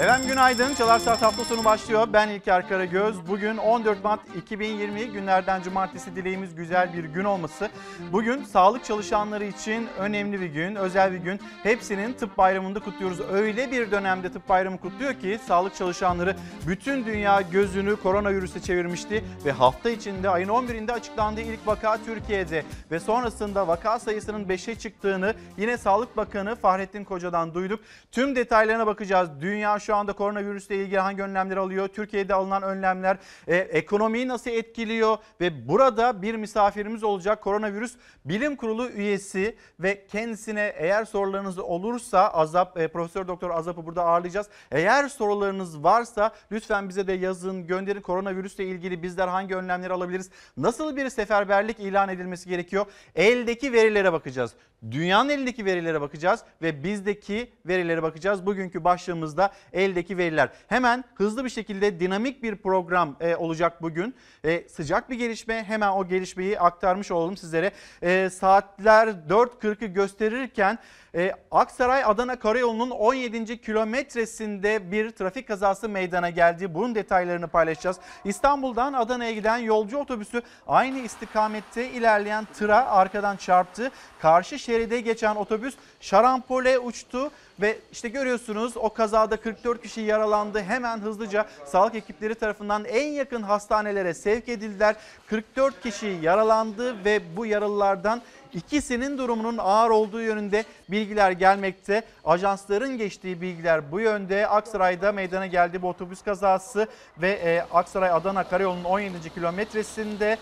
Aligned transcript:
Efendim 0.00 0.28
günaydın. 0.28 0.74
Çalar 0.74 0.98
Saat 0.98 1.22
hafta 1.22 1.44
sonu 1.44 1.64
başlıyor. 1.64 2.08
Ben 2.12 2.28
İlker 2.28 2.68
Karagöz. 2.68 3.26
Bugün 3.28 3.56
14 3.56 4.04
Mart 4.04 4.20
2020 4.36 5.06
günlerden 5.06 5.62
cumartesi 5.62 6.16
dileğimiz 6.16 6.54
güzel 6.54 6.92
bir 6.92 7.04
gün 7.04 7.24
olması. 7.24 7.70
Bugün 8.12 8.44
sağlık 8.44 8.84
çalışanları 8.84 9.44
için 9.44 9.88
önemli 9.98 10.40
bir 10.40 10.46
gün, 10.46 10.74
özel 10.74 11.12
bir 11.12 11.18
gün. 11.18 11.40
Hepsinin 11.62 12.12
tıp 12.12 12.38
bayramında 12.38 12.80
kutluyoruz. 12.80 13.20
Öyle 13.20 13.70
bir 13.70 13.90
dönemde 13.90 14.32
tıp 14.32 14.48
bayramı 14.48 14.80
kutluyor 14.80 15.14
ki 15.14 15.38
sağlık 15.46 15.74
çalışanları 15.74 16.36
bütün 16.66 17.06
dünya 17.06 17.40
gözünü 17.40 17.96
koronavirüse 17.96 18.60
çevirmişti 18.60 19.24
ve 19.44 19.52
hafta 19.52 19.90
içinde 19.90 20.30
ayın 20.30 20.48
11'inde 20.48 20.92
açıklandığı 20.92 21.40
ilk 21.40 21.66
vaka 21.66 21.98
Türkiye'de 22.06 22.64
ve 22.90 23.00
sonrasında 23.00 23.68
vaka 23.68 23.98
sayısının 23.98 24.44
5'e 24.44 24.74
çıktığını 24.74 25.34
yine 25.56 25.78
Sağlık 25.78 26.16
Bakanı 26.16 26.56
Fahrettin 26.56 27.04
Koca'dan 27.04 27.54
duyduk. 27.54 27.80
Tüm 28.12 28.36
detaylarına 28.36 28.86
bakacağız. 28.86 29.28
Dünya 29.40 29.81
şu 29.82 29.96
anda 29.96 30.12
koronavirüsle 30.12 30.76
ilgili 30.76 30.98
hangi 30.98 31.22
önlemler 31.22 31.56
alıyor? 31.56 31.88
Türkiye'de 31.88 32.34
alınan 32.34 32.62
önlemler 32.62 33.16
e, 33.46 33.56
ekonomiyi 33.56 34.28
nasıl 34.28 34.50
etkiliyor? 34.50 35.18
Ve 35.40 35.68
burada 35.68 36.22
bir 36.22 36.34
misafirimiz 36.34 37.04
olacak 37.04 37.42
koronavirüs 37.42 37.94
bilim 38.24 38.56
kurulu 38.56 38.88
üyesi 38.88 39.56
ve 39.80 40.06
kendisine 40.06 40.72
eğer 40.76 41.04
sorularınız 41.04 41.58
olursa 41.58 42.28
Azap 42.28 42.78
e, 42.80 42.88
Profesör 42.88 43.28
Doktor 43.28 43.50
Azap'ı 43.50 43.86
burada 43.86 44.04
ağırlayacağız. 44.04 44.48
Eğer 44.70 45.08
sorularınız 45.08 45.84
varsa 45.84 46.32
lütfen 46.52 46.88
bize 46.88 47.06
de 47.06 47.12
yazın, 47.12 47.66
gönderin. 47.66 48.00
Koronavirüsle 48.00 48.64
ilgili 48.64 49.02
bizler 49.02 49.28
hangi 49.28 49.56
önlemleri 49.56 49.92
alabiliriz? 49.92 50.30
Nasıl 50.56 50.96
bir 50.96 51.08
seferberlik 51.08 51.80
ilan 51.80 52.08
edilmesi 52.08 52.48
gerekiyor? 52.48 52.86
Eldeki 53.14 53.72
verilere 53.72 54.12
bakacağız. 54.12 54.54
Dünyanın 54.90 55.28
elindeki 55.28 55.64
verilere 55.64 56.00
bakacağız 56.00 56.40
ve 56.62 56.84
bizdeki 56.84 57.52
verilere 57.66 58.02
bakacağız. 58.02 58.46
Bugünkü 58.46 58.84
başlığımızda 58.84 59.52
eldeki 59.72 60.18
veriler. 60.18 60.48
Hemen 60.66 61.04
hızlı 61.14 61.44
bir 61.44 61.50
şekilde 61.50 62.00
dinamik 62.00 62.42
bir 62.42 62.56
program 62.56 63.16
e, 63.20 63.36
olacak 63.36 63.82
bugün. 63.82 64.14
E, 64.44 64.68
sıcak 64.68 65.10
bir 65.10 65.18
gelişme 65.18 65.64
hemen 65.64 65.88
o 65.88 66.08
gelişmeyi 66.08 66.60
aktarmış 66.60 67.10
olalım 67.10 67.36
sizlere. 67.36 67.72
E, 68.02 68.30
saatler 68.30 69.08
4.40'ı 69.08 69.86
gösterirken 69.86 70.78
e, 71.14 71.32
Aksaray 71.50 72.04
Adana 72.04 72.38
Karayolu'nun 72.38 72.90
17. 72.90 73.60
kilometresinde 73.60 74.92
bir 74.92 75.10
trafik 75.10 75.48
kazası 75.48 75.88
meydana 75.88 76.30
geldi. 76.30 76.74
Bunun 76.74 76.94
detaylarını 76.94 77.48
paylaşacağız. 77.48 77.96
İstanbul'dan 78.24 78.92
Adana'ya 78.92 79.32
giden 79.32 79.58
yolcu 79.58 79.98
otobüsü 79.98 80.42
aynı 80.66 80.98
istikamette 80.98 81.90
ilerleyen 81.90 82.44
tıra 82.44 82.86
arkadan 82.86 83.36
çarptı. 83.36 83.90
Karşı 84.20 84.58
şeride 84.58 85.00
geçen 85.00 85.36
otobüs 85.36 85.74
şarampole 86.00 86.78
uçtu 86.78 87.30
ve 87.60 87.78
işte 87.92 88.08
görüyorsunuz 88.08 88.76
o 88.76 88.88
kazada 88.88 89.36
44 89.36 89.82
kişi 89.82 90.00
yaralandı. 90.00 90.62
Hemen 90.62 90.98
hızlıca 90.98 91.46
sağlık 91.66 91.94
ekipleri 91.94 92.34
tarafından 92.34 92.84
en 92.84 93.08
yakın 93.08 93.42
hastanelere 93.42 94.14
sevk 94.14 94.48
edildiler. 94.48 94.96
44 95.26 95.82
kişi 95.82 96.18
yaralandı 96.22 97.04
ve 97.04 97.36
bu 97.36 97.46
yaralılardan 97.46 98.22
İkisinin 98.54 99.18
durumunun 99.18 99.58
ağır 99.58 99.90
olduğu 99.90 100.20
yönünde 100.20 100.64
bilgiler 100.88 101.30
gelmekte. 101.30 102.02
Ajansların 102.24 102.98
geçtiği 102.98 103.40
bilgiler 103.40 103.92
bu 103.92 104.00
yönde. 104.00 104.48
Aksaray'da 104.48 105.12
meydana 105.12 105.46
geldi 105.46 105.82
bu 105.82 105.88
otobüs 105.88 106.22
kazası 106.22 106.86
ve 107.18 107.30
e, 107.30 107.60
Aksaray 107.72 108.10
Adana 108.10 108.44
Karayolu'nun 108.44 108.84
17. 108.84 109.34
kilometresinde 109.34 110.38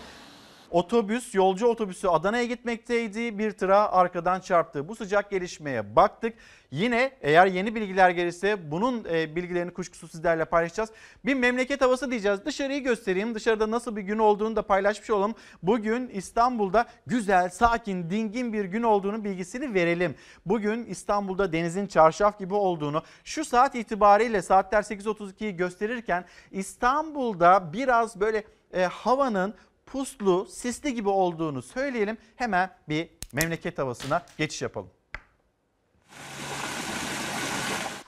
Otobüs, 0.71 1.35
yolcu 1.35 1.67
otobüsü 1.67 2.07
Adana'ya 2.07 2.45
gitmekteydi. 2.45 3.37
Bir 3.39 3.51
tıra 3.51 3.91
arkadan 3.91 4.39
çarptı. 4.39 4.87
Bu 4.87 4.95
sıcak 4.95 5.31
gelişmeye 5.31 5.95
baktık. 5.95 6.33
Yine 6.71 7.11
eğer 7.21 7.47
yeni 7.47 7.75
bilgiler 7.75 8.09
gelirse 8.09 8.71
bunun 8.71 9.05
e, 9.11 9.35
bilgilerini 9.35 9.73
kuşkusuz 9.73 10.11
sizlerle 10.11 10.45
paylaşacağız. 10.45 10.89
Bir 11.25 11.33
memleket 11.33 11.81
havası 11.81 12.11
diyeceğiz. 12.11 12.45
Dışarıyı 12.45 12.83
göstereyim. 12.83 13.35
Dışarıda 13.35 13.71
nasıl 13.71 13.95
bir 13.95 14.01
gün 14.01 14.17
olduğunu 14.17 14.55
da 14.55 14.61
paylaşmış 14.61 15.09
olalım. 15.09 15.35
Bugün 15.63 16.07
İstanbul'da 16.07 16.85
güzel, 17.07 17.49
sakin, 17.49 18.09
dingin 18.09 18.53
bir 18.53 18.65
gün 18.65 18.83
olduğunu 18.83 19.23
bilgisini 19.23 19.73
verelim. 19.73 20.15
Bugün 20.45 20.85
İstanbul'da 20.85 21.53
denizin 21.53 21.87
çarşaf 21.87 22.39
gibi 22.39 22.53
olduğunu, 22.53 23.03
şu 23.23 23.45
saat 23.45 23.75
itibariyle 23.75 24.41
saatler 24.41 24.81
8.32'yi 24.81 25.55
gösterirken 25.55 26.25
İstanbul'da 26.51 27.73
biraz 27.73 28.19
böyle 28.19 28.43
e, 28.73 28.85
havanın 28.85 29.53
puslu, 29.91 30.47
sisli 30.49 30.93
gibi 30.93 31.09
olduğunu 31.09 31.61
söyleyelim. 31.61 32.17
Hemen 32.35 32.69
bir 32.89 33.09
memleket 33.33 33.77
havasına 33.77 34.25
geçiş 34.37 34.61
yapalım. 34.61 34.89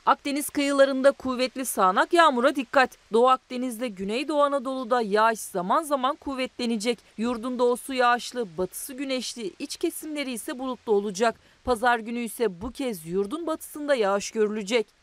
Akdeniz 0.05 0.49
kıyılarında 0.49 1.11
kuvvetli 1.11 1.65
sağanak 1.65 2.13
yağmura 2.13 2.55
dikkat. 2.55 2.97
Doğu 3.13 3.29
Akdeniz'de 3.29 3.87
Güneydoğu 3.87 4.41
Anadolu'da 4.41 5.01
yağış 5.01 5.39
zaman 5.39 5.83
zaman 5.83 6.15
kuvvetlenecek. 6.15 6.99
Yurdun 7.17 7.59
doğusu 7.59 7.93
yağışlı, 7.93 8.57
batısı 8.57 8.93
güneşli, 8.93 9.53
iç 9.59 9.77
kesimleri 9.77 10.31
ise 10.31 10.59
bulutlu 10.59 10.93
olacak. 10.93 11.35
Pazar 11.63 11.99
günü 11.99 12.19
ise 12.19 12.61
bu 12.61 12.71
kez 12.71 13.05
yurdun 13.05 13.47
batısında 13.47 13.95
yağış 13.95 14.31
görülecek. 14.31 15.02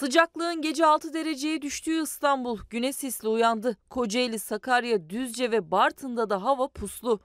Sıcaklığın 0.00 0.62
gece 0.62 0.86
6 0.86 1.14
dereceye 1.14 1.62
düştüğü 1.62 2.02
İstanbul 2.02 2.58
güne 2.70 2.92
sisli 2.92 3.28
uyandı. 3.28 3.76
Kocaeli, 3.90 4.38
Sakarya, 4.38 5.10
Düzce 5.10 5.50
ve 5.50 5.70
Bartın'da 5.70 6.30
da 6.30 6.42
hava 6.42 6.68
puslu. 6.68 7.20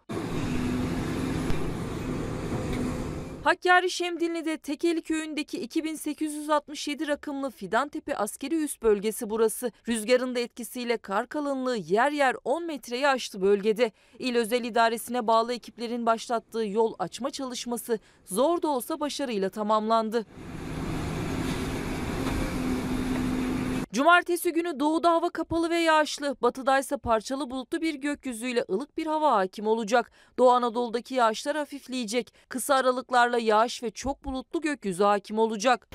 Hakkari 3.44 3.90
Şemdinli'de 3.90 4.58
Tekeli 4.58 5.02
köyündeki 5.02 5.60
2867 5.60 7.08
rakımlı 7.08 7.52
Fidantepe 7.52 8.18
askeri 8.18 8.64
üst 8.64 8.84
bölgesi 8.84 9.30
burası. 9.30 9.72
Rüzgarın 9.88 10.36
da 10.36 10.40
etkisiyle 10.40 10.98
kar 10.98 11.30
kalınlığı 11.30 11.78
yer 11.78 12.12
yer 12.12 12.36
10 12.44 12.66
metreyi 12.66 13.08
aştı 13.08 13.42
bölgede. 13.42 13.92
İl 14.20 14.36
özel 14.36 14.64
idaresine 14.64 15.28
bağlı 15.28 15.54
ekiplerin 15.54 16.06
başlattığı 16.06 16.66
yol 16.66 16.94
açma 17.00 17.32
çalışması 17.32 18.00
zor 18.26 18.62
da 18.62 18.68
olsa 18.68 19.00
başarıyla 19.00 19.50
tamamlandı. 19.50 20.26
Cumartesi 23.96 24.54
günü 24.54 24.80
doğuda 24.80 25.12
hava 25.12 25.30
kapalı 25.30 25.70
ve 25.70 25.78
yağışlı, 25.78 26.36
batıda 26.42 26.80
ise 26.80 26.98
parçalı 26.98 27.50
bulutlu 27.50 27.82
bir 27.82 27.96
gökyüzüyle 27.96 28.66
ılık 28.70 28.98
bir 28.98 29.08
hava 29.08 29.32
hakim 29.32 29.68
olacak. 29.68 30.12
Doğu 30.38 30.52
Anadolu'daki 30.52 31.16
yağışlar 31.16 31.58
hafifleyecek. 31.58 32.34
Kısa 32.50 32.76
aralıklarla 32.76 33.38
yağış 33.38 33.84
ve 33.84 33.92
çok 33.92 34.26
bulutlu 34.26 34.62
gökyüzü 34.62 35.04
hakim 35.04 35.40
olacak. 35.40 35.88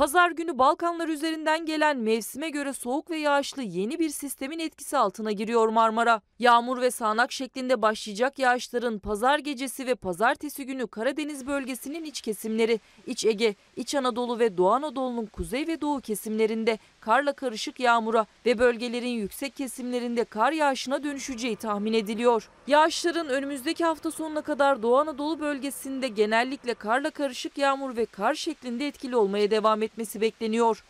Pazar 0.00 0.30
günü 0.30 0.58
Balkanlar 0.58 1.08
üzerinden 1.08 1.66
gelen 1.66 1.98
mevsime 1.98 2.50
göre 2.50 2.72
soğuk 2.72 3.10
ve 3.10 3.16
yağışlı 3.16 3.62
yeni 3.62 3.98
bir 3.98 4.10
sistemin 4.10 4.58
etkisi 4.58 4.96
altına 4.96 5.32
giriyor 5.32 5.68
Marmara. 5.68 6.20
Yağmur 6.38 6.80
ve 6.80 6.90
sağanak 6.90 7.32
şeklinde 7.32 7.82
başlayacak 7.82 8.38
yağışların 8.38 8.98
pazar 8.98 9.38
gecesi 9.38 9.86
ve 9.86 9.94
pazartesi 9.94 10.66
günü 10.66 10.86
Karadeniz 10.86 11.46
bölgesinin 11.46 12.04
iç 12.04 12.20
kesimleri, 12.20 12.80
İç 13.06 13.24
Ege, 13.24 13.54
İç 13.76 13.94
Anadolu 13.94 14.38
ve 14.38 14.56
Doğu 14.56 14.70
Anadolu'nun 14.70 15.26
kuzey 15.26 15.66
ve 15.66 15.80
doğu 15.80 16.00
kesimlerinde 16.00 16.78
karla 17.00 17.32
karışık 17.32 17.80
yağmura 17.80 18.26
ve 18.46 18.58
bölgelerin 18.58 19.08
yüksek 19.08 19.56
kesimlerinde 19.56 20.24
kar 20.24 20.52
yağışına 20.52 21.02
dönüşeceği 21.02 21.56
tahmin 21.56 21.92
ediliyor. 21.92 22.48
Yağışların 22.66 23.28
önümüzdeki 23.28 23.84
hafta 23.84 24.10
sonuna 24.10 24.42
kadar 24.42 24.82
Doğu 24.82 24.98
Anadolu 24.98 25.40
bölgesinde 25.40 26.08
genellikle 26.08 26.74
karla 26.74 27.10
karışık 27.10 27.58
yağmur 27.58 27.96
ve 27.96 28.06
kar 28.06 28.34
şeklinde 28.34 28.86
etkili 28.86 29.16
olmaya 29.16 29.50
devam 29.50 29.82
etmesi 29.82 30.20
bekleniyor. 30.20 30.84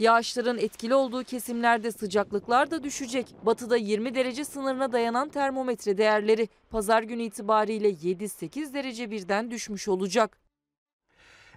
Yağışların 0.00 0.58
etkili 0.58 0.94
olduğu 0.94 1.24
kesimlerde 1.24 1.92
sıcaklıklar 1.92 2.70
da 2.70 2.84
düşecek. 2.84 3.26
Batıda 3.42 3.76
20 3.76 4.14
derece 4.14 4.44
sınırına 4.44 4.92
dayanan 4.92 5.28
termometre 5.28 5.98
değerleri 5.98 6.48
pazar 6.70 7.02
günü 7.02 7.22
itibariyle 7.22 7.90
7-8 7.90 8.74
derece 8.74 9.10
birden 9.10 9.50
düşmüş 9.50 9.88
olacak. 9.88 10.43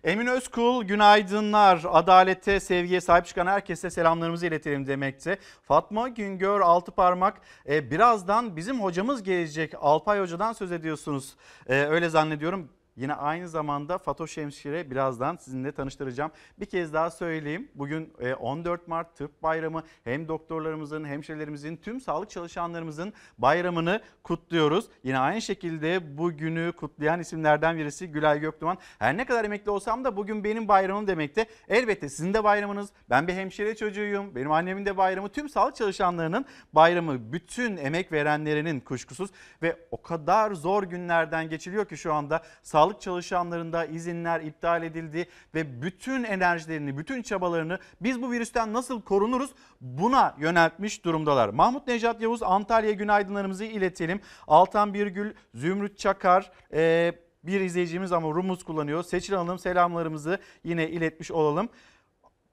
Emin 0.07 0.27
Özkul 0.27 0.83
günaydınlar. 0.83 1.81
Adalete, 1.89 2.59
sevgiye 2.59 3.01
sahip 3.01 3.25
çıkan 3.25 3.48
herkese 3.48 3.89
selamlarımızı 3.89 4.45
iletelim 4.48 4.88
demekte. 4.88 5.38
Fatma 5.63 6.07
Güngör 6.09 6.62
Altıparmak 6.62 7.42
e, 7.69 7.92
birazdan 7.92 8.56
bizim 8.56 8.81
hocamız 8.81 9.24
gelecek. 9.24 9.74
Alpay 9.81 10.19
Hoca'dan 10.19 10.54
söz 10.54 10.71
ediyorsunuz. 10.71 11.36
E, 11.68 11.75
öyle 11.75 12.09
zannediyorum. 12.09 12.69
Yine 12.98 13.14
aynı 13.14 13.50
zamanda 13.50 13.98
Fatoş 13.98 14.38
Hemşire 14.38 14.92
birazdan 14.92 15.36
sizinle 15.36 15.72
tanıştıracağım. 15.72 16.32
Bir 16.60 16.66
kez 16.66 16.94
daha 16.94 17.10
söyleyeyim. 17.10 17.72
Bugün 17.76 18.14
e, 18.20 18.34
14 18.34 18.88
Mart 18.88 19.16
Tıp 19.16 19.44
Bayramı 19.44 19.84
hem 20.04 20.28
doktorlarımızın, 20.28 21.06
hemşirelerimizin, 21.06 21.78
tüm 21.78 22.02
sağlık 22.02 22.30
çalışanlarımızın 22.30 23.14
bayramını 23.38 24.02
kutluyoruz. 24.24 24.86
Yine 25.04 25.20
aynı 25.20 25.42
şekilde 25.42 26.18
bu 26.18 26.32
günü 26.32 26.74
kutlayan 26.78 27.20
isimlerden 27.20 27.78
birisi 27.78 28.08
Gülay 28.08 28.40
Göktuğan. 28.40 28.78
Her 29.00 29.18
ne 29.18 29.26
kadar 29.26 29.46
emekli 29.46 29.72
olsam 29.72 30.04
da 30.04 30.18
bugün 30.18 30.44
benim 30.44 30.68
bayramım 30.68 31.08
demekte. 31.08 31.46
Elbette 31.68 32.10
sizin 32.10 32.34
de 32.34 32.44
bayramınız. 32.44 32.90
Ben 33.10 33.28
bir 33.28 33.34
hemşire 33.34 33.76
çocuğuyum. 33.76 34.36
Benim 34.36 34.52
annemin 34.52 34.86
de 34.86 34.98
bayramı. 34.98 35.30
Tüm 35.30 35.50
sağlık 35.50 35.76
çalışanlarının 35.76 36.46
bayramı. 36.74 37.34
Bütün 37.34 37.78
emek 37.78 38.12
verenlerinin 38.12 38.80
kuşkusuz 38.80 39.30
ve 39.62 39.78
o 39.92 40.02
kadar 40.02 40.52
zor 40.52 40.84
günlerden 40.84 41.50
geçiliyor 41.50 41.86
ki 41.86 41.98
şu 41.98 42.14
anda 42.14 42.44
sağlık 42.64 42.87
çalışanlarında 42.94 43.86
izinler 43.86 44.42
iptal 44.42 44.84
edildi 44.84 45.28
ve 45.56 45.81
bütün 45.81 46.24
enerjilerini, 46.24 46.98
bütün 46.98 47.22
çabalarını 47.22 47.80
biz 48.01 48.22
bu 48.22 48.31
virüsten 48.31 48.74
nasıl 48.74 49.01
korunuruz 49.01 49.50
buna 49.81 50.36
yöneltmiş 50.39 51.06
durumdalar. 51.06 51.50
Mahmut 51.50 51.88
Necat 51.88 52.22
Yavuz 52.22 52.44
Antalya 52.44 52.92
günaydınlarımızı 52.92 53.66
iletelim. 53.66 54.22
Altan 54.48 54.94
Birgül, 54.94 55.34
Zümrüt 55.54 55.98
Çakar, 55.98 56.51
e, 56.74 57.13
bir 57.44 57.62
izleyicimiz 57.62 58.12
ama 58.12 58.28
Rumuz 58.28 58.63
kullanıyor. 58.63 59.04
Seçil 59.04 59.34
Hanım 59.34 59.60
selamlarımızı 59.60 60.39
yine 60.63 60.89
iletmiş 60.89 61.31
olalım. 61.31 61.69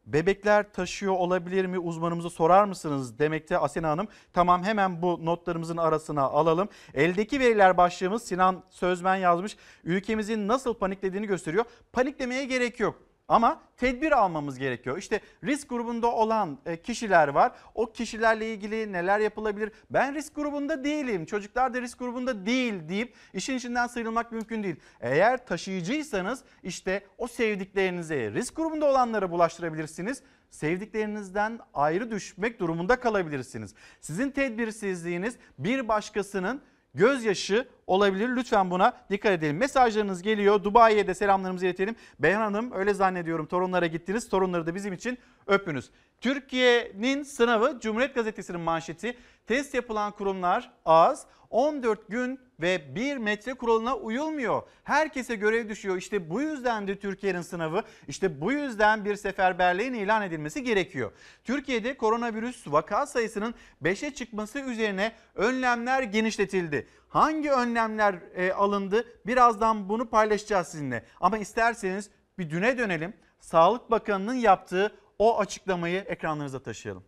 Bebekler 0.06 0.72
taşıyor 0.72 1.12
olabilir 1.12 1.66
mi 1.66 1.78
uzmanımıza 1.78 2.30
sorar 2.30 2.64
mısınız 2.64 3.18
demekte 3.18 3.58
Asena 3.58 3.90
Hanım. 3.90 4.08
Tamam 4.32 4.64
hemen 4.64 5.02
bu 5.02 5.24
notlarımızın 5.24 5.76
arasına 5.76 6.22
alalım. 6.22 6.68
Eldeki 6.94 7.40
veriler 7.40 7.76
başlığımız 7.76 8.22
Sinan 8.22 8.62
Sözmen 8.70 9.16
yazmış. 9.16 9.56
Ülkemizin 9.84 10.48
nasıl 10.48 10.74
paniklediğini 10.74 11.26
gösteriyor. 11.26 11.64
Paniklemeye 11.92 12.44
gerek 12.44 12.80
yok. 12.80 13.13
Ama 13.28 13.62
tedbir 13.76 14.12
almamız 14.12 14.58
gerekiyor. 14.58 14.98
İşte 14.98 15.20
risk 15.44 15.68
grubunda 15.68 16.12
olan 16.12 16.58
e, 16.66 16.82
kişiler 16.82 17.28
var. 17.28 17.52
O 17.74 17.92
kişilerle 17.92 18.52
ilgili 18.52 18.92
neler 18.92 19.18
yapılabilir? 19.18 19.72
Ben 19.90 20.14
risk 20.14 20.34
grubunda 20.34 20.84
değilim. 20.84 21.26
Çocuklar 21.26 21.74
da 21.74 21.80
risk 21.80 21.98
grubunda 21.98 22.46
değil 22.46 22.88
deyip 22.88 23.14
işin 23.34 23.56
içinden 23.56 23.86
sıyrılmak 23.86 24.32
mümkün 24.32 24.62
değil. 24.62 24.76
Eğer 25.00 25.46
taşıyıcıysanız 25.46 26.44
işte 26.62 27.06
o 27.18 27.26
sevdiklerinize 27.26 28.30
risk 28.30 28.56
grubunda 28.56 28.86
olanlara 28.86 29.30
bulaştırabilirsiniz. 29.30 30.22
Sevdiklerinizden 30.50 31.58
ayrı 31.74 32.10
düşmek 32.10 32.60
durumunda 32.60 33.00
kalabilirsiniz. 33.00 33.74
Sizin 34.00 34.30
tedbirsizliğiniz 34.30 35.36
bir 35.58 35.88
başkasının 35.88 36.62
gözyaşı 36.94 37.68
olabilir. 37.86 38.28
Lütfen 38.36 38.70
buna 38.70 38.92
dikkat 39.10 39.32
edelim. 39.32 39.56
Mesajlarınız 39.56 40.22
geliyor. 40.22 40.64
Dubai'ye 40.64 41.06
de 41.06 41.14
selamlarımızı 41.14 41.66
iletelim. 41.66 41.96
Beyhan 42.18 42.40
Hanım 42.40 42.72
öyle 42.72 42.94
zannediyorum 42.94 43.46
torunlara 43.46 43.86
gittiniz. 43.86 44.28
Torunları 44.28 44.66
da 44.66 44.74
bizim 44.74 44.92
için 44.92 45.18
öpünüz. 45.46 45.90
Türkiye'nin 46.24 47.22
sınavı 47.22 47.80
Cumhuriyet 47.80 48.14
Gazetesi'nin 48.14 48.60
manşeti. 48.60 49.16
Test 49.46 49.74
yapılan 49.74 50.12
kurumlar 50.12 50.72
az. 50.84 51.26
14 51.50 52.08
gün 52.08 52.40
ve 52.60 52.94
1 52.94 53.16
metre 53.16 53.54
kuralına 53.54 53.96
uyulmuyor. 53.96 54.62
Herkese 54.84 55.36
görev 55.36 55.68
düşüyor. 55.68 55.96
İşte 55.96 56.30
bu 56.30 56.40
yüzden 56.40 56.88
de 56.88 56.98
Türkiye'nin 56.98 57.42
sınavı, 57.42 57.82
işte 58.08 58.40
bu 58.40 58.52
yüzden 58.52 59.04
bir 59.04 59.16
seferberliğin 59.16 59.92
ilan 59.92 60.22
edilmesi 60.22 60.62
gerekiyor. 60.62 61.12
Türkiye'de 61.44 61.96
koronavirüs 61.96 62.66
vaka 62.66 63.06
sayısının 63.06 63.54
5'e 63.82 64.14
çıkması 64.14 64.60
üzerine 64.60 65.12
önlemler 65.34 66.02
genişletildi. 66.02 66.88
Hangi 67.08 67.50
önlemler 67.50 68.14
e, 68.34 68.52
alındı? 68.52 69.04
Birazdan 69.26 69.88
bunu 69.88 70.10
paylaşacağız 70.10 70.68
sizinle. 70.68 71.04
Ama 71.20 71.38
isterseniz 71.38 72.10
bir 72.38 72.50
düne 72.50 72.78
dönelim. 72.78 73.14
Sağlık 73.40 73.90
Bakanı'nın 73.90 74.34
yaptığı 74.34 75.03
o 75.24 75.38
açıklamayı 75.38 76.04
ekranlarınıza 76.08 76.58
taşıyalım. 76.58 77.04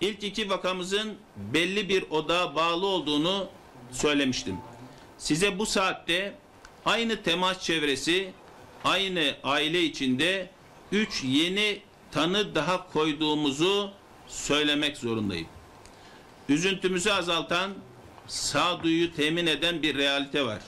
İlk 0.00 0.24
iki 0.24 0.50
vakamızın 0.50 1.16
belli 1.36 1.88
bir 1.88 2.10
odağa 2.10 2.54
bağlı 2.54 2.86
olduğunu 2.86 3.48
söylemiştim. 3.92 4.56
Size 5.18 5.58
bu 5.58 5.66
saatte 5.66 6.34
aynı 6.84 7.22
temas 7.22 7.62
çevresi, 7.62 8.32
aynı 8.84 9.36
aile 9.42 9.82
içinde 9.82 10.50
üç 10.92 11.24
yeni 11.24 11.82
tanı 12.12 12.54
daha 12.54 12.92
koyduğumuzu 12.92 13.90
söylemek 14.28 14.96
zorundayım. 14.96 15.48
Üzüntümüzü 16.48 17.10
azaltan, 17.10 17.74
sağduyu 18.26 19.14
temin 19.14 19.46
eden 19.46 19.82
bir 19.82 19.98
realite 19.98 20.46
var. 20.46 20.62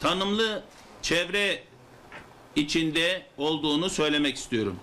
Tanımlı 0.00 0.64
çevre 1.02 1.62
içinde 2.56 3.26
olduğunu 3.38 3.90
söylemek 3.90 4.36
istiyorum. 4.36 4.76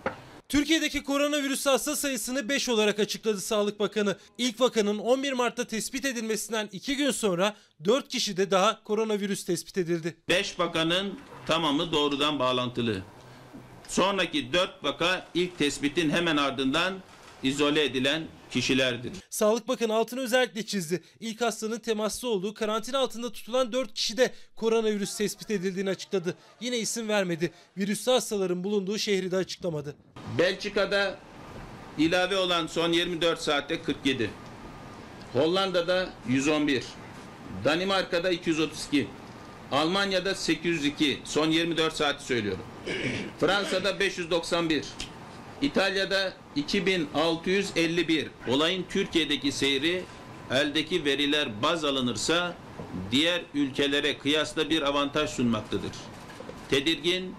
Türkiye'deki 0.51 1.03
koronavirüs 1.03 1.65
hasta 1.65 1.95
sayısını 1.95 2.49
5 2.49 2.69
olarak 2.69 2.99
açıkladı 2.99 3.41
Sağlık 3.41 3.79
Bakanı. 3.79 4.17
İlk 4.37 4.61
vakanın 4.61 4.97
11 4.97 5.33
Mart'ta 5.33 5.67
tespit 5.67 6.05
edilmesinden 6.05 6.69
2 6.71 6.95
gün 6.95 7.11
sonra 7.11 7.55
4 7.85 8.07
kişide 8.07 8.51
daha 8.51 8.83
koronavirüs 8.83 9.45
tespit 9.45 9.77
edildi. 9.77 10.15
5 10.29 10.59
vakanın 10.59 11.19
tamamı 11.47 11.91
doğrudan 11.91 12.39
bağlantılı. 12.39 13.01
Sonraki 13.87 14.53
4 14.53 14.83
vaka 14.83 15.27
ilk 15.33 15.57
tespitin 15.57 16.09
hemen 16.09 16.37
ardından 16.37 16.93
izole 17.43 17.83
edilen 17.83 18.27
kişilerdir. 18.51 19.11
Sağlık 19.29 19.67
Bakanı 19.67 19.93
altını 19.95 20.19
özellikle 20.21 20.65
çizdi. 20.65 21.03
İlk 21.19 21.41
hastanın 21.41 21.79
temaslı 21.79 22.29
olduğu 22.29 22.53
karantina 22.53 22.99
altında 22.99 23.31
tutulan 23.31 23.71
4 23.71 23.93
kişide 23.93 24.33
koronavirüs 24.55 25.17
tespit 25.17 25.51
edildiğini 25.51 25.89
açıkladı. 25.89 26.35
Yine 26.59 26.77
isim 26.77 27.07
vermedi. 27.09 27.51
Virüslü 27.77 28.11
hastaların 28.11 28.63
bulunduğu 28.63 28.97
şehri 28.97 29.31
de 29.31 29.37
açıklamadı. 29.37 29.95
Belçika'da 30.37 31.17
ilave 31.97 32.37
olan 32.37 32.67
son 32.67 32.91
24 32.91 33.41
saatte 33.41 33.81
47. 33.81 34.29
Hollanda'da 35.33 36.09
111. 36.29 36.83
Danimarka'da 37.65 38.29
232. 38.29 39.07
Almanya'da 39.71 40.35
802. 40.35 41.19
Son 41.23 41.51
24 41.51 41.93
saati 41.93 42.23
söylüyorum. 42.23 42.63
Fransa'da 43.39 43.99
591. 43.99 44.85
İtalya'da 45.61 46.33
2651. 46.55 48.27
Olayın 48.47 48.85
Türkiye'deki 48.89 49.51
seyri 49.51 50.03
eldeki 50.51 51.05
veriler 51.05 51.63
baz 51.63 51.85
alınırsa 51.85 52.53
diğer 53.11 53.41
ülkelere 53.53 54.17
kıyasla 54.17 54.69
bir 54.69 54.81
avantaj 54.81 55.29
sunmaktadır. 55.29 55.91
Tedirgin 56.69 57.35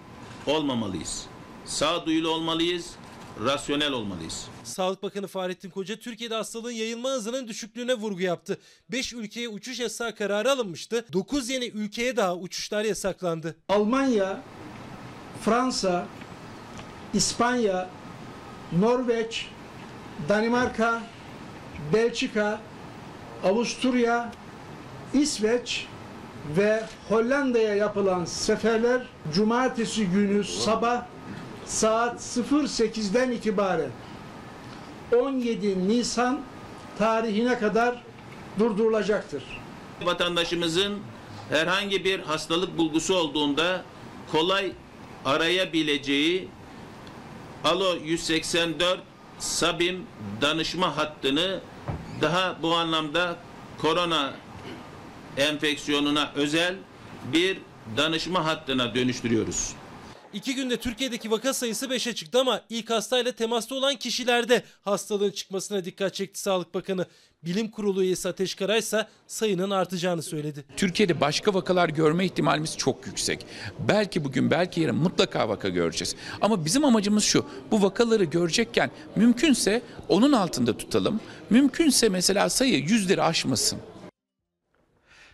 olmamalıyız. 0.47 1.27
Sağduyulu 1.65 2.31
olmalıyız, 2.31 2.91
rasyonel 3.45 3.93
olmalıyız. 3.93 4.47
Sağlık 4.65 5.03
Bakanı 5.03 5.27
Fahrettin 5.27 5.71
Koca 5.71 5.97
Türkiye'de 5.97 6.35
hastalığın 6.35 6.71
yayılma 6.71 7.09
hızının 7.11 7.49
düşüklüğüne 7.49 7.95
vurgu 7.95 8.21
yaptı. 8.21 8.59
5 8.89 9.13
ülkeye 9.13 9.49
uçuş 9.49 9.81
yasağı 9.81 10.15
kararı 10.15 10.51
alınmıştı. 10.51 11.07
9 11.13 11.51
yeni 11.51 11.65
ülkeye 11.67 12.17
daha 12.17 12.37
uçuşlar 12.37 12.85
yasaklandı. 12.85 13.57
Almanya, 13.69 14.43
Fransa, 15.45 16.07
İspanya, 17.15 17.91
Norveç, 18.79 19.49
Danimarka, 20.29 21.03
Belçika, 21.93 22.61
Avusturya, 23.45 24.33
İsveç 25.15 25.87
ve 26.57 26.83
Hollanda'ya 27.09 27.75
yapılan 27.75 28.25
seferler 28.25 29.03
cumartesi 29.35 30.07
günü 30.07 30.45
sabah 30.45 31.03
saat 31.67 32.21
08'den 32.21 33.31
itibaren 33.31 33.91
17 35.17 35.89
Nisan 35.89 36.41
tarihine 36.99 37.59
kadar 37.59 38.03
durdurulacaktır. 38.59 39.43
Vatandaşımızın 40.05 40.99
herhangi 41.49 42.05
bir 42.05 42.21
hastalık 42.21 42.79
bulgusu 42.79 43.15
olduğunda 43.15 43.83
kolay 44.33 44.73
arayabileceği 45.25 46.49
Alo 47.65 47.97
184 48.05 49.01
Sabim 49.39 50.07
danışma 50.41 50.97
hattını 50.97 51.61
daha 52.21 52.57
bu 52.63 52.75
anlamda 52.75 53.37
korona 53.79 54.35
enfeksiyonuna 55.37 56.33
özel 56.35 56.75
bir 57.33 57.59
danışma 57.97 58.45
hattına 58.45 58.95
dönüştürüyoruz. 58.95 59.73
İki 60.35 60.55
günde 60.55 60.77
Türkiye'deki 60.77 61.31
vaka 61.31 61.55
sayısı 61.55 61.87
5'e 61.87 62.15
çıktı 62.15 62.41
ama 62.41 62.61
ilk 62.71 62.91
hastayla 62.91 63.33
temasta 63.33 63.75
olan 63.75 63.97
kişilerde 63.97 64.63
hastalığın 64.83 65.31
çıkmasına 65.31 65.85
dikkat 65.85 66.15
çekti 66.15 66.41
Sağlık 66.41 66.75
Bakanı. 66.75 67.07
Bilim 67.45 67.71
Kurulu 67.71 68.03
üyesi 68.03 68.29
Ateş 68.29 68.55
Karay 68.55 68.79
ise 68.79 69.07
sayının 69.27 69.71
artacağını 69.71 70.23
söyledi. 70.23 70.65
Türkiye'de 70.77 71.21
başka 71.21 71.55
vakalar 71.55 71.89
görme 71.89 72.25
ihtimalimiz 72.25 72.77
çok 72.77 73.07
yüksek. 73.07 73.47
Belki 73.89 74.25
bugün 74.25 74.51
belki 74.51 74.81
yarın 74.81 74.97
mutlaka 74.97 75.49
vaka 75.49 75.69
göreceğiz. 75.69 76.17
Ama 76.41 76.65
bizim 76.65 76.85
amacımız 76.85 77.25
şu. 77.25 77.47
Bu 77.71 77.83
vakaları 77.83 78.25
görecekken 78.25 78.91
mümkünse 79.17 79.83
onun 80.09 80.33
altında 80.33 80.77
tutalım. 80.77 81.21
Mümkünse 81.51 82.09
mesela 82.09 82.51
sayı 82.51 82.79
yüzleri 82.79 83.23
aşmasın. 83.23 83.79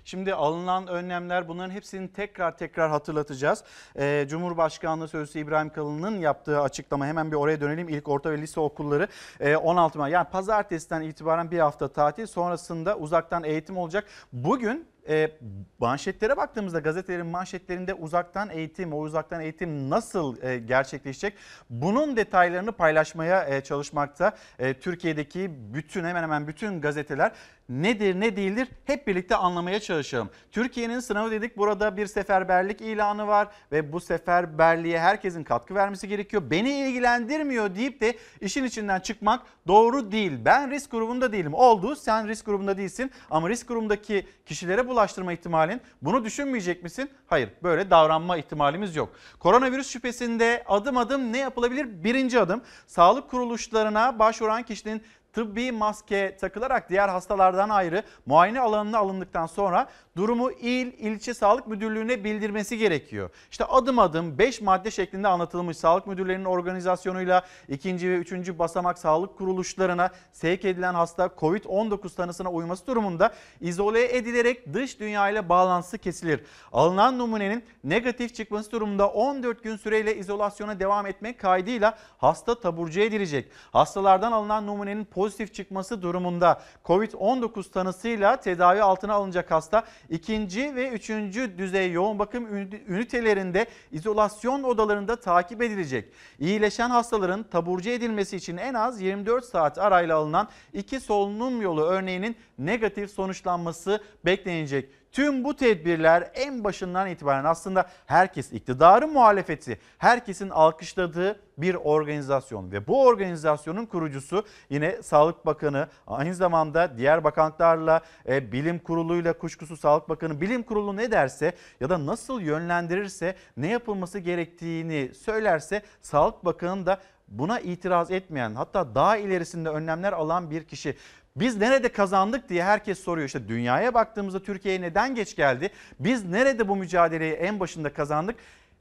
Şimdi 0.09 0.35
alınan 0.35 0.87
önlemler 0.87 1.49
bunların 1.49 1.71
hepsini 1.71 2.13
tekrar 2.13 2.59
tekrar 2.59 2.91
hatırlatacağız. 2.91 3.65
Ee, 3.99 4.27
Cumhurbaşkanlığı 4.29 5.09
Sözcüsü 5.09 5.39
İbrahim 5.39 5.71
Kalın'ın 5.71 6.19
yaptığı 6.19 6.61
açıklama 6.61 7.07
hemen 7.07 7.31
bir 7.31 7.37
oraya 7.37 7.61
dönelim. 7.61 7.89
İlk 7.89 8.09
orta 8.09 8.31
ve 8.31 8.39
lise 8.39 8.61
okulları 8.61 9.09
e, 9.41 9.57
16 9.57 9.99
Mart 9.99 10.13
yani 10.13 10.29
pazartesiden 10.29 11.03
itibaren 11.03 11.51
bir 11.51 11.59
hafta 11.59 11.89
tatil 11.89 12.27
sonrasında 12.27 12.97
uzaktan 12.97 13.45
eğitim 13.45 13.77
olacak. 13.77 14.05
Bugün 14.33 14.87
e, 15.09 15.31
manşetlere 15.79 16.37
baktığımızda 16.37 16.79
gazetelerin 16.79 17.27
manşetlerinde 17.27 17.95
uzaktan 17.95 18.51
eğitim, 18.51 18.93
o 18.93 18.99
uzaktan 18.99 19.41
eğitim 19.41 19.91
nasıl 19.91 20.43
e, 20.43 20.59
gerçekleşecek? 20.59 21.35
Bunun 21.71 22.17
detaylarını 22.17 22.73
paylaşmaya 22.73 23.45
e, 23.45 23.61
çalışmakta. 23.61 24.37
E, 24.59 24.75
Türkiye'deki 24.75 25.51
bütün 25.75 26.05
hemen 26.05 26.23
hemen 26.23 26.49
bütün 26.49 26.81
gazeteler 26.81 27.33
nedir 27.69 28.21
ne 28.21 28.37
değildir 28.37 28.69
hep 28.85 29.07
birlikte 29.07 29.37
anlamaya 29.37 29.81
çalışalım. 29.81 30.31
Türkiye'nin 30.53 31.01
sınavı 31.01 31.31
dedik 31.31 31.57
burada 31.57 31.97
bir 31.97 32.07
seferberlik 32.07 32.81
ilanı 32.81 33.27
var 33.27 33.49
ve 33.73 33.93
bu 33.93 34.01
seferberliğe 34.01 35.01
herkesin 35.01 35.45
katkı 35.45 35.75
vermesi 35.75 36.09
gerekiyor. 36.09 36.43
Beni 36.51 36.71
ilgilendirmiyor 36.71 37.75
deyip 37.75 38.01
de 38.01 38.19
işin 38.41 38.65
içinden 38.65 39.01
çıkmak 39.01 39.43
doğru 39.67 40.13
değil. 40.13 40.33
Ben 40.45 40.71
risk 40.71 40.91
grubunda 40.91 41.33
değilim. 41.33 41.55
Oldu 41.55 41.97
sen 41.97 42.29
risk 42.29 42.47
grubunda 42.47 42.77
değilsin 42.77 43.11
ama 43.31 43.49
risk 43.49 43.69
grubundaki 43.69 44.27
kişilere 44.47 44.89
bulaştırma 44.89 45.33
ihtimalin 45.33 45.81
bunu 46.03 46.25
düşünmeyecek 46.25 46.83
misin? 46.83 47.11
Hayır 47.27 47.51
böyle 47.63 47.91
davranma 47.91 48.37
ihtimalimiz 48.37 48.97
yok. 48.97 49.13
Koronavirüs 49.39 49.91
şüphesinde 49.91 50.65
adım 50.69 50.97
adım 50.97 51.33
ne 51.33 51.39
yapılabilir? 51.39 52.05
Birinci 52.05 52.41
adım 52.41 52.63
sağlık 52.87 53.31
kuruluşlarına 53.31 54.19
başvuran 54.19 54.63
kişinin 54.63 55.03
tıbbi 55.33 55.73
maske 55.73 56.37
takılarak 56.41 56.91
diğer 56.91 57.09
hastalardan 57.09 57.69
ayrı 57.69 58.03
muayene 58.27 58.61
alanına 58.61 58.99
alındıktan 58.99 59.47
sonra 59.47 59.89
durumu 60.17 60.51
il, 60.51 60.93
ilçe 60.99 61.35
sağlık 61.35 61.67
müdürlüğüne 61.67 62.25
bildirmesi 62.25 62.79
gerekiyor. 62.79 63.31
İşte 63.51 63.65
adım 63.65 63.99
adım 63.99 64.39
5 64.39 64.61
madde 64.61 64.91
şeklinde 64.91 65.29
anlatılmış 65.29 65.77
sağlık 65.77 66.07
müdürlerinin 66.07 66.45
organizasyonuyla 66.45 67.43
ikinci 67.69 68.11
ve 68.11 68.17
üçüncü 68.17 68.59
basamak 68.59 68.99
sağlık 68.99 69.39
kuruluşlarına 69.39 70.11
sevk 70.33 70.65
edilen 70.65 70.95
hasta 70.95 71.27
COVID-19 71.27 72.15
tanısına 72.15 72.51
uyması 72.51 72.87
durumunda 72.87 73.35
izole 73.61 74.17
edilerek 74.17 74.75
dış 74.75 75.01
dünya 75.01 75.31
ile 75.31 75.49
bağlantısı 75.49 75.99
kesilir. 75.99 76.45
Alınan 76.73 77.19
numunenin 77.19 77.65
negatif 77.85 78.35
çıkması 78.35 78.71
durumunda 78.71 79.09
14 79.09 79.63
gün 79.63 79.77
süreyle 79.77 80.17
izolasyona 80.17 80.81
devam 80.81 81.07
etmek 81.07 81.41
kaydıyla 81.41 81.99
hasta 82.19 82.61
taburcu 82.61 83.01
edilecek. 83.01 83.53
Hastalardan 83.73 84.33
alınan 84.33 84.67
numunenin 84.67 85.05
pozitif 85.19 85.55
çıkması 85.55 86.03
durumunda 86.03 86.63
COVID-19 86.85 87.71
tanısıyla 87.71 88.37
tedavi 88.37 88.83
altına 88.83 89.15
alınacak 89.15 89.51
hasta 89.51 89.85
ikinci 90.11 90.75
ve 90.75 90.89
üçüncü 90.89 91.59
düzey 91.59 91.93
yoğun 91.93 92.19
bakım 92.19 92.57
ünitelerinde 92.89 93.67
izolasyon 93.93 94.63
odalarında 94.63 95.17
takip 95.17 95.63
edilecek. 95.63 96.13
İyileşen 96.39 96.91
hastaların 96.91 97.43
taburcu 97.43 97.91
edilmesi 97.91 98.37
için 98.37 98.57
en 98.57 98.75
az 98.75 99.01
24 99.01 99.45
saat 99.45 99.79
arayla 99.79 100.17
alınan 100.17 100.49
iki 100.73 101.01
solunum 101.01 101.63
yolu 101.63 101.83
örneğinin 101.83 102.37
negatif 102.59 103.11
sonuçlanması 103.11 104.03
beklenecek. 104.25 104.98
Tüm 105.13 105.45
bu 105.45 105.57
tedbirler 105.57 106.31
en 106.35 106.65
başından 106.65 107.09
itibaren 107.09 107.45
aslında 107.45 107.87
herkes 108.07 108.53
iktidarı 108.53 109.09
muhalefeti, 109.09 109.79
herkesin 109.99 110.51
alkışladığı 110.51 111.41
bir 111.59 111.75
organizasyon 111.75 112.73
ve 112.73 112.87
bu 112.87 113.05
organizasyonun 113.05 113.87
kurucusu 113.87 114.45
yine 114.71 115.03
Sağlık 115.03 115.47
Bakanı 115.47 115.89
aynı 116.07 116.35
zamanda 116.35 116.99
diğer 116.99 117.25
bakanlıklarla 117.25 118.01
e, 118.29 118.53
bilim 118.53 118.79
kuruluyla 118.79 119.33
kuşkusu 119.33 119.77
Sağlık 119.77 120.09
Bakanı 120.09 120.41
bilim 120.41 120.63
kurulu 120.63 120.97
ne 120.97 121.11
derse 121.11 121.53
ya 121.81 121.91
da 121.91 122.07
nasıl 122.07 122.41
yönlendirirse 122.41 123.35
ne 123.57 123.69
yapılması 123.69 124.19
gerektiğini 124.19 125.15
söylerse 125.15 125.83
Sağlık 126.03 126.45
Bakanı 126.45 126.87
da 126.87 127.01
buna 127.29 127.61
itiraz 127.61 128.11
etmeyen 128.11 128.55
hatta 128.55 128.95
daha 128.95 129.17
ilerisinde 129.17 129.69
önlemler 129.69 130.13
alan 130.13 130.51
bir 130.51 130.65
kişi. 130.65 130.97
Biz 131.37 131.57
nerede 131.57 131.89
kazandık 131.89 132.49
diye 132.49 132.65
herkes 132.65 132.99
soruyor. 132.99 133.27
İşte 133.27 133.49
dünyaya 133.49 133.95
baktığımızda 133.95 134.43
Türkiye'ye 134.43 134.81
neden 134.81 135.15
geç 135.15 135.37
geldi? 135.37 135.71
Biz 136.01 136.25
nerede 136.25 136.69
bu 136.69 136.77
mücadeleyi 136.77 137.33
en 137.33 137.61
başında 137.61 137.93
kazandık? 137.93 138.37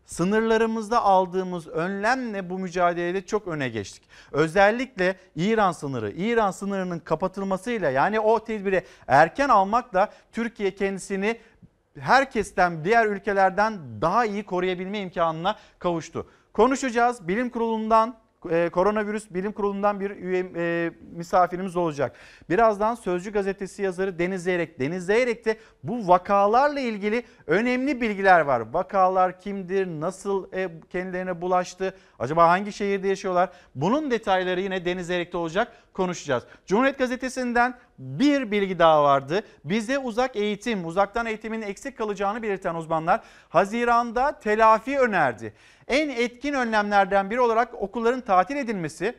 Sınırlarımızda 0.06 1.02
aldığımız 1.02 1.68
önlemle 1.68 2.50
bu 2.50 2.60
mücadelede 2.60 3.26
çok 3.26 3.48
öne 3.48 3.70
geçtik. 3.70 4.04
Özellikle 4.32 5.16
İran 5.36 5.72
sınırı, 5.72 6.12
İran 6.12 6.52
sınırının 6.52 7.00
kapatılmasıyla 7.00 7.90
yani 7.90 8.20
o 8.20 8.44
tedbiri 8.44 8.84
erken 9.08 9.50
almakla 9.50 10.14
Türkiye 10.32 10.76
kendisini 10.76 11.40
herkesten 12.00 12.86
diğer 12.86 13.06
ülkelerden 13.06 14.02
daha 14.02 14.26
iyi 14.26 14.46
koruyabilme 14.46 15.00
imkanına 15.00 15.56
kavuştu. 15.80 16.28
Konuşacağız. 16.54 17.28
Bilim 17.28 17.50
Kurulu'ndan 17.50 18.16
e, 18.50 18.70
koronavirüs 18.70 19.34
bilim 19.34 19.52
kurulundan 19.52 20.00
bir 20.00 20.12
üye 20.12 20.52
e, 20.56 20.92
misafirimiz 21.12 21.76
olacak. 21.76 22.16
Birazdan 22.50 22.96
Sözcü 22.96 23.32
gazetesi 23.32 23.82
yazarı 23.82 24.20
Deniz 24.20 24.44
Zeyrek. 24.44 24.80
Deniz 24.80 25.06
Zeyrek'te 25.06 25.58
bu 25.84 26.08
vakalarla 26.08 26.80
ilgili 26.80 27.24
önemli 27.48 28.02
bilgiler 28.02 28.42
var. 28.42 28.74
Vakalar 28.74 29.40
kimdir, 29.40 29.88
nasıl 29.88 30.54
e, 30.54 30.70
kendilerine 30.90 31.42
bulaştı, 31.42 31.98
acaba 32.20 32.50
hangi 32.50 32.74
şehirde 32.74 33.08
yaşıyorlar? 33.08 33.50
Bunun 33.76 34.12
detayları 34.12 34.62
yine 34.62 34.86
Deniz 34.86 35.08
Zeyrek'te 35.08 35.38
olacak 35.38 35.72
konuşacağız. 35.98 36.44
Cumhuriyet 36.66 36.98
gazetesinden 36.98 37.78
bir 38.00 38.52
bilgi 38.52 38.80
daha 38.80 39.04
vardı. 39.04 39.44
Bize 39.64 40.00
uzak 40.00 40.36
eğitim, 40.36 40.86
uzaktan 40.86 41.26
eğitimin 41.26 41.62
eksik 41.62 41.98
kalacağını 41.98 42.44
belirten 42.44 42.76
uzmanlar 42.76 43.22
Haziran'da 43.50 44.40
telafi 44.40 45.00
önerdi. 45.00 45.54
En 45.88 46.10
etkin 46.10 46.54
önlemlerden 46.54 47.30
biri 47.30 47.42
olarak 47.42 47.74
okulların 47.74 48.22
tatil 48.22 48.56
edilmesi, 48.56 49.16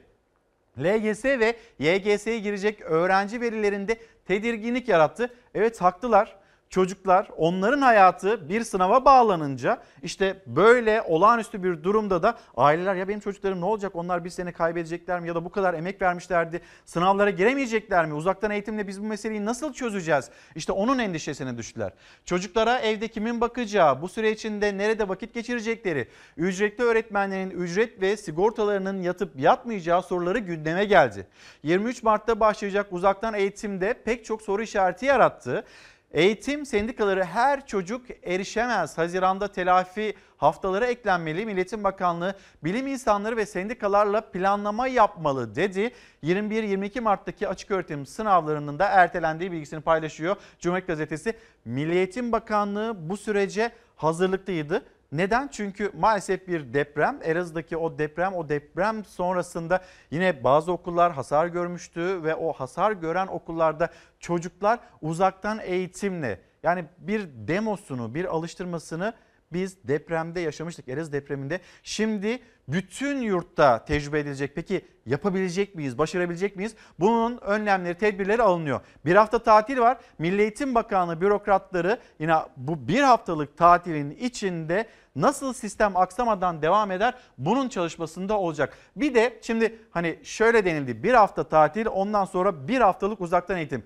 LGS 0.78 1.24
ve 1.24 1.56
YGS'ye 1.78 2.38
girecek 2.38 2.80
öğrenci 2.80 3.40
verilerinde 3.40 3.98
tedirginlik 4.26 4.88
yarattı. 4.88 5.34
Evet 5.54 5.80
haklılar 5.80 6.37
çocuklar 6.70 7.28
onların 7.36 7.80
hayatı 7.80 8.48
bir 8.48 8.64
sınava 8.64 9.04
bağlanınca 9.04 9.82
işte 10.02 10.42
böyle 10.46 11.02
olağanüstü 11.02 11.62
bir 11.62 11.82
durumda 11.82 12.22
da 12.22 12.38
aileler 12.56 12.94
ya 12.94 13.08
benim 13.08 13.20
çocuklarım 13.20 13.60
ne 13.60 13.64
olacak 13.64 13.96
onlar 13.96 14.24
bir 14.24 14.30
sene 14.30 14.52
kaybedecekler 14.52 15.20
mi 15.20 15.28
ya 15.28 15.34
da 15.34 15.44
bu 15.44 15.50
kadar 15.50 15.74
emek 15.74 16.02
vermişlerdi 16.02 16.60
sınavlara 16.84 17.30
giremeyecekler 17.30 18.06
mi 18.06 18.14
uzaktan 18.14 18.50
eğitimle 18.50 18.88
biz 18.88 19.02
bu 19.02 19.06
meseleyi 19.06 19.44
nasıl 19.44 19.72
çözeceğiz 19.72 20.30
işte 20.54 20.72
onun 20.72 20.98
endişesine 20.98 21.58
düştüler. 21.58 21.92
Çocuklara 22.24 22.78
evde 22.78 23.08
kimin 23.08 23.40
bakacağı 23.40 24.02
bu 24.02 24.08
süre 24.08 24.30
içinde 24.30 24.78
nerede 24.78 25.08
vakit 25.08 25.34
geçirecekleri 25.34 26.08
ücretli 26.36 26.82
öğretmenlerin 26.84 27.50
ücret 27.50 28.00
ve 28.00 28.16
sigortalarının 28.16 29.02
yatıp 29.02 29.40
yatmayacağı 29.40 30.02
soruları 30.02 30.38
gündeme 30.38 30.84
geldi. 30.84 31.26
23 31.62 32.02
Mart'ta 32.02 32.40
başlayacak 32.40 32.86
uzaktan 32.90 33.34
eğitimde 33.34 33.94
pek 34.04 34.24
çok 34.24 34.42
soru 34.42 34.62
işareti 34.62 35.06
yarattı. 35.06 35.64
Eğitim 36.12 36.66
sendikaları 36.66 37.24
her 37.24 37.66
çocuk 37.66 38.06
erişemez. 38.22 38.98
Haziranda 38.98 39.52
telafi 39.52 40.14
haftaları 40.36 40.86
eklenmeli. 40.86 41.46
Milletin 41.46 41.84
Bakanlığı 41.84 42.34
bilim 42.64 42.86
insanları 42.86 43.36
ve 43.36 43.46
sendikalarla 43.46 44.20
planlama 44.20 44.86
yapmalı 44.86 45.54
dedi. 45.54 45.90
21-22 46.22 47.00
Mart'taki 47.00 47.48
açık 47.48 47.70
öğretim 47.70 48.06
sınavlarının 48.06 48.78
da 48.78 48.86
ertelendiği 48.88 49.52
bilgisini 49.52 49.80
paylaşıyor. 49.80 50.36
Cumhuriyet 50.60 50.86
Gazetesi 50.86 51.34
Milliyetin 51.64 52.32
Bakanlığı 52.32 53.08
bu 53.08 53.16
sürece 53.16 53.70
hazırlıklıydı. 53.96 54.82
Neden? 55.12 55.48
Çünkü 55.48 55.90
maalesef 55.98 56.48
bir 56.48 56.74
deprem, 56.74 57.18
Elazığ'daki 57.22 57.76
o 57.76 57.98
deprem, 57.98 58.34
o 58.34 58.48
deprem 58.48 59.04
sonrasında 59.04 59.80
yine 60.10 60.44
bazı 60.44 60.72
okullar 60.72 61.12
hasar 61.12 61.46
görmüştü 61.46 62.22
ve 62.22 62.34
o 62.34 62.52
hasar 62.52 62.92
gören 62.92 63.26
okullarda 63.26 63.88
çocuklar 64.20 64.78
uzaktan 65.02 65.58
eğitimle 65.62 66.40
yani 66.62 66.84
bir 66.98 67.28
demosunu, 67.34 68.14
bir 68.14 68.24
alıştırmasını 68.24 69.12
biz 69.52 69.88
depremde 69.88 70.40
yaşamıştık 70.40 70.88
Elazığ 70.88 71.12
depreminde. 71.12 71.60
Şimdi 71.82 72.38
bütün 72.68 73.20
yurtta 73.20 73.84
tecrübe 73.84 74.18
edilecek. 74.18 74.52
Peki 74.54 74.84
yapabilecek 75.06 75.74
miyiz? 75.74 75.98
Başarabilecek 75.98 76.56
miyiz? 76.56 76.74
Bunun 77.00 77.38
önlemleri, 77.38 77.98
tedbirleri 77.98 78.42
alınıyor. 78.42 78.80
Bir 79.04 79.16
hafta 79.16 79.38
tatil 79.38 79.78
var. 79.78 79.98
Milli 80.18 80.42
Eğitim 80.42 80.74
Bakanlığı 80.74 81.20
bürokratları 81.20 81.98
yine 82.18 82.34
bu 82.56 82.88
bir 82.88 83.02
haftalık 83.02 83.56
tatilin 83.56 84.10
içinde 84.10 84.86
nasıl 85.16 85.52
sistem 85.52 85.96
aksamadan 85.96 86.62
devam 86.62 86.90
eder 86.90 87.14
bunun 87.38 87.68
çalışmasında 87.68 88.38
olacak. 88.38 88.78
Bir 88.96 89.14
de 89.14 89.38
şimdi 89.42 89.78
hani 89.90 90.18
şöyle 90.22 90.64
denildi 90.64 91.02
bir 91.02 91.14
hafta 91.14 91.44
tatil 91.44 91.86
ondan 91.86 92.24
sonra 92.24 92.68
bir 92.68 92.80
haftalık 92.80 93.20
uzaktan 93.20 93.56
eğitim. 93.56 93.84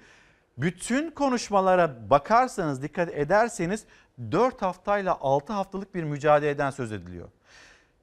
Bütün 0.62 1.10
konuşmalara 1.10 2.10
bakarsanız 2.10 2.82
dikkat 2.82 3.08
ederseniz 3.08 3.84
4 4.32 4.62
haftayla 4.62 5.18
6 5.20 5.52
haftalık 5.52 5.94
bir 5.94 6.04
mücadeleden 6.04 6.70
söz 6.70 6.92
ediliyor. 6.92 7.28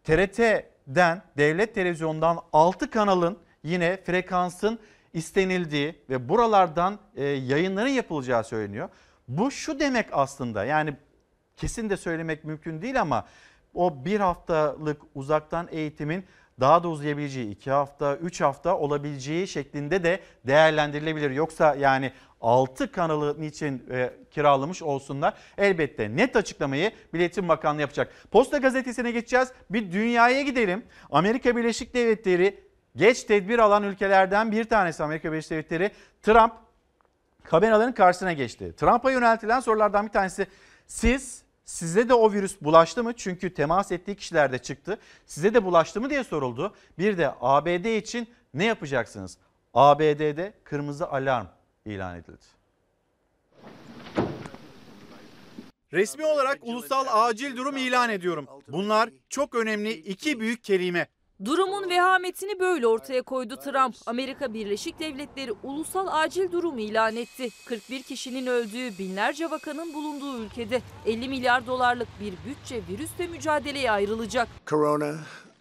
TRT'den, 0.03 1.21
devlet 1.37 1.75
televizyondan 1.75 2.39
6 2.53 2.89
kanalın 2.89 3.37
yine 3.63 3.97
frekansın 4.03 4.79
istenildiği 5.13 5.95
ve 6.09 6.29
buralardan 6.29 6.99
e, 7.15 7.25
yayınların 7.25 7.89
yapılacağı 7.89 8.43
söyleniyor. 8.43 8.89
Bu 9.27 9.51
şu 9.51 9.79
demek 9.79 10.07
aslında 10.11 10.65
yani 10.65 10.95
kesin 11.57 11.89
de 11.89 11.97
söylemek 11.97 12.43
mümkün 12.43 12.81
değil 12.81 13.01
ama 13.01 13.25
o 13.73 14.05
bir 14.05 14.19
haftalık 14.19 15.01
uzaktan 15.15 15.67
eğitimin 15.71 16.25
daha 16.59 16.83
da 16.83 16.87
uzayabileceği, 16.87 17.51
iki 17.51 17.71
hafta, 17.71 18.15
üç 18.15 18.41
hafta 18.41 18.77
olabileceği 18.77 19.47
şeklinde 19.47 20.03
de 20.03 20.19
değerlendirilebilir. 20.47 21.31
Yoksa 21.31 21.75
yani 21.75 22.11
6 22.41 22.91
kanalı 22.91 23.41
niçin 23.41 23.83
e, 23.91 24.13
kiralamış 24.31 24.83
olsunlar? 24.83 25.33
Elbette 25.57 26.15
net 26.15 26.35
açıklamayı 26.35 26.91
Milli 27.11 27.23
Eğitim 27.23 27.47
Bakanlığı 27.47 27.81
yapacak. 27.81 28.13
Posta 28.31 28.57
gazetesine 28.57 29.11
geçeceğiz. 29.11 29.51
Bir 29.69 29.91
dünyaya 29.91 30.41
gidelim. 30.41 30.85
Amerika 31.11 31.55
Birleşik 31.55 31.93
Devletleri 31.93 32.63
geç 32.95 33.23
tedbir 33.23 33.59
alan 33.59 33.83
ülkelerden 33.83 34.51
bir 34.51 34.63
tanesi 34.63 35.03
Amerika 35.03 35.31
Birleşik 35.31 35.51
Devletleri. 35.51 35.91
Trump 36.21 36.53
kameraların 37.43 37.93
karşısına 37.93 38.33
geçti. 38.33 38.73
Trump'a 38.77 39.11
yöneltilen 39.11 39.59
sorulardan 39.59 40.05
bir 40.05 40.11
tanesi 40.11 40.47
siz 40.87 41.48
size 41.69 42.09
de 42.09 42.13
o 42.13 42.33
virüs 42.33 42.61
bulaştı 42.61 43.03
mı? 43.03 43.13
Çünkü 43.13 43.53
temas 43.53 43.91
ettiği 43.91 44.15
kişilerde 44.15 44.57
çıktı. 44.57 44.99
Size 45.25 45.53
de 45.53 45.65
bulaştı 45.65 46.01
mı 46.01 46.09
diye 46.09 46.23
soruldu. 46.23 46.75
Bir 46.97 47.17
de 47.17 47.33
ABD 47.41 47.85
için 47.97 48.27
ne 48.53 48.65
yapacaksınız? 48.65 49.37
ABD'de 49.73 50.53
kırmızı 50.63 51.07
alarm 51.07 51.47
ilan 51.85 52.15
edildi. 52.15 52.45
Resmi 55.93 56.25
olarak 56.25 56.59
ulusal 56.61 57.05
acil 57.09 57.57
durum 57.57 57.77
ilan 57.77 58.09
ediyorum. 58.09 58.47
Bunlar 58.67 59.09
çok 59.29 59.55
önemli 59.55 59.91
iki 59.91 60.39
büyük 60.39 60.63
kelime. 60.63 61.07
Durumun 61.45 61.89
vehametini 61.89 62.59
böyle 62.59 62.87
ortaya 62.87 63.21
koydu 63.21 63.55
Trump. 63.55 63.95
Amerika 64.05 64.53
Birleşik 64.53 64.99
Devletleri 64.99 65.51
ulusal 65.63 66.07
acil 66.11 66.51
durum 66.51 66.77
ilan 66.77 67.15
etti. 67.15 67.49
41 67.65 68.03
kişinin 68.03 68.47
öldüğü, 68.47 68.97
binlerce 68.97 69.51
vakanın 69.51 69.93
bulunduğu 69.93 70.43
ülkede 70.43 70.81
50 71.05 71.29
milyar 71.29 71.67
dolarlık 71.67 72.07
bir 72.19 72.33
bütçe 72.49 72.81
virüsle 72.89 73.27
mücadeleye 73.27 73.91
ayrılacak. 73.91 74.47
Corona. 74.67 75.15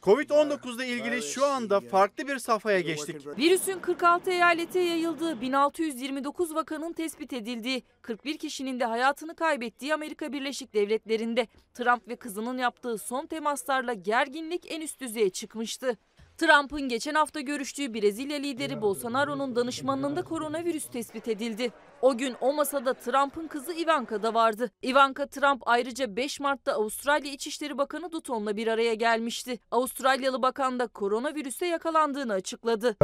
Covid-19 0.09 0.77
ile 0.77 0.89
ilgili 0.89 1.23
şu 1.23 1.47
anda 1.47 1.81
farklı 1.81 2.29
bir 2.29 2.39
safhaya 2.39 2.81
geçtik. 2.81 3.27
Virüsün 3.39 3.79
46 3.79 4.31
eyalete 4.31 4.81
yayıldığı, 4.81 5.41
1629 5.41 6.55
vakanın 6.55 6.93
tespit 6.93 7.33
edildiği, 7.33 7.83
41 8.03 8.39
kişinin 8.39 8.81
de 8.81 8.85
hayatını 8.85 9.35
kaybettiği 9.35 9.95
Amerika 9.95 10.33
Birleşik 10.33 10.75
Devletleri'nde 10.75 11.47
Trump 11.75 12.09
ve 12.09 12.17
kızının 12.17 12.59
yaptığı 12.59 12.99
son 12.99 13.27
temaslarla 13.27 13.93
gerginlik 13.93 14.73
en 14.73 14.81
üst 14.81 15.01
düzeye 15.01 15.31
çıkmıştı. 15.31 15.97
Trump'ın 16.39 16.89
geçen 16.89 17.15
hafta 17.15 17.41
görüştüğü 17.41 17.95
Brezilya 17.95 18.39
lideri 18.39 18.83
Bolsonaro'nun 18.83 19.57
danışmanlığında 19.57 20.23
koronavirüs 20.23 20.87
tespit 20.87 21.29
edildi. 21.29 21.73
O 22.03 22.19
gün 22.19 22.37
o 22.41 22.53
masada 22.53 22.95
Trump'ın 22.95 23.47
kızı 23.49 23.73
Ivanka 23.73 24.23
da 24.23 24.35
vardı. 24.35 24.71
Ivanka 24.85 25.27
Trump 25.27 25.63
ayrıca 25.67 26.17
5 26.17 26.41
Mart'ta 26.41 26.73
Avustralya 26.73 27.33
İçişleri 27.33 27.79
Bakanı 27.79 28.13
Dutton'la 28.13 28.57
bir 28.57 28.67
araya 28.67 28.95
gelmişti. 28.95 29.59
Avustralyalı 29.71 30.43
bakan 30.43 30.79
da 30.79 30.87
koronavirüse 30.87 31.67
yakalandığını 31.67 32.33
açıkladı. 32.33 32.97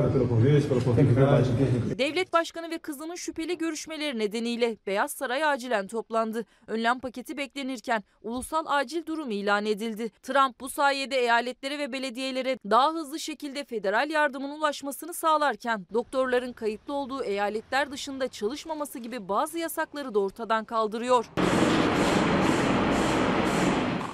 Devlet 1.98 2.32
başkanı 2.32 2.70
ve 2.70 2.78
kızının 2.78 3.14
şüpheli 3.14 3.58
görüşmeleri 3.58 4.18
nedeniyle 4.18 4.76
Beyaz 4.86 5.12
Saray 5.12 5.44
acilen 5.44 5.86
toplandı. 5.86 6.44
Önlem 6.66 7.00
paketi 7.00 7.36
beklenirken 7.36 8.04
ulusal 8.22 8.64
acil 8.66 9.06
durum 9.06 9.30
ilan 9.30 9.66
edildi. 9.66 10.10
Trump 10.22 10.60
bu 10.60 10.68
sayede 10.68 11.16
eyaletlere 11.16 11.78
ve 11.78 11.92
belediyelere 11.92 12.58
daha 12.70 12.92
hızlı 12.92 13.20
şekilde 13.20 13.64
federal 13.64 14.10
yardımın 14.10 14.50
ulaşmasını 14.50 15.14
sağlarken 15.14 15.86
doktorların 15.94 16.52
kayıtlı 16.52 16.94
olduğu 16.94 17.22
eyaletler 17.24 17.90
dışında 17.90 18.28
çalışmaması 18.28 18.83
gibi 18.92 19.28
bazı 19.28 19.58
yasakları 19.58 20.14
da 20.14 20.18
ortadan 20.18 20.64
kaldırıyor. 20.64 21.26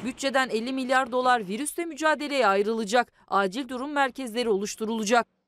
Bütçeden 0.04 0.48
50 0.48 0.72
milyar 0.72 1.12
dolar 1.12 1.48
virüsle 1.48 1.84
mücadeleye 1.84 2.46
ayrılacak. 2.46 3.12
Acil 3.28 3.68
durum 3.68 3.92
merkezleri 3.92 4.48
oluşturulacak. 4.48 5.39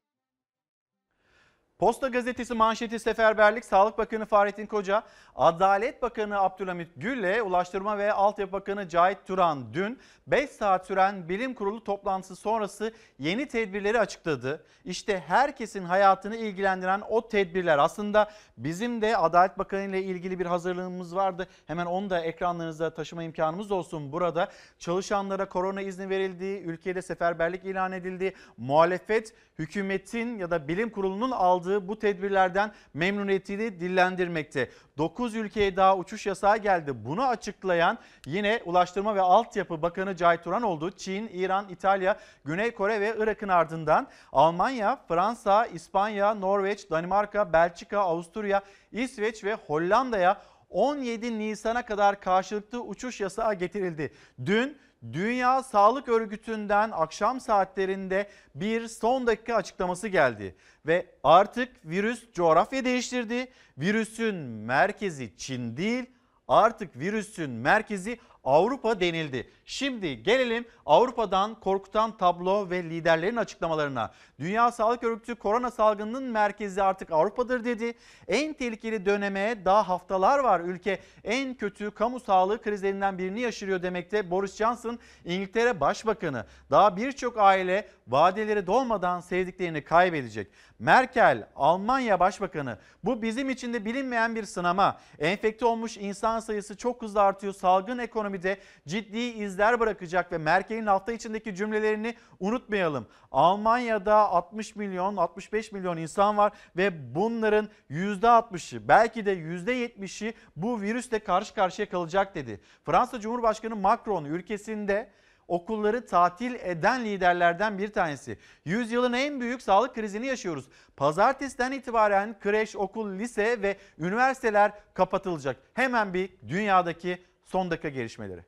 Posta 1.82 2.08
gazetesi 2.08 2.54
manşeti 2.54 2.98
seferberlik 2.98 3.64
Sağlık 3.64 3.98
Bakanı 3.98 4.26
Fahrettin 4.26 4.66
Koca, 4.66 5.02
Adalet 5.36 6.02
Bakanı 6.02 6.40
Abdülhamit 6.40 6.88
Gül 6.96 7.18
ile 7.18 7.42
Ulaştırma 7.42 7.98
ve 7.98 8.12
Altyapı 8.12 8.52
Bakanı 8.52 8.88
Cahit 8.88 9.18
Turan 9.26 9.74
dün 9.74 9.98
5 10.26 10.50
saat 10.50 10.86
süren 10.86 11.28
bilim 11.28 11.54
kurulu 11.54 11.84
toplantısı 11.84 12.36
sonrası 12.36 12.92
yeni 13.18 13.48
tedbirleri 13.48 14.00
açıkladı. 14.00 14.64
İşte 14.84 15.24
herkesin 15.26 15.84
hayatını 15.84 16.36
ilgilendiren 16.36 17.02
o 17.08 17.28
tedbirler 17.28 17.78
aslında 17.78 18.30
bizim 18.56 19.02
de 19.02 19.16
Adalet 19.16 19.58
Bakanı 19.58 19.82
ile 19.82 20.02
ilgili 20.02 20.38
bir 20.38 20.46
hazırlığımız 20.46 21.16
vardı. 21.16 21.48
Hemen 21.66 21.86
onu 21.86 22.10
da 22.10 22.20
ekranlarınıza 22.20 22.94
taşıma 22.94 23.22
imkanımız 23.22 23.70
olsun 23.70 24.12
burada. 24.12 24.48
Çalışanlara 24.78 25.48
korona 25.48 25.80
izni 25.80 26.08
verildi, 26.08 26.44
ülkede 26.44 27.02
seferberlik 27.02 27.64
ilan 27.64 27.92
edildi. 27.92 28.34
Muhalefet 28.56 29.34
hükümetin 29.58 30.38
ya 30.38 30.50
da 30.50 30.68
bilim 30.68 30.90
kurulunun 30.90 31.30
aldığı 31.30 31.71
bu 31.88 31.98
tedbirlerden 31.98 32.72
memnuniyetini 32.94 33.80
dillendirmekte. 33.80 34.70
9 34.98 35.34
ülkeye 35.34 35.76
daha 35.76 35.96
uçuş 35.96 36.26
yasağı 36.26 36.56
geldi. 36.56 37.04
Bunu 37.04 37.26
açıklayan 37.26 37.98
yine 38.26 38.60
Ulaştırma 38.64 39.14
ve 39.14 39.20
Altyapı 39.20 39.82
Bakanı 39.82 40.16
Cahit 40.16 40.44
Turan 40.44 40.62
oldu. 40.62 40.90
Çin, 40.90 41.28
İran, 41.28 41.68
İtalya, 41.68 42.18
Güney 42.44 42.70
Kore 42.70 43.00
ve 43.00 43.14
Irak'ın 43.18 43.48
ardından 43.48 44.08
Almanya, 44.32 44.98
Fransa, 45.08 45.66
İspanya, 45.66 46.34
Norveç, 46.34 46.90
Danimarka, 46.90 47.52
Belçika, 47.52 47.98
Avusturya, 47.98 48.62
İsveç 48.92 49.44
ve 49.44 49.54
Hollanda'ya 49.54 50.40
17 50.70 51.38
Nisan'a 51.38 51.82
kadar 51.86 52.20
karşılıklı 52.20 52.80
uçuş 52.82 53.20
yasağı 53.20 53.54
getirildi. 53.54 54.12
Dün 54.46 54.78
Dünya 55.12 55.62
Sağlık 55.62 56.08
Örgütü'nden 56.08 56.90
akşam 56.90 57.40
saatlerinde 57.40 58.28
bir 58.54 58.88
son 58.88 59.26
dakika 59.26 59.54
açıklaması 59.54 60.08
geldi 60.08 60.56
ve 60.86 61.06
artık 61.24 61.68
virüs 61.84 62.32
coğrafya 62.32 62.84
değiştirdi. 62.84 63.48
Virüsün 63.78 64.34
merkezi 64.44 65.36
Çin 65.36 65.76
değil, 65.76 66.04
artık 66.48 66.96
virüsün 66.96 67.50
merkezi 67.50 68.18
Avrupa 68.44 69.00
denildi. 69.00 69.50
Şimdi 69.64 70.22
gelelim 70.22 70.64
Avrupa'dan 70.86 71.60
korkutan 71.60 72.16
tablo 72.16 72.70
ve 72.70 72.82
liderlerin 72.82 73.36
açıklamalarına. 73.36 74.12
Dünya 74.38 74.72
Sağlık 74.72 75.04
Örgütü 75.04 75.34
korona 75.34 75.70
salgınının 75.70 76.24
merkezi 76.24 76.82
artık 76.82 77.12
Avrupa'dır 77.12 77.64
dedi. 77.64 77.94
En 78.28 78.52
tehlikeli 78.52 79.06
döneme 79.06 79.64
daha 79.64 79.88
haftalar 79.88 80.38
var. 80.38 80.60
Ülke 80.60 80.98
en 81.24 81.54
kötü 81.54 81.90
kamu 81.90 82.20
sağlığı 82.20 82.62
krizlerinden 82.62 83.18
birini 83.18 83.40
yaşıyor 83.40 83.82
demekte. 83.82 84.30
Boris 84.30 84.56
Johnson 84.56 84.98
İngiltere 85.24 85.80
Başbakanı. 85.80 86.46
Daha 86.70 86.96
birçok 86.96 87.38
aile 87.38 87.88
vadeleri 88.08 88.66
dolmadan 88.66 89.20
sevdiklerini 89.20 89.84
kaybedecek. 89.84 90.48
Merkel 90.82 91.46
Almanya 91.56 92.20
Başbakanı 92.20 92.78
bu 93.04 93.22
bizim 93.22 93.50
için 93.50 93.72
de 93.72 93.84
bilinmeyen 93.84 94.34
bir 94.34 94.44
sınama. 94.44 95.00
Enfekte 95.18 95.66
olmuş 95.66 95.96
insan 95.96 96.40
sayısı 96.40 96.76
çok 96.76 97.02
hızlı 97.02 97.22
artıyor. 97.22 97.52
Salgın 97.52 97.98
ekonomide 97.98 98.58
ciddi 98.86 99.18
izler 99.18 99.80
bırakacak 99.80 100.32
ve 100.32 100.38
Merkel'in 100.38 100.86
hafta 100.86 101.12
içindeki 101.12 101.54
cümlelerini 101.54 102.14
unutmayalım. 102.40 103.06
Almanya'da 103.32 104.16
60 104.16 104.76
milyon 104.76 105.16
65 105.16 105.72
milyon 105.72 105.96
insan 105.96 106.36
var 106.36 106.52
ve 106.76 107.14
bunların 107.14 107.68
%60'ı 107.90 108.88
belki 108.88 109.26
de 109.26 109.34
%70'i 109.34 110.34
bu 110.56 110.80
virüsle 110.80 111.18
karşı 111.18 111.54
karşıya 111.54 111.88
kalacak 111.88 112.34
dedi. 112.34 112.60
Fransa 112.84 113.20
Cumhurbaşkanı 113.20 113.76
Macron 113.76 114.24
ülkesinde 114.24 115.10
okulları 115.48 116.06
tatil 116.06 116.54
eden 116.54 117.04
liderlerden 117.04 117.78
bir 117.78 117.92
tanesi. 117.92 118.38
Yüzyılın 118.64 119.12
en 119.12 119.40
büyük 119.40 119.62
sağlık 119.62 119.94
krizini 119.94 120.26
yaşıyoruz. 120.26 120.64
Pazartesiden 120.96 121.72
itibaren 121.72 122.38
kreş, 122.40 122.76
okul, 122.76 123.18
lise 123.18 123.62
ve 123.62 123.76
üniversiteler 123.98 124.72
kapatılacak. 124.94 125.56
Hemen 125.74 126.14
bir 126.14 126.30
dünyadaki 126.48 127.22
son 127.44 127.70
dakika 127.70 127.88
gelişmeleri. 127.88 128.44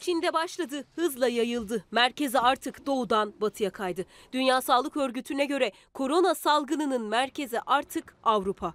Çin'de 0.00 0.32
başladı, 0.32 0.84
hızla 0.94 1.28
yayıldı. 1.28 1.84
Merkezi 1.90 2.38
artık 2.38 2.86
doğudan 2.86 3.34
batıya 3.40 3.70
kaydı. 3.70 4.04
Dünya 4.32 4.60
Sağlık 4.60 4.96
Örgütü'ne 4.96 5.44
göre 5.44 5.72
korona 5.94 6.34
salgınının 6.34 7.02
merkezi 7.02 7.60
artık 7.66 8.16
Avrupa. 8.24 8.74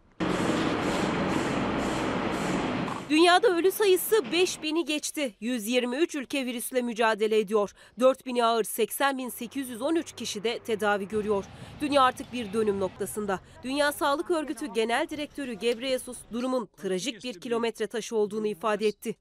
Dünyada 3.11 3.47
ölü 3.47 3.71
sayısı 3.71 4.15
5000'i 4.15 4.85
geçti. 4.85 5.33
123 5.39 6.15
ülke 6.15 6.45
virüsle 6.45 6.81
mücadele 6.81 7.39
ediyor. 7.39 7.73
4000'i 7.99 8.43
ağır 8.43 8.63
80.813 8.63 10.15
kişi 10.15 10.43
de 10.43 10.59
tedavi 10.59 11.07
görüyor. 11.07 11.45
Dünya 11.81 12.03
artık 12.03 12.33
bir 12.33 12.53
dönüm 12.53 12.79
noktasında. 12.79 13.39
Dünya 13.63 13.91
Sağlık 13.91 14.31
Örgütü 14.31 14.73
Genel 14.73 15.09
Direktörü 15.09 15.53
Gebreyesus 15.53 16.17
durumun 16.31 16.69
trajik 16.81 17.23
bir 17.23 17.39
kilometre 17.39 17.87
taşı 17.87 18.15
olduğunu 18.15 18.47
ifade 18.47 18.87
etti. 18.87 19.15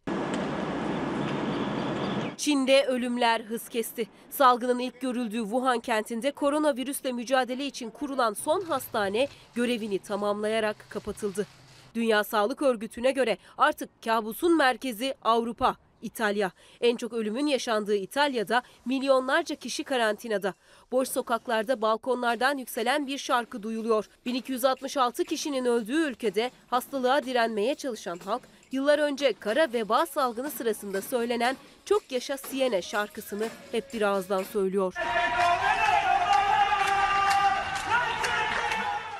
Çin'de 2.37 2.87
ölümler 2.87 3.41
hız 3.41 3.69
kesti. 3.69 4.07
Salgının 4.31 4.79
ilk 4.79 5.01
görüldüğü 5.01 5.43
Wuhan 5.43 5.81
kentinde 5.81 6.31
koronavirüsle 6.31 7.13
mücadele 7.13 7.67
için 7.67 7.91
kurulan 7.91 8.35
son 8.35 8.61
hastane 8.61 9.29
görevini 9.55 9.99
tamamlayarak 9.99 10.87
kapatıldı. 10.91 11.47
Dünya 11.95 12.25
Sağlık 12.25 12.63
Örgütü'ne 12.63 13.11
göre 13.11 13.39
artık 13.59 14.03
kabusun 14.03 14.57
merkezi 14.57 15.15
Avrupa. 15.23 15.77
İtalya. 16.03 16.51
En 16.81 16.97
çok 16.97 17.13
ölümün 17.13 17.47
yaşandığı 17.47 17.97
İtalya'da 17.97 18.63
milyonlarca 18.85 19.55
kişi 19.55 19.85
karantinada. 19.85 20.55
Boş 20.93 21.09
sokaklarda 21.09 21.83
balkonlardan 21.83 22.59
yükselen 22.59 23.07
bir 23.07 23.19
şarkı 23.19 23.63
duyuluyor. 23.63 24.09
1266 24.27 25.25
kişinin 25.25 25.65
öldüğü 25.65 26.11
ülkede 26.11 26.51
hastalığa 26.67 27.25
direnmeye 27.25 27.75
çalışan 27.75 28.19
halk 28.19 28.43
yıllar 28.73 28.99
önce 28.99 29.33
kara 29.33 29.73
veba 29.73 30.07
salgını 30.07 30.51
sırasında 30.51 31.03
söylenen 31.03 31.57
Çok 31.85 32.13
Yaşa 32.13 32.37
Siene 32.37 32.83
şarkısını 32.83 33.49
hep 33.73 33.95
bir 33.95 34.03
ağızdan 34.03 34.43
söylüyor. 34.43 34.95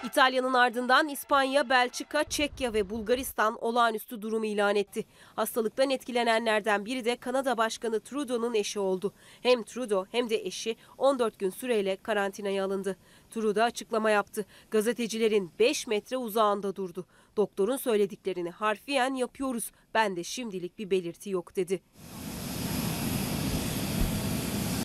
İtalya'nın 0.05 0.55
ardından 0.55 1.09
İspanya, 1.09 1.69
Belçika, 1.69 2.25
Çekya 2.25 2.73
ve 2.73 2.91
Bulgaristan 2.91 3.65
olağanüstü 3.65 4.23
durum 4.23 4.45
ilan 4.45 4.77
etti. 4.77 5.05
Hastalıktan 5.37 5.91
etkilenenlerden 5.91 6.87
biri 6.87 7.05
de 7.05 7.17
Kanada 7.17 7.59
Başkanı 7.59 8.01
Trudeau'nun 8.01 8.55
eşi 8.55 8.81
oldu. 8.81 9.13
Hem 9.43 9.63
Trudeau 9.63 10.07
hem 10.13 10.31
de 10.31 10.37
eşi 10.37 10.77
14 10.99 11.39
gün 11.39 11.51
süreyle 11.51 11.97
karantinaya 11.97 12.65
alındı. 12.65 12.97
Trudeau 13.31 13.67
açıklama 13.67 14.11
yaptı. 14.11 14.47
Gazetecilerin 14.71 15.53
5 15.59 15.87
metre 15.87 16.17
uzağında 16.17 16.77
durdu. 16.77 17.07
Doktorun 17.37 17.77
söylediklerini 17.77 18.51
harfiyen 18.51 19.15
yapıyoruz. 19.15 19.71
Ben 19.95 20.17
de 20.17 20.25
şimdilik 20.25 20.79
bir 20.79 20.91
belirti 20.91 21.31
yok 21.31 21.57
dedi. 21.57 21.81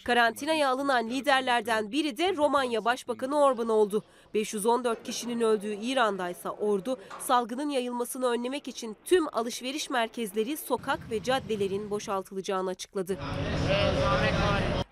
Karantinaya 0.06 0.69
alınan 0.69 1.10
liderlerden 1.10 1.91
biri 1.91 2.17
de 2.17 2.36
Romanya 2.36 2.86
Başbakanı 2.86 3.39
Orban 3.39 3.69
oldu. 3.69 4.04
514 4.36 5.04
kişinin 5.04 5.41
öldüğü 5.41 5.74
İran'daysa 5.74 6.50
ordu 6.50 6.98
salgının 7.19 7.69
yayılmasını 7.69 8.26
önlemek 8.26 8.67
için 8.67 8.98
tüm 9.06 9.36
alışveriş 9.36 9.89
merkezleri, 9.89 10.58
sokak 10.58 11.12
ve 11.12 11.24
caddelerin 11.24 11.89
boşaltılacağını 11.89 12.69
açıkladı. 12.69 13.17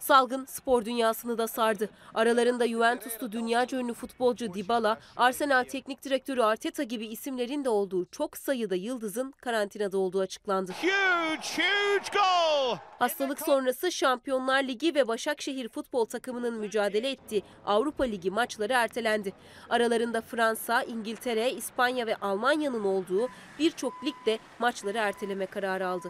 Salgın 0.03 0.45
spor 0.45 0.85
dünyasını 0.85 1.37
da 1.37 1.47
sardı. 1.47 1.89
Aralarında 2.13 2.67
Juventus'tu 2.67 3.31
dünyaca 3.31 3.77
ünlü 3.77 3.93
futbolcu 3.93 4.53
Dybala, 4.53 4.99
Arsenal 5.17 5.63
teknik 5.63 6.03
direktörü 6.03 6.41
Arteta 6.41 6.83
gibi 6.83 7.05
isimlerin 7.05 7.65
de 7.65 7.69
olduğu 7.69 8.05
çok 8.05 8.37
sayıda 8.37 8.75
yıldızın 8.75 9.31
karantinada 9.31 9.97
olduğu 9.97 10.19
açıklandı. 10.19 10.71
Huge, 10.81 11.63
huge 11.63 12.09
goal! 12.13 12.77
Hastalık 12.99 13.41
sonrası 13.41 13.91
Şampiyonlar 13.91 14.63
Ligi 14.63 14.95
ve 14.95 15.07
Başakşehir 15.07 15.69
futbol 15.69 16.05
takımının 16.05 16.53
mücadele 16.53 17.09
ettiği 17.09 17.43
Avrupa 17.65 18.03
Ligi 18.03 18.31
maçları 18.31 18.73
ertelendi. 18.73 19.33
Aralarında 19.69 20.21
Fransa, 20.21 20.83
İngiltere, 20.83 21.51
İspanya 21.51 22.07
ve 22.07 22.15
Almanya'nın 22.15 22.83
olduğu 22.83 23.29
birçok 23.59 23.93
lig 24.05 24.15
de 24.25 24.39
maçları 24.59 24.97
erteleme 24.97 25.45
kararı 25.45 25.87
aldı. 25.87 26.09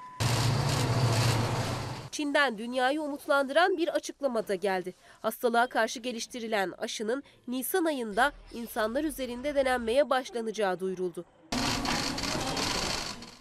Çin'den 2.14 2.58
dünyayı 2.58 3.02
umutlandıran 3.02 3.78
bir 3.78 3.88
açıklama 3.88 4.48
da 4.48 4.56
geldi. 4.56 4.94
Hastalığa 5.22 5.68
karşı 5.68 6.00
geliştirilen 6.00 6.74
aşının 6.78 7.24
Nisan 7.48 7.86
ayında 7.86 8.32
insanlar 8.54 9.04
üzerinde 9.04 9.56
denenmeye 9.56 10.10
başlanacağı 10.10 10.80
duyuruldu. 10.80 11.26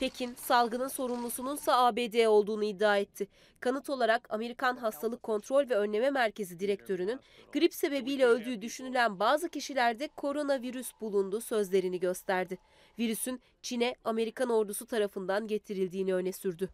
Pekin, 0.01 0.35
salgının 0.35 0.89
sorumlusunun 0.89 1.57
ise 1.57 1.73
ABD 1.73 2.27
olduğunu 2.27 2.65
iddia 2.65 2.99
etti. 2.99 3.29
Kanıt 3.61 3.91
olarak 3.91 4.27
Amerikan 4.31 4.77
Hastalık 4.77 5.23
Kontrol 5.23 5.69
ve 5.71 5.75
Önleme 5.75 6.11
Merkezi 6.11 6.61
direktörünün 6.61 7.21
grip 7.53 7.75
sebebiyle 7.75 8.27
öldüğü 8.27 8.63
düşünülen 8.63 9.19
bazı 9.19 9.49
kişilerde 9.49 10.09
koronavirüs 10.09 10.93
bulundu 11.01 11.41
sözlerini 11.41 12.01
gösterdi. 12.01 12.59
Virüsün 12.99 13.41
Çin'e 13.63 13.95
Amerikan 14.05 14.51
ordusu 14.51 14.87
tarafından 14.87 15.47
getirildiğini 15.47 16.15
öne 16.15 16.33
sürdü. 16.33 16.69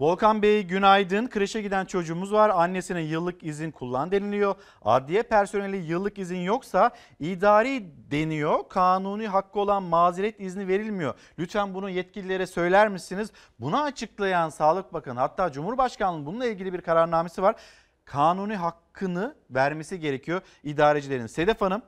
Volkan 0.00 0.42
Bey 0.42 0.62
günaydın. 0.62 1.28
Kreşe 1.28 1.62
giden 1.62 1.84
çocuğumuz 1.84 2.32
var. 2.32 2.50
Annesine 2.50 3.00
yıllık 3.00 3.44
izin 3.44 3.70
kullan 3.70 4.10
deniliyor. 4.10 4.54
Adliye 4.82 5.22
personeli 5.22 5.76
yıllık 5.76 6.18
izin 6.18 6.38
yoksa 6.38 6.90
idari 7.18 7.84
deniyor. 8.10 8.68
Kanuni 8.68 9.28
hakkı 9.28 9.60
olan 9.60 9.82
mazeret 9.82 10.40
izni 10.40 10.68
verilmiyor. 10.68 11.14
Lütfen 11.38 11.74
bunu 11.74 11.90
yetkililere 11.90 12.46
söyler 12.46 12.88
misiniz? 12.88 13.32
Bunu 13.58 13.82
açıklayan 13.82 14.48
Sağlık 14.48 14.92
Bakanı 14.92 15.20
hatta 15.20 15.52
Cumhurbaşkanlığı 15.52 16.26
bununla 16.26 16.46
ilgili 16.46 16.72
bir 16.72 16.80
kararnamesi 16.80 17.42
var. 17.42 17.56
Kanuni 18.04 18.56
hakkını 18.56 19.34
vermesi 19.50 20.00
gerekiyor 20.00 20.40
idarecilerin. 20.62 21.26
Sedef 21.26 21.60
Hanım 21.60 21.82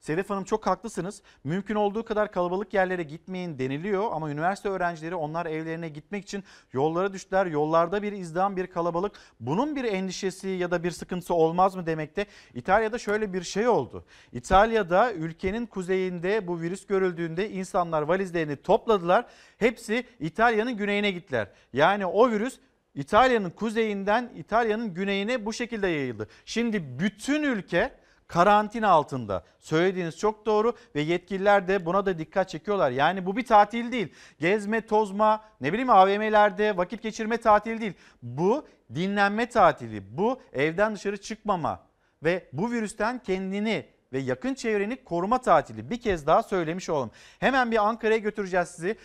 Sedef 0.00 0.30
Hanım 0.30 0.44
çok 0.44 0.66
haklısınız. 0.66 1.22
Mümkün 1.44 1.74
olduğu 1.74 2.04
kadar 2.04 2.32
kalabalık 2.32 2.74
yerlere 2.74 3.02
gitmeyin 3.02 3.58
deniliyor 3.58 4.12
ama 4.12 4.30
üniversite 4.30 4.68
öğrencileri 4.68 5.14
onlar 5.14 5.46
evlerine 5.46 5.88
gitmek 5.88 6.24
için 6.24 6.44
yollara 6.72 7.12
düştüler. 7.12 7.46
Yollarda 7.46 8.02
bir 8.02 8.12
izdiham, 8.12 8.56
bir 8.56 8.66
kalabalık. 8.66 9.12
Bunun 9.40 9.76
bir 9.76 9.84
endişesi 9.84 10.48
ya 10.48 10.70
da 10.70 10.84
bir 10.84 10.90
sıkıntısı 10.90 11.34
olmaz 11.34 11.76
mı 11.76 11.86
demekte? 11.86 12.26
İtalya'da 12.54 12.98
şöyle 12.98 13.32
bir 13.32 13.42
şey 13.42 13.68
oldu. 13.68 14.04
İtalya'da 14.32 15.12
ülkenin 15.12 15.66
kuzeyinde 15.66 16.46
bu 16.46 16.60
virüs 16.60 16.86
görüldüğünde 16.86 17.50
insanlar 17.50 18.02
valizlerini 18.02 18.56
topladılar. 18.56 19.26
Hepsi 19.58 20.04
İtalya'nın 20.20 20.76
güneyine 20.76 21.10
gittiler. 21.10 21.48
Yani 21.72 22.06
o 22.06 22.30
virüs 22.30 22.58
İtalya'nın 22.94 23.50
kuzeyinden 23.50 24.32
İtalya'nın 24.36 24.94
güneyine 24.94 25.46
bu 25.46 25.52
şekilde 25.52 25.88
yayıldı. 25.88 26.28
Şimdi 26.44 26.98
bütün 26.98 27.42
ülke 27.42 27.92
karantina 28.28 28.88
altında. 28.88 29.44
Söylediğiniz 29.60 30.18
çok 30.18 30.46
doğru 30.46 30.72
ve 30.94 31.00
yetkililer 31.00 31.68
de 31.68 31.86
buna 31.86 32.06
da 32.06 32.18
dikkat 32.18 32.48
çekiyorlar. 32.48 32.90
Yani 32.90 33.26
bu 33.26 33.36
bir 33.36 33.46
tatil 33.46 33.92
değil. 33.92 34.12
Gezme, 34.38 34.86
tozma, 34.86 35.44
ne 35.60 35.72
bileyim 35.72 35.90
AVM'lerde 35.90 36.76
vakit 36.76 37.02
geçirme 37.02 37.36
tatili 37.36 37.80
değil. 37.80 37.92
Bu 38.22 38.66
dinlenme 38.94 39.48
tatili. 39.48 40.18
Bu 40.18 40.40
evden 40.52 40.94
dışarı 40.94 41.16
çıkmama 41.16 41.86
ve 42.22 42.48
bu 42.52 42.70
virüsten 42.70 43.18
kendini 43.18 43.86
ve 44.12 44.18
yakın 44.18 44.54
çevreni 44.54 45.04
koruma 45.04 45.40
tatili. 45.40 45.90
Bir 45.90 46.00
kez 46.00 46.26
daha 46.26 46.42
söylemiş 46.42 46.90
olalım. 46.90 47.10
Hemen 47.38 47.70
bir 47.70 47.88
Ankara'ya 47.88 48.18
götüreceğiz 48.18 48.68
sizi. 48.68 48.96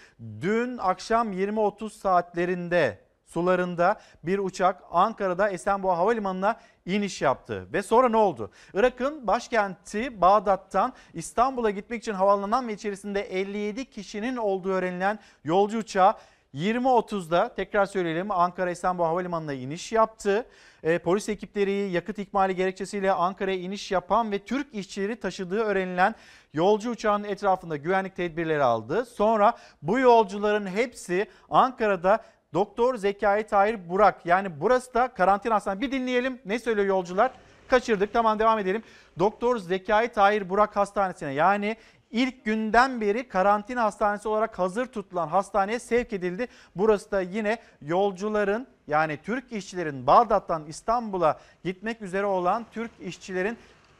Dün 0.42 0.78
akşam 0.78 1.34
20.30 1.34 1.90
saatlerinde 1.90 3.00
sularında 3.34 4.00
bir 4.24 4.40
uçak 4.40 4.84
Ankara'da 4.92 5.50
Esenboğa 5.50 5.98
Havalimanı'na 5.98 6.60
iniş 6.86 7.22
yaptı. 7.22 7.68
Ve 7.74 7.84
sonra 7.84 8.10
ne 8.10 8.18
oldu? 8.18 8.52
Irak'ın 8.74 9.28
başkenti 9.28 10.22
Bağdat'tan 10.22 10.94
İstanbul'a 11.14 11.70
gitmek 11.70 12.02
için 12.02 12.14
havalanan 12.14 12.68
ve 12.68 12.74
içerisinde 12.74 13.22
57 13.22 13.86
kişinin 13.86 14.38
olduğu 14.38 14.70
öğrenilen 14.70 15.20
yolcu 15.44 15.78
uçağı 15.78 16.14
20.30'da 16.56 17.54
tekrar 17.56 17.86
söyleyelim 17.86 18.32
Ankara 18.32 18.72
Esenboğa 18.72 19.08
Havalimanı'na 19.08 19.54
iniş 19.54 19.92
yaptı. 19.92 20.46
E, 20.84 21.00
polis 21.00 21.30
ekipleri 21.30 21.72
yakıt 21.72 22.20
ikmali 22.20 22.56
gerekçesiyle 22.56 23.12
Ankara'ya 23.12 23.58
iniş 23.58 23.92
yapan 23.92 24.32
ve 24.32 24.40
Türk 24.40 24.74
işçileri 24.74 25.16
taşıdığı 25.16 25.60
öğrenilen 25.60 26.16
yolcu 26.54 26.90
uçağının 26.90 27.28
etrafında 27.28 27.78
güvenlik 27.78 28.16
tedbirleri 28.16 28.64
aldı. 28.64 29.06
Sonra 29.06 29.58
bu 29.82 30.00
yolcuların 30.00 30.68
hepsi 30.68 31.28
Ankara'da 31.50 32.24
Doktor 32.54 32.96
Zekai 32.96 33.48
Tahir 33.48 33.90
Burak 33.90 34.26
yani 34.26 34.62
burası 34.62 34.94
da 34.94 35.08
karantina 35.08 35.56
hastanesi. 35.56 35.82
Bir 35.82 35.92
dinleyelim 35.92 36.40
ne 36.46 36.60
söylüyor 36.60 36.88
yolcular? 36.88 37.32
Kaçırdık 37.68 38.14
tamam 38.14 38.40
devam 38.40 38.60
edelim. 38.60 38.84
Doktor 39.20 39.58
Zekai 39.58 40.12
Tahir 40.12 40.50
Burak 40.50 40.76
Hastanesi'ne 40.76 41.34
yani 41.34 41.78
ilk 42.12 42.46
günden 42.46 43.02
beri 43.02 43.28
karantina 43.28 43.84
hastanesi 43.84 44.28
olarak 44.28 44.60
hazır 44.60 44.86
tutulan 44.86 45.28
hastaneye 45.28 45.80
sevk 45.80 46.14
edildi. 46.14 46.48
Burası 46.76 47.12
da 47.12 47.22
yine 47.22 47.58
yolcuların 47.82 48.68
yani 48.88 49.18
Türk 49.24 49.52
işçilerin 49.52 50.08
Bağdat'tan 50.08 50.66
İstanbul'a 50.66 51.40
gitmek 51.64 52.02
üzere 52.02 52.26
olan 52.26 52.66
Türk 52.72 52.92
işçilerin 53.02 53.58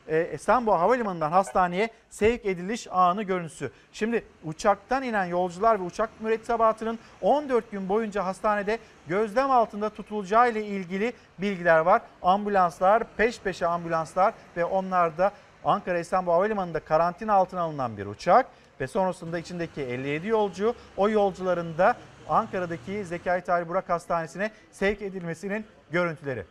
e, 0.08 0.18
Esenboğa 0.18 0.80
Havalimanı'ndan 0.80 1.32
hastaneye 1.32 1.90
sevk 2.10 2.46
ediliş 2.46 2.88
anı 2.92 3.24
görüntüsü. 3.24 3.72
Şimdi 3.92 4.24
uçaktan 4.44 5.04
inen 5.04 5.26
yolcular 5.26 5.80
ve 5.80 5.84
uçak 5.84 6.10
mürettebatının 6.20 7.00
14 7.22 7.72
gün 7.72 7.90
boyunca 7.90 8.26
hastanede 8.26 8.80
gözlem 9.08 9.52
altında 9.52 9.90
tutulacağı 9.90 10.52
ile 10.52 10.66
ilgili 10.66 11.14
bilgiler 11.40 11.80
var. 11.80 12.02
Ambulanslar, 12.22 13.04
peş 13.18 13.40
peşe 13.40 13.68
ambulanslar 13.68 14.34
ve 14.58 14.66
onlar 14.66 15.18
da 15.18 15.32
Ankara 15.66 16.00
Esenboğa 16.00 16.36
Havalimanı'nda 16.36 16.80
karantina 16.80 17.34
altına 17.34 17.62
alınan 17.62 17.98
bir 17.98 18.06
uçak 18.06 18.46
ve 18.80 18.88
sonrasında 18.88 19.40
içindeki 19.40 19.82
57 19.82 20.28
yolcu 20.28 20.76
o 20.98 21.10
yolcuların 21.10 21.78
da 21.78 21.96
Ankara'daki 22.30 23.06
Zekai 23.06 23.42
Tahir 23.42 23.70
Burak 23.70 23.90
Hastanesi'ne 23.90 24.52
sevk 24.72 25.02
edilmesinin 25.02 25.66
görüntüleri. 25.92 26.46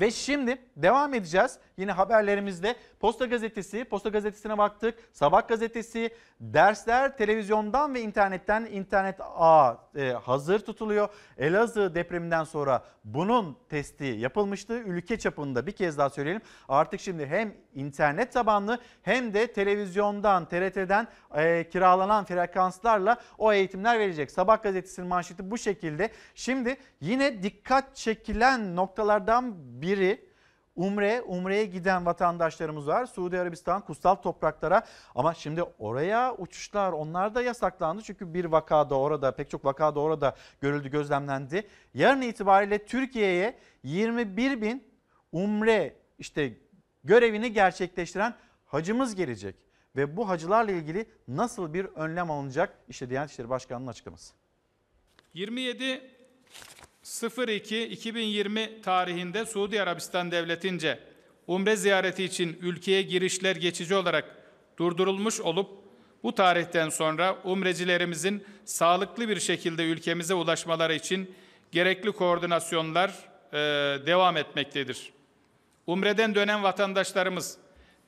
Ve 0.00 0.10
şimdi 0.10 0.58
devam 0.76 1.14
edeceğiz. 1.14 1.58
Yine 1.76 1.92
haberlerimizde 1.92 2.76
Posta 3.00 3.26
Gazetesi, 3.26 3.84
Posta 3.84 4.08
Gazetesi'ne 4.08 4.58
baktık. 4.58 4.98
Sabah 5.12 5.48
Gazetesi, 5.48 6.10
dersler 6.40 7.16
televizyondan 7.16 7.94
ve 7.94 8.00
internetten 8.00 8.64
internet 8.64 9.20
ağ 9.20 9.78
e, 9.96 10.10
hazır 10.10 10.58
tutuluyor. 10.58 11.08
Elazığ 11.38 11.94
depreminden 11.94 12.44
sonra 12.44 12.84
bunun 13.04 13.56
testi 13.68 14.04
yapılmıştı. 14.04 14.74
Ülke 14.74 15.18
çapında 15.18 15.66
bir 15.66 15.72
kez 15.72 15.98
daha 15.98 16.10
söyleyelim. 16.10 16.42
Artık 16.68 17.00
şimdi 17.00 17.26
hem 17.26 17.54
internet 17.74 18.32
tabanlı 18.32 18.78
hem 19.02 19.34
de 19.34 19.52
televizyondan, 19.52 20.48
TRT'den 20.48 21.08
e, 21.34 21.68
kiralanan 21.68 22.24
frekanslarla 22.24 23.20
o 23.38 23.52
eğitimler 23.52 23.98
verecek. 23.98 24.30
Sabah 24.30 24.62
gazetesinin 24.62 25.08
manşeti 25.08 25.50
bu 25.50 25.58
şekilde. 25.58 26.10
Şimdi 26.34 26.76
yine 27.00 27.42
dikkat 27.42 27.96
çekilen 27.96 28.76
noktalardan 28.76 29.54
biri 29.82 30.26
Umre, 30.76 31.22
Umre'ye 31.22 31.64
giden 31.64 32.06
vatandaşlarımız 32.06 32.86
var. 32.86 33.06
Suudi 33.06 33.40
Arabistan 33.40 33.84
kutsal 33.84 34.14
topraklara 34.14 34.86
ama 35.14 35.34
şimdi 35.34 35.62
oraya 35.62 36.34
uçuşlar 36.34 36.92
onlar 36.92 37.34
da 37.34 37.42
yasaklandı. 37.42 38.02
Çünkü 38.02 38.34
bir 38.34 38.44
vakada 38.44 38.98
orada 38.98 39.32
pek 39.32 39.50
çok 39.50 39.64
vakada 39.64 40.00
orada 40.00 40.36
görüldü 40.60 40.90
gözlemlendi. 40.90 41.68
Yarın 41.94 42.20
itibariyle 42.20 42.86
Türkiye'ye 42.86 43.58
21 43.82 44.62
bin 44.62 44.84
Umre 45.32 45.96
işte 46.18 46.52
görevini 47.04 47.52
gerçekleştiren 47.52 48.34
hacımız 48.66 49.14
gelecek. 49.14 49.56
Ve 49.96 50.16
bu 50.16 50.28
hacılarla 50.28 50.72
ilgili 50.72 51.06
nasıl 51.28 51.74
bir 51.74 51.84
önlem 51.84 52.30
alınacak? 52.30 52.78
İşte 52.88 53.10
Diyanet 53.10 53.30
İşleri 53.30 53.48
Başkanı'nın 53.48 53.86
açıklaması. 53.86 54.34
27 55.34 56.10
02-2020 57.06 58.82
tarihinde 58.82 59.46
Suudi 59.46 59.82
Arabistan 59.82 60.30
Devleti'nce 60.30 60.98
umre 61.46 61.76
ziyareti 61.76 62.24
için 62.24 62.58
ülkeye 62.62 63.02
girişler 63.02 63.56
geçici 63.56 63.94
olarak 63.94 64.24
durdurulmuş 64.78 65.40
olup 65.40 65.70
bu 66.22 66.34
tarihten 66.34 66.88
sonra 66.88 67.38
umrecilerimizin 67.44 68.44
sağlıklı 68.64 69.28
bir 69.28 69.40
şekilde 69.40 69.84
ülkemize 69.84 70.34
ulaşmaları 70.34 70.94
için 70.94 71.34
gerekli 71.72 72.12
koordinasyonlar 72.12 73.10
e, 73.52 73.56
devam 74.06 74.36
etmektedir. 74.36 75.12
Umreden 75.86 76.34
dönen 76.34 76.62
vatandaşlarımız 76.62 77.58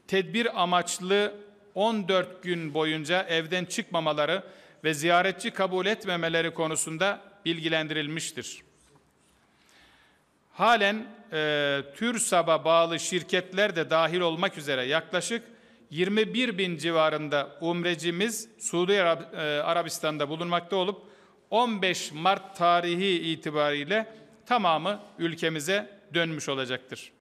tedbir 0.09 0.63
amaçlı 0.63 1.35
14 1.75 2.43
gün 2.43 2.75
boyunca 2.75 3.23
evden 3.23 3.65
çıkmamaları 3.65 4.43
ve 4.85 4.95
ziyaretçi 4.95 5.51
kabul 5.51 5.87
etmemeleri 5.87 6.55
konusunda 6.55 7.21
bilgilendirilmiştir. 7.45 8.68
Halen 10.59 11.07
e, 11.33 11.83
TÜRSAB'a 11.97 12.65
bağlı 12.65 13.01
şirketler 13.01 13.77
de 13.77 13.91
dahil 13.91 14.21
olmak 14.21 14.59
üzere 14.59 14.85
yaklaşık 14.85 15.43
21 15.91 16.59
bin 16.59 16.77
civarında 16.77 17.57
umrecimiz 17.61 18.49
Suudi 18.59 18.93
e, 18.93 18.99
Arabistan'da 19.65 20.29
bulunmakta 20.29 20.77
olup 20.77 21.03
15 21.51 22.13
Mart 22.13 22.57
tarihi 22.57 23.33
itibariyle 23.33 24.07
tamamı 24.47 25.01
ülkemize 25.19 26.01
dönmüş 26.15 26.49
olacaktır. 26.49 27.13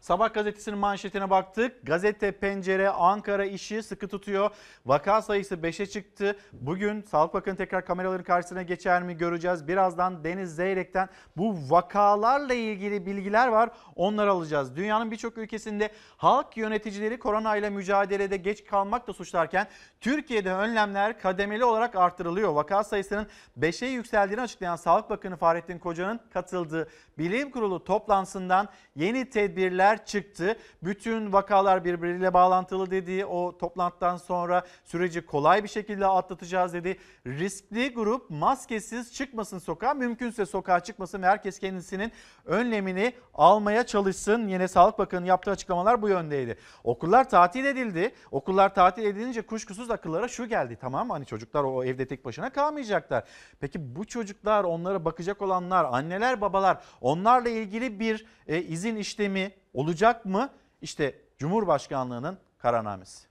Sabah 0.00 0.34
gazetesinin 0.34 0.78
manşetine 0.78 1.30
baktık. 1.30 1.86
Gazete 1.86 2.32
pencere 2.32 2.88
Ankara 2.88 3.44
işi 3.44 3.82
sıkı 3.82 4.08
tutuyor. 4.08 4.50
Vaka 4.86 5.22
sayısı 5.22 5.54
5'e 5.54 5.86
çıktı. 5.86 6.36
Bugün 6.52 7.02
Sağlık 7.02 7.34
Bakanı 7.34 7.56
tekrar 7.56 7.84
kameraların 7.84 8.24
karşısına 8.24 8.62
geçer 8.62 9.02
mi 9.02 9.16
göreceğiz. 9.16 9.68
Birazdan 9.68 10.24
Deniz 10.24 10.56
Zeyrek'ten 10.56 11.08
bu 11.36 11.56
vakalarla 11.68 12.54
ilgili 12.54 13.06
bilgiler 13.06 13.48
var. 13.48 13.70
Onları 13.96 14.30
alacağız. 14.30 14.76
Dünyanın 14.76 15.10
birçok 15.10 15.38
ülkesinde 15.38 15.90
halk 16.16 16.56
yöneticileri 16.56 17.18
koronayla 17.18 17.70
mücadelede 17.70 18.36
geç 18.36 18.64
kalmakla 18.64 19.12
suçlarken 19.12 19.66
Türkiye'de 20.00 20.52
önlemler 20.52 21.20
kademeli 21.20 21.64
olarak 21.64 21.96
artırılıyor. 21.96 22.52
Vaka 22.52 22.84
sayısının 22.84 23.26
5'e 23.60 23.88
yükseldiğini 23.88 24.42
açıklayan 24.42 24.76
Sağlık 24.76 25.10
Bakanı 25.10 25.36
Fahrettin 25.36 25.78
Koca'nın 25.78 26.20
katıldığı 26.32 26.88
bilim 27.18 27.50
kurulu 27.50 27.84
toplantısından 27.84 28.68
yeni 28.96 29.30
tedbirler 29.30 29.87
çıktı. 30.06 30.56
Bütün 30.82 31.32
vakalar 31.32 31.84
birbiriyle 31.84 32.34
bağlantılı 32.34 32.90
dediği 32.90 33.26
o 33.26 33.58
toplantıdan 33.58 34.16
sonra 34.16 34.62
süreci 34.84 35.26
kolay 35.26 35.64
bir 35.64 35.68
şekilde 35.68 36.06
atlatacağız 36.06 36.74
dedi. 36.74 36.98
Riskli 37.26 37.94
grup 37.94 38.30
maskesiz 38.30 39.14
çıkmasın 39.14 39.58
sokağa 39.58 39.94
mümkünse 39.94 40.46
sokağa 40.46 40.80
çıkmasın 40.80 41.22
ve 41.22 41.26
herkes 41.26 41.58
kendisinin 41.58 42.12
önlemini 42.44 43.12
almaya 43.34 43.86
çalışsın. 43.86 44.48
Yine 44.48 44.68
Sağlık 44.68 44.98
Bakanı 44.98 45.26
yaptığı 45.26 45.50
açıklamalar 45.50 46.02
bu 46.02 46.08
yöndeydi. 46.08 46.58
Okullar 46.84 47.30
tatil 47.30 47.64
edildi. 47.64 48.14
Okullar 48.30 48.74
tatil 48.74 49.04
edilince 49.04 49.42
kuşkusuz 49.42 49.90
akıllara 49.90 50.28
şu 50.28 50.46
geldi 50.46 50.78
tamam? 50.80 51.10
Hani 51.10 51.26
çocuklar 51.26 51.64
o 51.64 51.84
evde 51.84 52.06
tek 52.06 52.24
başına 52.24 52.50
kalmayacaklar. 52.50 53.24
Peki 53.60 53.96
bu 53.96 54.04
çocuklar 54.04 54.64
onlara 54.64 55.04
bakacak 55.04 55.42
olanlar 55.42 55.84
anneler 55.84 56.40
babalar 56.40 56.78
onlarla 57.00 57.48
ilgili 57.48 58.00
bir 58.00 58.26
e, 58.46 58.62
izin 58.62 58.96
işlemi 58.96 59.52
olacak 59.74 60.24
mı? 60.24 60.50
İşte 60.82 61.14
Cumhurbaşkanlığının 61.38 62.38
kararnamesi. 62.58 63.28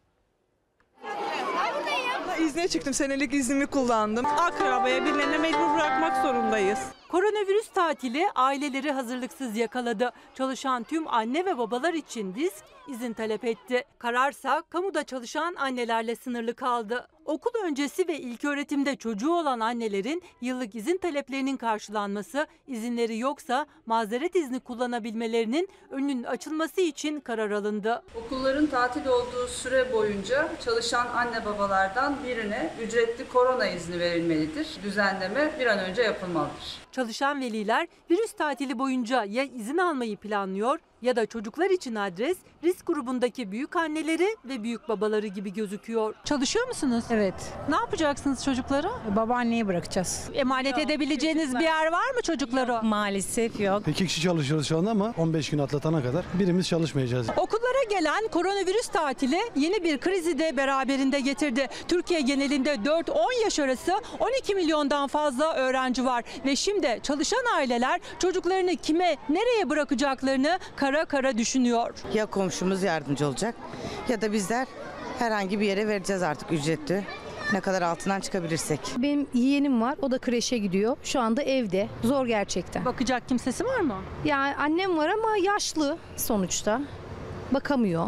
İzne 2.40 2.68
çıktım. 2.68 2.94
Senelik 2.94 3.34
iznimi 3.34 3.68
kullandım. 3.68 4.26
Akrabaya 4.26 5.06
birilerine 5.06 5.38
mecbur 5.38 5.76
bırakmak 5.76 6.26
zorundayız. 6.26 6.80
Koronavirüs 7.10 7.68
tatili 7.68 8.28
aileleri 8.36 8.92
hazırlıksız 8.92 9.58
yakaladı. 9.58 10.12
Çalışan 10.36 10.84
tüm 10.84 11.08
anne 11.08 11.46
ve 11.46 11.58
babalar 11.58 11.94
için 11.94 12.36
disk 12.36 12.64
izin 12.88 13.14
talep 13.14 13.46
etti. 13.46 13.84
Kararsa 14.00 14.64
kamuda 14.70 15.04
çalışan 15.04 15.56
annelerle 15.56 16.16
sınırlı 16.16 16.54
kaldı. 16.56 17.08
Okul 17.26 17.52
öncesi 17.64 18.08
ve 18.08 18.20
ilk 18.20 18.46
öğretimde 18.46 18.96
çocuğu 18.96 19.34
olan 19.34 19.60
annelerin 19.60 20.24
yıllık 20.42 20.76
izin 20.76 20.98
taleplerinin 20.98 21.58
karşılanması, 21.58 22.48
izinleri 22.68 23.18
yoksa 23.18 23.66
mazeret 23.86 24.36
izni 24.36 24.60
kullanabilmelerinin 24.60 25.70
önünün 25.90 26.24
açılması 26.24 26.82
için 26.82 27.20
karar 27.20 27.52
alındı. 27.52 28.04
Okulların 28.26 28.68
tatil 28.68 29.08
olduğu 29.08 29.48
süre 29.48 29.94
boyunca 29.94 30.50
çalışan 30.66 31.08
anne 31.08 31.46
babalardan 31.46 32.16
birine 32.24 32.74
ücretli 32.82 33.28
korona 33.28 33.68
izni 33.68 34.00
verilmelidir. 34.00 34.68
Düzenleme 34.84 35.52
bir 35.60 35.66
an 35.66 35.80
önce 35.80 36.02
yapılmalıdır. 36.02 36.87
Çalışan 36.92 37.42
veliler 37.42 37.88
virüs 38.12 38.34
tatili 38.34 38.80
boyunca 38.80 39.24
ya 39.24 39.44
izin 39.44 39.78
almayı 39.78 40.18
planlıyor 40.18 40.80
ya 41.02 41.16
da 41.16 41.26
çocuklar 41.26 41.70
için 41.70 41.96
adres 41.96 42.38
risk 42.64 42.86
grubundaki 42.88 43.52
büyük 43.52 43.76
anneleri 43.76 44.28
ve 44.46 44.64
büyük 44.64 44.90
babaları 44.90 45.28
gibi 45.28 45.54
gözüküyor. 45.54 46.16
Çalışıyor 46.26 46.68
musunuz? 46.68 47.04
Evet. 47.10 47.34
Ne 47.70 47.76
yapacaksınız 47.76 48.46
çocuklara? 48.46 48.90
Babaanneye 49.16 49.68
bırakacağız. 49.68 50.30
Emanet 50.34 50.78
edebileceğiniz 50.78 51.56
bir 51.56 51.60
yer 51.64 51.86
var 51.92 52.12
mı 52.16 52.22
çocukları? 52.24 52.84
Maalesef 52.84 53.60
yok. 53.60 53.88
İki 53.88 54.08
kişi 54.08 54.22
çalışıyoruz 54.22 54.68
şu 54.68 54.78
anda 54.78 54.92
ama 54.92 55.14
15 55.18 55.50
gün 55.50 55.60
atlatana 55.60 56.04
kadar 56.04 56.26
birimiz 56.34 56.68
çalışmayacağız. 56.68 57.28
Okullara 57.38 57.84
gelen 57.90 58.28
koronavirüs 58.28 58.88
tatili 58.88 59.40
yeni 59.56 59.84
bir 59.84 59.98
krizi 59.98 60.40
de 60.40 60.58
beraberinde 60.58 61.20
getirdi. 61.20 61.68
Türkiye 61.88 62.22
genelinde 62.22 62.74
4-10 62.76 63.44
yaş 63.44 63.60
arası 63.60 63.92
12 64.20 64.56
milyondan 64.56 65.08
fazla 65.08 65.54
öğrenci 65.54 66.06
var 66.06 66.24
ve 66.46 66.56
şimdi 66.56 67.00
çalışan 67.04 67.44
aileler 67.56 68.02
çocuklarını 68.20 68.76
kime, 68.76 69.18
nereye 69.30 69.70
bırakacaklarını 69.70 70.60
kara 70.88 71.06
kara 71.06 71.38
düşünüyor. 71.38 71.94
Ya 72.14 72.26
komşumuz 72.26 72.84
yardımcı 72.84 73.28
olacak 73.28 73.56
ya 74.10 74.22
da 74.22 74.32
bizler 74.34 74.68
herhangi 75.20 75.60
bir 75.60 75.66
yere 75.66 75.88
vereceğiz 75.88 76.24
artık 76.24 76.52
ücretli. 76.52 77.04
Ne 77.54 77.60
kadar 77.60 77.82
altından 77.82 78.20
çıkabilirsek. 78.20 78.80
Benim 78.98 79.28
yeğenim 79.34 79.82
var. 79.82 79.96
O 80.02 80.12
da 80.12 80.18
kreşe 80.20 80.58
gidiyor. 80.58 80.98
Şu 81.04 81.20
anda 81.20 81.42
evde. 81.44 81.88
Zor 82.04 82.26
gerçekten. 82.26 82.86
Bakacak 82.86 83.28
kimsesi 83.28 83.66
var 83.66 83.80
mı? 83.80 83.96
Yani 84.26 84.56
annem 84.56 84.98
var 84.98 85.10
ama 85.10 85.38
yaşlı 85.44 85.98
sonuçta. 86.18 86.82
Bakamıyor. 87.52 88.08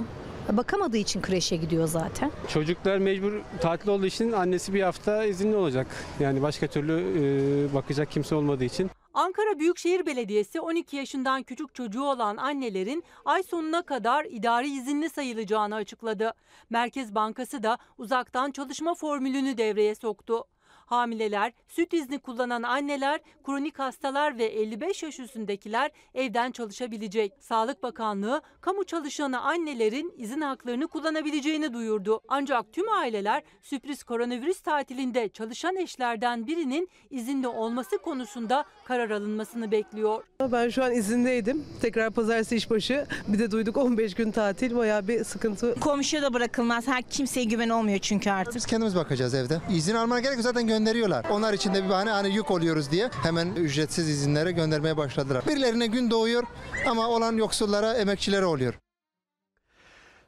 Bakamadığı 0.58 0.98
için 0.98 1.22
kreşe 1.22 1.56
gidiyor 1.56 1.88
zaten. 1.88 2.32
Çocuklar 2.48 2.98
mecbur 2.98 3.34
tatil 3.62 3.90
olduğu 3.90 4.06
için 4.06 4.32
annesi 4.32 4.74
bir 4.74 4.82
hafta 4.82 5.26
izinli 5.26 5.56
olacak. 5.56 5.88
Yani 6.20 6.42
başka 6.42 6.68
türlü 6.68 6.94
e, 6.94 7.74
bakacak 7.74 8.12
kimse 8.12 8.36
olmadığı 8.36 8.64
için. 8.64 8.92
Ankara 9.14 9.60
Büyükşehir 9.60 10.06
Belediyesi 10.06 10.62
12 10.62 10.96
yaşından 10.98 11.44
küçük 11.44 11.76
çocuğu 11.76 12.04
olan 12.04 12.38
annelerin 12.38 13.04
ay 13.26 13.44
sonuna 13.44 13.82
kadar 13.82 14.26
idari 14.26 14.68
izinli 14.68 15.10
sayılacağını 15.10 15.76
açıkladı. 15.76 16.34
Merkez 16.70 17.16
Bankası 17.16 17.64
da 17.64 17.78
uzaktan 17.98 18.52
çalışma 18.52 18.96
formülünü 18.96 19.58
devreye 19.58 19.96
soktu. 19.96 20.44
Hamileler, 20.89 21.54
süt 21.67 21.93
izni 21.93 22.19
kullanan 22.19 22.63
anneler, 22.63 23.19
kronik 23.45 23.80
hastalar 23.80 24.38
ve 24.38 24.45
55 24.45 25.04
yaş 25.04 25.19
üstündekiler 25.19 25.91
evden 26.13 26.52
çalışabilecek. 26.52 27.34
Sağlık 27.39 27.84
Bakanlığı, 27.84 28.41
kamu 28.62 28.84
çalışanı 28.84 29.41
annelerin 29.41 30.13
izin 30.17 30.41
haklarını 30.41 30.88
kullanabileceğini 30.88 31.73
duyurdu. 31.73 32.21
Ancak 32.28 32.73
tüm 32.73 32.89
aileler 32.89 33.43
sürpriz 33.62 34.04
koronavirüs 34.04 34.62
tatilinde 34.62 35.30
çalışan 35.30 35.75
eşlerden 35.75 36.47
birinin 36.47 36.89
izinli 37.10 37.47
olması 37.47 37.97
konusunda 37.97 38.65
karar 38.86 39.10
alınmasını 39.10 39.71
bekliyor. 39.71 40.23
Ben 40.52 40.69
şu 40.69 40.84
an 40.84 40.93
izindeydim. 40.93 41.65
Tekrar 41.82 42.12
pazartesi 42.12 42.56
işbaşı. 42.56 43.06
Bir 43.28 43.39
de 43.39 43.52
duyduk 43.52 43.78
15 43.78 44.13
gün 44.13 44.32
tatil. 44.32 44.75
Bayağı 44.75 45.08
bir 45.08 45.23
sıkıntı. 45.23 45.75
Komşuya 45.80 46.21
da 46.21 46.34
bırakılmaz. 46.34 46.88
Her 46.88 47.02
kimseye 47.02 47.43
güven 47.43 47.69
olmuyor 47.69 47.99
çünkü 47.99 48.30
artık. 48.30 48.56
Biz 48.56 48.65
kendimiz 48.65 48.95
bakacağız 48.95 49.34
evde. 49.34 49.62
İzin 49.71 49.95
almana 49.95 50.19
gerek 50.19 50.36
yok 50.36 50.43
zaten 50.43 50.67
gönderiyorlar. 50.80 51.26
Onlar 51.30 51.54
için 51.54 51.74
de 51.74 51.84
bir 51.84 51.89
bahane 51.89 52.10
hani 52.10 52.36
yük 52.36 52.52
oluyoruz 52.52 52.92
diye 52.92 53.10
hemen 53.24 53.56
ücretsiz 53.56 54.10
izinlere 54.10 54.52
göndermeye 54.52 54.98
başladılar. 54.98 55.44
Birilerine 55.48 55.88
gün 55.88 56.12
doğuyor 56.12 56.44
ama 56.88 57.08
olan 57.08 57.34
yoksullara, 57.34 57.94
emekçilere 57.94 58.46
oluyor. 58.46 58.74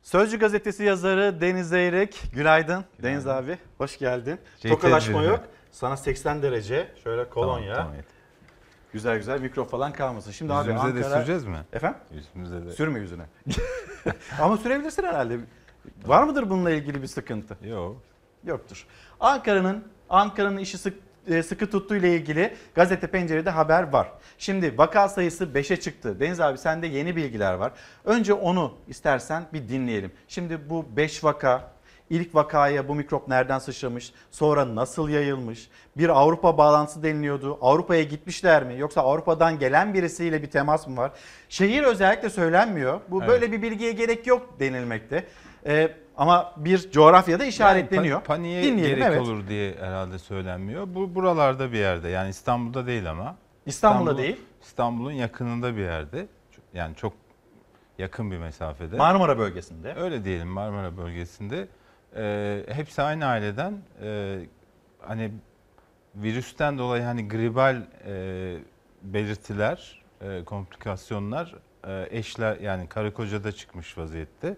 Sözcü 0.02 0.40
gazetesi 0.40 0.84
yazarı 0.84 1.42
Deniz 1.42 1.70
Zeyrek. 1.70 2.22
Günaydın. 2.34 2.86
Deniz 3.04 3.28
abi 3.28 3.58
hoş 3.78 3.98
geldin. 3.98 4.40
Şey, 4.62 4.72
Tokalaşma 4.72 5.24
yok. 5.24 5.40
Sana 5.72 5.98
80 5.98 6.42
derece 6.42 6.92
şöyle 7.04 7.30
kolonya. 7.30 7.76
Tamam, 7.76 7.92
tamam. 7.92 8.04
Güzel 8.94 9.18
güzel 9.18 9.42
mikro 9.42 9.66
falan 9.66 9.94
kalmasın. 9.94 10.32
Şimdi 10.32 10.54
abi 10.54 10.72
Yüzümüze 10.72 10.96
de 10.96 10.98
Ankara... 10.98 11.16
süreceğiz 11.16 11.46
mi? 11.46 11.58
Efendim? 11.74 12.00
Yüzümüze 12.12 12.66
de. 12.66 12.72
Sürme 12.72 13.00
yüzüne. 13.00 13.24
Ama 14.42 14.58
sürebilirsin 14.58 15.04
herhalde. 15.04 15.40
Var 16.06 16.24
mıdır 16.24 16.50
bununla 16.50 16.72
ilgili 16.72 17.02
bir 17.02 17.08
sıkıntı? 17.08 17.58
Yok. 17.68 17.98
Yoktur. 18.44 18.88
Ankara'nın 19.20 19.84
Ankara'nın 20.12 20.58
işi 20.58 20.78
sık, 20.78 20.94
e, 21.28 21.44
sıkı 21.44 21.70
tuttuğu 21.70 21.96
ile 21.96 22.16
ilgili 22.16 22.54
gazete 22.76 23.08
pencerede 23.08 23.50
haber 23.50 23.84
var. 23.84 24.08
Şimdi 24.38 24.78
vaka 24.78 25.10
sayısı 25.10 25.46
5'e 25.46 25.80
çıktı. 25.80 26.20
Deniz 26.20 26.40
abi 26.40 26.58
sende 26.58 26.88
yeni 26.88 27.16
bilgiler 27.16 27.54
var. 27.54 27.72
Önce 28.06 28.34
onu 28.34 28.74
istersen 28.88 29.44
bir 29.54 29.68
dinleyelim. 29.70 30.12
Şimdi 30.28 30.70
bu 30.70 30.86
5 30.96 31.24
vaka 31.24 31.72
ilk 32.10 32.36
vakaya 32.36 32.88
bu 32.88 32.96
mikrop 32.96 33.28
nereden 33.28 33.60
sıçramış? 33.60 34.14
Sonra 34.32 34.76
nasıl 34.76 35.10
yayılmış? 35.10 35.70
Bir 35.98 36.10
Avrupa 36.10 36.58
bağlantısı 36.58 37.04
deniliyordu. 37.04 37.58
Avrupa'ya 37.62 38.04
gitmişler 38.04 38.64
mi? 38.64 38.76
Yoksa 38.78 39.02
Avrupa'dan 39.02 39.60
gelen 39.60 39.94
birisiyle 39.94 40.42
bir 40.42 40.50
temas 40.50 40.88
mı 40.88 40.98
var? 40.98 41.12
Şehir 41.50 41.84
özellikle 41.84 42.30
söylenmiyor. 42.30 43.00
Bu 43.10 43.20
Evet. 43.20 43.30
böyle 43.30 43.52
bir 43.52 43.62
bilgiye 43.62 43.92
gerek 43.92 44.28
yok 44.28 44.60
denilmekte. 44.60 45.26
Ee, 45.66 45.92
ama 46.18 46.54
bir 46.58 46.92
coğrafyada 46.92 47.46
işaretleniyor. 47.46 48.16
Yani 48.18 48.24
pa- 48.24 48.28
paniğe 48.28 48.64
Dinleyelim, 48.64 48.96
gerek 48.98 49.04
evet. 49.08 49.22
olur 49.22 49.48
diye 49.48 49.76
herhalde 49.80 50.20
söylenmiyor. 50.20 50.88
Bu 50.96 51.16
buralarda 51.16 51.72
bir 51.72 51.78
yerde. 51.78 52.10
Yani 52.10 52.30
İstanbul'da 52.30 52.88
değil 52.88 53.12
ama. 53.12 53.36
İstanbul'da 53.66 54.12
İstanbul- 54.12 54.24
değil. 54.24 54.42
İstanbul'un 54.62 55.12
yakınında 55.12 55.76
bir 55.76 55.82
yerde. 55.82 56.28
Yani 56.74 56.96
çok 56.96 57.14
yakın 57.98 58.32
bir 58.32 58.38
mesafede. 58.38 58.98
Marmara 58.98 59.38
bölgesinde. 59.38 59.96
Öyle 59.96 60.26
diyelim 60.26 60.48
Marmara 60.48 60.98
bölgesinde. 60.98 61.68
Ee, 62.16 62.64
hepsi 62.70 63.02
aynı 63.02 63.26
aileden. 63.26 63.78
Ee, 64.04 64.40
hani 65.00 65.32
virüsten 66.16 66.78
dolayı 66.78 67.04
hani 67.04 67.28
gribal 67.28 67.82
e, 68.08 68.58
belirtiler, 69.02 70.04
e, 70.22 70.44
komplikasyonlar 70.44 71.56
e, 71.88 72.08
eşler 72.12 72.58
yani 72.58 72.88
karı 72.90 73.14
kocada 73.14 73.52
çıkmış 73.52 73.98
vaziyette. 73.98 74.58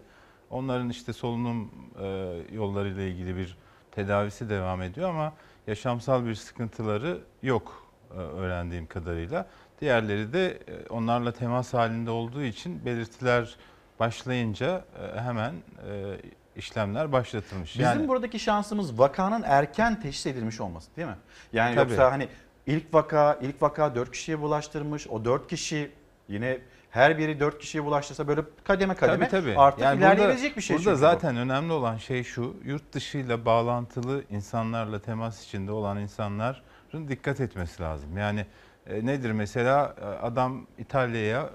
Onların 0.54 0.90
işte 0.90 1.14
solunum 1.14 1.72
e, 2.02 2.06
yollarıyla 2.52 3.04
ilgili 3.04 3.38
bir 3.38 3.58
tedavisi 3.92 4.50
devam 4.50 4.82
ediyor 4.82 5.10
ama 5.10 5.34
yaşamsal 5.68 6.26
bir 6.26 6.36
sıkıntıları 6.36 7.20
yok 7.44 7.88
e, 8.12 8.18
öğrendiğim 8.18 8.88
kadarıyla. 8.88 9.48
Diğerleri 9.82 10.34
de 10.34 10.52
e, 10.52 10.88
onlarla 10.90 11.32
temas 11.32 11.74
halinde 11.74 12.10
olduğu 12.10 12.44
için 12.44 12.86
belirtiler 12.86 13.56
başlayınca 14.00 14.86
e, 15.16 15.20
hemen 15.22 15.54
e, 15.54 16.18
işlemler 16.56 17.12
başlatılmış. 17.12 17.80
Bizim 17.80 18.08
buradaki 18.08 18.40
şansımız 18.40 19.00
vakanın 19.00 19.44
erken 19.46 20.02
teşhis 20.02 20.26
edilmiş 20.26 20.62
olması 20.62 20.96
değil 20.96 21.08
mi? 21.08 21.18
Yani 21.54 21.76
Tabii. 21.76 21.92
yoksa 21.92 22.12
hani 22.12 22.28
ilk 22.68 22.94
vaka 22.94 23.40
ilk 23.42 23.62
vaka 23.62 23.96
4 23.96 24.12
kişiye 24.12 24.42
bulaştırmış. 24.42 25.08
O 25.08 25.26
4 25.26 25.48
kişi 25.48 25.92
yine 26.28 26.60
her 26.94 27.18
biri 27.18 27.40
4 27.40 27.60
kişiye 27.60 27.84
bulaştırsa 27.86 28.28
böyle 28.28 28.42
kademe 28.64 28.96
kademe 28.96 29.30
Tabii, 29.30 29.46
tabii. 29.46 29.60
artık 29.60 29.80
Yani 29.82 29.98
ilerleyebilecek 30.00 30.44
burada, 30.50 30.58
bir 30.58 30.62
şey. 30.62 30.76
Burada 30.78 30.84
çünkü 30.84 30.96
bu. 30.96 31.00
zaten 31.00 31.38
önemli 31.38 31.74
olan 31.74 31.98
şey 31.98 32.24
şu, 32.24 32.56
yurt 32.64 32.94
dışıyla 32.94 33.46
bağlantılı 33.46 34.24
insanlarla 34.30 35.00
temas 35.00 35.46
içinde 35.46 35.72
olan 35.72 35.98
insanların 36.00 37.08
dikkat 37.08 37.40
etmesi 37.40 37.82
lazım. 37.84 38.18
Yani 38.18 38.46
e, 38.88 39.06
nedir 39.06 39.32
mesela 39.32 39.96
e, 40.02 40.06
adam 40.06 40.68
İtalya'ya 40.78 41.50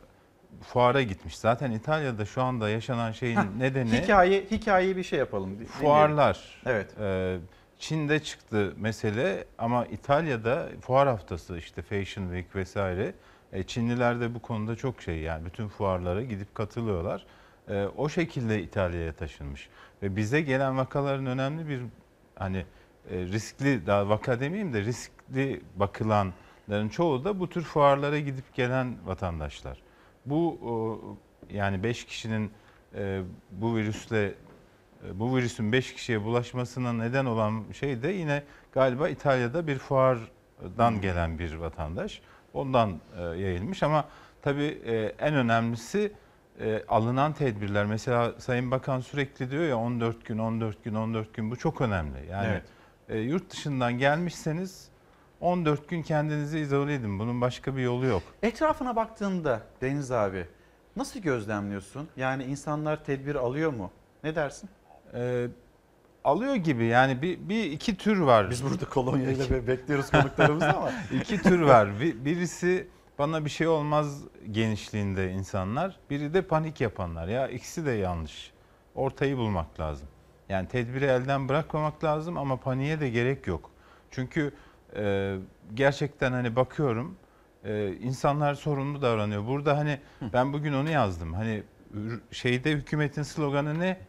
fuara 0.62 1.02
gitmiş. 1.02 1.38
Zaten 1.38 1.70
İtalya'da 1.70 2.24
şu 2.24 2.42
anda 2.42 2.68
yaşanan 2.70 3.12
şeyin 3.12 3.36
Heh, 3.36 3.42
nedeni 3.58 4.02
Hikaye 4.02 4.44
hikayeyi 4.50 4.96
bir 4.96 5.02
şey 5.02 5.18
yapalım. 5.18 5.64
fuarlar. 5.66 6.62
Evet. 6.66 6.98
Ee, 7.00 7.36
Çin'de 7.78 8.22
çıktı 8.22 8.72
mesele 8.76 9.44
ama 9.58 9.86
İtalya'da 9.86 10.68
fuar 10.80 11.08
haftası 11.08 11.58
işte 11.58 11.82
Fashion 11.82 12.24
Week 12.24 12.56
vesaire. 12.56 13.14
E, 13.52 13.62
Çinliler 13.62 14.20
de 14.20 14.34
bu 14.34 14.42
konuda 14.42 14.76
çok 14.76 15.02
şey 15.02 15.18
yani 15.18 15.44
bütün 15.44 15.68
fuarlara 15.68 16.22
gidip 16.22 16.54
katılıyorlar. 16.54 17.26
E, 17.68 17.86
o 17.96 18.08
şekilde 18.08 18.62
İtalya'ya 18.62 19.12
taşınmış. 19.12 19.68
Ve 20.02 20.16
bize 20.16 20.40
gelen 20.40 20.76
vakaların 20.76 21.26
önemli 21.26 21.68
bir 21.68 21.82
hani 22.36 22.66
e, 23.10 23.16
riskli 23.18 23.86
daha 23.86 24.08
vaka 24.08 24.40
demeyeyim 24.40 24.72
de 24.72 24.80
riskli 24.80 25.60
bakılanların 25.76 26.88
çoğu 26.88 27.24
da 27.24 27.40
bu 27.40 27.48
tür 27.48 27.62
fuarlara 27.62 28.18
gidip 28.18 28.54
gelen 28.54 28.96
vatandaşlar. 29.06 29.82
Bu 30.26 30.58
o, 30.62 31.00
yani 31.50 31.82
5 31.82 32.04
kişinin 32.04 32.50
e, 32.94 33.22
bu 33.50 33.76
virüsle 33.76 34.26
e, 34.26 34.34
bu 35.18 35.36
virüsün 35.36 35.72
5 35.72 35.94
kişiye 35.94 36.24
bulaşmasına 36.24 36.92
neden 36.92 37.24
olan 37.24 37.64
şey 37.72 38.02
de 38.02 38.08
yine 38.08 38.42
galiba 38.72 39.08
İtalya'da 39.08 39.66
bir 39.66 39.78
fuardan 39.78 41.00
gelen 41.00 41.38
bir 41.38 41.54
vatandaş. 41.54 42.22
Ondan 42.58 43.00
e, 43.18 43.22
yayılmış 43.22 43.82
ama 43.82 44.04
tabii 44.42 44.80
e, 44.86 44.96
en 45.18 45.34
önemlisi 45.34 46.12
e, 46.60 46.82
alınan 46.88 47.32
tedbirler. 47.32 47.86
Mesela 47.86 48.32
Sayın 48.38 48.70
Bakan 48.70 49.00
sürekli 49.00 49.50
diyor 49.50 49.64
ya 49.64 49.78
14 49.78 50.24
gün, 50.24 50.38
14 50.38 50.84
gün, 50.84 50.94
14 50.94 51.34
gün 51.34 51.50
bu 51.50 51.56
çok 51.56 51.80
önemli. 51.80 52.26
Yani 52.30 52.48
Evet. 52.48 52.62
e, 53.08 53.18
yurt 53.18 53.50
dışından 53.50 53.98
gelmişseniz 53.98 54.88
14 55.40 55.88
gün 55.88 56.02
kendinizi 56.02 56.58
izole 56.58 56.94
edin. 56.94 57.18
Bunun 57.18 57.40
başka 57.40 57.76
bir 57.76 57.82
yolu 57.82 58.06
yok. 58.06 58.22
Etrafına 58.42 58.96
baktığında 58.96 59.60
Deniz 59.80 60.10
abi 60.12 60.46
nasıl 60.96 61.20
gözlemliyorsun? 61.20 62.08
Yani 62.16 62.44
insanlar 62.44 63.04
tedbir 63.04 63.34
alıyor 63.34 63.72
mu? 63.72 63.90
Ne 64.24 64.34
dersin? 64.34 64.70
Ee, 65.14 65.46
alıyor 66.24 66.54
gibi 66.54 66.84
yani 66.84 67.22
bir, 67.22 67.48
bir 67.48 67.64
iki 67.64 67.96
tür 67.96 68.18
var. 68.18 68.50
Biz 68.50 68.64
burada 68.64 68.84
kolonyayla 68.88 69.50
be- 69.50 69.66
bekliyoruz 69.66 70.10
konuklarımızı 70.10 70.68
ama. 70.76 70.90
iki 71.20 71.42
tür 71.42 71.60
var. 71.60 72.00
Bir- 72.00 72.24
Birisi 72.24 72.88
bana 73.18 73.44
bir 73.44 73.50
şey 73.50 73.66
olmaz 73.68 74.22
genişliğinde 74.50 75.30
insanlar. 75.32 75.96
Biri 76.10 76.34
de 76.34 76.42
panik 76.42 76.80
yapanlar. 76.80 77.28
Ya 77.28 77.48
ikisi 77.48 77.86
de 77.86 77.90
yanlış. 77.90 78.52
Ortayı 78.94 79.36
bulmak 79.36 79.80
lazım. 79.80 80.08
Yani 80.48 80.68
tedbiri 80.68 81.04
elden 81.04 81.48
bırakmamak 81.48 82.04
lazım 82.04 82.38
ama 82.38 82.56
paniğe 82.56 83.00
de 83.00 83.08
gerek 83.08 83.46
yok. 83.46 83.70
Çünkü 84.10 84.52
e, 84.96 85.36
gerçekten 85.74 86.32
hani 86.32 86.56
bakıyorum 86.56 87.16
e, 87.64 87.92
insanlar 87.92 88.54
sorumlu 88.54 89.02
davranıyor. 89.02 89.46
Burada 89.46 89.76
hani 89.78 89.98
ben 90.32 90.52
bugün 90.52 90.72
onu 90.72 90.90
yazdım. 90.90 91.32
Hani 91.34 91.62
şeyde 92.32 92.72
hükümetin 92.72 93.22
sloganı 93.22 93.78
ne? 93.80 94.00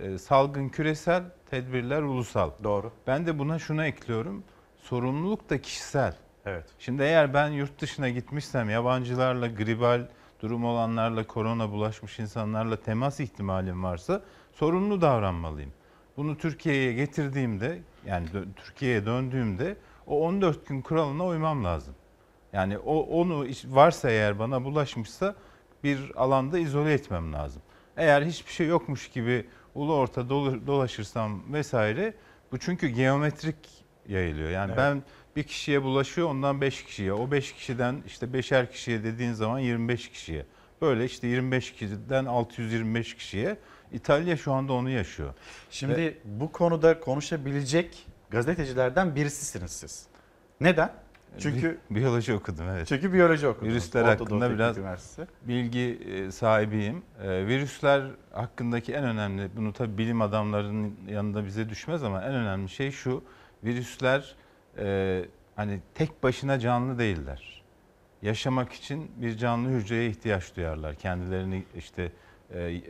E, 0.00 0.18
salgın 0.18 0.68
küresel, 0.68 1.22
tedbirler 1.50 2.02
ulusal. 2.02 2.50
Doğru. 2.64 2.92
Ben 3.06 3.26
de 3.26 3.38
buna 3.38 3.58
şunu 3.58 3.84
ekliyorum. 3.84 4.44
Sorumluluk 4.76 5.50
da 5.50 5.60
kişisel. 5.62 6.14
Evet. 6.46 6.64
Şimdi 6.78 7.02
eğer 7.02 7.34
ben 7.34 7.48
yurt 7.48 7.80
dışına 7.80 8.08
gitmişsem 8.08 8.70
yabancılarla, 8.70 9.46
gribal 9.46 10.06
durum 10.42 10.64
olanlarla, 10.64 11.26
korona 11.26 11.70
bulaşmış 11.70 12.18
insanlarla 12.18 12.76
temas 12.76 13.20
ihtimalim 13.20 13.84
varsa 13.84 14.22
sorumlu 14.52 15.00
davranmalıyım. 15.00 15.72
Bunu 16.16 16.38
Türkiye'ye 16.38 16.92
getirdiğimde 16.92 17.78
yani 18.06 18.26
dö- 18.26 18.54
Türkiye'ye 18.56 19.06
döndüğümde 19.06 19.76
o 20.06 20.26
14 20.26 20.66
gün 20.66 20.82
kuralına 20.82 21.26
uymam 21.26 21.64
lazım. 21.64 21.94
Yani 22.52 22.78
o 22.78 23.00
onu 23.00 23.46
varsa 23.66 24.10
eğer 24.10 24.38
bana 24.38 24.64
bulaşmışsa 24.64 25.34
bir 25.84 26.12
alanda 26.16 26.58
izole 26.58 26.92
etmem 26.92 27.32
lazım. 27.32 27.62
Eğer 27.96 28.22
hiçbir 28.22 28.52
şey 28.52 28.66
yokmuş 28.66 29.08
gibi 29.10 29.46
ulu 29.74 29.94
orta 29.94 30.28
dolaşırsam 30.30 31.52
vesaire 31.52 32.14
bu 32.52 32.58
çünkü 32.58 32.88
geometrik 32.88 33.56
yayılıyor. 34.08 34.50
Yani 34.50 34.68
Evet. 34.68 34.78
ben 34.78 35.02
bir 35.36 35.42
kişiye 35.42 35.82
bulaşıyor 35.82 36.28
ondan 36.30 36.60
5 36.60 36.84
kişiye. 36.84 37.12
O 37.12 37.30
5 37.30 37.52
kişiden 37.52 38.02
işte 38.06 38.32
beşer 38.32 38.70
kişiye 38.70 39.04
dediğin 39.04 39.32
zaman 39.32 39.58
25 39.58 40.10
kişiye. 40.10 40.46
Böyle 40.82 41.04
işte 41.04 41.26
25 41.26 41.72
kişiden 41.72 42.24
625 42.24 43.14
kişiye. 43.14 43.56
İtalya 43.92 44.36
şu 44.36 44.52
anda 44.52 44.72
onu 44.72 44.90
yaşıyor. 44.90 45.34
Şimdi 45.70 46.18
bu 46.24 46.52
konuda 46.52 47.00
konuşabilecek 47.00 48.06
gazetecilerden 48.30 49.14
birisisiniz 49.16 49.70
siz. 49.70 50.06
Neden? 50.60 50.92
Çünkü 51.38 51.78
Bi- 51.90 51.94
biyoloji 51.94 52.34
okudum 52.34 52.64
evet. 52.68 52.86
Çünkü 52.86 53.12
biyoloji 53.12 53.46
okudunuz. 53.46 53.72
Virüsler 53.74 54.00
Orta 54.02 54.18
Doğu 54.18 54.24
hakkında 54.24 54.40
Teknik 54.40 54.58
biraz 54.58 54.78
Üniversitesi. 54.78 55.28
bilgi 55.42 56.00
e, 56.06 56.30
sahibiyim. 56.30 57.02
E, 57.22 57.46
Virüsler 57.46 58.10
hakkındaki 58.32 58.92
en 58.92 59.04
önemli, 59.04 59.50
bunu 59.56 59.72
tabii 59.72 59.98
bilim 59.98 60.22
adamlarının 60.22 60.98
yanında 61.08 61.46
bize 61.46 61.68
düşmez 61.68 62.02
ama 62.02 62.22
en 62.22 62.34
önemli 62.34 62.68
şey 62.68 62.90
şu. 62.90 63.24
Virüsler 63.64 64.36
e, 64.78 65.24
hani 65.56 65.80
tek 65.94 66.22
başına 66.22 66.58
canlı 66.58 66.98
değiller. 66.98 67.62
Yaşamak 68.22 68.72
için 68.72 69.10
bir 69.16 69.36
canlı 69.36 69.68
hücreye 69.68 70.08
ihtiyaç 70.10 70.56
duyarlar. 70.56 70.94
Kendilerini 70.94 71.64
işte 71.76 72.12
e, 72.50 72.60
e, 72.60 72.80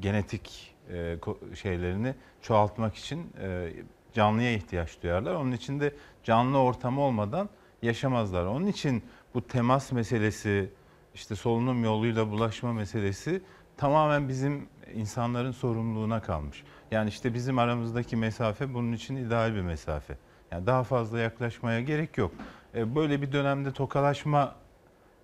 genetik 0.00 0.76
e, 0.92 1.16
şeylerini 1.62 2.14
çoğaltmak 2.42 2.94
için 2.94 3.32
e, 3.42 3.72
canlıya 4.12 4.52
ihtiyaç 4.52 5.02
duyarlar. 5.02 5.34
Onun 5.34 5.52
için 5.52 5.80
de 5.80 5.94
canlı 6.24 6.58
ortamı 6.58 7.00
olmadan 7.00 7.48
yaşamazlar. 7.84 8.44
Onun 8.46 8.66
için 8.66 9.02
bu 9.34 9.46
temas 9.46 9.92
meselesi, 9.92 10.70
işte 11.14 11.36
solunum 11.36 11.84
yoluyla 11.84 12.30
bulaşma 12.30 12.72
meselesi 12.72 13.42
tamamen 13.76 14.28
bizim 14.28 14.66
insanların 14.94 15.50
sorumluluğuna 15.52 16.22
kalmış. 16.22 16.64
Yani 16.90 17.08
işte 17.08 17.34
bizim 17.34 17.58
aramızdaki 17.58 18.16
mesafe 18.16 18.74
bunun 18.74 18.92
için 18.92 19.16
ideal 19.16 19.54
bir 19.54 19.60
mesafe. 19.60 20.16
Yani 20.50 20.66
daha 20.66 20.82
fazla 20.82 21.18
yaklaşmaya 21.18 21.80
gerek 21.80 22.18
yok. 22.18 22.32
E, 22.74 22.94
Böyle 22.94 23.22
bir 23.22 23.32
dönemde 23.32 23.72
tokalaşma 23.72 24.54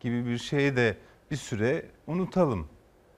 gibi 0.00 0.26
bir 0.26 0.38
şeyi 0.38 0.76
de 0.76 0.96
bir 1.30 1.36
süre 1.36 1.86
unutalım. 2.06 2.66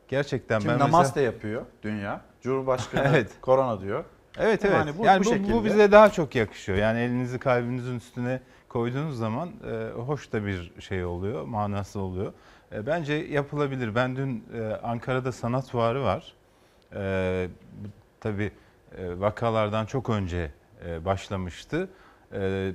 Gerçekten 0.09 0.59
Şimdi 0.59 0.73
ben 0.73 0.79
namaste 0.79 1.21
mesela- 1.21 1.25
yapıyor 1.35 1.67
dünya. 1.83 2.21
Cumhurbaşkanı 2.43 3.03
Evet. 3.09 3.31
korona 3.41 3.81
diyor. 3.81 4.05
Evet 4.39 4.65
evet. 4.65 4.75
Yani 4.75 4.91
Yani 5.07 5.25
bu, 5.25 5.29
bu, 5.31 5.31
bu 5.31 5.31
bu, 5.31 5.35
şekilde. 5.35 5.65
bize 5.65 5.93
daha 5.93 6.11
çok 6.11 6.35
yakışıyor. 6.35 6.79
Yani 6.79 6.99
elinizi 7.01 7.39
kalbinizin 7.39 7.97
üstüne 7.97 8.41
koyduğunuz 8.73 9.19
zaman 9.19 9.51
e, 9.71 10.01
hoş 10.01 10.33
da 10.33 10.47
bir 10.47 10.73
şey 10.81 11.05
oluyor, 11.05 11.45
manası 11.45 12.01
oluyor. 12.01 12.33
E, 12.73 12.87
bence 12.87 13.13
yapılabilir. 13.15 13.95
Ben 13.95 14.17
dün 14.17 14.45
e, 14.55 14.63
Ankara'da 14.83 15.33
sanat 15.33 15.69
fuarı 15.71 16.03
var. 16.03 16.35
E, 16.95 17.49
tabii 18.21 18.53
e, 18.99 19.21
vakalardan 19.21 19.87
çok 19.87 20.11
önce 20.11 20.51
e, 20.87 21.05
başlamıştı. 21.05 21.89
E, 22.33 22.73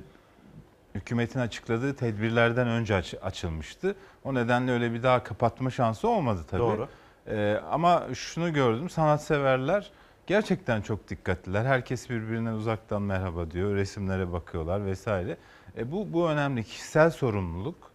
hükümetin 0.95 1.39
açıkladığı 1.39 1.95
tedbirlerden 1.95 2.67
önce 2.67 2.95
aç- 2.95 3.15
açılmıştı. 3.21 3.95
O 4.23 4.33
nedenle 4.33 4.71
öyle 4.71 4.93
bir 4.93 5.03
daha 5.03 5.23
kapatma 5.23 5.69
şansı 5.69 6.07
olmadı 6.09 6.41
tabii. 6.49 6.59
Doğru. 6.61 6.87
Ee, 7.29 7.59
ama 7.71 8.03
şunu 8.13 8.53
gördüm 8.53 8.89
sanatseverler 8.89 9.91
gerçekten 10.27 10.81
çok 10.81 11.09
dikkatliler. 11.09 11.65
Herkes 11.65 12.09
birbirine 12.09 12.51
uzaktan 12.53 13.01
merhaba 13.01 13.51
diyor, 13.51 13.75
resimlere 13.75 14.31
bakıyorlar 14.31 14.85
vesaire. 14.85 15.37
E, 15.77 15.91
bu 15.91 16.13
bu 16.13 16.29
önemli 16.29 16.63
kişisel 16.63 17.09
sorumluluk. 17.11 17.91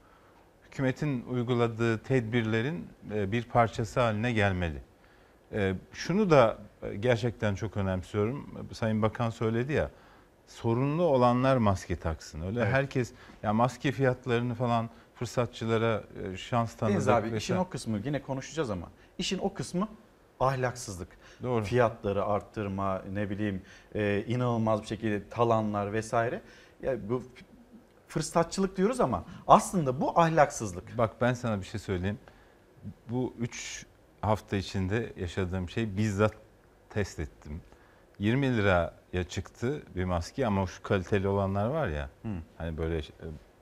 Hükümetin 0.66 1.24
uyguladığı 1.26 1.98
tedbirlerin 1.98 2.88
e, 3.14 3.32
bir 3.32 3.44
parçası 3.44 4.00
haline 4.00 4.32
gelmeli. 4.32 4.82
E, 5.52 5.74
şunu 5.92 6.30
da 6.30 6.58
e, 6.82 6.94
gerçekten 6.96 7.54
çok 7.54 7.76
önemsiyorum. 7.76 8.66
Sayın 8.72 9.02
Bakan 9.02 9.30
söyledi 9.30 9.72
ya. 9.72 9.90
Sorunlu 10.46 11.02
olanlar 11.02 11.56
maske 11.56 11.96
taksın. 11.96 12.42
Öyle 12.42 12.60
Evet. 12.60 12.72
herkes 12.72 13.12
ya 13.42 13.52
maske 13.52 13.92
fiyatlarını 13.92 14.54
falan 14.54 14.90
fırsatçılara 15.14 16.04
şans 16.36 16.74
tanıdık. 16.76 16.94
Deniz 16.94 17.08
abi 17.08 17.22
vesaire. 17.22 17.36
işin 17.36 17.56
o 17.56 17.68
kısmı 17.68 17.98
yine 18.04 18.22
konuşacağız 18.22 18.70
ama 18.70 18.88
işin 19.18 19.38
o 19.38 19.54
kısmı 19.54 19.88
ahlaksızlık. 20.40 21.08
Doğru. 21.42 21.64
Fiyatları 21.64 22.24
arttırma 22.24 23.02
ne 23.12 23.30
bileyim 23.30 23.62
e, 23.94 24.24
inanılmaz 24.28 24.82
bir 24.82 24.86
şekilde 24.86 25.28
talanlar 25.28 25.92
vesaire. 25.92 26.42
Ya 26.82 27.08
bu 27.08 27.22
fırsatçılık 28.12 28.76
diyoruz 28.76 29.00
ama 29.00 29.24
aslında 29.46 30.00
bu 30.00 30.20
ahlaksızlık. 30.20 30.98
Bak 30.98 31.10
ben 31.20 31.34
sana 31.34 31.60
bir 31.60 31.66
şey 31.66 31.80
söyleyeyim. 31.80 32.18
Bu 33.10 33.34
3 33.38 33.86
hafta 34.20 34.56
içinde 34.56 35.12
yaşadığım 35.16 35.68
şey 35.68 35.96
bizzat 35.96 36.34
test 36.90 37.20
ettim. 37.20 37.60
20 38.18 38.56
liraya 38.56 39.24
çıktı 39.28 39.82
bir 39.96 40.04
maske 40.04 40.46
ama 40.46 40.66
şu 40.66 40.82
kaliteli 40.82 41.28
olanlar 41.28 41.66
var 41.66 41.88
ya. 41.88 42.08
Hani 42.58 42.78
böyle 42.78 43.00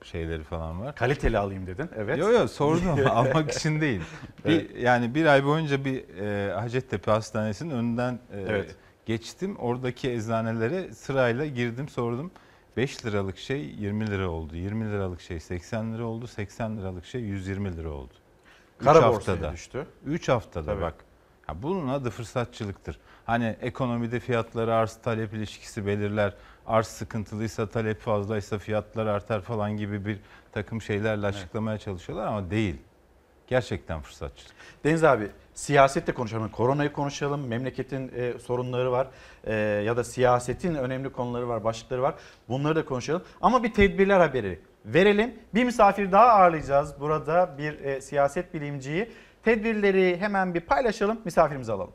şeyleri 0.03 0.43
falan 0.43 0.81
var. 0.81 0.95
Kaliteli 0.95 1.37
alayım 1.37 1.67
dedin. 1.67 1.89
Evet. 1.95 2.17
Yok 2.17 2.33
yok 2.33 2.49
sordum 2.49 3.07
almak 3.09 3.51
için 3.51 3.81
değil. 3.81 4.01
Bir, 4.45 4.51
Evet. 4.69 4.71
Yani 4.83 5.15
bir 5.15 5.25
ay 5.25 5.45
boyunca 5.45 5.85
bir 5.85 6.17
e, 6.19 6.53
Hacettepe 6.53 7.11
Hastanesi'nin 7.11 7.71
önünden 7.71 8.13
e, 8.33 8.41
Evet. 8.41 8.75
geçtim. 9.05 9.55
Oradaki 9.57 10.11
eczanelere 10.11 10.93
sırayla 10.93 11.45
girdim 11.45 11.89
sordum. 11.89 12.31
5 12.77 13.05
liralık 13.05 13.37
şey 13.37 13.61
20 13.61 14.11
lira 14.11 14.29
oldu. 14.29 14.55
20 14.55 14.91
liralık 14.91 15.21
şey 15.21 15.39
80 15.39 15.93
lira 15.93 16.05
oldu. 16.05 16.27
80 16.27 16.77
liralık 16.77 17.05
şey 17.05 17.21
120 17.21 17.77
lira 17.77 17.89
oldu. 17.89 18.13
Üç 18.79 18.85
Kara 18.85 19.13
borsaya 19.13 19.53
düştü. 19.53 19.87
3 20.05 20.29
haftada 20.29 20.65
Tabii. 20.65 20.81
bak. 20.81 20.95
Ya 21.49 21.63
bunun 21.63 21.87
adı 21.87 22.09
fırsatçılıktır. 22.09 22.99
Hani 23.25 23.55
ekonomide 23.61 24.19
fiyatları 24.19 24.75
arz 24.75 24.97
talep 25.03 25.33
ilişkisi 25.33 25.85
belirler. 25.85 26.33
Arz 26.67 26.87
sıkıntılıysa 26.87 27.69
talep 27.69 28.01
fazlaysa 28.01 28.57
fiyatlar 28.57 29.05
artar 29.05 29.41
falan 29.41 29.77
gibi 29.77 30.05
bir 30.05 30.19
takım 30.51 30.81
şeylerle 30.81 31.25
açıklamaya 31.27 31.77
çalışıyorlar 31.77 32.27
ama 32.27 32.51
değil. 32.51 32.77
Gerçekten 33.51 34.01
fırsatçılık. 34.01 34.53
Deniz 34.83 35.03
abi 35.03 35.27
siyasette 35.53 36.11
konuşalım. 36.11 36.49
Koronayı 36.49 36.93
konuşalım. 36.93 37.47
Memleketin 37.47 38.11
e, 38.15 38.39
sorunları 38.39 38.91
var. 38.91 39.07
E, 39.43 39.53
ya 39.55 39.97
da 39.97 40.03
siyasetin 40.03 40.75
önemli 40.75 41.09
konuları 41.09 41.47
var, 41.47 41.63
başlıkları 41.63 42.01
var. 42.01 42.15
Bunları 42.49 42.75
da 42.75 42.85
konuşalım. 42.85 43.23
Ama 43.41 43.63
bir 43.63 43.73
tedbirler 43.73 44.19
haberi 44.19 44.59
verelim. 44.85 45.35
Bir 45.53 45.63
misafir 45.63 46.11
daha 46.11 46.27
ağırlayacağız. 46.27 46.99
Burada 46.99 47.55
bir 47.57 47.79
e, 47.79 48.01
siyaset 48.01 48.53
bilimciyi. 48.53 49.11
Tedbirleri 49.43 50.17
hemen 50.19 50.53
bir 50.53 50.61
paylaşalım. 50.61 51.21
Misafirimizi 51.25 51.71
alalım. 51.71 51.93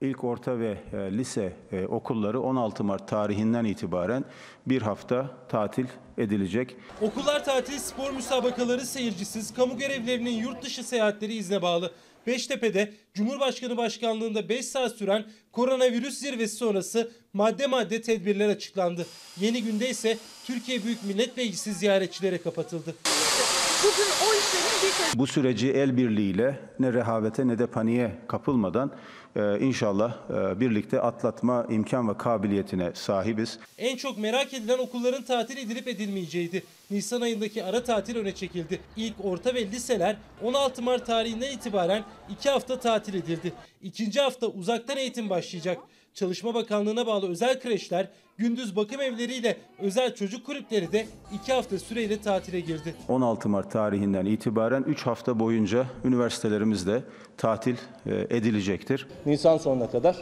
İlk 0.00 0.24
orta 0.24 0.58
ve 0.58 0.78
e, 0.92 0.96
lise 0.96 1.52
e, 1.72 1.86
okulları 1.86 2.40
16 2.40 2.84
Mart 2.84 3.08
tarihinden 3.08 3.64
itibaren 3.64 4.24
bir 4.66 4.82
hafta 4.82 5.30
tatil 5.48 5.86
edilecek. 6.18 6.76
Okullar 7.00 7.44
tatil, 7.44 7.78
spor 7.78 8.10
müsabakaları 8.10 8.86
seyircisiz, 8.86 9.54
kamu 9.54 9.78
görevlerinin 9.78 10.30
yurt 10.30 10.64
dışı 10.64 10.84
seyahatleri 10.84 11.34
izne 11.34 11.62
bağlı. 11.62 11.92
Beştepe'de 12.26 12.92
Cumhurbaşkanı 13.14 13.76
Başkanlığında 13.76 14.48
5 14.48 14.64
saat 14.64 14.92
süren 14.92 15.24
koronavirüs 15.52 16.18
zirvesi 16.18 16.56
sonrası 16.56 17.10
madde 17.32 17.66
madde 17.66 18.02
tedbirler 18.02 18.48
açıklandı. 18.48 19.06
Yeni 19.40 19.62
günde 19.62 19.90
ise 19.90 20.18
Türkiye 20.44 20.84
Büyük 20.84 21.04
Millet 21.04 21.36
Meclisi 21.36 21.72
ziyaretçilere 21.72 22.38
kapatıldı. 22.38 22.94
Bugün 23.84 24.10
o 24.22 24.34
işlerin 24.34 25.12
bir 25.14 25.18
Bu 25.18 25.26
süreci 25.26 25.72
el 25.72 25.96
birliğiyle 25.96 26.60
ne 26.78 26.92
rehavete 26.92 27.48
ne 27.48 27.58
de 27.58 27.66
paniğe 27.66 28.18
kapılmadan 28.28 28.92
e, 29.38 29.58
inşallah 29.60 30.14
birlikte 30.60 31.00
atlatma 31.00 31.66
imkan 31.70 32.08
ve 32.08 32.16
kabiliyetine 32.18 32.90
sahibiz. 32.94 33.58
En 33.78 33.96
çok 33.96 34.18
merak 34.18 34.54
edilen 34.54 34.78
okulların 34.78 35.22
tatil 35.22 35.56
edilip 35.56 35.88
edilmeyeceğiydi. 35.88 36.62
Nisan 36.90 37.20
ayındaki 37.20 37.64
ara 37.64 37.84
tatil 37.84 38.16
öne 38.16 38.34
çekildi. 38.34 38.80
İlk 38.96 39.14
orta 39.24 39.54
ve 39.54 39.66
liseler 39.66 40.16
16 40.42 40.82
Mart 40.82 41.06
tarihinden 41.06 41.52
itibaren 41.52 42.04
2 42.30 42.50
hafta 42.50 42.80
tatil 42.80 43.14
edildi. 43.14 43.52
İkinci 43.82 44.20
hafta 44.20 44.46
uzaktan 44.46 44.96
eğitim 44.96 45.30
başlayacak. 45.30 45.78
Çalışma 46.18 46.54
Bakanlığı'na 46.54 47.06
bağlı 47.06 47.28
özel 47.28 47.60
kreşler, 47.60 48.08
gündüz 48.36 48.76
bakım 48.76 49.00
evleriyle 49.00 49.56
özel 49.78 50.14
çocuk 50.14 50.46
kulüpleri 50.46 50.92
de 50.92 51.06
2 51.42 51.52
hafta 51.52 51.78
süreyle 51.78 52.20
tatile 52.20 52.60
girdi. 52.60 52.94
16 53.08 53.48
Mart 53.48 53.72
tarihinden 53.72 54.26
itibaren 54.26 54.82
3 54.82 55.06
hafta 55.06 55.38
boyunca 55.38 55.86
üniversitelerimizde 56.04 57.02
tatil 57.36 57.76
e, 58.06 58.26
edilecektir. 58.30 59.06
Nisan 59.26 59.58
sonuna 59.58 59.90
kadar 59.90 60.16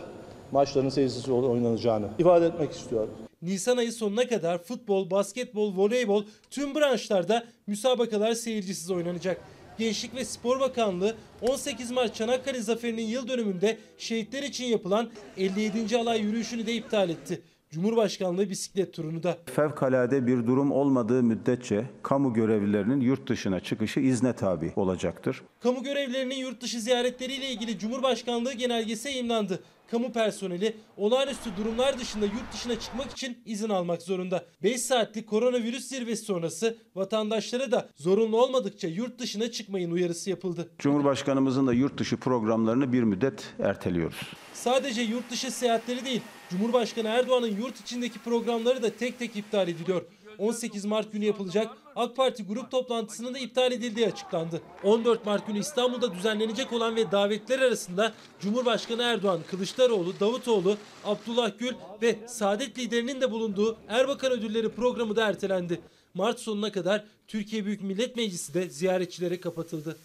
maçların 0.52 0.88
seyircisiz 0.88 1.28
oynanacağını 1.28 2.06
ifade 2.18 2.46
etmek 2.46 2.72
istiyorum. 2.72 3.10
Nisan 3.42 3.76
ayı 3.76 3.92
sonuna 3.92 4.28
kadar 4.28 4.62
futbol, 4.62 5.10
basketbol, 5.10 5.76
voleybol 5.76 6.24
tüm 6.50 6.74
branşlarda 6.74 7.44
müsabakalar 7.66 8.32
seyircisiz 8.32 8.90
oynanacak. 8.90 9.40
Gençlik 9.78 10.14
ve 10.14 10.24
Spor 10.24 10.60
Bakanlığı 10.60 11.16
18 11.42 11.90
Mart 11.90 12.14
Çanakkale 12.14 12.60
Zaferi'nin 12.60 13.06
yıl 13.06 13.28
dönümünde 13.28 13.78
şehitler 13.98 14.42
için 14.42 14.64
yapılan 14.64 15.10
57. 15.36 15.98
alay 15.98 16.20
yürüyüşünü 16.20 16.66
de 16.66 16.74
iptal 16.74 17.10
etti. 17.10 17.42
Cumhurbaşkanlığı 17.70 18.50
bisiklet 18.50 18.92
turunu 18.92 19.22
da. 19.22 19.38
Fevkalade 19.46 20.26
bir 20.26 20.46
durum 20.46 20.72
olmadığı 20.72 21.22
müddetçe 21.22 21.84
kamu 22.02 22.34
görevlilerinin 22.34 23.00
yurt 23.00 23.28
dışına 23.28 23.60
çıkışı 23.60 24.00
izne 24.00 24.32
tabi 24.32 24.72
olacaktır. 24.76 25.42
Kamu 25.60 25.82
görevlilerinin 25.82 26.34
yurt 26.34 26.60
dışı 26.60 26.80
ziyaretleriyle 26.80 27.50
ilgili 27.50 27.78
Cumhurbaşkanlığı 27.78 28.52
genelgesi 28.52 29.08
yayımlandı. 29.08 29.62
Kamu 29.90 30.12
personeli 30.12 30.76
olağanüstü 30.96 31.50
durumlar 31.56 31.98
dışında 31.98 32.24
yurt 32.24 32.52
dışına 32.52 32.78
çıkmak 32.78 33.10
için 33.10 33.38
izin 33.46 33.68
almak 33.68 34.02
zorunda. 34.02 34.44
5 34.62 34.80
saatlik 34.80 35.26
koronavirüs 35.26 35.88
zirvesi 35.88 36.24
sonrası 36.24 36.76
vatandaşlara 36.94 37.72
da 37.72 37.88
zorunlu 37.96 38.42
olmadıkça 38.42 38.88
yurt 38.88 39.18
dışına 39.18 39.50
çıkmayın 39.50 39.90
uyarısı 39.90 40.30
yapıldı. 40.30 40.68
Cumhurbaşkanımızın 40.78 41.66
da 41.66 41.72
yurt 41.72 41.98
dışı 41.98 42.16
programlarını 42.16 42.92
bir 42.92 43.02
müddet 43.02 43.44
erteliyoruz. 43.58 44.16
Sadece 44.54 45.02
yurt 45.02 45.30
dışı 45.30 45.50
seyahatleri 45.50 46.04
değil, 46.04 46.22
Cumhurbaşkanı 46.50 47.08
Erdoğan'ın 47.08 47.56
yurt 47.56 47.80
içindeki 47.80 48.18
programları 48.18 48.82
da 48.82 48.90
tek 48.90 49.18
tek 49.18 49.36
iptal 49.36 49.68
ediliyor. 49.68 50.02
18 50.38 50.84
Mart 50.84 51.12
günü 51.12 51.24
yapılacak 51.24 51.76
AK 51.96 52.16
Parti 52.16 52.44
grup 52.44 52.70
toplantısının 52.70 53.34
da 53.34 53.38
iptal 53.38 53.72
edildiği 53.72 54.06
açıklandı. 54.06 54.60
14 54.82 55.26
Mart 55.26 55.46
günü 55.46 55.58
İstanbul'da 55.58 56.14
düzenlenecek 56.14 56.72
olan 56.72 56.96
ve 56.96 57.10
davetler 57.12 57.58
arasında 57.58 58.12
Cumhurbaşkanı 58.40 59.02
Erdoğan, 59.02 59.40
Kılıçdaroğlu, 59.50 60.20
Davutoğlu, 60.20 60.76
Abdullah 61.04 61.58
Gül 61.58 61.72
ve 62.02 62.18
Saadet 62.28 62.78
liderinin 62.78 63.20
de 63.20 63.30
bulunduğu 63.30 63.76
Erbakan 63.88 64.32
Ödülleri 64.32 64.68
programı 64.68 65.16
da 65.16 65.28
ertelendi. 65.28 65.80
Mart 66.14 66.40
sonuna 66.40 66.72
kadar 66.72 67.04
Türkiye 67.28 67.64
Büyük 67.64 67.82
Millet 67.82 68.16
Meclisi 68.16 68.54
de 68.54 68.68
ziyaretçilere 68.68 69.40
kapatıldı. 69.40 69.96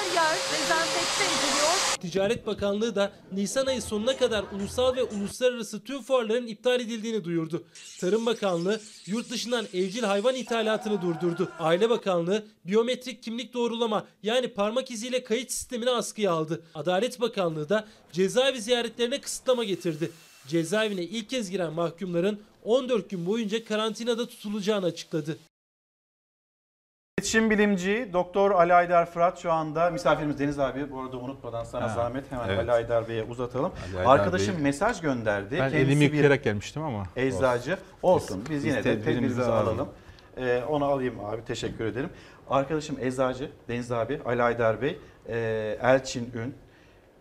Her 0.00 0.14
yer 0.14 0.36
dezenfekte 0.52 1.24
ediliyor. 1.24 1.98
Ticaret 2.00 2.46
Bakanlığı 2.46 2.94
da 2.94 3.12
Nisan 3.32 3.66
ayı 3.66 3.82
sonuna 3.82 4.16
kadar 4.16 4.44
ulusal 4.52 4.96
ve 4.96 5.02
uluslararası 5.02 5.84
tüm 5.84 6.02
fuarların 6.02 6.46
iptal 6.46 6.80
edildiğini 6.80 7.24
duyurdu. 7.24 7.64
Tarım 8.00 8.26
Bakanlığı 8.26 8.80
yurt 9.06 9.30
dışından 9.30 9.66
evcil 9.74 10.02
hayvan 10.02 10.34
ithalatını 10.34 11.02
durdurdu. 11.02 11.52
Aile 11.58 11.90
Bakanlığı 11.90 12.44
biyometrik 12.64 13.22
kimlik 13.22 13.54
doğrulama 13.54 14.06
yani 14.22 14.48
parmak 14.48 14.90
iziyle 14.90 15.24
kayıt 15.24 15.50
sistemini 15.52 15.90
askıya 15.90 16.32
aldı. 16.32 16.62
Adalet 16.74 17.20
Bakanlığı 17.20 17.68
da 17.68 17.88
cezaevi 18.12 18.60
ziyaretlerine 18.62 19.20
kısıtlama 19.20 19.64
getirdi. 19.64 20.10
Cezaevine 20.48 21.02
ilk 21.02 21.30
kez 21.30 21.50
giren 21.50 21.72
mahkumların 21.72 22.40
14 22.64 23.10
gün 23.10 23.26
boyunca 23.26 23.64
karantinada 23.64 24.28
tutulacağını 24.28 24.86
açıkladı. 24.86 25.38
İletişim 27.20 27.50
bilimci 27.50 28.10
Doktor 28.12 28.50
Ali 28.50 28.74
Aydar 28.74 29.06
Fırat 29.10 29.38
şu 29.38 29.52
anda 29.52 29.90
misafirimiz 29.90 30.38
Deniz 30.38 30.58
abi. 30.58 30.90
Bu 30.90 31.00
arada 31.00 31.16
unutmadan 31.16 31.64
sana 31.64 31.84
Ha, 31.84 31.88
zahmet 31.88 32.32
hemen 32.32 32.48
evet. 32.48 32.58
Ali 32.58 32.72
Aydar 32.72 33.08
Bey'e 33.08 33.22
uzatalım. 33.24 33.72
Ali 33.88 33.98
Aydar 33.98 34.10
Arkadaşım 34.12 34.56
Bey- 34.56 34.62
mesaj 34.62 35.00
gönderdi. 35.00 35.50
Ben 35.52 35.58
Kendisi 35.70 35.76
elimi 35.76 36.04
yıkayarak 36.04 36.44
gelmiştim 36.44 36.82
ama. 36.82 37.02
Eczacı. 37.16 37.78
Olsun 38.02 38.44
biz 38.50 38.64
yine 38.64 38.76
de 38.76 38.82
tedbirimizi 38.82 39.42
alalım. 39.42 39.88
Ee, 40.36 40.62
onu 40.68 40.84
alayım 40.84 41.24
abi 41.24 41.44
teşekkür 41.44 41.84
ederim. 41.84 42.10
Arkadaşım 42.50 42.96
eczacı 43.00 43.50
Deniz 43.68 43.92
abi 43.92 44.20
Ali 44.26 44.42
Aydar 44.42 44.82
Bey 44.82 44.98
e, 45.28 45.78
Elçin 45.82 46.30
Ün. 46.34 46.54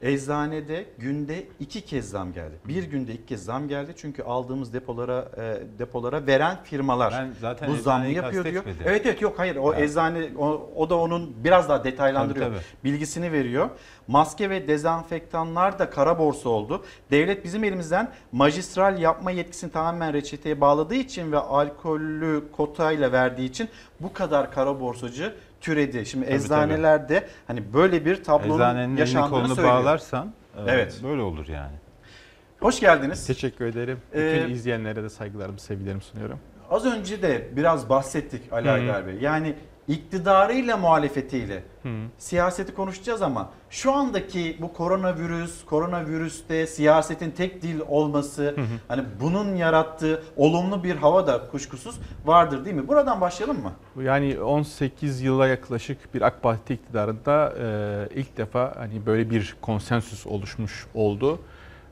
Eczanede 0.02 0.86
günde 0.98 1.44
iki 1.60 1.82
kez 1.82 2.10
zam 2.10 2.34
geldi. 2.34 2.56
Bir 2.68 2.84
günde 2.84 3.14
iki 3.14 3.26
kez 3.26 3.44
zam 3.44 3.68
geldi 3.68 3.94
çünkü 3.98 4.24
aldığımız 4.24 4.74
depolara 4.74 5.32
e, 5.38 5.80
depolara 5.80 6.28
veren 6.28 6.58
firmalar 6.64 7.14
Ben 7.14 7.34
zaten 7.42 7.70
bu 7.70 7.76
zammı 7.76 8.08
yapıyor 8.08 8.46
diyor. 8.46 8.64
Evet 8.86 9.06
evet 9.06 9.22
yok 9.22 9.40
hayır 9.40 9.56
o 9.56 9.74
Yani. 9.74 9.84
eczane 9.84 10.30
o, 10.38 10.72
o 10.76 10.90
da 10.90 10.96
onun 10.98 11.44
biraz 11.44 11.70
daha 11.70 11.84
detaylandırıyor. 11.84 12.48
Tabii, 12.48 12.60
Bilgisini 12.84 13.32
veriyor. 13.32 13.70
Maske 14.08 14.50
ve 14.50 14.68
dezenfektanlar 14.68 15.80
da 15.80 15.90
kara 15.90 16.20
borsa 16.20 16.50
oldu. 16.50 16.84
Devlet 17.12 17.44
bizim 17.44 17.64
elimizden 17.64 18.12
magistral 18.32 19.00
yapma 19.00 19.32
yetkisini 19.32 19.72
tamamen 19.72 20.14
reçeteye 20.14 20.62
bağladığı 20.62 20.96
için 20.96 21.32
ve 21.32 21.38
alkollü 21.38 22.44
kotayla 22.52 23.12
verdiği 23.12 23.50
için 23.50 23.70
bu 24.00 24.14
kadar 24.14 24.52
kara 24.52 24.80
borsacı 24.80 25.36
türedi. 25.62 26.06
Şimdi 26.06 26.26
Tabii, 26.26 26.36
eczanelerde 26.36 27.28
hani 27.48 27.74
böyle 27.74 28.06
bir 28.06 28.24
tablonun 28.24 28.54
Eczanenin 28.56 28.98
yaşandığını 28.98 29.30
kolunu 29.30 29.56
söylüyor. 29.56 29.74
bağlarsan 29.76 30.34
Evet. 30.68 31.00
böyle 31.04 31.22
olur 31.22 31.48
yani. 31.48 31.76
Hoş 32.60 32.80
geldiniz. 32.80 33.28
Teşekkür 33.28 33.66
ederim. 33.66 33.98
Bütün 34.14 34.22
Ee, 34.22 34.50
izleyenlere 34.50 35.04
de 35.04 35.10
saygılarımı, 35.10 35.60
sevgilerimi 35.60 36.02
sunuyorum. 36.02 36.40
Az 36.70 36.86
önce 36.86 37.22
de 37.22 37.48
biraz 37.56 37.90
bahsettik 37.90 38.54
Ali. 38.54 38.70
Aydar 38.72 39.08
Bey. 39.08 39.16
Yani 39.22 39.56
iktidarıyla 39.90 40.78
muhalefetiyle 40.78 41.64
Hı. 41.84 41.90
siyaseti 42.18 42.74
konuşacağız 42.74 43.22
ama 43.22 43.50
şu 43.70 43.94
andaki 43.94 44.58
bu 44.62 44.74
koronavirüs, 44.74 45.66
koronavirüste 45.66 46.68
siyasetin 46.68 47.32
tek 47.32 47.62
dil 47.62 47.80
olması, 47.88 48.44
hı. 48.44 48.62
hani 48.88 49.04
bunun 49.22 49.56
yarattığı 49.56 50.24
olumlu 50.38 50.84
bir 50.84 50.96
hava 50.96 51.28
da 51.28 51.48
kuşkusuz 51.52 52.00
vardır 52.26 52.66
değil 52.66 52.76
mi? 52.76 52.88
Buradan 52.88 53.22
başlayalım 53.22 53.62
mı? 53.62 53.72
Yani 54.04 54.40
18 54.40 55.22
yıla 55.22 55.48
yaklaşık 55.48 56.14
bir 56.14 56.22
AK 56.22 56.44
Parti 56.44 56.74
iktidarında 56.74 57.54
e, 57.60 58.20
ilk 58.20 58.38
defa 58.38 58.74
hani 58.78 59.06
böyle 59.06 59.30
bir 59.30 59.56
konsensüs 59.62 60.28
oluşmuş 60.28 60.86
oldu. 60.94 61.40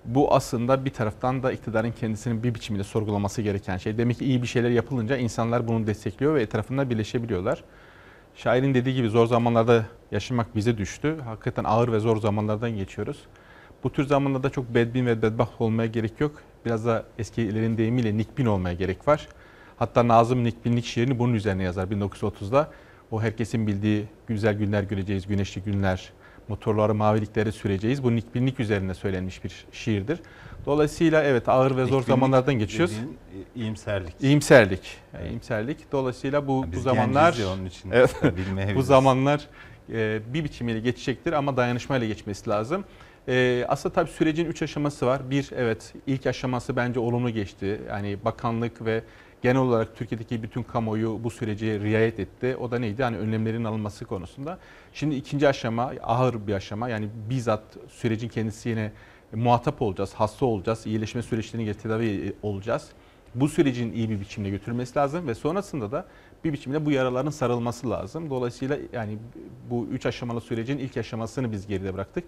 Bu 0.06 0.34
aslında 0.36 0.86
bir 0.86 0.90
taraftan 0.90 1.44
da 1.44 1.52
iktidarın 1.52 1.92
kendisinin 1.92 2.44
bir 2.44 2.56
biçimde 2.56 2.84
sorgulaması 2.84 3.42
gereken 3.42 3.78
şey. 3.78 3.98
Demek 3.98 4.18
ki 4.18 4.26
iyi 4.26 4.42
bir 4.42 4.48
şeyler 4.48 4.70
yapılınca 4.70 5.18
insanlar 5.18 5.68
bunu 5.68 5.88
destekliyor 5.88 6.36
ve 6.36 6.42
etrafında 6.42 6.90
birleşebiliyorlar. 6.90 7.64
Şairin 8.38 8.74
dediği 8.74 8.96
gibi 8.96 9.10
zor 9.10 9.28
zamanlarda 9.28 9.86
yaşamak 10.12 10.56
bize 10.56 10.78
düştü. 10.78 11.18
Hakikaten 11.26 11.64
ağır 11.64 11.92
ve 11.92 12.00
zor 12.00 12.18
zamanlardan 12.18 12.72
geçiyoruz. 12.72 13.18
Bu 13.84 13.92
tür 13.92 14.08
zamanlarda 14.08 14.50
çok 14.50 14.74
bedbin 14.74 15.06
ve 15.06 15.22
bedbaht 15.22 15.62
olmaya 15.62 15.88
gerek 15.88 16.22
yok. 16.22 16.42
Biraz 16.66 16.86
da 16.86 17.06
eskilerin 17.18 17.78
deyimiyle 17.78 18.18
nikbin 18.18 18.46
olmaya 18.46 18.76
gerek 18.76 19.08
var. 19.08 19.28
Hatta 19.78 20.08
Nazım 20.08 20.44
Nikbinlik 20.44 20.86
şiirini 20.86 21.20
bunun 21.20 21.34
üzerine 21.34 21.64
yazar 21.64 21.88
1930'da. 21.88 22.72
O 23.12 23.22
herkesin 23.22 23.68
bildiği 23.68 24.06
güzel 24.28 24.58
günler 24.58 24.84
göreceğiz, 24.84 25.28
güneşli 25.28 25.62
günler, 25.62 26.12
motorları, 26.48 26.96
mavilikleri 26.96 27.52
süreceğiz. 27.52 28.04
Bu 28.04 28.16
nikbinlik 28.16 28.60
üzerine 28.60 28.94
söylenmiş 28.94 29.44
bir 29.44 29.66
şiirdir. 29.72 30.20
Dolayısıyla 30.68 31.24
evet 31.24 31.50
ağır 31.50 31.78
ve 31.78 31.86
zor 31.86 32.04
zamanlardan 32.04 32.54
geçiyoruz. 32.54 32.96
dediğin, 32.96 33.14
e, 33.14 33.60
iyimserlik. 33.62 34.14
İyimserlik. 34.22 34.98
Yani 35.14 35.30
iyimserlik. 35.30 35.92
Dolayısıyla 35.92 36.48
bu, 36.48 36.66
biz 36.72 36.80
bu 36.80 36.82
zamanlar 36.84 37.38
onun 37.54 37.66
için 37.66 37.92
Evet, 37.92 38.16
bu 38.76 38.82
zamanlar 38.82 39.48
e, 39.94 40.20
bir 40.34 40.44
biçimiyle 40.44 40.80
geçecektir 40.80 41.34
ama 41.34 41.58
dayanışmayla 41.58 42.08
geçmesi 42.08 42.50
lazım. 42.50 42.84
E, 43.28 43.66
aslında 43.68 43.96
tabii 43.96 44.10
sürecin 44.10 44.46
üç 44.46 44.62
aşaması 44.62 45.06
var. 45.06 45.30
Bir 45.30 45.50
evet 45.56 45.94
ilk 46.08 46.28
aşaması 46.28 46.76
bence 46.76 47.00
olumlu 47.00 47.30
geçti. 47.30 47.82
Yani 47.90 48.18
bakanlık 48.26 48.86
ve 48.86 49.04
genel 49.42 49.62
olarak 49.62 49.96
Türkiye'deki 49.96 50.44
bütün 50.44 50.64
kamuoyu 50.64 51.20
bu 51.24 51.30
süreci 51.30 51.80
riayet 51.80 52.20
etti. 52.20 52.56
O 52.60 52.72
da 52.72 52.80
neydi? 52.80 53.02
Yani 53.02 53.18
önlemlerin 53.18 53.64
alınması 53.64 54.06
konusunda. 54.06 54.60
Şimdi 54.94 55.16
ikinci 55.16 55.48
aşama 55.48 55.94
ağır 56.04 56.48
bir 56.48 56.54
aşama. 56.54 56.90
Yani 56.90 57.10
bizzat 57.30 57.64
sürecin 57.90 58.28
kendisine 58.28 58.92
muhatap 59.34 59.82
olacağız, 59.82 60.14
hasta 60.14 60.46
olacağız, 60.46 60.86
iyileşme 60.86 61.22
süreçlerine 61.22 61.74
tedavi 61.74 62.34
olacağız. 62.44 62.90
Bu 63.36 63.48
sürecin 63.48 63.92
iyi 63.92 64.10
bir 64.10 64.20
biçimde 64.20 64.50
götürülmesi 64.50 65.00
lazım 65.00 65.28
ve 65.28 65.36
sonrasında 65.36 65.92
da 65.92 66.06
bir 66.44 66.54
biçimde 66.54 66.86
bu 66.86 66.92
yaraların 66.92 67.32
sarılması 67.32 67.90
lazım. 67.90 68.30
Dolayısıyla 68.30 68.78
yani 68.94 69.18
bu 69.70 69.88
üç 69.92 70.06
aşamalı 70.06 70.42
sürecin 70.42 70.78
ilk 70.78 70.98
aşamasını 70.98 71.52
biz 71.52 71.68
geride 71.68 71.94
bıraktık. 71.94 72.24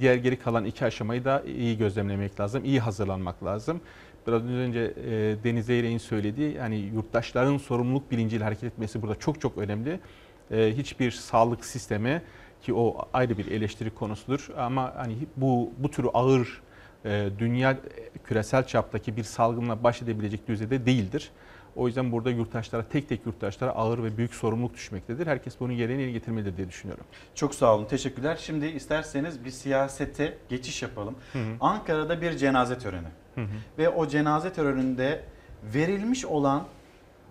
Diğer 0.00 0.14
geri 0.14 0.38
kalan 0.38 0.64
iki 0.64 0.84
aşamayı 0.84 1.24
da 1.24 1.42
iyi 1.46 1.78
gözlemlemek 1.78 2.40
lazım, 2.40 2.64
iyi 2.64 2.80
hazırlanmak 2.80 3.44
lazım. 3.44 3.80
Biraz 4.26 4.42
önce 4.42 4.80
e, 4.80 5.36
Deniz 5.44 5.66
Zeyrek'in 5.66 5.98
söylediği 5.98 6.54
yani 6.54 6.76
yurttaşların 6.76 7.58
sorumluluk 7.58 8.10
bilinciyle 8.10 8.44
hareket 8.44 8.64
etmesi 8.64 9.02
burada 9.02 9.18
çok 9.18 9.40
çok 9.40 9.58
önemli. 9.58 10.00
E, 10.50 10.72
hiçbir 10.76 11.10
sağlık 11.10 11.64
sistemi 11.64 12.22
ki 12.62 12.74
o 12.74 13.08
ayrı 13.12 13.38
bir 13.38 13.46
eleştiri 13.46 13.90
konusudur 13.90 14.48
ama 14.56 14.92
hani 14.96 15.16
bu 15.36 15.72
bu 15.78 15.90
tür 15.90 16.06
ağır 16.14 16.62
e, 17.04 17.28
dünya 17.38 17.78
küresel 18.24 18.66
çaptaki 18.66 19.16
bir 19.16 19.24
salgınla 19.24 19.84
baş 19.84 20.02
edebilecek 20.02 20.48
düzeyde 20.48 20.86
değildir. 20.86 21.30
O 21.76 21.86
yüzden 21.86 22.12
burada 22.12 22.30
yurttaşlara, 22.30 22.82
tek 22.82 23.08
tek 23.08 23.26
yurttaşlara 23.26 23.70
ağır 23.70 24.04
ve 24.04 24.16
büyük 24.16 24.34
sorumluluk 24.34 24.74
düşmektedir. 24.74 25.26
Herkes 25.26 25.60
bunun 25.60 25.76
gereğini 25.76 26.02
yerine 26.02 26.12
getirmelidir 26.12 26.56
diye 26.56 26.68
düşünüyorum. 26.68 27.04
Çok 27.34 27.54
sağ 27.54 27.74
olun, 27.74 27.84
teşekkürler. 27.84 28.38
Şimdi 28.40 28.66
isterseniz 28.66 29.44
bir 29.44 29.50
siyasete 29.50 30.38
geçiş 30.48 30.82
yapalım. 30.82 31.14
Hı 31.32 31.38
hı. 31.38 31.42
Ankara'da 31.60 32.20
bir 32.20 32.36
cenaze 32.36 32.78
töreni. 32.78 33.06
Hı 33.34 33.40
hı. 33.40 33.46
Ve 33.78 33.88
o 33.88 34.08
cenaze 34.08 34.52
töreninde 34.52 35.24
verilmiş 35.74 36.24
olan 36.24 36.64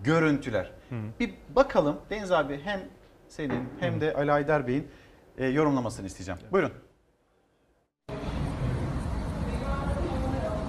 görüntüler. 0.04 0.70
Hı 0.88 0.94
hı. 0.94 1.00
Bir 1.20 1.34
bakalım 1.56 1.96
Deniz 2.10 2.32
abi 2.32 2.60
hem 2.64 2.80
senin 3.28 3.68
hem 3.80 4.00
de 4.00 4.14
Ali 4.14 4.32
Aydar 4.32 4.66
Bey'in 4.66 4.88
e, 5.38 5.46
yorumlamasını 5.46 6.06
isteyeceğim. 6.06 6.40
Buyurun. 6.52 6.72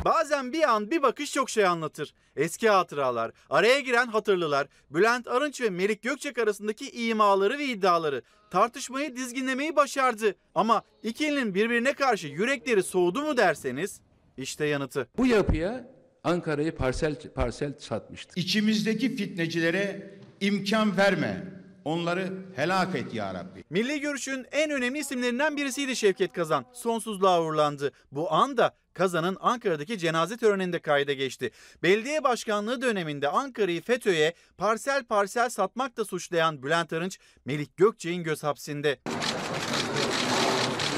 Bazen 0.05 0.53
bir 0.53 0.70
an 0.70 0.91
bir 0.91 1.01
bakış 1.01 1.34
çok 1.34 1.49
şey 1.49 1.65
anlatır. 1.65 2.13
Eski 2.36 2.70
hatıralar, 2.70 3.32
araya 3.49 3.80
giren 3.80 4.07
hatırlılar, 4.07 4.67
Bülent 4.89 5.28
Arınç 5.28 5.61
ve 5.61 5.70
Melik 5.70 6.01
Gökçek 6.01 6.38
arasındaki 6.38 6.91
imaları 6.91 7.57
ve 7.57 7.65
iddiaları 7.65 8.22
tartışmayı 8.51 9.15
dizginlemeyi 9.15 9.76
başardı. 9.76 10.36
Ama 10.55 10.84
ikilinin 11.03 11.55
birbirine 11.55 11.93
karşı 11.93 12.28
yürekleri 12.28 12.84
soğudu 12.84 13.22
mu 13.22 13.38
derseniz 13.38 14.01
işte 14.38 14.65
yanıtı. 14.65 15.07
Bu 15.17 15.26
yapıya 15.26 15.88
Ankara'yı 16.24 16.76
parsel 16.76 17.15
parsel 17.36 17.74
satmıştı. 17.80 18.34
İçimizdeki 18.36 19.15
fitnecilere 19.15 20.13
imkan 20.41 20.97
verme. 20.97 21.59
Onları 21.86 22.34
helak 22.55 22.95
et 22.95 23.13
ya 23.13 23.34
Rabbi. 23.34 23.63
Milli 23.69 23.99
Görüş'ün 24.01 24.45
en 24.51 24.71
önemli 24.71 24.99
isimlerinden 24.99 25.57
birisiydi 25.57 25.95
Şevket 25.95 26.34
Kazan. 26.34 26.65
Sonsuzluğa 26.73 27.41
uğurlandı. 27.41 27.91
Bu 28.11 28.34
anda 28.34 28.75
Kazan'ın 28.93 29.38
Ankara'daki 29.39 29.97
cenaze 29.97 30.38
töreninde 30.38 30.80
kayda 30.80 31.13
geçti. 31.13 31.51
Belediye 31.84 32.23
başkanlığı 32.23 32.82
döneminde 32.82 33.27
Ankara'yı 33.30 33.82
FETÖ'ye 33.82 34.34
parsel 34.57 35.03
parsel 35.03 35.49
satmakla 35.49 36.05
suçlayan 36.05 36.63
Bülent 36.63 36.93
Arınç, 36.93 37.19
Melik 37.45 37.77
Gökçek'in 37.77 38.23
göz 38.23 38.43
hapsinde. 38.43 38.99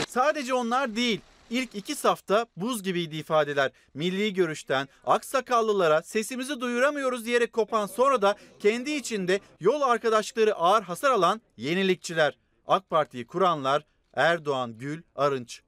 Sadece 0.07 0.53
onlar 0.53 0.95
değil. 0.95 1.21
İlk 1.51 1.75
iki 1.75 1.95
safta 1.95 2.45
buz 2.57 2.83
gibiydi 2.83 3.17
ifadeler. 3.17 3.71
Milli 3.93 4.33
görüşten 4.33 4.87
aksakallılara 5.05 6.01
sesimizi 6.01 6.61
duyuramıyoruz 6.61 7.25
diyerek 7.25 7.53
kopan 7.53 7.85
sonra 7.85 8.21
da 8.21 8.35
kendi 8.59 8.91
içinde 8.91 9.39
yol 9.59 9.81
arkadaşlıkları 9.81 10.55
ağır 10.55 10.83
hasar 10.83 11.11
alan 11.11 11.41
yenilikçiler. 11.57 12.37
AK 12.67 12.89
Parti'yi 12.89 13.27
kuranlar 13.27 13.85
Erdoğan, 14.13 14.77
Gül, 14.77 15.01
Arınç. 15.15 15.61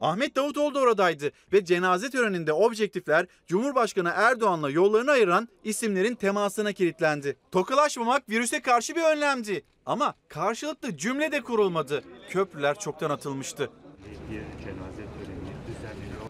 Ahmet 0.00 0.36
Davutoğlu 0.36 0.74
da 0.74 0.80
oradaydı 0.80 1.30
ve 1.52 1.64
cenaze 1.64 2.10
töreninde 2.10 2.52
objektifler 2.52 3.26
Cumhurbaşkanı 3.46 4.12
Erdoğan'la 4.14 4.70
yollarını 4.70 5.10
ayıran 5.10 5.48
isimlerin 5.64 6.14
temasına 6.14 6.72
kilitlendi. 6.72 7.36
Tokalaşmamak 7.52 8.28
virüse 8.28 8.62
karşı 8.62 8.96
bir 8.96 9.02
önlemdi. 9.02 9.64
Ama 9.86 10.14
karşılıklı 10.28 10.96
cümle 10.96 11.32
de 11.32 11.40
kurulmadı. 11.40 12.04
Köprüler 12.30 12.78
çoktan 12.78 13.10
atılmıştı. 13.10 13.70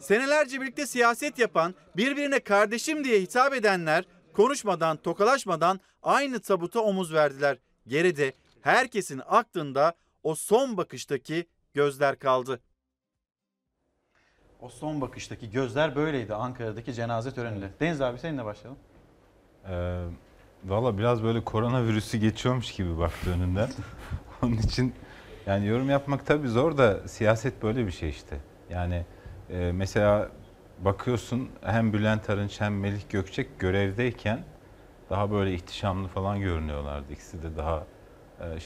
Senelerce 0.01 0.61
birlikte 0.61 0.87
siyaset 0.87 1.39
yapan, 1.39 1.75
birbirine 1.97 2.41
kardeşim 2.41 3.05
diye 3.05 3.21
hitap 3.21 3.55
edenler 3.55 4.05
konuşmadan, 4.33 4.97
tokalaşmadan 4.97 5.81
aynı 6.03 6.41
tabuta 6.41 6.81
omuz 6.81 7.13
verdiler. 7.13 7.59
Geride 7.87 8.33
herkesin 8.61 9.21
aklında 9.27 9.95
o 10.23 10.35
son 10.35 10.77
bakıştaki 10.77 11.47
gözler 11.75 12.19
kaldı. 12.19 12.61
O 14.65 14.69
son 14.69 15.01
bakıştaki 15.01 15.51
gözler 15.51 15.97
böyleydi 15.97 16.35
Ankara'daki 16.35 16.95
cenaze 16.95 17.31
töreninde. 17.31 17.71
Deniz 17.81 18.01
abi 18.01 18.19
seninle 18.19 18.45
başlayalım. 18.45 18.81
Ee, 19.69 20.05
Valla 20.65 20.99
biraz 20.99 21.23
böyle 21.23 21.45
koronavirüsü 21.45 22.19
geçiyormuş 22.19 22.73
gibi 22.73 22.99
baktı 22.99 23.31
önünden. 23.31 23.69
Onun 24.43 24.53
için 24.53 24.95
yani 25.47 25.67
yorum 25.67 25.91
yapmak 25.91 26.27
tabii 26.27 26.49
zor 26.49 26.79
da 26.79 27.09
siyaset 27.09 27.63
böyle 27.63 27.87
bir 27.87 27.91
şey 27.91 28.09
işte. 28.09 28.37
Yani 28.71 29.05
e, 29.51 29.73
mesela 29.75 30.29
bakıyorsun 30.79 31.49
hem 31.63 31.93
Bülent 31.93 32.31
Arınç 32.31 32.61
hem 32.61 32.81
Melih 32.81 33.03
Gökçek 33.11 33.59
görevdeyken 33.59 34.45
daha 35.11 35.31
böyle 35.31 35.55
ihtişamlı 35.55 36.09
falan 36.09 36.41
görünüyorlardı. 36.41 37.13
İkisi 37.13 37.43
de 37.43 37.57
daha 37.57 37.85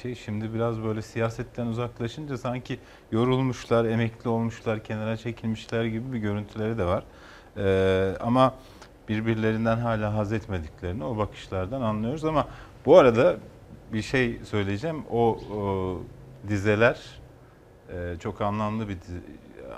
şey 0.02 0.14
şimdi 0.14 0.54
biraz 0.54 0.82
böyle 0.82 1.02
siyasetten 1.02 1.66
uzaklaşınca 1.66 2.38
sanki 2.38 2.78
yorulmuşlar, 3.12 3.84
emekli 3.84 4.28
olmuşlar, 4.30 4.84
kenara 4.84 5.16
çekilmişler 5.16 5.84
gibi 5.84 6.12
bir 6.12 6.18
görüntüleri 6.18 6.78
de 6.78 6.84
var. 6.84 7.04
E, 7.56 8.16
ama 8.20 8.54
birbirlerinden 9.08 9.76
hala 9.76 10.14
haz 10.14 10.32
etmediklerini 10.32 11.04
o 11.04 11.16
bakışlardan 11.16 11.80
anlıyoruz 11.80 12.24
ama 12.24 12.48
bu 12.86 12.98
arada 12.98 13.36
bir 13.92 14.02
şey 14.02 14.38
söyleyeceğim. 14.44 15.04
O, 15.10 15.38
o 15.54 16.00
dizeler 16.48 17.20
e, 17.92 18.16
çok 18.20 18.40
anlamlı 18.40 18.88
bir 18.88 19.00
dizi, 19.00 19.20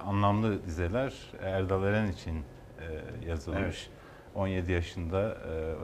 anlamlı 0.07 0.65
dizeler 0.65 1.15
Erdal 1.43 1.85
Eren 1.85 2.07
için 2.13 2.37
e, 2.79 2.85
yazılmış. 3.29 3.89
Evet. 3.89 4.01
17 4.35 4.73
yaşında 4.73 5.21
e, 5.31 5.75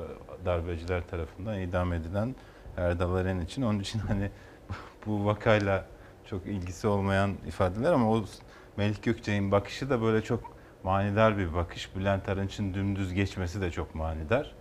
darbeciler 0.45 1.07
tarafından 1.07 1.61
idam 1.61 1.93
edilen 1.93 2.35
Erdal 2.77 3.19
Eren 3.21 3.41
için. 3.41 3.63
Onun 3.63 3.79
için 3.81 3.99
hani 3.99 4.31
bu 5.07 5.27
vakayla 5.27 5.85
çok 6.31 6.47
ilgisi 6.47 6.87
olmayan 6.87 7.31
ifadeler 7.47 7.93
ama 7.93 8.13
o 8.13 8.25
Melih 8.77 9.03
Gökçek'in 9.03 9.53
bakışı 9.53 9.91
da 9.91 10.03
böyle 10.03 10.23
çok 10.23 10.57
manidar 10.83 11.39
bir 11.39 11.55
bakış. 11.55 11.97
Bülent 11.97 12.29
Arınç'ın 12.29 12.75
dümdüz 12.75 13.13
geçmesi 13.15 13.61
de 13.61 13.71
çok 13.71 13.95
manidar. 13.95 14.55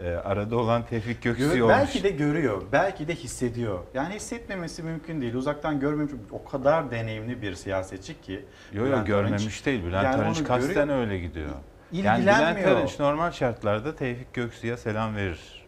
Ee, 0.00 0.08
arada 0.10 0.56
olan 0.56 0.86
Tevfik 0.86 1.22
Göksu 1.22 1.42
Gör- 1.54 1.60
olmuş. 1.60 1.74
belki 1.76 2.02
de 2.04 2.10
görüyor, 2.10 2.62
belki 2.72 3.08
de 3.08 3.14
hissediyor. 3.14 3.78
Yani 3.94 4.14
hissetmemesi 4.14 4.82
mümkün 4.82 5.20
değil. 5.20 5.34
Uzaktan 5.34 5.80
görmemiş 5.80 6.12
o 6.30 6.44
kadar 6.44 6.90
deneyimli 6.90 7.42
bir 7.42 7.54
siyasetçi 7.54 8.20
ki. 8.20 8.44
Yok 8.72 8.88
yok 8.88 9.06
görmemiş 9.06 9.42
Arınç. 9.42 9.66
değil. 9.66 9.84
Bülent 9.84 10.04
Yani 10.04 10.22
Arınç 10.22 10.44
kasten 10.44 10.74
görüyor- 10.86 10.98
öyle 11.00 11.18
gidiyor. 11.18 11.48
Yani 11.92 12.18
İlgilenmiyor. 12.18 12.66
Bülent 12.66 12.78
Arınç 12.78 12.98
normal 13.00 13.30
şartlarda 13.30 13.96
Tevfik 13.96 14.34
Göksu'ya 14.34 14.76
selam 14.76 15.16
verir 15.16 15.66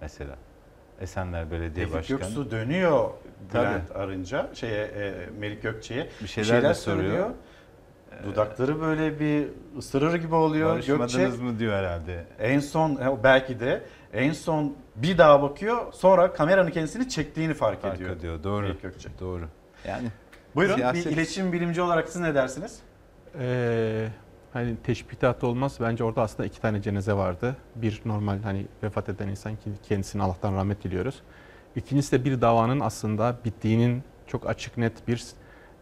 mesela. 0.00 0.36
Esenler 1.00 1.50
Belediye 1.50 1.86
Tevfik 1.86 1.94
Başkanı. 1.94 2.18
Göksu 2.18 2.50
dönüyor 2.50 3.10
Tabii. 3.52 3.66
Bülent 3.66 3.96
Arınç'a, 3.96 4.50
şeye 4.54 4.84
e, 4.84 5.14
Melik 5.38 5.62
Gökçe'ye 5.62 6.08
Bir 6.22 6.28
şeyler 6.28 6.62
de 6.62 6.74
soruyor. 6.74 7.30
Dudakları 8.24 8.80
böyle 8.80 9.20
bir 9.20 9.48
ısırır 9.78 10.14
gibi 10.14 10.34
oluyor. 10.34 10.70
Barışmadınız 10.70 11.16
Gökçe 11.16 11.42
mı 11.42 11.58
diyor 11.58 11.72
herhalde. 11.74 12.24
en 12.38 12.60
son 12.60 13.00
belki 13.24 13.60
de 13.60 13.82
en 14.12 14.32
son 14.32 14.76
bir 14.96 15.18
daha 15.18 15.42
bakıyor 15.42 15.92
sonra 15.92 16.32
kameranın 16.32 16.70
kendisini 16.70 17.08
çektiğini 17.08 17.54
fark, 17.54 17.82
Fark 17.82 17.94
ediyor. 17.96 18.10
ediyor. 18.16 18.42
Doğru. 18.44 18.62
Melik 18.62 18.82
Gökçe. 18.82 19.08
Doğru. 19.20 19.44
Yani 19.86 20.08
Buyurun 20.54 20.74
Siyaset- 20.76 20.94
bir 21.06 21.10
iletişim 21.10 21.52
bilimci 21.52 21.82
olarak 21.82 22.08
siz 22.08 22.20
ne 22.20 22.34
dersiniz? 22.34 22.78
Ee, 23.40 24.08
hani 24.56 24.76
teşbihat 24.76 25.44
olmaz. 25.44 25.78
Bence 25.80 26.04
orada 26.04 26.22
aslında 26.22 26.46
iki 26.46 26.60
tane 26.60 26.82
cenaze 26.82 27.12
vardı. 27.12 27.56
Bir 27.74 28.02
normal 28.04 28.42
hani 28.42 28.66
vefat 28.82 29.08
eden 29.08 29.28
insan 29.28 29.56
ki 29.56 29.70
kendisine 29.88 30.22
Allah'tan 30.22 30.54
rahmet 30.54 30.84
diliyoruz. 30.84 31.22
İkincisi 31.76 32.12
de 32.12 32.24
bir 32.24 32.40
davanın 32.40 32.80
aslında 32.80 33.36
bittiğinin 33.44 34.02
çok 34.26 34.48
açık 34.48 34.78
net 34.78 35.08
bir 35.08 35.24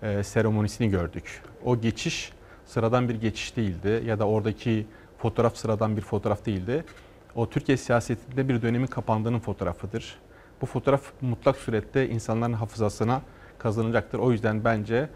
e, 0.02 0.22
seremonisini 0.22 0.90
gördük. 0.90 1.42
O 1.64 1.80
geçiş 1.80 2.32
sıradan 2.66 3.08
bir 3.08 3.14
geçiş 3.14 3.56
değildi 3.56 4.02
ya 4.06 4.18
da 4.18 4.28
oradaki 4.28 4.86
fotoğraf 5.18 5.56
sıradan 5.56 5.96
bir 5.96 6.02
fotoğraf 6.02 6.46
değildi. 6.46 6.84
O 7.34 7.50
Türkiye 7.50 7.76
siyasetinde 7.76 8.48
bir 8.48 8.62
dönemin 8.62 8.86
kapandığının 8.86 9.38
fotoğrafıdır. 9.38 10.18
Bu 10.60 10.66
fotoğraf 10.66 11.02
mutlak 11.20 11.56
surette 11.56 12.08
insanların 12.08 12.52
hafızasına 12.52 13.22
kazanacaktır. 13.58 14.18
O 14.18 14.32
yüzden 14.32 14.64
bence 14.64 15.08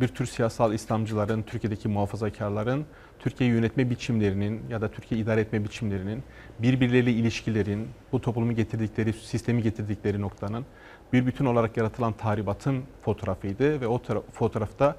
bir 0.00 0.08
tür 0.08 0.26
siyasal 0.26 0.72
İslamcıların, 0.72 1.42
Türkiye'deki 1.42 1.88
muhafazakarların 1.88 2.86
Türkiye 3.18 3.50
yönetme 3.50 3.90
biçimlerinin 3.90 4.60
ya 4.70 4.80
da 4.80 4.88
Türkiye 4.88 5.20
idare 5.20 5.40
etme 5.40 5.64
biçimlerinin 5.64 6.22
birbirleriyle 6.58 7.12
ilişkilerin, 7.12 7.88
bu 8.12 8.20
toplumu 8.20 8.54
getirdikleri, 8.54 9.12
sistemi 9.12 9.62
getirdikleri 9.62 10.20
noktanın 10.20 10.66
bir 11.12 11.26
bütün 11.26 11.44
olarak 11.44 11.76
yaratılan 11.76 12.12
tahribatın 12.12 12.82
fotoğrafıydı 13.04 13.80
ve 13.80 13.86
o 13.86 14.00
fotoğrafta 14.32 14.96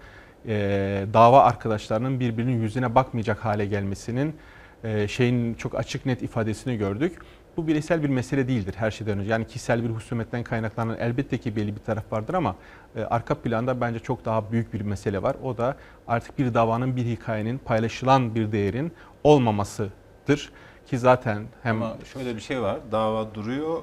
e, 0.48 1.06
dava 1.14 1.44
arkadaşlarının 1.44 2.20
birbirinin 2.20 2.62
yüzüne 2.62 2.96
bakmayacak 2.96 3.46
hale 3.46 3.66
gelmesinin 3.66 4.36
e, 4.84 5.08
şeyin 5.08 5.54
çok 5.54 5.76
açık 5.76 6.06
net 6.06 6.22
ifadesini 6.22 6.78
gördük. 6.78 7.22
Bu 7.58 7.68
bireysel 7.68 8.04
bir 8.04 8.10
mesele 8.10 8.48
değildir 8.48 8.76
her 8.78 8.92
şeyden 8.92 9.20
önce. 9.20 9.32
Yani 9.32 9.48
kişisel 9.48 9.84
bir 9.84 9.90
husumetten 9.90 10.44
kaynaklanan 10.44 10.98
elbette 11.00 11.38
ki 11.38 11.56
belli 11.56 11.76
bir 11.76 11.82
taraf 11.82 12.12
vardır 12.12 12.34
ama 12.34 12.56
e, 12.96 13.04
arka 13.04 13.36
planda 13.36 13.82
bence 13.82 14.00
çok 14.00 14.26
daha 14.26 14.52
büyük 14.52 14.74
bir 14.74 14.82
mesele 14.82 15.22
var. 15.24 15.36
O 15.44 15.58
da 15.58 15.78
artık 16.08 16.40
bir 16.40 16.54
davanın, 16.54 16.96
bir 16.96 17.06
hikayenin, 17.06 17.58
paylaşılan 17.58 18.36
bir 18.36 18.52
değerin 18.52 18.92
olmamasıdır. 19.24 20.52
Ki 20.86 20.98
zaten 20.98 21.44
hem 21.64 21.84
Ama 21.84 21.98
şöyle 22.14 22.36
bir 22.36 22.42
şey 22.42 22.62
var. 22.62 22.78
Dava 22.92 23.36
duruyor. 23.36 23.82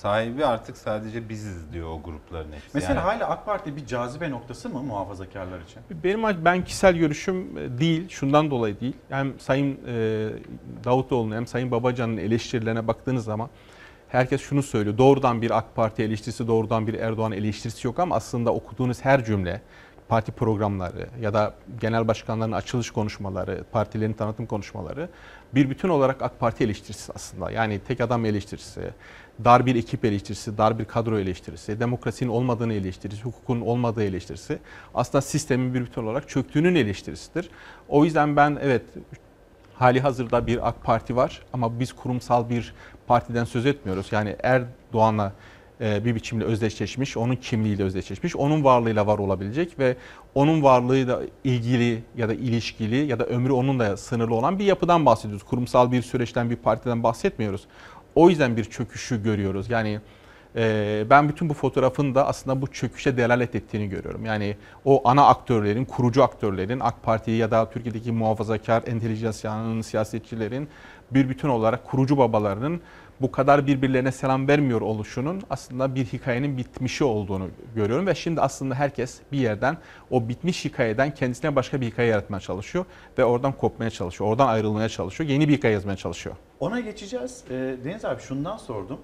Sahibi 0.00 0.46
artık 0.46 0.76
sadece 0.76 1.28
biziz 1.28 1.72
diyor 1.72 1.88
o 1.88 2.02
grupların 2.02 2.52
hepsi. 2.52 2.68
Mesela 2.74 3.00
Yani- 3.00 3.02
hala 3.02 3.28
AK 3.30 3.46
Parti 3.46 3.76
bir 3.76 3.86
cazibe 3.86 4.30
noktası 4.30 4.68
mı 4.68 4.82
muhafazakarlar 4.82 5.60
için? 5.60 5.82
Benim 6.04 6.44
ben 6.44 6.64
kişisel 6.64 6.96
görüşüm 6.96 7.58
e, 7.58 7.78
değil, 7.78 8.08
şundan 8.08 8.50
dolayı 8.50 8.80
değil. 8.80 8.96
Hem 9.08 9.40
Sayın 9.40 9.78
e, 9.86 10.28
Davutoğlu'nun 10.84 11.36
hem 11.36 11.46
Sayın 11.46 11.70
Babacan'ın 11.70 12.16
eleştirilerine 12.16 12.88
baktığınız 12.88 13.24
zaman 13.24 13.48
herkes 14.08 14.40
şunu 14.40 14.62
söylüyor. 14.62 14.98
Doğrudan 14.98 15.42
bir 15.42 15.58
AK 15.58 15.76
Parti 15.76 16.02
eleştirisi, 16.02 16.48
doğrudan 16.48 16.86
bir 16.86 16.94
Erdoğan 16.94 17.32
eleştirisi 17.32 17.86
yok 17.86 17.98
ama 17.98 18.16
aslında 18.16 18.54
okuduğunuz 18.54 19.04
her 19.04 19.24
cümle, 19.24 19.60
parti 20.10 20.32
programları 20.32 21.08
ya 21.20 21.34
da 21.34 21.54
genel 21.80 22.08
başkanların 22.08 22.52
açılış 22.52 22.90
konuşmaları, 22.90 23.64
partilerin 23.72 24.12
tanıtım 24.12 24.46
konuşmaları 24.46 25.08
bir 25.54 25.70
bütün 25.70 25.88
olarak 25.88 26.22
AK 26.22 26.40
Parti 26.40 26.64
eleştirisi 26.64 27.12
aslında. 27.14 27.50
Yani 27.50 27.78
tek 27.78 28.00
adam 28.00 28.24
eleştirisi, 28.24 28.90
dar 29.44 29.66
bir 29.66 29.74
ekip 29.74 30.04
eleştirisi, 30.04 30.58
dar 30.58 30.78
bir 30.78 30.84
kadro 30.84 31.18
eleştirisi, 31.18 31.80
demokrasinin 31.80 32.30
olmadığını 32.30 32.74
eleştirisi, 32.74 33.22
hukukun 33.22 33.60
olmadığı 33.60 34.04
eleştirisi 34.04 34.58
aslında 34.94 35.22
sistemin 35.22 35.74
bir 35.74 35.80
bütün 35.80 36.02
olarak 36.02 36.28
çöktüğünün 36.28 36.74
eleştirisidir. 36.74 37.50
O 37.88 38.04
yüzden 38.04 38.36
ben 38.36 38.58
evet 38.62 38.82
hali 39.74 40.00
hazırda 40.00 40.46
bir 40.46 40.68
AK 40.68 40.84
Parti 40.84 41.16
var 41.16 41.42
ama 41.52 41.80
biz 41.80 41.92
kurumsal 41.92 42.48
bir 42.48 42.74
partiden 43.06 43.44
söz 43.44 43.66
etmiyoruz. 43.66 44.06
Yani 44.12 44.36
Erdoğan'a 44.42 45.32
bir 45.80 46.14
biçimde 46.14 46.44
özdeşleşmiş, 46.44 47.16
onun 47.16 47.36
kimliğiyle 47.36 47.82
özdeşleşmiş, 47.82 48.36
onun 48.36 48.64
varlığıyla 48.64 49.06
var 49.06 49.18
olabilecek 49.18 49.78
ve 49.78 49.96
onun 50.34 50.62
varlığıyla 50.62 51.20
ilgili 51.44 52.02
ya 52.16 52.28
da 52.28 52.34
ilişkili 52.34 52.96
ya 52.96 53.18
da 53.18 53.26
ömrü 53.26 53.52
onunla 53.52 53.96
sınırlı 53.96 54.34
olan 54.34 54.58
bir 54.58 54.64
yapıdan 54.64 55.06
bahsediyoruz. 55.06 55.42
Kurumsal 55.42 55.92
bir 55.92 56.02
süreçten, 56.02 56.50
bir 56.50 56.56
partiden 56.56 57.02
bahsetmiyoruz. 57.02 57.66
O 58.14 58.30
yüzden 58.30 58.56
bir 58.56 58.64
çöküşü 58.64 59.22
görüyoruz. 59.22 59.70
Yani 59.70 60.00
e, 60.56 61.04
ben 61.10 61.28
bütün 61.28 61.48
bu 61.48 61.54
fotoğrafın 61.54 62.14
da 62.14 62.26
aslında 62.26 62.62
bu 62.62 62.66
çöküşe 62.66 63.16
delalet 63.16 63.54
ettiğini 63.54 63.88
görüyorum. 63.88 64.26
Yani 64.26 64.56
o 64.84 65.08
ana 65.08 65.26
aktörlerin, 65.26 65.84
kurucu 65.84 66.24
aktörlerin, 66.24 66.80
AK 66.80 67.02
Parti 67.02 67.30
ya 67.30 67.50
da 67.50 67.70
Türkiye'deki 67.70 68.12
muhafazakar 68.12 68.82
entelijansiyanın, 68.86 69.80
siyasetçilerin 69.80 70.68
bir 71.10 71.28
bütün 71.28 71.48
olarak 71.48 71.84
kurucu 71.84 72.18
babalarının 72.18 72.80
bu 73.20 73.32
kadar 73.32 73.66
birbirlerine 73.66 74.12
selam 74.12 74.48
vermiyor 74.48 74.80
oluşunun 74.80 75.42
aslında 75.50 75.94
bir 75.94 76.04
hikayenin 76.04 76.56
bitmişi 76.56 77.04
olduğunu 77.04 77.48
görüyorum 77.74 78.06
ve 78.06 78.14
şimdi 78.14 78.40
aslında 78.40 78.74
herkes 78.74 79.20
bir 79.32 79.38
yerden 79.38 79.76
o 80.10 80.28
bitmiş 80.28 80.64
hikayeden 80.64 81.14
kendisine 81.14 81.56
başka 81.56 81.80
bir 81.80 81.86
hikaye 81.86 82.08
yaratmaya 82.08 82.40
çalışıyor 82.40 82.84
ve 83.18 83.24
oradan 83.24 83.52
kopmaya 83.52 83.90
çalışıyor, 83.90 84.30
oradan 84.30 84.48
ayrılmaya 84.48 84.88
çalışıyor, 84.88 85.30
yeni 85.30 85.48
bir 85.48 85.56
hikaye 85.56 85.74
yazmaya 85.74 85.96
çalışıyor. 85.96 86.36
Ona 86.60 86.80
geçeceğiz. 86.80 87.44
Ee, 87.50 87.76
Deniz 87.84 88.04
abi 88.04 88.22
şundan 88.22 88.56
sordum. 88.56 89.00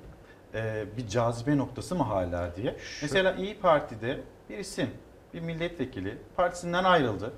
Ee, 0.54 0.84
bir 0.96 1.08
cazibe 1.08 1.56
noktası 1.56 1.94
mı 1.94 2.02
hala 2.02 2.56
diye. 2.56 2.76
Mesela 3.02 3.32
İyi 3.32 3.58
Parti'de 3.58 4.20
bir 4.50 4.58
isim, 4.58 4.90
bir 5.34 5.40
milletvekili 5.40 6.18
partisinden 6.36 6.84
ayrıldı. 6.84 7.32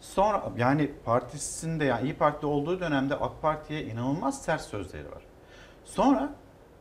Sonra 0.00 0.42
yani 0.58 0.90
partisinde 1.04 1.84
yani 1.84 2.08
İyi 2.08 2.14
Parti'de 2.14 2.46
olduğu 2.46 2.80
dönemde 2.80 3.14
AK 3.14 3.42
Parti'ye 3.42 3.84
inanılmaz 3.84 4.42
sert 4.42 4.60
sözleri 4.60 5.10
var. 5.10 5.25
Sonra 5.86 6.32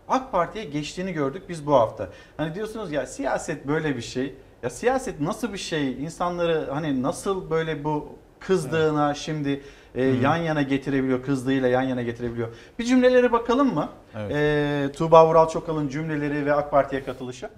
AK 0.08 0.32
Parti'ye 0.32 0.66
geçtiğini 0.66 1.14
gördük 1.14 1.44
biz 1.50 1.68
bu 1.68 1.74
hafta. 1.74 2.10
Hani 2.38 2.56
diyorsunuz 2.56 2.92
ya 2.92 3.06
siyaset 3.06 3.68
böyle 3.68 3.96
bir 3.96 4.02
şey. 4.02 4.36
Ya 4.64 4.70
siyaset 4.70 5.20
nasıl 5.20 5.54
bir 5.54 5.58
şey? 5.58 6.04
İnsanları 6.04 6.72
hani 6.72 7.04
nasıl 7.04 7.50
böyle 7.50 7.84
bu 7.84 8.10
kızdığına 8.40 9.14
şimdi 9.14 9.62
e, 9.96 10.04
yan 10.06 10.36
yana 10.38 10.62
getirebiliyor, 10.62 11.24
kızdığıyla 11.24 11.68
yan 11.68 11.82
yana 11.82 12.02
getirebiliyor. 12.02 12.48
Bir 12.80 12.84
cümlelere 12.84 13.32
bakalım 13.32 13.74
mı? 13.74 13.90
Evet. 14.18 14.32
E, 14.36 14.92
Tuğba 14.92 15.28
Vural 15.28 15.50
Çokal'ın 15.50 15.88
cümleleri 15.88 16.46
ve 16.46 16.54
AK 16.54 16.72
Parti'ye 16.72 17.04
katılışı. 17.04 17.50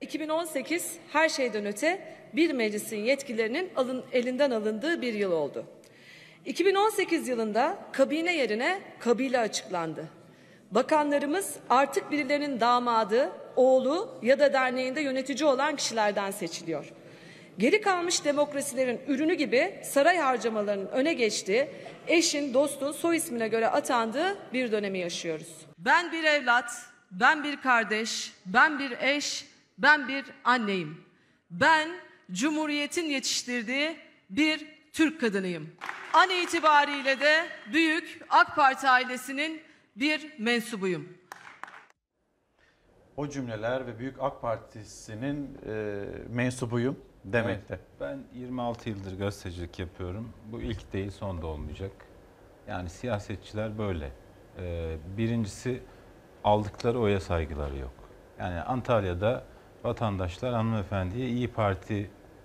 2018 0.00 0.98
her 1.12 1.28
şeyden 1.28 1.66
öte 1.66 2.16
bir 2.32 2.52
meclisin 2.52 2.96
yetkilerinin 2.96 3.70
alın, 3.76 4.04
elinden 4.12 4.50
alındığı 4.50 5.02
bir 5.02 5.14
yıl 5.14 5.32
oldu. 5.32 5.64
2018 6.46 7.28
yılında 7.28 7.78
kabine 7.92 8.36
yerine 8.36 8.80
kabile 8.98 9.38
açıklandı. 9.38 10.08
Bakanlarımız 10.70 11.54
artık 11.70 12.10
birilerinin 12.10 12.60
damadı, 12.60 13.32
oğlu 13.56 14.18
ya 14.22 14.38
da 14.38 14.52
derneğinde 14.52 15.00
yönetici 15.00 15.48
olan 15.48 15.76
kişilerden 15.76 16.30
seçiliyor. 16.30 16.92
Geri 17.58 17.80
kalmış 17.80 18.24
demokrasilerin 18.24 19.00
ürünü 19.06 19.34
gibi 19.34 19.80
saray 19.84 20.18
harcamalarının 20.18 20.86
öne 20.86 21.12
geçtiği, 21.12 21.68
eşin, 22.06 22.54
dostun 22.54 22.92
soy 22.92 23.16
ismine 23.16 23.48
göre 23.48 23.68
atandığı 23.68 24.36
bir 24.52 24.72
dönemi 24.72 24.98
yaşıyoruz. 24.98 25.48
Ben 25.78 26.12
bir 26.12 26.24
evlat, 26.24 26.70
ben 27.10 27.44
bir 27.44 27.60
kardeş, 27.60 28.32
ben 28.46 28.78
bir 28.78 28.90
eş, 29.00 29.46
ben 29.78 30.08
bir 30.08 30.24
anneyim. 30.44 31.04
Ben 31.50 31.88
Cumhuriyet'in 32.32 33.04
yetiştirdiği 33.04 33.96
bir 34.30 34.73
Türk 34.94 35.20
kadınıyım. 35.20 35.70
An 36.12 36.30
itibariyle 36.30 37.20
de 37.20 37.46
büyük 37.72 38.20
AK 38.30 38.56
Parti 38.56 38.88
ailesinin 38.88 39.62
bir 39.96 40.38
mensubuyum. 40.38 41.08
O 43.16 43.28
cümleler 43.28 43.86
ve 43.86 43.98
Büyük 43.98 44.16
AK 44.20 44.42
Partisi'nin 44.42 45.58
e, 45.66 46.04
mensubuyum 46.28 46.96
demekte. 47.24 47.74
Evet, 47.74 47.84
ben 48.00 48.18
26 48.34 48.88
yıldır 48.88 49.18
gazetecilik 49.18 49.78
yapıyorum. 49.78 50.32
Bu 50.52 50.60
ilk 50.60 50.92
değil 50.92 51.10
son 51.10 51.42
da 51.42 51.46
olmayacak. 51.46 51.92
Yani 52.68 52.90
siyasetçiler 52.90 53.78
böyle. 53.78 54.12
Ee, 54.58 54.96
birincisi 55.16 55.82
aldıkları 56.44 57.00
oya 57.00 57.20
saygıları 57.20 57.76
yok. 57.76 57.92
Yani 58.38 58.60
Antalya'da 58.60 59.44
vatandaşlar 59.84 60.54
hanımefendiye 60.54 61.28
İyi 61.28 61.48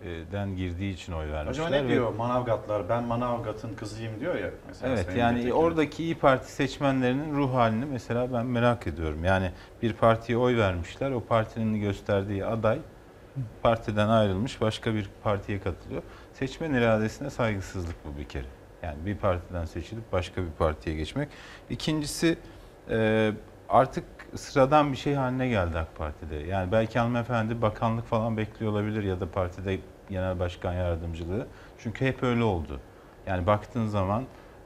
Parti'den 0.03 0.55
girdiği 0.55 0.93
için 0.93 1.13
oy 1.13 1.31
vermişler. 1.31 1.65
Acaba 1.65 1.81
ne 1.83 1.89
diyor 1.89 2.13
Manavgatlar? 2.13 2.89
Ben 2.89 3.03
Manavgat'ın 3.03 3.75
kızıyım 3.75 4.19
diyor 4.19 4.35
ya. 4.35 4.49
Mesela 4.67 4.93
Evet 4.93 5.05
yani 5.17 5.31
Milletvekili. 5.33 5.53
oradaki 5.53 6.03
İyi 6.03 6.15
Parti 6.15 6.51
seçmenlerinin 6.51 7.35
ruh 7.35 7.53
halini 7.53 7.85
mesela 7.85 8.33
ben 8.33 8.45
merak 8.45 8.87
ediyorum. 8.87 9.23
Yani 9.23 9.51
bir 9.81 9.93
partiye 9.93 10.37
oy 10.37 10.57
vermişler. 10.57 11.11
O 11.11 11.19
partinin 11.19 11.81
gösterdiği 11.81 12.45
aday 12.45 12.79
partiden 13.61 14.09
ayrılmış 14.09 14.61
başka 14.61 14.93
bir 14.93 15.09
partiye 15.23 15.59
katılıyor. 15.59 16.01
Seçmen 16.33 16.73
iradesine 16.73 17.29
saygısızlık 17.29 17.95
bu 18.05 18.19
bir 18.19 18.25
kere. 18.25 18.45
Yani 18.83 19.05
bir 19.05 19.17
partiden 19.17 19.65
seçilip 19.65 20.11
başka 20.11 20.41
bir 20.41 20.51
partiye 20.51 20.95
geçmek. 20.95 21.29
İkincisi 21.69 22.37
artık 23.69 24.03
sıradan 24.35 24.91
bir 24.91 24.97
şey 24.97 25.13
haline 25.13 25.47
geldi 25.47 25.77
AK 25.77 25.95
Parti'de. 25.97 26.35
Yani 26.35 26.71
belki 26.71 26.99
hanımefendi 26.99 27.61
bakanlık 27.61 28.05
falan 28.05 28.37
bekliyor 28.37 28.71
olabilir 28.71 29.03
ya 29.03 29.19
da 29.19 29.31
partide 29.31 29.79
genel 30.09 30.39
başkan 30.39 30.73
yardımcılığı. 30.73 31.47
Çünkü 31.77 32.05
hep 32.05 32.23
öyle 32.23 32.43
oldu. 32.43 32.79
Yani 33.27 33.47
baktığın 33.47 33.87
zaman 33.87 34.23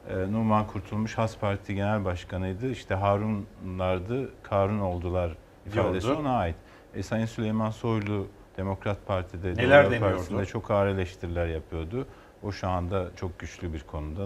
e, 0.10 0.32
Numan 0.32 0.68
Kurtulmuş 0.68 1.18
Has 1.18 1.38
Parti 1.38 1.76
Genel 1.76 2.06
Başkanıydı. 2.06 2.70
İşte 2.72 2.96
Harunlardı, 2.96 4.30
Karun 4.44 4.80
oldular 4.80 5.36
ifadesi 5.68 6.06
Diyordu. 6.08 6.22
ona 6.22 6.38
ait. 6.38 6.56
E, 6.96 7.04
Sayın 7.04 7.26
Süleyman 7.26 7.70
Soylu 7.72 8.28
Demokrat 8.58 8.98
Parti'de, 9.08 9.54
Neler? 9.56 10.00
Partisi'nde 10.00 10.46
çok 10.46 10.72
ağır 10.72 10.88
eleştiriler 10.88 11.48
yapıyordu. 11.48 12.08
O 12.44 12.52
şu 12.52 12.68
anda 12.70 13.06
çok 13.16 13.40
güçlü 13.40 13.74
bir 13.74 13.80
konuda. 13.80 14.24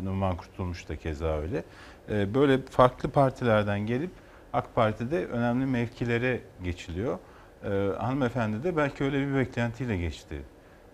E, 0.00 0.04
Numan 0.04 0.36
Kurtulmuş 0.36 0.88
da 0.88 0.96
keza 0.96 1.38
öyle. 1.38 1.64
E, 2.10 2.34
Böyle 2.34 2.58
farklı 2.62 3.08
partilerden 3.10 3.80
gelip 3.80 4.10
AK 4.52 4.74
Parti'de 4.74 5.26
önemli 5.26 5.66
mevkilere 5.66 6.40
geçiliyor. 6.64 7.18
E, 7.64 7.68
Hanımefendi 7.98 8.64
de 8.64 8.76
belki 8.76 9.04
öyle 9.04 9.28
bir 9.28 9.34
beklentiyle 9.34 9.96
geçti. 9.96 10.42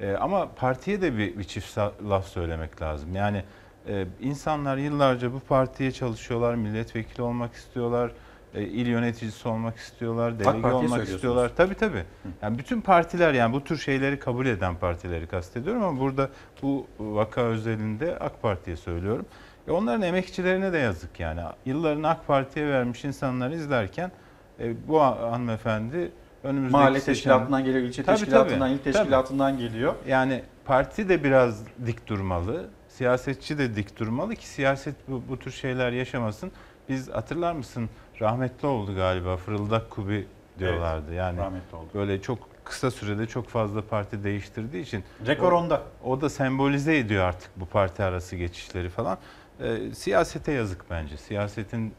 E, 0.00 0.12
Ama 0.12 0.48
partiye 0.56 1.02
de 1.02 1.18
bir, 1.18 1.38
bir 1.38 1.44
çift 1.44 1.78
laf 1.78 2.26
söylemek 2.26 2.82
lazım. 2.82 3.14
Yani 3.14 3.44
e, 3.88 4.06
insanlar 4.20 4.76
yıllarca 4.76 5.32
bu 5.32 5.40
partiye 5.40 5.92
çalışıyorlar, 5.92 6.54
milletvekili 6.54 7.22
olmak 7.22 7.54
istiyorlar, 7.54 8.12
e, 8.54 8.62
il 8.62 8.86
yöneticisi 8.86 9.48
olmak 9.48 9.76
istiyorlar, 9.76 10.38
delege 10.38 10.48
olmak 10.68 11.08
istiyorlar. 11.08 11.50
Tabii 11.56 11.74
tabii. 11.74 12.04
Yani 12.42 12.58
bütün 12.58 12.80
partiler 12.80 13.34
yani 13.34 13.52
bu 13.52 13.64
tür 13.64 13.76
şeyleri 13.78 14.18
kabul 14.18 14.46
eden 14.46 14.74
partileri 14.76 15.26
kastediyorum 15.26 15.82
ama 15.82 16.00
burada 16.00 16.30
bu 16.62 16.86
vaka 16.98 17.40
özelinde 17.40 18.18
AK 18.18 18.42
Parti'ye 18.42 18.76
söylüyorum. 18.76 19.26
E 19.68 19.72
onların 19.72 20.02
emekçilerine 20.02 20.72
de 20.72 20.78
yazık 20.78 21.20
yani. 21.20 21.40
Yıllarını 21.64 22.08
AK 22.08 22.26
Parti'ye 22.26 22.68
vermiş 22.68 23.04
insanları 23.04 23.54
izlerken 23.54 24.12
e, 24.60 24.88
bu 24.88 25.00
ha- 25.00 25.18
hanımefendi 25.32 26.10
önümüzdeki 26.44 26.72
Mahalle 26.72 26.98
seçim- 27.00 27.06
teşkilatından 27.14 27.64
geliyor, 27.64 27.84
ilçe 27.84 28.02
Tabii, 28.04 28.18
teşkilatından, 28.18 28.68
tabii. 28.68 28.78
il 28.78 28.92
teşkilatından 28.92 29.58
geliyor. 29.58 29.94
Yani 30.08 30.42
parti 30.64 31.08
de 31.08 31.24
biraz 31.24 31.62
dik 31.86 32.06
durmalı, 32.06 32.68
siyasetçi 32.88 33.58
de 33.58 33.76
dik 33.76 33.98
durmalı 33.98 34.34
ki 34.36 34.46
siyaset 34.48 34.94
bu, 35.08 35.22
bu 35.28 35.38
tür 35.38 35.50
şeyler 35.50 35.92
yaşamasın. 35.92 36.52
Biz 36.88 37.08
hatırlar 37.10 37.52
mısın 37.52 37.88
rahmetli 38.20 38.68
oldu 38.68 38.94
galiba 38.94 39.36
Fırıldak 39.36 39.90
Kubi 39.90 40.26
diyorlardı. 40.58 41.14
yani 41.14 41.38
rahmetli 41.38 41.76
oldu. 41.76 41.86
böyle 41.94 42.22
çok 42.22 42.38
kısa 42.64 42.90
sürede 42.90 43.26
çok 43.26 43.48
fazla 43.48 43.82
parti 43.82 44.24
değiştirdiği 44.24 44.82
için 44.82 45.04
Rekor 45.26 45.52
o- 45.52 45.58
onda. 45.58 45.82
O 46.04 46.20
da 46.20 46.28
sembolize 46.30 46.98
ediyor 46.98 47.24
artık 47.24 47.50
bu 47.56 47.66
parti 47.66 48.02
arası 48.02 48.36
geçişleri 48.36 48.88
falan. 48.88 49.18
Ee, 49.60 49.94
siyasete 49.94 50.52
yazık 50.52 50.84
bence. 50.90 51.16
Siyasetin 51.16 51.92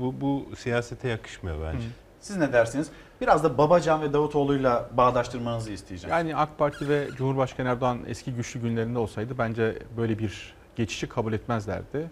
bu 0.00 0.14
bu 0.20 0.56
siyasete 0.56 1.08
yakışmıyor 1.08 1.56
bence. 1.72 1.84
Siz 2.20 2.36
ne 2.36 2.52
dersiniz? 2.52 2.90
Biraz 3.20 3.44
da 3.44 3.58
Babacan 3.58 4.02
ve 4.02 4.12
Davutoğlu'yla 4.12 4.88
bağdaştırmanızı 4.96 5.72
isteyeceğim. 5.72 6.16
Yani 6.16 6.36
AK 6.36 6.58
Parti 6.58 6.88
ve 6.88 7.08
Cumhurbaşkanı 7.16 7.68
Erdoğan 7.68 7.98
eski 8.06 8.32
güçlü 8.34 8.60
günlerinde 8.60 8.98
olsaydı 8.98 9.38
bence 9.38 9.78
böyle 9.96 10.18
bir 10.18 10.54
geçişi 10.76 11.08
kabul 11.08 11.32
etmezlerdi. 11.32 12.10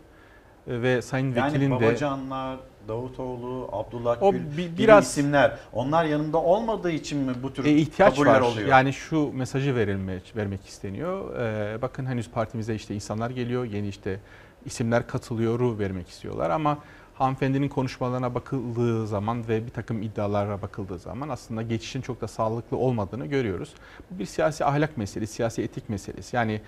E, 0.66 0.82
Ve 0.82 1.02
Sayın 1.02 1.34
yani 1.34 1.46
Vekil'in 1.52 1.70
de 1.70 1.74
Babacanlar, 1.74 2.58
Davutoğlu, 2.88 3.68
Abdullah 3.72 4.22
O 4.22 4.32
Gül 4.32 4.40
bi- 4.56 4.62
gibi 4.62 4.78
biraz- 4.78 5.04
isimler 5.08 5.58
onlar 5.72 6.04
yanında 6.04 6.38
olmadığı 6.38 6.90
için 6.90 7.18
mi 7.18 7.32
bu 7.42 7.52
tür 7.52 7.64
E, 7.64 7.70
ihtiyaç 7.70 8.14
kabuller 8.14 8.34
var. 8.34 8.40
oluyor? 8.40 8.68
Yani 8.68 8.92
şu 8.92 9.32
mesajı 9.32 9.74
verilmek 9.74 10.36
vermek 10.36 10.66
isteniyor. 10.66 11.36
Ee, 11.38 11.82
bakın 11.82 12.06
henüz 12.06 12.30
partimize 12.30 12.74
işte 12.74 12.94
insanlar 12.94 13.30
geliyor, 13.30 13.64
yeni 13.64 13.88
işte 13.88 14.20
isimler 14.64 15.06
katılıyor 15.06 15.78
vermek 15.78 16.08
istiyorlar 16.08 16.50
ama 16.50 16.78
hanımefendinin 17.14 17.68
konuşmalarına 17.68 18.34
bakıldığı 18.34 19.06
zaman 19.06 19.48
ve 19.48 19.66
bir 19.66 19.70
takım 19.70 20.02
iddialara 20.02 20.62
bakıldığı 20.62 20.98
zaman 20.98 21.28
aslında 21.28 21.62
geçişin 21.62 22.00
çok 22.00 22.20
da 22.20 22.28
sağlıklı 22.28 22.76
olmadığını 22.76 23.26
görüyoruz. 23.26 23.74
Bu 24.10 24.18
bir 24.18 24.26
siyasi 24.26 24.64
ahlak 24.64 24.96
meselesi, 24.96 25.32
siyasi 25.32 25.62
etik 25.62 25.88
meselesi. 25.88 26.36
Yani 26.36 26.60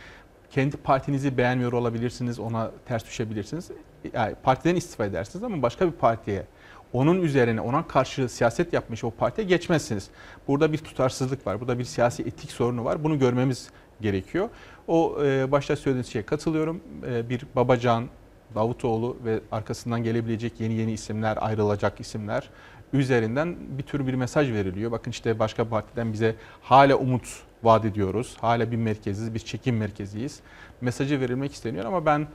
kendi 0.51 0.77
partinizi 0.77 1.37
beğenmiyor 1.37 1.73
olabilirsiniz, 1.73 2.39
ona 2.39 2.71
ters 2.87 3.05
düşebilirsiniz. 3.05 3.71
Yani 4.13 4.35
partiden 4.43 4.77
istifa 4.77 5.05
edersiniz 5.05 5.45
ama 5.45 5.63
başka 5.63 5.87
bir 5.87 5.93
partiye 5.93 6.47
onun 6.93 7.23
üzerine 7.23 7.61
ona 7.61 7.87
karşı 7.89 8.29
siyaset 8.29 8.73
yapmış 8.73 9.05
o 9.05 9.11
partiye 9.11 9.47
geçmezsiniz. 9.47 10.11
Burada 10.49 10.73
bir 10.73 10.79
tutarsızlık 10.79 11.47
var. 11.47 11.61
Burada 11.61 11.79
bir 11.79 11.85
siyasi 11.85 12.23
etik 12.23 12.51
sorunu 12.51 12.85
var. 12.85 13.05
Bunu 13.05 13.19
görmemiz 13.19 13.71
gerekiyor. 14.01 14.49
O 14.89 15.17
e, 15.25 15.53
başta 15.53 15.77
söylediğiniz 15.77 16.13
şeye 16.13 16.23
katılıyorum. 16.27 16.81
E, 17.07 17.29
bir 17.29 17.47
Babacan, 17.57 18.09
Davutoğlu 18.55 19.17
ve 19.25 19.41
arkasından 19.53 20.03
gelebilecek 20.03 20.61
yeni 20.61 20.75
yeni 20.75 20.93
isimler, 20.93 21.39
ayrılacak 21.41 22.01
isimler 22.01 22.51
üzerinden 22.93 23.57
bir 23.79 23.83
tür 23.83 24.07
bir 24.07 24.15
mesaj 24.15 24.53
veriliyor. 24.53 24.91
Bakın 24.91 25.11
işte 25.11 25.39
başka 25.39 25.69
partiden 25.69 26.13
bize 26.13 26.35
hala 26.63 26.97
umut 26.97 27.43
vaat 27.63 27.85
ediyoruz. 27.85 28.37
Hala 28.41 28.71
bir 28.71 28.77
merkeziz, 28.77 29.35
bir 29.35 29.39
çekim 29.39 29.77
merkeziyiz. 29.77 30.41
Mesajı 30.81 31.21
verilmek 31.21 31.53
isteniyor 31.53 31.85
ama 31.85 32.07
ben 32.07 32.27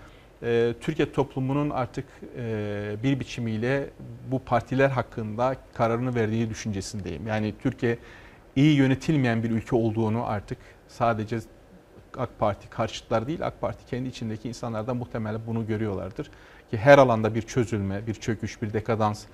e, 0.44 0.74
Türkiye 0.82 1.12
toplumunun 1.12 1.70
artık 1.70 2.06
e, 2.38 2.96
bir 3.04 3.20
biçimiyle 3.20 3.90
bu 4.32 4.40
partiler 4.40 4.90
hakkında 4.90 5.56
kararını 5.74 6.16
verdiği 6.16 6.50
düşüncesindeyim. 6.50 7.28
Yani 7.28 7.54
Türkiye 7.64 7.98
iyi 8.56 8.76
yönetilmeyen 8.76 9.44
bir 9.44 9.52
ülke 9.52 9.76
olduğunu 9.76 10.26
artık 10.26 10.58
sadece 10.88 11.40
AK 12.18 12.40
Parti 12.40 12.70
karşıtlar 12.70 13.28
değil, 13.28 13.48
AK 13.48 13.62
Parti 13.62 13.86
kendi 13.86 14.10
içindeki 14.10 14.48
insanlar 14.48 14.88
da 14.88 14.94
muhtemelen 14.94 15.42
bunu 15.48 15.68
görüyorlardır. 15.68 16.32
Ki 16.72 16.78
her 16.78 16.98
alanda 16.98 17.36
bir 17.36 17.42
çözülme, 17.42 18.08
bir 18.08 18.14
çöküş, 18.14 18.62
bir 18.62 18.74
dekadans 18.74 19.26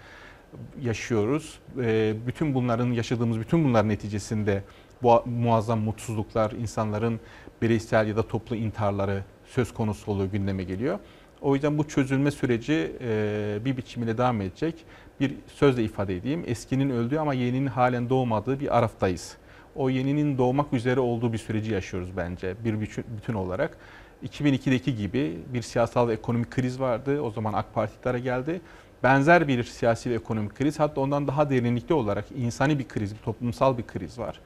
yaşıyoruz. 0.81 1.59
E, 1.81 2.13
bütün 2.27 2.53
bunların 2.53 2.91
yaşadığımız 2.91 3.39
bütün 3.39 3.63
bunların 3.63 3.89
neticesinde 3.89 4.63
bu 5.03 5.23
muazzam 5.25 5.79
mutsuzluklar, 5.79 6.51
insanların 6.51 7.19
bireysel 7.61 8.07
ya 8.07 8.15
da 8.15 8.27
toplu 8.27 8.55
intiharları 8.55 9.23
söz 9.45 9.73
konusu 9.73 10.11
oluyor, 10.11 10.31
gündeme 10.31 10.63
geliyor. 10.63 10.99
O 11.41 11.55
yüzden 11.55 11.77
bu 11.77 11.87
çözülme 11.87 12.31
süreci 12.31 12.95
e, 13.01 13.57
bir 13.65 13.77
biçimiyle 13.77 14.17
devam 14.17 14.41
edecek. 14.41 14.75
Bir 15.19 15.35
sözle 15.47 15.83
ifade 15.83 16.15
edeyim. 16.15 16.43
Eskinin 16.47 16.89
öldüğü 16.89 17.17
ama 17.17 17.33
yeninin 17.33 17.67
halen 17.67 18.09
doğmadığı 18.09 18.59
bir 18.59 18.77
araftayız. 18.77 19.37
O 19.75 19.89
yeninin 19.89 20.37
doğmak 20.37 20.73
üzere 20.73 20.99
olduğu 20.99 21.33
bir 21.33 21.37
süreci 21.37 21.73
yaşıyoruz 21.73 22.09
bence 22.17 22.55
bir 22.65 22.81
bütün, 22.81 23.05
bütün 23.17 23.33
olarak. 23.33 23.77
2002'deki 24.25 24.95
gibi 24.95 25.37
bir 25.53 25.61
siyasal 25.61 26.07
ve 26.07 26.13
ekonomik 26.13 26.51
kriz 26.51 26.79
vardı. 26.79 27.21
O 27.21 27.31
zaman 27.31 27.53
AK 27.53 27.73
Parti 27.73 27.93
iktidara 27.93 28.17
geldi. 28.17 28.61
Benzer 29.03 29.47
bir 29.47 29.63
siyasi 29.63 30.09
ve 30.09 30.15
ekonomik 30.15 30.55
kriz 30.55 30.79
hatta 30.79 31.01
ondan 31.01 31.27
daha 31.27 31.49
derinlikli 31.49 31.93
olarak 31.93 32.25
insani 32.35 32.79
bir 32.79 32.87
kriz, 32.87 33.13
bir 33.13 33.19
toplumsal 33.19 33.77
bir 33.77 33.87
kriz 33.87 34.19
var. 34.19 34.39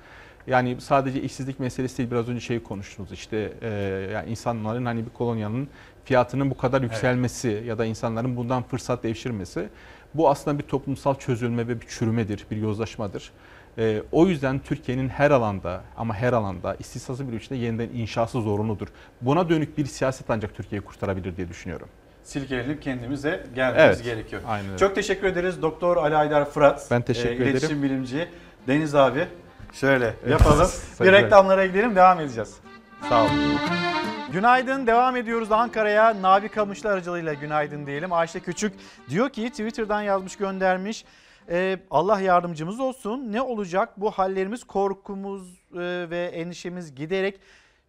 Yani 0.47 0.81
sadece 0.81 1.21
işsizlik 1.21 1.59
meselesi 1.59 1.97
değil 1.97 2.11
biraz 2.11 2.29
önce 2.29 2.41
şey 2.41 2.63
konuştunuz 2.63 3.11
işte 3.11 3.53
e, 3.61 3.69
yani 4.13 4.29
insanların 4.29 4.85
hani 4.85 5.05
bir 5.05 5.09
kolonyanın 5.09 5.67
fiyatının 6.05 6.49
bu 6.49 6.57
kadar 6.57 6.81
yükselmesi 6.81 7.49
evet. 7.49 7.65
ya 7.65 7.77
da 7.77 7.85
insanların 7.85 8.37
bundan 8.37 8.63
fırsat 8.63 9.03
devşirmesi 9.03 9.69
bu 10.13 10.29
aslında 10.29 10.59
bir 10.59 10.63
toplumsal 10.63 11.15
çözülme 11.15 11.67
ve 11.67 11.81
bir 11.81 11.87
çürümedir, 11.87 12.45
bir 12.51 12.57
yozlaşmadır. 12.57 13.31
E, 13.77 14.03
o 14.11 14.27
yüzden 14.27 14.59
Türkiye'nin 14.59 15.09
her 15.09 15.31
alanda 15.31 15.81
ama 15.97 16.13
her 16.13 16.33
alanda 16.33 16.75
istisnasız 16.79 17.27
bir 17.27 17.33
ülkede 17.33 17.55
yeniden 17.55 17.89
inşası 17.89 18.41
zorunludur. 18.41 18.87
Buna 19.21 19.49
dönük 19.49 19.77
bir 19.77 19.85
siyaset 19.85 20.29
ancak 20.29 20.55
Türkiye'yi 20.55 20.85
kurtarabilir 20.85 21.37
diye 21.37 21.49
düşünüyorum 21.49 21.89
silkelenip 22.27 22.81
kendimize 22.81 23.43
gelmemiz 23.55 23.97
Evet, 23.97 24.03
gerekiyor. 24.03 24.41
aynen 24.47 24.67
öyle. 24.67 24.77
Çok 24.77 24.95
teşekkür 24.95 25.27
ederiz 25.27 25.61
Doktor 25.61 25.97
Ali 25.97 26.15
Aydar 26.15 26.49
Fırat. 26.49 26.87
Ben 26.91 27.01
teşekkür 27.01 27.29
ederim. 27.29 27.47
İletişim 27.51 27.83
bilimci 27.83 28.29
Deniz 28.67 28.95
abi. 28.95 29.27
Şöyle 29.73 30.13
yapalım. 30.29 30.69
bir 31.01 31.11
reklamlara 31.11 31.65
gidelim 31.65 31.95
devam 31.95 32.19
edeceğiz. 32.19 32.57
Sağ 33.09 33.23
olun. 33.23 33.31
Günaydın 34.31 34.87
devam 34.87 35.15
ediyoruz 35.15 35.51
Ankara'ya 35.51 36.21
Navi 36.21 36.49
Kamışlı 36.49 36.89
aracılığıyla 36.89 37.33
günaydın 37.33 37.85
diyelim. 37.85 38.13
Ayşe 38.13 38.39
Küçük 38.39 38.73
diyor 39.09 39.29
ki 39.29 39.49
Twitter'dan 39.49 40.01
yazmış 40.01 40.35
göndermiş. 40.35 41.05
Ee, 41.49 41.79
Allah 41.91 42.19
yardımcımız 42.19 42.79
olsun. 42.79 43.31
Ne 43.31 43.41
olacak 43.41 44.01
bu 44.01 44.11
hallerimiz 44.11 44.63
korkumuz 44.63 45.59
e, 45.73 46.09
ve 46.09 46.25
endişemiz 46.25 46.95
giderek 46.95 47.39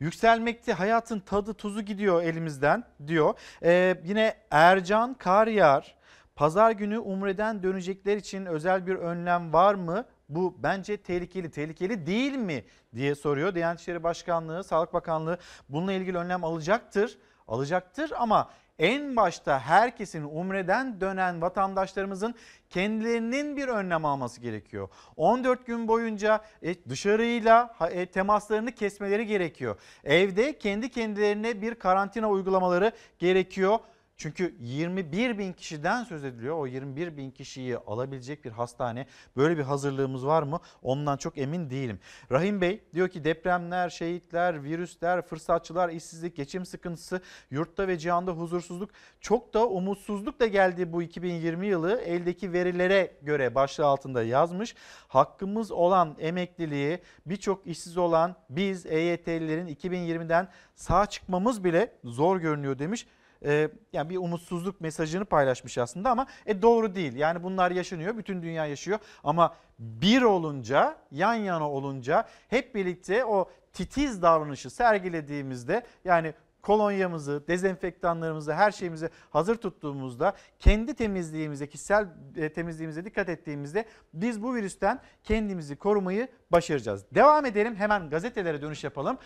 yükselmekte. 0.00 0.72
Hayatın 0.72 1.20
tadı 1.20 1.54
tuzu 1.54 1.82
gidiyor 1.82 2.22
elimizden 2.22 2.84
diyor. 3.06 3.34
Ee, 3.62 4.00
yine 4.04 4.34
Ercan 4.50 5.14
Karyar 5.14 5.94
pazar 6.36 6.70
günü 6.70 6.98
Umre'den 6.98 7.62
dönecekler 7.62 8.16
için 8.16 8.46
özel 8.46 8.86
bir 8.86 8.94
önlem 8.94 9.52
var 9.52 9.74
mı? 9.74 10.04
Bu 10.28 10.56
bence 10.62 10.96
tehlikeli. 10.96 11.50
Tehlikeli 11.50 12.06
değil 12.06 12.34
mi 12.34 12.64
diye 12.94 13.14
soruyor. 13.14 13.54
Diyanet 13.54 13.80
İşleri 13.80 14.02
Başkanlığı, 14.02 14.64
Sağlık 14.64 14.92
Bakanlığı 14.92 15.38
bununla 15.68 15.92
ilgili 15.92 16.18
önlem 16.18 16.44
alacaktır. 16.44 17.18
Alacaktır 17.48 18.12
ama 18.18 18.50
en 18.78 19.16
başta 19.16 19.60
herkesin 19.60 20.24
Umre'den 20.24 21.00
dönen 21.00 21.40
vatandaşlarımızın 21.40 22.34
kendilerinin 22.70 23.56
bir 23.56 23.68
önlem 23.68 24.04
alması 24.04 24.40
gerekiyor. 24.40 24.88
14 25.16 25.66
gün 25.66 25.88
boyunca 25.88 26.40
e, 26.62 26.74
dışarıyla 26.88 27.76
e, 27.90 28.06
temaslarını 28.06 28.72
kesmeleri 28.72 29.26
gerekiyor. 29.26 29.76
Evde 30.04 30.58
kendi 30.58 30.90
kendilerine 30.90 31.62
bir 31.62 31.74
karantina 31.74 32.30
uygulamaları 32.30 32.92
gerekiyor. 33.18 33.78
Çünkü 34.18 34.54
21 34.60 35.38
bin 35.38 35.52
kişiden 35.52 36.04
söz 36.04 36.24
ediliyor. 36.24 36.58
O 36.58 36.66
21 36.66 37.16
bin 37.16 37.30
kişiyi 37.30 37.78
alabilecek 37.78 38.44
bir 38.44 38.50
hastane 38.50 39.06
böyle 39.36 39.58
bir 39.58 39.62
hazırlığımız 39.62 40.26
var 40.26 40.42
mı? 40.42 40.60
Ondan 40.82 41.16
çok 41.16 41.38
emin 41.38 41.70
değilim. 41.70 42.00
Rahim 42.32 42.60
Bey 42.60 42.84
diyor 42.94 43.08
ki 43.08 43.24
depremler, 43.24 43.88
şehitler, 43.88 44.64
virüsler, 44.64 45.22
fırsatçılar, 45.22 45.88
işsizlik, 45.88 46.36
geçim 46.36 46.66
sıkıntısı, 46.66 47.20
yurtta 47.50 47.88
ve 47.88 47.98
cihanda 47.98 48.32
huzursuzluk 48.32 48.90
çok 49.20 49.54
da 49.54 49.68
umutsuzluk 49.68 50.40
da 50.40 50.46
geldi 50.46 50.92
bu 50.92 51.02
2020 51.02 51.66
yılı. 51.66 52.00
Eldeki 52.00 52.52
verilere 52.52 53.12
göre 53.22 53.54
başlığı 53.54 53.86
altında 53.86 54.22
yazmış. 54.22 54.74
Hakkımız 55.08 55.72
olan 55.72 56.16
emekliliği 56.18 56.98
birçok 57.26 57.66
işsiz 57.66 57.96
olan 57.96 58.36
biz 58.50 58.86
EYT'lilerin 58.86 59.66
2020'den 59.68 60.48
sağ 60.74 61.06
çıkmamız 61.06 61.64
bile 61.64 61.92
zor 62.04 62.36
görünüyor 62.36 62.78
demiş 62.78 63.06
e, 63.44 63.70
yani 63.92 64.10
bir 64.10 64.16
umutsuzluk 64.16 64.80
mesajını 64.80 65.24
paylaşmış 65.24 65.78
aslında 65.78 66.10
ama 66.10 66.26
e, 66.46 66.62
doğru 66.62 66.94
değil. 66.94 67.16
Yani 67.16 67.42
bunlar 67.42 67.70
yaşanıyor, 67.70 68.16
bütün 68.16 68.42
dünya 68.42 68.66
yaşıyor 68.66 68.98
ama 69.24 69.54
bir 69.78 70.22
olunca, 70.22 70.96
yan 71.10 71.34
yana 71.34 71.70
olunca 71.70 72.28
hep 72.48 72.74
birlikte 72.74 73.24
o 73.24 73.50
titiz 73.72 74.22
davranışı 74.22 74.70
sergilediğimizde 74.70 75.82
yani 76.04 76.34
kolonyamızı, 76.62 77.48
dezenfektanlarımızı, 77.48 78.54
her 78.54 78.70
şeyimizi 78.70 79.10
hazır 79.30 79.56
tuttuğumuzda, 79.56 80.32
kendi 80.58 80.94
temizliğimize, 80.94 81.66
kişisel 81.66 82.06
e, 82.36 82.52
temizliğimize 82.52 83.04
dikkat 83.04 83.28
ettiğimizde 83.28 83.84
biz 84.14 84.42
bu 84.42 84.54
virüsten 84.54 85.00
kendimizi 85.24 85.76
korumayı 85.76 86.28
başaracağız. 86.52 87.04
Devam 87.14 87.46
edelim 87.46 87.76
hemen 87.76 88.10
gazetelere 88.10 88.62
dönüş 88.62 88.84
yapalım. 88.84 89.18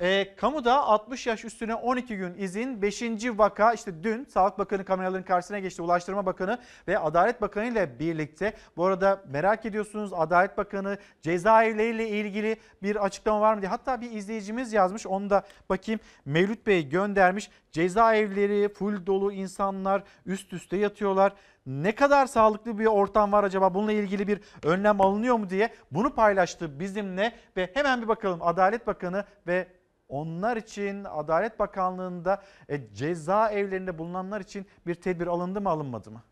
E, 0.00 0.34
kamuda 0.36 0.82
60 0.82 1.26
yaş 1.26 1.44
üstüne 1.44 1.74
12 1.74 2.16
gün 2.16 2.34
izin 2.34 2.82
5. 2.82 3.02
vaka 3.24 3.72
işte 3.72 4.02
dün 4.02 4.24
Sağlık 4.24 4.58
Bakanı 4.58 4.84
kameraların 4.84 5.24
karşısına 5.24 5.58
geçti. 5.58 5.82
Ulaştırma 5.82 6.26
Bakanı 6.26 6.58
ve 6.88 6.98
Adalet 6.98 7.40
Bakanı 7.40 7.66
ile 7.66 7.98
birlikte. 7.98 8.52
Bu 8.76 8.86
arada 8.86 9.22
merak 9.28 9.66
ediyorsunuz 9.66 10.12
Adalet 10.12 10.58
Bakanı 10.58 10.98
cezaevleriyle 11.22 12.08
ilgili 12.08 12.56
bir 12.82 13.04
açıklama 13.04 13.40
var 13.40 13.54
mı 13.54 13.60
diye. 13.60 13.68
Hatta 13.68 14.00
bir 14.00 14.10
izleyicimiz 14.10 14.72
yazmış 14.72 15.06
onu 15.06 15.30
da 15.30 15.42
bakayım. 15.68 16.00
Mevlüt 16.24 16.66
Bey 16.66 16.88
göndermiş. 16.88 17.50
Cezaevleri 17.72 18.68
full 18.68 19.06
dolu 19.06 19.32
insanlar 19.32 20.02
üst 20.26 20.52
üste 20.52 20.76
yatıyorlar. 20.76 21.32
Ne 21.66 21.94
kadar 21.94 22.26
sağlıklı 22.26 22.78
bir 22.78 22.86
ortam 22.86 23.32
var 23.32 23.44
acaba 23.44 23.74
bununla 23.74 23.92
ilgili 23.92 24.28
bir 24.28 24.40
önlem 24.62 25.00
alınıyor 25.00 25.36
mu 25.36 25.50
diye 25.50 25.70
bunu 25.90 26.14
paylaştı 26.14 26.80
bizimle 26.80 27.32
ve 27.56 27.70
hemen 27.74 28.02
bir 28.02 28.08
bakalım 28.08 28.38
Adalet 28.42 28.86
Bakanı 28.86 29.24
ve 29.46 29.66
onlar 30.08 30.56
için 30.56 31.04
Adalet 31.04 31.58
Bakanlığı'nda 31.58 32.42
e, 32.68 32.94
ceza 32.94 33.50
evlerinde 33.50 33.98
bulunanlar 33.98 34.40
için 34.40 34.66
bir 34.86 34.94
tedbir 34.94 35.26
alındı 35.26 35.60
mı 35.60 35.68
alınmadı 35.68 36.10
mı? 36.10 36.22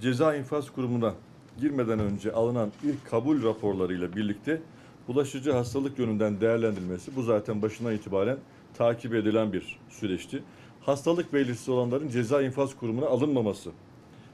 Ceza 0.00 0.34
infaz 0.34 0.70
kurumuna 0.70 1.14
girmeden 1.58 1.98
önce 1.98 2.32
alınan 2.32 2.72
ilk 2.82 3.10
kabul 3.10 3.42
raporlarıyla 3.42 4.16
birlikte 4.16 4.62
bulaşıcı 5.08 5.52
hastalık 5.52 5.98
yönünden 5.98 6.40
değerlendirilmesi 6.40 7.16
bu 7.16 7.22
zaten 7.22 7.62
başından 7.62 7.94
itibaren 7.94 8.38
takip 8.74 9.14
edilen 9.14 9.52
bir 9.52 9.78
süreçti. 9.88 10.42
Hastalık 10.80 11.32
belirtisi 11.32 11.70
olanların 11.70 12.08
ceza 12.08 12.42
infaz 12.42 12.76
kurumuna 12.76 13.06
alınmaması, 13.06 13.70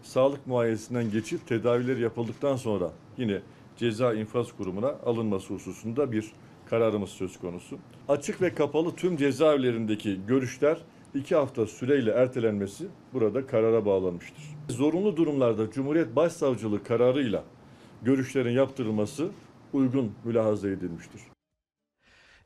sağlık 0.02 0.46
muayenesinden 0.46 1.10
geçip 1.10 1.46
tedavileri 1.46 2.00
yapıldıktan 2.00 2.56
sonra 2.56 2.90
yine 3.16 3.40
ceza 3.76 4.14
infaz 4.14 4.52
kurumuna 4.52 4.88
alınması 4.88 5.54
hususunda 5.54 6.12
bir 6.12 6.32
kararımız 6.72 7.10
söz 7.10 7.38
konusu. 7.38 7.78
Açık 8.08 8.42
ve 8.42 8.54
kapalı 8.54 8.96
tüm 8.96 9.16
cezaevlerindeki 9.16 10.26
görüşler 10.26 10.78
iki 11.14 11.34
hafta 11.34 11.66
süreyle 11.66 12.10
ertelenmesi 12.10 12.86
burada 13.12 13.46
karara 13.46 13.86
bağlanmıştır. 13.86 14.44
Zorunlu 14.68 15.16
durumlarda 15.16 15.70
Cumhuriyet 15.70 16.16
Başsavcılığı 16.16 16.84
kararıyla 16.84 17.44
görüşlerin 18.02 18.50
yaptırılması 18.50 19.28
uygun 19.72 20.12
mülahaza 20.24 20.68
edilmiştir. 20.68 21.20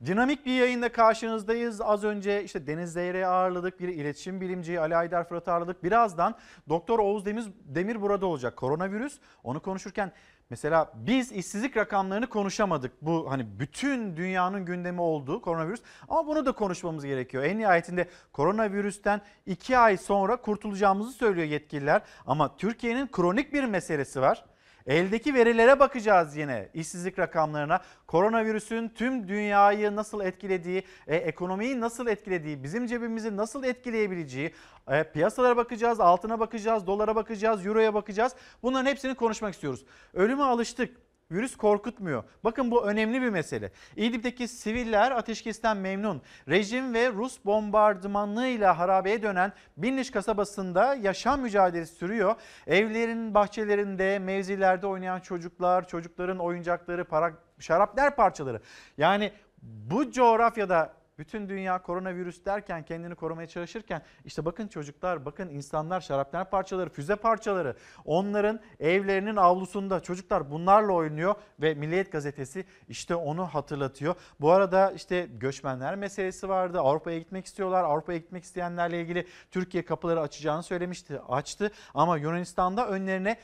Dinamik 0.07 0.47
bir 0.47 0.55
yayında 0.55 0.93
karşınızdayız. 0.93 1.81
Az 1.81 2.05
önce 2.05 2.45
işte 2.45 2.67
Deniz 2.67 2.93
Zeyre'yi 2.93 3.27
ağırladık. 3.27 3.81
Bir 3.81 3.89
iletişim 3.89 4.41
bilimci 4.41 4.81
Ali 4.81 4.97
Aydar 4.97 5.29
Fırat'ı 5.29 5.53
ağırladık. 5.53 5.85
Birazdan 5.85 6.35
Doktor 6.69 6.99
Oğuz 6.99 7.27
Demir, 7.27 7.45
Demir 7.65 8.03
burada 8.03 8.27
olacak. 8.27 8.57
Koronavirüs 8.57 9.19
onu 9.45 9.61
konuşurken 9.61 10.13
mesela 10.51 10.93
biz 10.95 11.33
işsizlik 11.33 11.77
rakamlarını 11.77 12.27
konuşamadık. 12.27 12.93
Bu 13.03 13.31
hani 13.31 13.61
bütün 13.61 14.17
dünyanın 14.17 14.65
gündemi 14.65 15.01
olduğu 15.01 15.41
koronavirüs. 15.41 15.83
Ama 16.09 16.27
bunu 16.27 16.47
da 16.47 16.53
konuşmamız 16.53 17.05
gerekiyor. 17.05 17.45
En 17.45 17.59
nihayetinde 17.59 18.09
koronavirüsten 18.33 19.21
2 19.47 19.79
ay 19.79 19.97
sonra 19.97 20.37
kurtulacağımızı 20.37 21.13
söylüyor 21.13 21.47
yetkililer. 21.47 22.03
Ama 22.27 22.57
Türkiye'nin 22.57 23.07
kronik 23.07 23.53
bir 23.53 23.65
meselesi 23.65 24.21
var. 24.21 24.45
Eldeki 24.87 25.35
verilere 25.35 25.81
bakacağız 25.81 26.37
yine 26.37 26.69
işsizlik 26.75 27.19
rakamlarına. 27.19 27.81
Koronavirüsün 28.07 28.89
tüm 28.89 29.29
dünyayı 29.29 29.97
nasıl 29.97 30.21
etkilediği, 30.21 30.83
e, 31.07 31.17
ekonomiyi 31.17 31.81
nasıl 31.81 32.07
etkilediği, 32.07 32.63
bizim 32.63 32.87
cebimizi 32.87 33.37
nasıl 33.37 33.65
etkileyebileceği, 33.65 34.55
e, 34.89 35.05
piyasalara 35.05 35.57
bakacağız, 35.57 36.01
altına 36.01 36.41
bakacağız, 36.41 36.87
dolara 36.87 37.17
bakacağız, 37.17 37.67
euroya 37.67 37.95
bakacağız. 37.95 38.35
Bunların 38.63 38.91
hepsini 38.91 39.15
konuşmak 39.15 39.55
istiyoruz. 39.55 39.85
Ölüme 40.15 40.43
alıştık. 40.43 41.06
Virüs 41.31 41.57
korkutmuyor. 41.57 42.25
Bakın 42.45 42.71
bu 42.71 42.87
önemli 42.87 43.23
bir 43.23 43.29
mesele. 43.29 43.73
İdlib'deki 43.97 44.49
siviller 44.49 45.11
ateşkesten 45.11 45.77
memnun. 45.77 46.23
Rejim 46.49 46.95
ve 46.95 47.13
Rus 47.13 47.45
bombardımanlığıyla 47.45 48.79
harabeye 48.79 49.23
dönen 49.23 49.53
Binliş 49.77 50.11
kasabasında 50.11 50.95
yaşam 50.95 51.41
mücadelesi 51.41 51.95
sürüyor. 51.95 52.35
Evlerin 52.67 53.35
bahçelerinde, 53.35 54.19
mevzilerde 54.19 54.87
oynayan 54.87 55.21
çocuklar, 55.21 55.89
çocukların 55.89 56.39
oyuncakları, 56.39 57.05
para, 57.05 57.33
şaraplar 57.59 58.17
parçaları. 58.17 58.61
Yani 58.99 59.33
bu 59.63 60.11
coğrafyada 60.11 60.96
bütün 61.19 61.49
dünya 61.49 61.83
koronavirüs 61.83 62.45
derken 62.45 62.85
kendini 62.85 63.15
korumaya 63.15 63.49
çalışırken 63.49 64.03
işte 64.25 64.45
bakın 64.45 64.69
çocuklar, 64.69 65.25
bakın 65.25 65.49
insanlar, 65.49 66.01
şarapnel 66.01 66.45
parçaları, 66.45 66.91
füze 66.91 67.17
parçaları 67.17 67.77
onların 68.05 68.61
evlerinin 68.81 69.37
avlusunda 69.37 70.01
çocuklar 70.01 70.51
bunlarla 70.51 70.93
oynuyor 70.93 71.35
ve 71.61 71.75
Milliyet 71.75 72.13
Gazetesi 72.13 72.65
işte 72.89 73.15
onu 73.15 73.47
hatırlatıyor. 73.47 74.15
Bu 74.41 74.51
arada 74.51 74.91
işte 74.91 75.29
göçmenler 75.33 75.97
meselesi 75.97 76.49
vardı. 76.49 76.81
Avrupa'ya 76.81 77.19
gitmek 77.19 77.47
istiyorlar. 77.47 77.85
Avrupa'ya 77.85 78.19
gitmek 78.19 78.45
isteyenlerle 78.45 79.01
ilgili 79.01 79.27
Türkiye 79.51 79.85
kapıları 79.85 80.21
açacağını 80.21 80.63
söylemişti. 80.63 81.21
Açtı 81.29 81.71
ama 81.95 82.17
Yunanistan'da 82.17 82.89
önlerine 82.89 83.37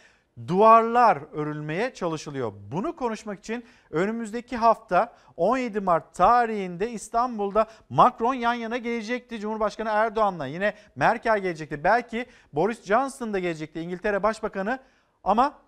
duvarlar 0.47 1.18
örülmeye 1.33 1.95
çalışılıyor. 1.95 2.53
Bunu 2.72 2.97
konuşmak 2.97 3.39
için 3.39 3.64
önümüzdeki 3.91 4.57
hafta 4.57 5.12
17 5.37 5.80
Mart 5.80 6.14
tarihinde 6.14 6.91
İstanbul'da 6.91 7.66
Macron 7.91 8.35
yan 8.35 8.55
yana 8.55 8.76
gelecekti 8.76 9.41
Cumhurbaşkanı 9.41 9.89
Erdoğan'la. 9.89 10.47
Yine 10.47 10.74
Merkel 10.97 11.39
gelecekti. 11.39 11.85
Belki 11.85 12.26
Boris 12.53 12.85
Johnson 12.85 13.33
da 13.33 13.39
gelecekti 13.39 13.80
İngiltere 13.80 14.22
Başbakanı 14.22 14.78
ama 15.24 15.59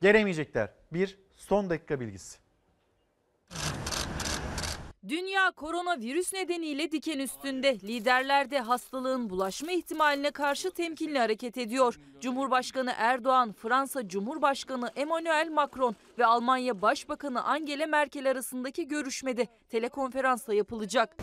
gelemeyecekler. 0.00 0.68
Bir 0.92 1.18
son 1.36 1.70
dakika 1.70 2.00
bilgisi. 2.00 2.38
Dünya 5.08 5.50
koronavirüs 5.50 6.32
nedeniyle 6.32 6.92
diken 6.92 7.18
üstünde. 7.18 7.80
Liderler 7.80 8.50
de 8.50 8.60
hastalığın 8.60 9.30
bulaşma 9.30 9.72
ihtimaline 9.72 10.30
karşı 10.30 10.70
temkinli 10.70 11.18
hareket 11.18 11.58
ediyor. 11.58 11.98
Cumhurbaşkanı 12.20 12.92
Erdoğan, 12.96 13.52
Fransa 13.52 14.08
Cumhurbaşkanı 14.08 14.90
Emmanuel 14.96 15.50
Macron 15.50 15.96
ve 16.18 16.26
Almanya 16.26 16.82
Başbakanı 16.82 17.44
Angela 17.44 17.86
Merkel 17.86 18.30
arasındaki 18.30 18.88
görüşmede 18.88 19.46
telekonferansla 19.68 20.54
yapılacak. 20.54 21.16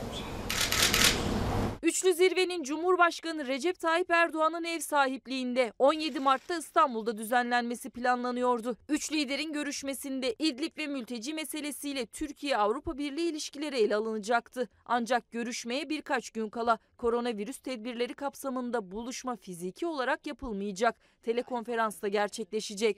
Üçlü 1.83 2.13
zirvenin 2.13 2.63
Cumhurbaşkanı 2.63 3.47
Recep 3.47 3.79
Tayyip 3.79 4.11
Erdoğan'ın 4.11 4.63
ev 4.63 4.79
sahipliğinde 4.79 5.73
17 5.79 6.19
Mart'ta 6.19 6.57
İstanbul'da 6.57 7.17
düzenlenmesi 7.17 7.89
planlanıyordu. 7.89 8.77
Üç 8.89 9.11
liderin 9.11 9.53
görüşmesinde 9.53 10.35
İdlib 10.39 10.77
ve 10.77 10.87
mülteci 10.87 11.33
meselesiyle 11.33 12.05
Türkiye-Avrupa 12.05 12.97
Birliği 12.97 13.29
ilişkileri 13.29 13.77
ele 13.77 13.95
alınacaktı. 13.95 14.69
Ancak 14.85 15.31
görüşmeye 15.31 15.89
birkaç 15.89 16.29
gün 16.29 16.49
kala 16.49 16.77
koronavirüs 16.97 17.59
tedbirleri 17.59 18.13
kapsamında 18.13 18.91
buluşma 18.91 19.35
fiziki 19.35 19.85
olarak 19.85 20.27
yapılmayacak. 20.27 20.95
Telekonferansla 21.23 22.07
gerçekleşecek. 22.07 22.97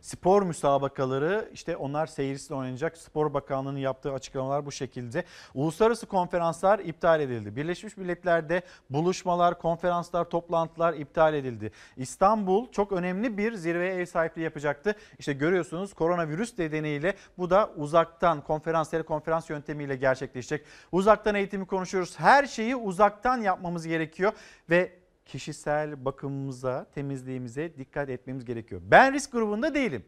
Spor 0.00 0.42
müsabakaları 0.42 1.50
işte 1.52 1.76
onlar 1.76 2.06
seyirsiz 2.06 2.50
oynanacak. 2.50 2.96
Spor 2.96 3.34
Bakanlığı'nın 3.34 3.78
yaptığı 3.78 4.12
açıklamalar 4.12 4.66
bu 4.66 4.72
şekilde. 4.72 5.24
Uluslararası 5.54 6.06
konferanslar 6.06 6.78
iptal 6.78 7.20
edildi. 7.20 7.56
Birleşmiş 7.56 7.96
Milletler'de 7.96 8.62
buluşmalar, 8.90 9.58
konferanslar, 9.58 10.24
toplantılar 10.24 10.94
iptal 10.94 11.34
edildi. 11.34 11.72
İstanbul 11.96 12.72
çok 12.72 12.92
önemli 12.92 13.38
bir 13.38 13.54
zirveye 13.54 13.94
ev 13.94 14.06
sahipliği 14.06 14.42
yapacaktı. 14.42 14.94
İşte 15.18 15.32
görüyorsunuz 15.32 15.94
koronavirüs 15.94 16.58
nedeniyle 16.58 17.14
bu 17.38 17.50
da 17.50 17.70
uzaktan 17.76 18.40
konferans, 18.40 18.90
telekonferans 18.90 19.50
yöntemiyle 19.50 19.96
gerçekleşecek. 19.96 20.66
Uzaktan 20.92 21.34
eğitimi 21.34 21.66
konuşuyoruz. 21.66 22.20
Her 22.20 22.46
şeyi 22.46 22.76
uzaktan 22.76 23.40
yapmamız 23.40 23.86
gerekiyor 23.86 24.32
ve 24.70 24.92
kişisel 25.28 26.04
bakımımıza, 26.04 26.86
temizliğimize 26.94 27.76
dikkat 27.78 28.08
etmemiz 28.08 28.44
gerekiyor. 28.44 28.80
Ben 28.84 29.12
risk 29.12 29.32
grubunda 29.32 29.74
değilim. 29.74 30.04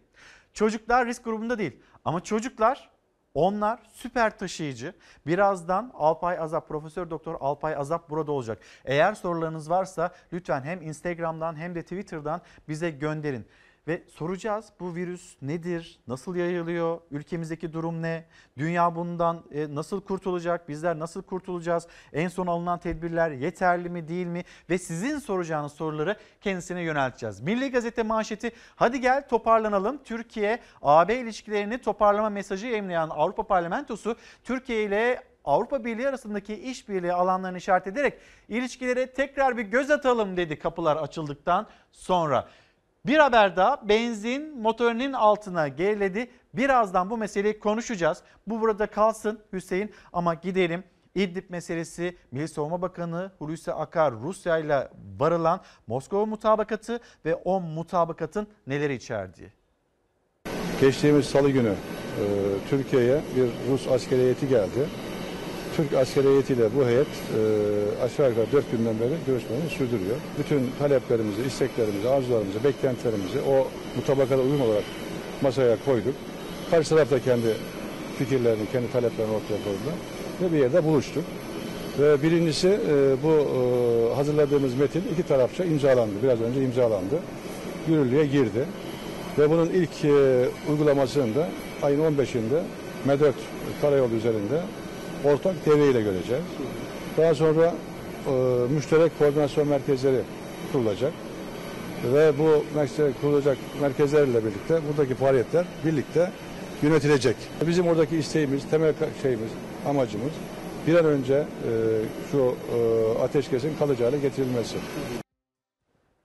Çocuklar 0.53 1.07
risk 1.07 1.25
grubunda 1.25 1.59
değil. 1.59 1.81
Ama 2.05 2.21
çocuklar 2.21 2.91
onlar 3.35 3.81
süper 3.93 4.39
taşıyıcı. 4.39 4.95
Birazdan 5.27 5.91
Alpay 5.95 6.39
Azap, 6.39 6.69
Profesör 6.69 7.11
Doktor 7.11 7.37
Alpay 7.41 7.77
Azap 7.77 8.11
burada 8.11 8.33
olacak. 8.33 8.59
Eğer 8.85 9.15
sorularınız 9.15 9.71
varsa 9.71 10.15
lütfen 10.33 10.63
hem 10.63 10.83
Instagram'dan 10.83 11.57
hem 11.57 11.75
de 11.75 11.83
Twitter'dan 11.83 12.41
bize 12.69 12.91
gönderin. 12.91 13.47
Ve 13.87 14.03
soracağız 14.09 14.67
bu 14.81 14.95
virüs 14.95 15.37
nedir, 15.43 16.01
nasıl 16.07 16.37
yayılıyor, 16.37 17.01
ülkemizdeki 17.11 17.73
durum 17.73 18.03
ne, 18.03 18.25
dünya 18.59 18.97
bundan 18.97 19.45
e, 19.53 19.75
nasıl 19.75 20.01
kurtulacak, 20.01 20.69
bizler 20.69 20.99
nasıl 20.99 21.23
kurtulacağız, 21.23 21.87
en 22.13 22.29
son 22.29 22.47
alınan 22.47 22.79
tedbirler 22.79 23.31
yeterli 23.31 23.89
mi 23.89 24.09
değil 24.09 24.27
mi? 24.27 24.45
Ve 24.71 24.79
sizin 24.79 25.19
soracağınız 25.19 25.73
soruları 25.73 26.17
kendisine 26.41 26.83
yönelteceğiz. 26.83 27.41
Milli 27.41 27.71
Gazete 27.71 28.03
manşeti 28.03 28.53
hadi 28.77 29.01
gel 29.01 29.29
toparlanalım. 29.29 30.03
Türkiye 30.05 30.61
AB 30.83 31.17
ilişkilerini 31.17 31.79
toparlama 31.79 32.31
mesajı 32.31 32.67
yayınlayan 32.67 33.11
Avrupa 33.11 33.43
Parlamentosu 33.43 34.17
Türkiye 34.45 34.85
ile 34.85 35.23
Avrupa 35.45 35.85
Birliği 35.85 36.09
arasındaki 36.09 36.55
işbirliği 36.55 37.13
alanlarını 37.13 37.59
işaret 37.59 37.87
ederek 37.87 38.19
ilişkilere 38.49 39.07
tekrar 39.07 39.57
bir 39.57 39.63
göz 39.63 39.91
atalım. 39.91 40.37
dedi 40.37 40.59
kapılar 40.59 40.97
açıldıktan 40.97 41.67
sonra. 41.93 42.49
Bir 43.07 43.19
haber 43.19 43.57
daha 43.57 43.89
benzin 43.89 44.59
motorunun 44.59 45.13
altına 45.13 45.69
geriledi. 45.69 46.31
Birazdan 46.55 47.11
bu 47.11 47.17
meseleyi 47.17 47.59
konuşacağız. 47.59 48.23
Bu 48.47 48.61
burada 48.61 48.87
kalsın 48.87 49.41
Hüseyin 49.53 49.91
ama 50.13 50.35
gidelim. 50.35 50.85
İdlib 51.15 51.51
meselesi 51.51 52.17
Milli 52.31 52.49
Savunma 52.49 52.83
Bakanı 52.83 53.31
Hulusi 53.39 53.73
Akar 53.73 54.15
Rusya 54.15 54.59
ile 54.59 54.89
varılan 55.21 55.61
Moskova 55.87 56.27
mutabakatı 56.27 57.01
ve 57.25 57.35
o 57.35 57.61
mutabakatın 57.61 58.47
neleri 58.67 58.95
içerdiği. 58.95 59.49
Geçtiğimiz 60.81 61.27
salı 61.27 61.51
günü 61.51 61.69
e, 61.69 62.25
Türkiye'ye 62.71 63.21
bir 63.37 63.73
Rus 63.73 63.89
askeri 63.89 64.21
heyeti 64.21 64.49
geldi. 64.49 64.89
Türk 65.77 65.95
askeri 65.95 66.29
heyetiyle 66.29 66.69
bu 66.77 66.87
heyet 66.87 67.07
e, 67.07 68.05
aşağı 68.05 68.29
yukarı 68.29 68.47
4 68.53 68.71
günden 68.71 69.01
beri 69.01 69.15
görüşmelerini 69.27 69.71
sürdürüyor. 69.71 70.17
Bütün 70.39 70.71
taleplerimizi, 70.79 71.43
isteklerimizi, 71.43 72.09
arzularımızı, 72.09 72.65
beklentilerimizi 72.65 73.39
o 73.41 73.69
mutabakata 73.97 74.43
uyum 74.43 74.61
olarak 74.61 74.85
masaya 75.43 75.77
koyduk. 75.85 76.15
Karşı 76.71 76.89
taraf 76.91 77.11
da 77.11 77.19
kendi 77.23 77.55
fikirlerini, 78.19 78.63
kendi 78.73 78.93
taleplerini 78.93 79.33
ortaya 79.33 79.65
koydular 79.65 79.95
ve 80.43 80.53
bir 80.53 80.59
yerde 80.59 80.85
buluştuk. 80.85 81.25
Ve 81.99 82.23
birincisi 82.23 82.69
e, 82.69 83.23
bu 83.23 83.31
e, 83.31 84.15
hazırladığımız 84.15 84.75
metin 84.75 85.03
iki 85.13 85.23
tarafça 85.23 85.65
imzalandı. 85.65 86.15
Biraz 86.23 86.41
önce 86.41 86.63
imzalandı. 86.63 87.19
Yürürlüğe 87.89 88.27
girdi. 88.27 88.65
Ve 89.39 89.51
bunun 89.51 89.67
ilk 89.67 90.05
e, 90.05 90.45
uygulamasını 90.71 91.35
da 91.35 91.49
ayın 91.83 92.01
15'inde 92.01 92.61
M4 93.07 93.33
karayolu 93.81 94.15
üzerinde 94.15 94.61
ortak 95.25 95.67
devreyle 95.67 96.01
göreceğiz. 96.01 96.45
Daha 97.17 97.35
sonra 97.35 97.75
e, 98.27 98.33
müşterek 98.75 99.19
koordinasyon 99.19 99.69
merkezleri 99.69 100.21
kurulacak. 100.73 101.13
Ve 102.15 102.33
bu 102.39 102.81
müşterek 102.81 103.21
kurulacak 103.21 103.59
merkezlerle 103.81 104.45
birlikte 104.45 104.81
buradaki 104.89 105.15
faaliyetler 105.15 105.65
birlikte 105.85 106.31
yönetilecek. 106.83 107.37
Bizim 107.67 107.89
oradaki 107.89 108.17
isteğimiz, 108.17 108.71
temel 108.71 108.95
şeyimiz, 109.23 109.51
amacımız 109.89 110.33
bir 110.87 110.95
an 110.95 111.05
önce 111.05 111.35
e, 111.35 111.73
şu 112.31 112.39
e, 112.39 113.19
ateşkesin 113.23 113.77
kalıcı 113.79 114.05
hale 114.05 114.19
getirilmesi. 114.19 114.77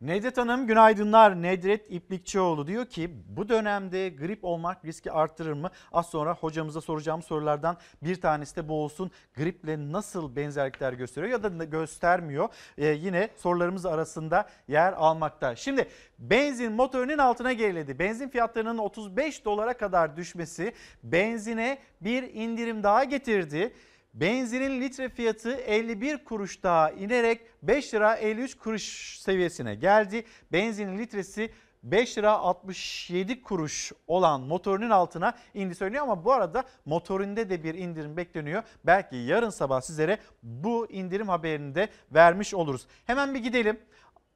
Nedret 0.01 0.37
Hanım 0.37 0.67
günaydınlar. 0.67 1.41
Nedret 1.41 1.91
İplikçioğlu 1.91 2.67
diyor 2.67 2.85
ki 2.85 3.09
bu 3.27 3.49
dönemde 3.49 4.09
grip 4.09 4.43
olmak 4.43 4.85
riski 4.85 5.11
arttırır 5.11 5.53
mı? 5.53 5.69
Az 5.91 6.09
sonra 6.09 6.33
hocamıza 6.33 6.81
soracağım 6.81 7.21
sorulardan 7.21 7.77
bir 8.03 8.21
tanesi 8.21 8.55
de 8.55 8.69
bu 8.69 8.73
olsun. 8.83 9.11
Griple 9.35 9.91
nasıl 9.91 10.35
benzerlikler 10.35 10.93
gösteriyor 10.93 11.31
ya 11.31 11.43
da 11.43 11.63
göstermiyor? 11.63 12.49
Ee, 12.77 12.87
yine 12.87 13.29
sorularımız 13.37 13.85
arasında 13.85 14.49
yer 14.67 14.93
almakta. 14.93 15.55
Şimdi 15.55 15.87
benzin 16.19 16.71
motorunun 16.71 17.17
altına 17.17 17.53
geriledi. 17.53 17.99
Benzin 17.99 18.29
fiyatlarının 18.29 18.77
35 18.77 19.45
dolara 19.45 19.77
kadar 19.77 20.17
düşmesi 20.17 20.73
benzine 21.03 21.77
bir 22.01 22.23
indirim 22.23 22.83
daha 22.83 23.03
getirdi. 23.03 23.73
Benzinin 24.15 24.81
litre 24.81 25.09
fiyatı 25.09 25.51
51 25.51 26.23
kuruş 26.23 26.63
daha 26.63 26.91
inerek 26.91 27.41
5 27.63 27.93
lira 27.93 28.15
53 28.15 28.57
kuruş 28.57 29.17
seviyesine 29.19 29.75
geldi. 29.75 30.25
Benzinin 30.51 30.97
litresi 30.97 31.51
5 31.83 32.17
lira 32.17 32.31
67 32.31 33.41
kuruş 33.41 33.91
olan 34.07 34.41
motorunun 34.41 34.89
altına 34.89 35.33
indi 35.53 35.75
söyleniyor 35.75 36.03
ama 36.03 36.25
bu 36.25 36.33
arada 36.33 36.63
motorinde 36.85 37.49
de 37.49 37.63
bir 37.63 37.75
indirim 37.75 38.17
bekleniyor. 38.17 38.63
Belki 38.85 39.15
yarın 39.15 39.49
sabah 39.49 39.81
sizlere 39.81 40.19
bu 40.43 40.91
indirim 40.91 41.29
haberini 41.29 41.75
de 41.75 41.89
vermiş 42.11 42.53
oluruz. 42.53 42.87
Hemen 43.05 43.33
bir 43.33 43.39
gidelim. 43.39 43.79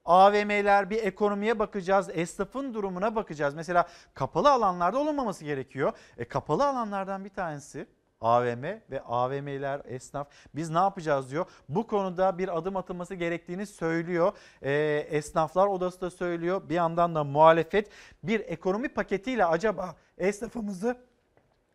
AVM'ler 0.05 0.89
bir 0.89 1.03
ekonomiye 1.03 1.59
bakacağız, 1.59 2.09
esnafın 2.13 2.73
durumuna 2.73 3.15
bakacağız. 3.15 3.55
Mesela 3.55 3.87
kapalı 4.13 4.51
alanlarda 4.51 4.99
olunmaması 4.99 5.45
gerekiyor. 5.45 5.93
E, 6.17 6.25
kapalı 6.25 6.67
alanlardan 6.67 7.25
bir 7.25 7.29
tanesi 7.29 7.87
AVM 8.21 8.63
ve 8.91 9.01
AVM'ler 9.05 9.81
esnaf 9.85 10.27
biz 10.55 10.69
ne 10.69 10.77
yapacağız 10.77 11.31
diyor. 11.31 11.45
Bu 11.69 11.87
konuda 11.87 12.37
bir 12.37 12.57
adım 12.57 12.75
atılması 12.75 13.15
gerektiğini 13.15 13.65
söylüyor. 13.65 14.33
Ee, 14.61 15.07
esnaflar 15.09 15.67
odası 15.67 16.01
da 16.01 16.09
söylüyor. 16.09 16.69
Bir 16.69 16.75
yandan 16.75 17.15
da 17.15 17.23
muhalefet 17.23 17.89
bir 18.23 18.39
ekonomi 18.39 18.89
paketiyle 18.89 19.45
acaba 19.45 19.95
esnafımızı 20.17 20.97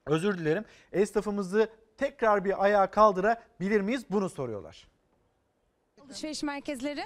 özür 0.07 0.39
dilerim 0.39 0.65
esnafımızı 0.93 1.69
tekrar 1.99 2.45
bir 2.45 2.65
ayağa 2.65 2.91
kaldırabilir 2.91 3.81
miyiz 3.81 4.05
bunu 4.11 4.29
soruyorlar. 4.31 4.89
Alışveriş 6.07 6.43
merkezleri 6.43 7.05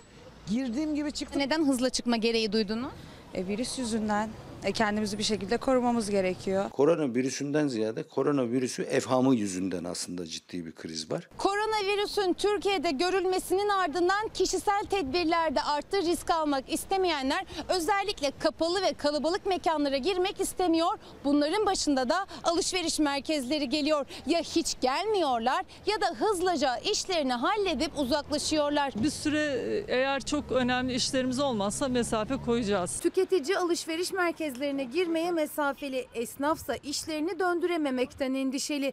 Girdiğim 0.50 0.94
gibi 0.94 1.12
çıktım. 1.12 1.40
neden 1.40 1.64
hızla 1.64 1.90
çıkma 1.90 2.16
gereği 2.16 2.52
duydunuz? 2.52 2.92
E, 3.34 3.46
virüs 3.46 3.78
yüzünden 3.78 4.28
e, 4.28 4.47
kendimizi 4.74 5.18
bir 5.18 5.22
şekilde 5.22 5.56
korumamız 5.56 6.10
gerekiyor. 6.10 6.70
Koronavirüsünden 6.70 7.68
ziyade 7.68 8.02
koronavirüsü 8.02 8.82
evhamı 8.82 9.34
yüzünden 9.34 9.84
aslında 9.84 10.26
ciddi 10.26 10.66
bir 10.66 10.72
kriz 10.74 11.10
var. 11.10 11.28
Koronavirüsün 11.36 12.32
Türkiye'de 12.32 12.90
görülmesinin 12.90 13.68
ardından 13.68 14.28
kişisel 14.34 14.84
tedbirler 14.90 15.54
de 15.54 15.62
arttı. 15.62 16.02
Risk 16.02 16.30
almak 16.30 16.72
istemeyenler 16.72 17.44
özellikle 17.68 18.32
kapalı 18.38 18.82
ve 18.82 18.92
kalabalık 18.92 19.46
mekanlara 19.46 19.96
girmek 19.96 20.40
istemiyor. 20.40 20.98
Bunların 21.24 21.66
başında 21.66 22.08
da 22.08 22.26
alışveriş 22.44 22.98
merkezleri 22.98 23.68
geliyor. 23.68 24.06
Ya 24.26 24.40
hiç 24.40 24.76
gelmiyorlar 24.80 25.64
ya 25.86 26.00
da 26.00 26.06
hızlıca 26.06 26.76
işlerini 26.76 27.32
halledip 27.32 27.98
uzaklaşıyorlar. 27.98 28.92
Bir 29.02 29.10
süre 29.10 29.40
e, 29.40 29.84
eğer 29.96 30.20
çok 30.20 30.52
önemli 30.52 30.94
işlerimiz 30.94 31.40
olmazsa 31.40 31.88
mesafe 31.88 32.36
koyacağız. 32.36 33.00
Tüketici 33.00 33.58
alışveriş 33.58 34.12
merkezlerine 34.48 34.84
girmeye 34.84 35.30
mesafeli, 35.32 36.06
esnafsa 36.14 36.74
işlerini 36.76 37.38
döndürememekten 37.38 38.34
endişeli. 38.34 38.92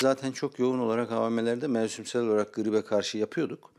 Zaten 0.00 0.32
çok 0.32 0.58
yoğun 0.58 0.78
olarak 0.78 1.12
AVM'lerde 1.12 1.66
mevsimsel 1.66 2.22
olarak 2.22 2.54
gribe 2.54 2.82
karşı 2.82 3.18
yapıyorduk. 3.18 3.71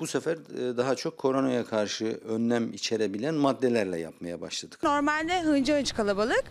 Bu 0.00 0.06
sefer 0.06 0.32
e, 0.36 0.76
daha 0.76 0.94
çok 0.94 1.18
koronaya 1.18 1.64
karşı 1.64 2.20
önlem 2.28 2.72
içerebilen 2.72 3.34
maddelerle 3.34 3.98
yapmaya 4.00 4.40
başladık. 4.40 4.82
Normalde 4.82 5.42
hınca 5.42 5.78
hınç 5.78 5.94
kalabalık 5.94 6.44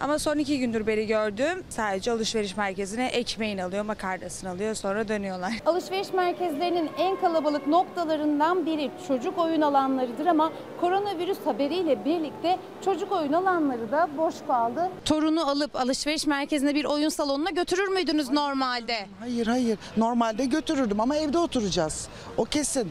ama 0.00 0.18
son 0.18 0.38
iki 0.38 0.58
gündür 0.58 0.86
beri 0.86 1.06
gördüğüm 1.06 1.64
sadece 1.68 2.12
alışveriş 2.12 2.56
merkezine 2.56 3.06
ekmeğini 3.06 3.64
alıyor, 3.64 3.84
makarnasını 3.84 4.50
alıyor 4.50 4.74
sonra 4.74 5.08
dönüyorlar. 5.08 5.52
Alışveriş 5.66 6.12
merkezlerinin 6.12 6.90
en 6.98 7.20
kalabalık 7.20 7.66
noktalarından 7.66 8.66
biri 8.66 8.90
çocuk 9.08 9.38
oyun 9.38 9.60
alanlarıdır 9.60 10.26
ama 10.26 10.52
koronavirüs 10.80 11.38
haberiyle 11.44 12.04
birlikte 12.04 12.58
çocuk 12.84 13.12
oyun 13.12 13.32
alanları 13.32 13.92
da 13.92 14.08
boş 14.18 14.34
kaldı. 14.46 14.90
Torunu 15.04 15.48
alıp 15.50 15.76
alışveriş 15.76 16.26
merkezine 16.26 16.74
bir 16.74 16.84
oyun 16.84 17.08
salonuna 17.08 17.50
götürür 17.50 17.88
müydünüz 17.88 18.30
normalde? 18.30 18.96
Hayır 19.20 19.46
hayır 19.46 19.78
normalde 19.96 20.44
götürürdüm 20.44 21.00
ama 21.00 21.16
evde 21.16 21.38
oturacağız. 21.38 22.08
O 22.36 22.44
kesin. 22.44 22.87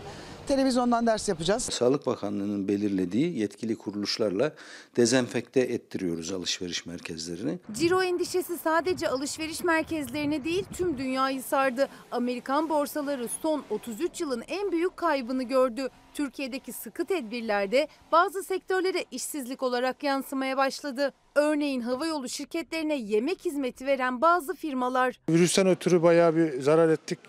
Televizyondan 0.48 1.08
ders 1.08 1.30
yapacağız. 1.30 1.64
Sağlık 1.64 2.06
Bakanlığı'nın 2.06 2.68
belirlediği 2.68 3.40
yetkili 3.40 3.76
kuruluşlarla 3.76 4.54
dezenfekte 4.98 5.60
ettiriyoruz 5.60 6.32
alışveriş 6.32 6.86
merkezlerini. 6.86 7.60
Ciro 7.72 8.04
endişesi 8.04 8.58
sadece 8.58 9.10
alışveriş 9.10 9.64
merkezlerini 9.64 10.44
değil 10.44 10.66
tüm 10.74 10.98
dünyayı 10.98 11.44
sardı. 11.44 11.88
Amerikan 12.12 12.70
borsaları 12.70 13.28
son 13.42 13.64
33 13.70 14.22
yılın 14.22 14.44
en 14.48 14.72
büyük 14.72 14.98
kaybını 14.98 15.44
gördü. 15.44 15.90
Türkiye'deki 16.14 16.74
sıkı 16.74 17.06
tedbirlerde 17.06 17.88
bazı 18.12 18.44
sektörlere 18.44 19.06
işsizlik 19.12 19.64
olarak 19.64 20.04
yansımaya 20.04 20.58
başladı. 20.58 21.14
Örneğin 21.36 21.82
havayolu 21.82 22.30
şirketlerine 22.30 22.96
yemek 22.96 23.46
hizmeti 23.46 23.86
veren 23.86 24.22
bazı 24.22 24.54
firmalar. 24.54 25.20
Virüsten 25.30 25.68
ötürü 25.68 26.04
bayağı 26.04 26.36
bir 26.36 26.62
zarar 26.62 26.90
ettik 26.90 27.20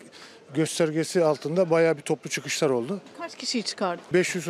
göstergesi 0.55 1.25
altında 1.25 1.71
bayağı 1.71 1.97
bir 1.97 2.03
toplu 2.03 2.31
çıkışlar 2.31 2.71
oldu. 2.71 3.01
Kaç 3.19 3.37
kişiyi 3.37 3.63
çıkardı? 3.63 4.03
500 4.13 4.49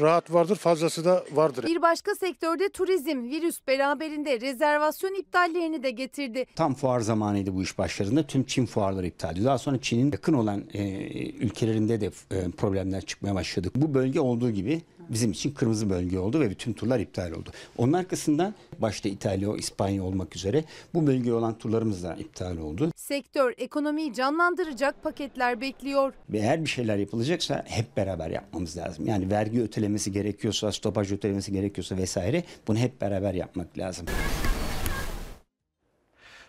rahat 0.00 0.32
vardır 0.32 0.56
fazlası 0.56 1.04
da 1.04 1.24
vardır. 1.32 1.66
Bir 1.66 1.82
başka 1.82 2.14
sektörde 2.14 2.68
turizm 2.68 3.22
virüs 3.22 3.60
beraberinde 3.68 4.40
rezervasyon 4.40 5.14
iptallerini 5.20 5.82
de 5.82 5.90
getirdi. 5.90 6.46
Tam 6.56 6.74
fuar 6.74 7.00
zamanıydı 7.00 7.54
bu 7.54 7.62
iş 7.62 7.78
başlarında. 7.78 8.26
Tüm 8.26 8.44
Çin 8.44 8.66
fuarları 8.66 9.06
iptal 9.06 9.32
edildi. 9.32 9.44
Daha 9.44 9.58
sonra 9.58 9.80
Çin'in 9.80 10.12
yakın 10.12 10.32
olan 10.32 10.64
e, 10.74 10.82
ülkelerinde 11.30 12.00
de 12.00 12.06
e, 12.06 12.50
problemler 12.50 13.00
çıkmaya 13.00 13.34
başladı. 13.34 13.70
Bu 13.74 13.94
bölge 13.94 14.20
olduğu 14.20 14.50
gibi 14.50 14.82
bizim 15.10 15.30
için 15.30 15.50
kırmızı 15.50 15.90
bölge 15.90 16.18
oldu 16.18 16.40
ve 16.40 16.50
bütün 16.50 16.72
turlar 16.72 17.00
iptal 17.00 17.30
oldu. 17.32 17.50
Onun 17.78 17.92
arkasından 17.92 18.54
başta 18.78 19.08
İtalya, 19.08 19.56
İspanya 19.56 20.02
olmak 20.04 20.36
üzere 20.36 20.64
bu 20.94 21.06
bölgeye 21.06 21.34
olan 21.34 21.58
turlarımız 21.58 22.04
da 22.04 22.14
iptal 22.14 22.56
oldu. 22.58 22.90
Sektör 22.96 23.54
ekonomiyi 23.58 24.14
canlandıracak 24.14 25.02
paketler 25.02 25.60
bekliyor. 25.60 26.12
Ve 26.30 26.38
eğer 26.38 26.64
bir 26.64 26.70
şeyler 26.70 26.96
yapılacaksa 26.96 27.64
hep 27.66 27.96
beraber 27.96 28.30
yapmamız 28.30 28.76
lazım. 28.76 29.06
Yani 29.06 29.30
vergi 29.30 29.62
ötelemesi 29.62 30.12
gerekiyorsa, 30.12 30.72
stopaj 30.72 31.12
ötelemesi 31.12 31.52
gerekiyorsa 31.52 31.96
vesaire 31.96 32.44
bunu 32.68 32.78
hep 32.78 33.00
beraber 33.00 33.34
yapmak 33.34 33.78
lazım. 33.78 34.06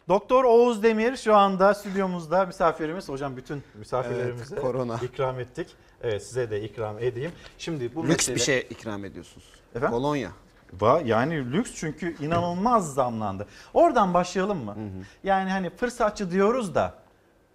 Doktor 0.07 0.43
Oğuz 0.43 0.84
Demir 0.84 1.16
şu 1.16 1.36
anda 1.36 1.74
stüdyomuzda 1.74 2.45
misafirimiz. 2.45 3.09
Hocam 3.09 3.38
bütün 3.38 3.64
misafirlerimize 3.80 4.53
Evet, 4.55 4.64
korona. 4.64 4.99
ikram 5.03 5.39
ettik. 5.39 5.68
Evet 6.04 6.24
size 6.24 6.52
de 6.52 6.62
ikram 6.64 6.99
edeyim. 6.99 7.32
Şimdi 7.58 7.95
bu 7.95 8.04
Lüks 8.04 8.10
mesele... 8.30 8.36
bir 8.36 8.41
şey 8.41 8.68
ikram 8.70 9.06
ediyorsunuz. 9.06 9.45
Efendim? 9.76 9.89
Kolonya. 9.97 10.32
Va- 10.80 11.08
Yani 11.08 11.52
lüks 11.52 11.72
çünkü 11.76 12.26
inanılmaz 12.26 12.93
zamlandı. 12.93 13.47
Oradan 13.74 14.14
başlayalım 14.14 14.66
mı? 14.66 14.76
Yani 15.24 15.49
hani 15.52 15.70
fırsatçı 15.70 16.32
diyoruz 16.32 16.76
da 16.76 16.93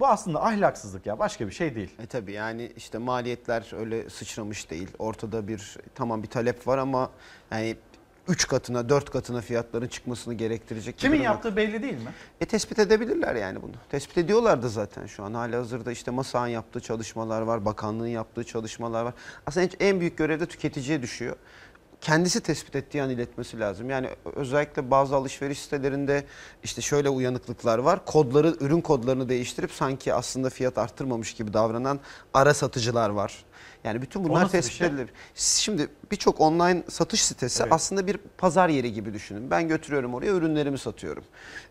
bu 0.00 0.06
aslında 0.06 0.44
ahlaksızlık 0.44 1.06
ya 1.06 1.18
başka 1.18 1.46
bir 1.46 1.52
şey 1.52 1.74
değil. 1.74 1.90
E 2.02 2.06
tabi 2.06 2.32
yani 2.32 2.72
işte 2.76 2.98
maliyetler 2.98 3.78
öyle 3.78 4.10
sıçramış 4.10 4.70
değil. 4.70 4.88
Ortada 4.98 5.48
bir 5.48 5.76
tamam 5.94 6.22
bir 6.22 6.28
talep 6.28 6.66
var 6.66 6.78
ama 6.78 7.10
yani 7.50 7.76
3 8.28 8.48
katına 8.48 8.88
4 8.88 9.10
katına 9.10 9.40
fiyatların 9.40 9.88
çıkmasını 9.88 10.34
gerektirecek 10.34 10.98
Kimin 10.98 11.22
yaptığı 11.22 11.56
belli 11.56 11.82
değil 11.82 11.94
mi? 11.94 12.12
E 12.40 12.46
tespit 12.46 12.78
edebilirler 12.78 13.34
yani 13.34 13.62
bunu. 13.62 13.72
Tespit 13.90 14.18
ediyorlar 14.18 14.62
da 14.62 14.68
zaten 14.68 15.06
şu 15.06 15.24
an. 15.24 15.34
Hali 15.34 15.56
hazırda 15.56 15.92
işte 15.92 16.10
MASA'nın 16.10 16.48
yaptığı 16.48 16.80
çalışmalar 16.80 17.42
var, 17.42 17.64
bakanlığın 17.64 18.06
yaptığı 18.06 18.44
çalışmalar 18.44 19.04
var. 19.04 19.14
Aslında 19.46 19.66
en- 19.66 19.86
en 19.88 20.00
büyük 20.00 20.18
görev 20.18 20.40
de 20.40 20.46
tüketiciye 20.46 21.02
düşüyor. 21.02 21.36
Kendisi 22.00 22.40
tespit 22.40 22.76
ettiği 22.76 23.02
an 23.02 23.10
iletmesi 23.10 23.60
lazım. 23.60 23.90
Yani 23.90 24.08
özellikle 24.36 24.90
bazı 24.90 25.16
alışveriş 25.16 25.58
sitelerinde 25.58 26.24
işte 26.64 26.82
şöyle 26.82 27.08
uyanıklıklar 27.08 27.78
var. 27.78 28.04
Kodları, 28.04 28.56
ürün 28.60 28.80
kodlarını 28.80 29.28
değiştirip 29.28 29.72
sanki 29.72 30.14
aslında 30.14 30.50
fiyat 30.50 30.78
arttırmamış 30.78 31.34
gibi 31.34 31.52
davranan 31.52 32.00
ara 32.34 32.54
satıcılar 32.54 33.10
var. 33.10 33.44
Yani 33.86 34.02
bütün 34.02 34.24
bunlar 34.24 34.48
tespit 34.48 34.78
şey? 34.78 34.90
Şimdi 35.34 35.88
birçok 36.10 36.40
online 36.40 36.82
satış 36.88 37.24
sitesi 37.24 37.62
Evet. 37.62 37.72
aslında 37.72 38.06
bir 38.06 38.16
pazar 38.38 38.68
yeri 38.68 38.92
gibi 38.92 39.14
düşünün. 39.14 39.50
Ben 39.50 39.68
götürüyorum 39.68 40.14
oraya 40.14 40.32
ürünlerimi 40.32 40.78
satıyorum. 40.78 41.24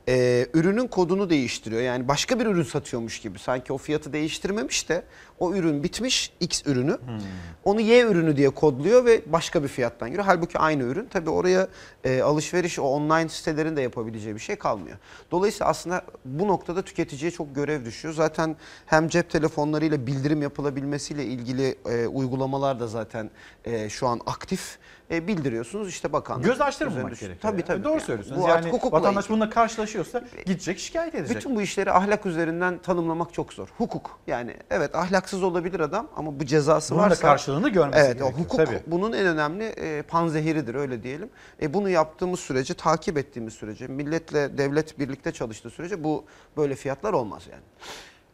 Ee, 0.10 0.48
ürünün 0.54 0.88
kodunu 0.88 1.30
değiştiriyor. 1.30 1.82
Yani 1.82 2.08
başka 2.08 2.40
bir 2.40 2.46
ürün 2.46 2.64
satıyormuş 2.64 3.20
gibi. 3.20 3.40
Sanki 3.40 3.74
o 3.74 3.78
fiyatı 3.78 4.14
değiştirmemiş 4.14 4.90
de 4.90 5.04
o 5.40 5.54
ürün 5.54 5.84
bitmiş 5.84 6.34
X 6.40 6.62
ürünü. 6.66 6.92
Hmm. 6.92 7.20
Onu 7.64 7.82
Y 7.82 8.02
ürünü 8.02 8.38
diye 8.38 8.50
kodluyor 8.50 9.06
ve 9.06 9.22
başka 9.26 9.64
bir 9.64 9.68
fiyattan 9.68 10.10
giriyor. 10.10 10.26
Halbuki 10.26 10.60
aynı 10.60 10.84
ürün. 10.84 11.08
Tabii 11.10 11.30
oraya 11.30 11.68
e, 12.04 12.22
alışveriş 12.22 12.80
o 12.80 12.84
online 12.84 13.30
sitelerin 13.30 13.76
de 13.76 13.82
yapabileceği 13.82 14.36
bir 14.36 14.40
şey 14.40 14.56
kalmıyor. 14.56 14.98
Dolayısıyla 15.32 15.68
aslında 15.68 16.02
bu 16.26 16.48
noktada 16.48 16.82
tüketiciye 16.82 17.32
çok 17.32 17.56
görev 17.56 17.86
düşüyor. 17.86 18.14
Zaten 18.14 18.56
hem 18.86 19.08
cep 19.08 19.30
telefonlarıyla 19.30 20.08
bildirim 20.08 20.42
yapılabilmesiyle 20.42 21.26
ilgili 21.26 21.46
ilgili 21.46 21.76
e, 21.86 22.08
uygulamalar 22.08 22.80
da 22.80 22.88
zaten 22.88 23.30
e, 23.66 23.90
şu 23.90 24.08
an 24.08 24.22
aktif. 24.26 24.78
E, 25.12 25.28
bildiriyorsunuz 25.28 25.90
işte 25.90 26.14
bakanlık. 26.14 26.46
Göz 26.46 26.62
açtırmamak 26.62 27.10
gerekiyor. 27.20 27.38
Tabii 27.42 27.62
tabii. 27.62 27.84
Doğru 27.84 27.94
Yani 27.94 28.02
söylüyorsunuz. 28.02 28.42
Bu 28.42 28.48
yani 28.50 28.72
vatandaş 28.92 29.30
bununla 29.30 29.50
karşılaşıyorsa 29.50 30.24
gidecek 30.46 30.80
şikayet 30.80 31.16
edecek. 31.16 31.38
bütün 31.38 31.56
bu 31.56 31.62
işleri 31.62 31.92
ahlak 31.92 32.26
üzerinden 32.26 32.78
tanımlamak 32.78 33.34
çok 33.34 33.54
zor. 33.54 33.68
Hukuk 33.78 34.20
yani 34.28 34.56
evet 34.70 34.96
ahlaksız 34.96 35.44
olabilir 35.44 35.80
adam 35.80 36.08
ama 36.16 36.40
bu 36.40 36.46
cezası 36.46 36.94
Bunun 36.96 37.04
da 37.04 37.10
varsa 37.10 37.22
karşılığını 37.22 37.70
görmesi 37.70 38.00
Evet 38.00 38.20
gerekiyor, 38.20 38.40
hukuk 38.46 38.58
tabii. 38.58 38.82
bunun 38.88 39.14
en 39.14 39.26
önemli 39.26 39.64
e, 39.64 40.02
panzehiridir 40.02 40.76
öyle 40.76 41.04
diyelim. 41.04 41.30
E, 41.62 41.74
bunu 41.74 41.90
yaptığımız 41.90 42.40
sürece 42.40 42.74
takip 42.74 43.18
ettiğimiz 43.18 43.54
sürece 43.54 43.88
milletle 43.88 44.58
devlet 44.58 45.00
birlikte 45.00 45.32
çalıştığı 45.32 45.70
sürece 45.70 46.04
bu 46.04 46.26
böyle 46.58 46.76
fiyatlar 46.76 47.14
olmaz 47.14 47.44
yani. 47.52 47.64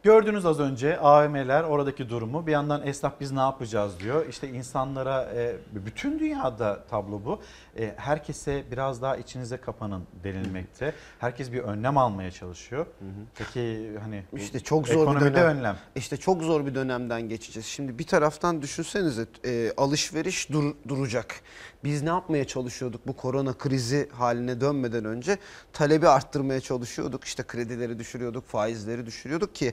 Gördünüz 0.02 0.46
az 0.46 0.60
önce 0.60 0.98
AVM'ler 0.98 1.62
oradaki 1.62 2.08
durumu. 2.08 2.46
Bir 2.46 2.52
yandan 2.52 2.86
esnaf 2.86 3.12
biz 3.20 3.32
ne 3.32 3.40
yapacağız 3.40 4.00
diyor. 4.00 4.26
İşte 4.28 4.48
insanlara 4.48 5.22
e, 5.34 5.56
bütün 5.72 6.18
dünyada 6.18 6.84
tablo 6.90 7.24
bu. 7.24 7.40
E, 7.78 7.94
herkese 7.96 8.64
biraz 8.70 9.02
daha 9.02 9.16
içinize 9.16 9.56
kapanın 9.56 10.02
denilmekte. 10.24 10.94
Herkes 11.18 11.52
bir 11.52 11.58
önlem 11.58 11.98
almaya 11.98 12.30
çalışıyor. 12.30 12.86
Peki 13.34 13.90
hani 14.02 14.24
İşte 14.36 14.60
çok 14.60 14.88
zor 14.88 15.16
bir 15.16 15.20
dönem. 15.20 15.56
önlem. 15.56 15.76
İşte 15.96 16.16
çok 16.16 16.42
zor 16.42 16.66
bir 16.66 16.74
dönemden 16.74 17.22
geçeceğiz. 17.28 17.66
Şimdi 17.66 17.98
bir 17.98 18.06
taraftan 18.06 18.62
düşünsenize 18.62 19.26
e, 19.44 19.72
alışveriş 19.76 20.50
dur- 20.50 20.74
duracak. 20.88 21.40
Biz 21.84 22.02
ne 22.02 22.08
yapmaya 22.08 22.44
çalışıyorduk 22.46 23.06
bu 23.06 23.16
korona 23.16 23.52
krizi 23.58 24.08
haline 24.12 24.60
dönmeden 24.60 25.04
önce? 25.04 25.38
Talebi 25.72 26.08
arttırmaya 26.08 26.60
çalışıyorduk. 26.60 27.24
İşte 27.24 27.42
kredileri 27.42 27.98
düşürüyorduk, 27.98 28.46
faizleri 28.46 29.06
düşürüyorduk 29.06 29.54
ki 29.54 29.72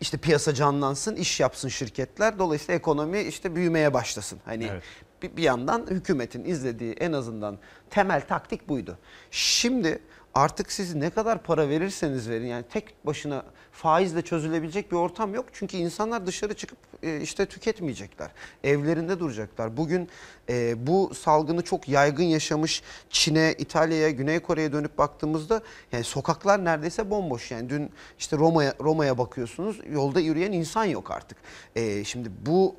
işte 0.00 0.16
piyasa 0.16 0.54
canlansın, 0.54 1.16
iş 1.16 1.40
yapsın 1.40 1.68
şirketler. 1.68 2.38
Dolayısıyla 2.38 2.74
ekonomi 2.74 3.20
işte 3.20 3.54
büyümeye 3.56 3.94
başlasın. 3.94 4.38
Hani 4.44 4.70
bir, 5.22 5.36
bir 5.36 5.42
yandan 5.42 5.86
hükümetin 5.90 6.44
izlediği 6.44 6.92
en 6.92 7.12
azından 7.12 7.58
temel 7.90 8.26
taktik 8.26 8.68
buydu. 8.68 8.98
Şimdi 9.30 10.02
artık 10.36 10.72
siz 10.72 10.94
ne 10.94 11.10
kadar 11.10 11.42
para 11.42 11.68
verirseniz 11.68 12.28
verin 12.28 12.46
yani 12.46 12.64
tek 12.72 13.06
başına 13.06 13.44
faizle 13.72 14.22
çözülebilecek 14.22 14.92
bir 14.92 14.96
ortam 14.96 15.34
yok. 15.34 15.46
Çünkü 15.52 15.76
insanlar 15.76 16.26
dışarı 16.26 16.54
çıkıp 16.54 16.78
e, 17.02 17.20
işte 17.20 17.46
tüketmeyecekler. 17.46 18.30
Evlerinde 18.64 19.18
duracaklar. 19.20 19.76
Bugün 19.76 20.08
e, 20.48 20.86
bu 20.86 21.14
salgını 21.14 21.62
çok 21.62 21.88
yaygın 21.88 22.24
yaşamış 22.24 22.82
Çin'e, 23.10 23.54
İtalya'ya, 23.58 24.10
Güney 24.10 24.40
Kore'ye 24.40 24.72
dönüp 24.72 24.98
baktığımızda 24.98 25.62
yani 25.92 26.04
sokaklar 26.04 26.64
neredeyse 26.64 27.10
bomboş. 27.10 27.50
Yani 27.50 27.68
dün 27.70 27.90
işte 28.18 28.36
Roma'ya 28.36 28.74
Roma'ya 28.80 29.18
bakıyorsunuz 29.18 29.80
yolda 29.92 30.20
yürüyen 30.20 30.52
insan 30.52 30.84
yok 30.84 31.10
artık. 31.10 31.38
E, 31.76 32.04
şimdi 32.04 32.30
bu 32.46 32.76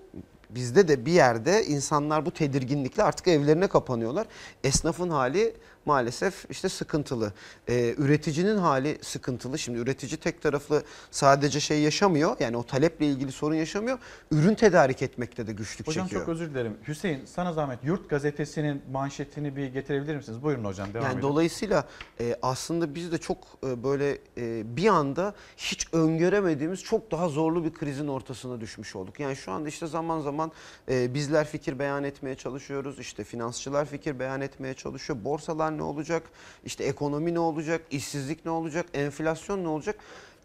bizde 0.49 0.88
de 0.88 1.05
bir 1.05 1.11
yerde 1.11 1.65
insanlar 1.65 2.25
bu 2.25 2.31
tedirginlikle 2.31 3.03
artık 3.03 3.27
evlerine 3.27 3.67
kapanıyorlar. 3.67 4.27
Esnafın 4.63 5.09
hali 5.09 5.53
maalesef 5.88 6.45
işte 6.49 6.69
sıkıntılı. 6.69 7.34
Ee, 7.69 7.95
üreticinin 7.97 8.57
hali 8.57 8.97
sıkıntılı. 9.01 9.59
Şimdi 9.59 9.80
üretici 9.80 10.18
tek 10.18 10.41
taraflı 10.41 10.84
sadece 11.11 11.59
şey 11.59 11.80
yaşamıyor. 11.81 12.35
Yani 12.39 12.57
o 12.57 12.64
taleple 12.64 13.05
ilgili 13.05 13.31
sorun 13.31 13.55
yaşamıyor. 13.55 13.99
Ürün 14.31 14.55
tedarik 14.55 15.01
etmekte 15.01 15.47
de 15.47 15.51
güçlük 15.53 15.88
Hocam 15.88 16.05
çekiyor. 16.05 16.22
çok 16.22 16.30
özür 16.30 16.49
dilerim. 16.49 16.77
Hüseyin 16.88 17.26
sana 17.26 17.53
zahmet 17.53 17.80
Yurt 17.84 18.09
Gazetesi'nin 18.09 18.81
manşetini 18.91 19.55
bir 19.55 19.68
getirebilir 19.68 20.15
misiniz? 20.15 20.43
Buyurun 20.43 20.65
hocam 20.65 20.93
devam 20.93 21.03
Yani 21.05 21.14
edin. 21.14 21.22
dolayısıyla 21.22 21.88
e, 22.19 22.35
aslında 22.41 22.95
biz 22.95 23.11
de 23.11 23.18
çok 23.18 23.38
e, 23.68 23.84
böyle 23.84 24.18
e, 24.38 24.77
bir 24.77 24.88
anda 24.88 25.34
hiç 25.57 25.88
öngöremediğimiz 25.93 26.84
çok 26.84 27.11
daha 27.11 27.30
zorlu 27.30 27.64
bir 27.64 27.73
krizin 27.73 28.07
ortasına 28.07 28.61
düşmüş 28.61 28.95
olduk. 28.95 29.19
Yani 29.19 29.35
şu 29.35 29.51
anda 29.51 29.69
işte 29.69 29.88
zaman 29.88 30.19
zaman 30.19 30.51
e, 30.89 31.14
bizler 31.14 31.47
fikir 31.47 31.80
beyan 31.80 32.03
etmeye 32.03 32.35
çalışıyoruz. 32.35 32.99
İşte 32.99 33.23
finansçılar 33.23 33.85
fikir 33.85 34.19
beyan 34.19 34.41
etmeye 34.41 34.73
çalışıyor. 34.73 35.19
Borsalar 35.26 35.76
ne 35.77 35.83
olacak? 35.83 36.23
İşte 36.65 36.83
ekonomi 36.83 37.33
ne 37.33 37.39
olacak? 37.39 37.81
İşsizlik 37.91 38.45
ne 38.45 38.51
olacak? 38.51 38.85
Enflasyon 38.93 39.63
ne 39.63 39.67
olacak? 39.67 39.95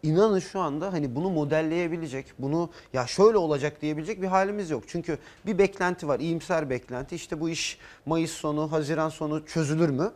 İnanın 0.03 0.39
şu 0.39 0.59
anda 0.59 0.93
hani 0.93 1.15
bunu 1.15 1.29
modelleyebilecek, 1.29 2.25
bunu 2.39 2.69
ya 2.93 3.07
şöyle 3.07 3.37
olacak 3.37 3.81
diyebilecek 3.81 4.21
bir 4.21 4.27
halimiz 4.27 4.69
yok. 4.69 4.83
Çünkü 4.87 5.17
bir 5.45 5.57
beklenti 5.57 6.07
var, 6.07 6.19
iyimser 6.19 6.69
beklenti. 6.69 7.15
İşte 7.15 7.39
bu 7.39 7.49
iş 7.49 7.77
Mayıs 8.05 8.31
sonu, 8.31 8.71
Haziran 8.71 9.09
sonu 9.09 9.45
çözülür 9.45 9.89
mü? 9.89 10.11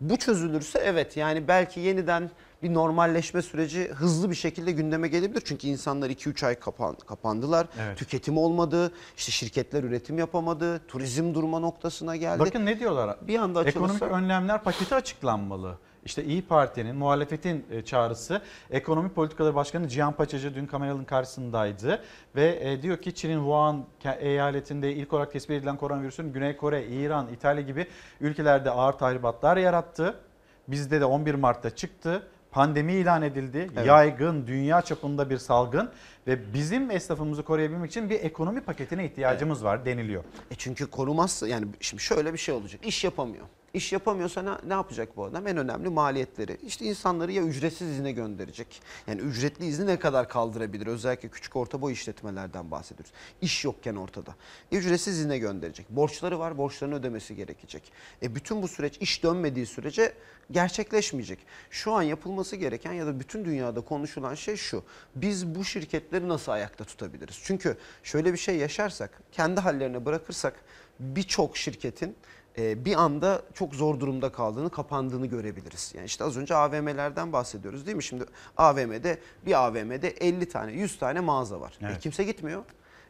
Bu 0.00 0.16
çözülürse 0.16 0.78
evet 0.78 1.16
yani 1.16 1.48
belki 1.48 1.80
yeniden 1.80 2.30
bir 2.62 2.74
normalleşme 2.74 3.42
süreci 3.42 3.88
hızlı 3.88 4.30
bir 4.30 4.34
şekilde 4.34 4.72
gündeme 4.72 5.08
gelebilir. 5.08 5.42
Çünkü 5.44 5.66
insanlar 5.66 6.10
2-3 6.10 6.46
ay 6.46 6.54
kapan, 6.54 6.94
kapandılar. 6.94 7.66
Evet. 7.80 7.98
Tüketim 7.98 8.38
olmadı. 8.38 8.92
işte 9.16 9.32
şirketler 9.32 9.84
üretim 9.84 10.18
yapamadı. 10.18 10.86
Turizm 10.88 11.34
durma 11.34 11.58
noktasına 11.58 12.16
geldi. 12.16 12.38
Bakın 12.38 12.66
ne 12.66 12.80
diyorlar? 12.80 13.16
Bir 13.22 13.38
anda 13.38 13.60
açılırsa... 13.60 13.94
Ekonomik 13.94 14.16
önlemler 14.16 14.62
paketi 14.62 14.94
açıklanmalı. 14.94 15.78
İşte 16.04 16.24
İyi 16.24 16.42
Parti'nin, 16.42 16.96
muhalefetin 16.96 17.66
e, 17.70 17.82
çağrısı. 17.82 18.42
Ekonomi 18.70 19.08
Politikaları 19.08 19.54
Başkanı 19.54 19.88
Cihan 19.88 20.12
Paçacı 20.12 20.54
dün 20.54 20.66
kameraların 20.66 21.04
karşısındaydı. 21.04 22.02
Ve 22.36 22.58
e, 22.62 22.82
diyor 22.82 22.96
ki 22.96 23.14
Çin'in 23.14 23.38
Wuhan 23.38 23.84
eyaletinde 24.18 24.92
ilk 24.92 25.12
olarak 25.12 25.32
tespit 25.32 25.50
edilen 25.50 25.76
koronavirüsün 25.76 26.32
Güney 26.32 26.56
Kore, 26.56 26.86
İran, 26.86 27.28
İtalya 27.28 27.62
gibi 27.62 27.86
ülkelerde 28.20 28.70
ağır 28.70 28.92
tahribatlar 28.92 29.56
yarattı. 29.56 30.20
Bizde 30.68 31.00
de 31.00 31.04
11 31.04 31.34
Mart'ta 31.34 31.70
çıktı. 31.70 32.22
Pandemi 32.50 32.92
ilan 32.92 33.22
edildi. 33.22 33.70
Evet. 33.74 33.86
Yaygın, 33.86 34.46
dünya 34.46 34.82
çapında 34.82 35.30
bir 35.30 35.38
salgın. 35.38 35.90
Ve 36.26 36.54
bizim 36.54 36.90
esnafımızı 36.90 37.42
koruyabilmek 37.42 37.90
için 37.90 38.10
bir 38.10 38.20
ekonomi 38.20 38.60
paketine 38.60 39.04
ihtiyacımız 39.04 39.64
var 39.64 39.84
deniliyor. 39.86 40.24
E 40.50 40.54
çünkü 40.54 40.86
korumazsa 40.86 41.48
yani 41.48 41.66
şimdi 41.80 42.02
şöyle 42.02 42.32
bir 42.32 42.38
şey 42.38 42.54
olacak. 42.54 42.86
İş 42.86 43.04
yapamıyor. 43.04 43.46
İş 43.74 43.92
yapamıyorsa 43.92 44.42
ne, 44.42 44.50
ne 44.68 44.72
yapacak 44.72 45.16
bu 45.16 45.24
adam? 45.24 45.46
En 45.46 45.56
önemli 45.56 45.88
maliyetleri. 45.88 46.58
İşte 46.66 46.84
insanları 46.84 47.32
ya 47.32 47.42
ücretsiz 47.42 47.88
izne 47.88 48.12
gönderecek. 48.12 48.82
Yani 49.06 49.20
ücretli 49.20 49.66
izni 49.66 49.86
ne 49.86 49.98
kadar 49.98 50.28
kaldırabilir? 50.28 50.86
Özellikle 50.86 51.28
küçük 51.28 51.56
orta 51.56 51.82
boy 51.82 51.92
işletmelerden 51.92 52.70
bahsediyoruz. 52.70 53.12
İş 53.40 53.64
yokken 53.64 53.96
ortada. 53.96 54.34
E, 54.72 54.76
ücretsiz 54.76 55.18
izne 55.18 55.38
gönderecek. 55.38 55.90
Borçları 55.90 56.38
var, 56.38 56.58
borçlarını 56.58 56.94
ödemesi 56.94 57.36
gerekecek. 57.36 57.92
E 58.22 58.34
bütün 58.34 58.62
bu 58.62 58.68
süreç 58.68 58.98
iş 58.98 59.22
dönmediği 59.22 59.66
sürece 59.66 60.12
gerçekleşmeyecek. 60.50 61.38
Şu 61.70 61.92
an 61.92 62.02
yapılması 62.02 62.56
gereken 62.56 62.92
ya 62.92 63.06
da 63.06 63.20
bütün 63.20 63.44
dünyada 63.44 63.80
konuşulan 63.80 64.34
şey 64.34 64.56
şu. 64.56 64.82
Biz 65.14 65.54
bu 65.54 65.64
şirketleri 65.64 66.28
nasıl 66.28 66.52
ayakta 66.52 66.84
tutabiliriz? 66.84 67.40
Çünkü 67.42 67.76
şöyle 68.02 68.32
bir 68.32 68.38
şey 68.38 68.56
yaşarsak, 68.56 69.22
kendi 69.32 69.60
hallerine 69.60 70.04
bırakırsak 70.04 70.54
birçok 71.00 71.56
şirketin 71.56 72.16
bir 72.58 73.02
anda 73.02 73.42
çok 73.54 73.74
zor 73.74 74.00
durumda 74.00 74.32
kaldığını, 74.32 74.70
kapandığını 74.70 75.26
görebiliriz. 75.26 75.92
Yani 75.96 76.06
işte 76.06 76.24
az 76.24 76.36
önce 76.36 76.54
AVM'lerden 76.54 77.32
bahsediyoruz 77.32 77.86
değil 77.86 77.96
mi? 77.96 78.02
Şimdi 78.02 78.24
AVM'de 78.56 79.18
bir 79.46 79.66
AVM'de 79.66 80.08
50 80.08 80.48
tane, 80.48 80.72
100 80.72 80.98
tane 80.98 81.20
mağaza 81.20 81.60
var. 81.60 81.78
E, 81.82 81.86
Evet. 81.86 82.00
kimse 82.00 82.24
gitmiyor. 82.24 82.62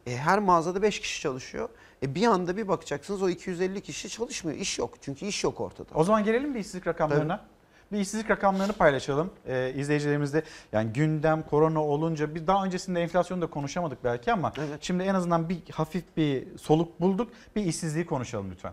E, 0.06 0.16
her 0.16 0.38
mağazada 0.38 0.82
5 0.82 1.00
kişi 1.00 1.20
çalışıyor. 1.20 1.68
E, 2.02 2.14
bir 2.14 2.26
anda 2.26 2.56
bir 2.56 2.68
bakacaksınız 2.68 3.22
o 3.22 3.28
250 3.28 3.80
kişi 3.80 4.08
çalışmıyor. 4.08 4.58
İş 4.58 4.78
yok. 4.78 4.94
Çünkü 5.00 5.26
iş 5.26 5.44
yok 5.44 5.60
ortada. 5.60 5.88
O 5.94 6.04
zaman 6.04 6.24
gelelim 6.24 6.54
bir 6.54 6.60
işsizlik 6.60 6.86
rakamlarına. 6.86 7.44
Bir 7.92 7.98
işsizlik 7.98 8.30
rakamlarını 8.30 8.72
paylaşalım 8.72 9.30
ee, 9.46 9.72
izleyicilerimizle. 9.76 10.42
Yani 10.72 10.92
gündem 10.92 11.42
korona 11.42 11.84
olunca 11.84 12.34
bir 12.34 12.46
daha 12.46 12.64
öncesinde 12.64 13.02
enflasyonu 13.02 13.42
da 13.42 13.46
konuşamadık 13.46 14.04
belki 14.04 14.32
ama 14.32 14.52
şimdi 14.80 15.02
en 15.02 15.14
azından 15.14 15.48
bir 15.48 15.58
hafif 15.72 16.04
bir 16.16 16.58
soluk 16.58 17.00
bulduk. 17.00 17.30
Bir 17.56 17.64
işsizliği 17.64 18.06
konuşalım 18.06 18.50
lütfen. 18.50 18.72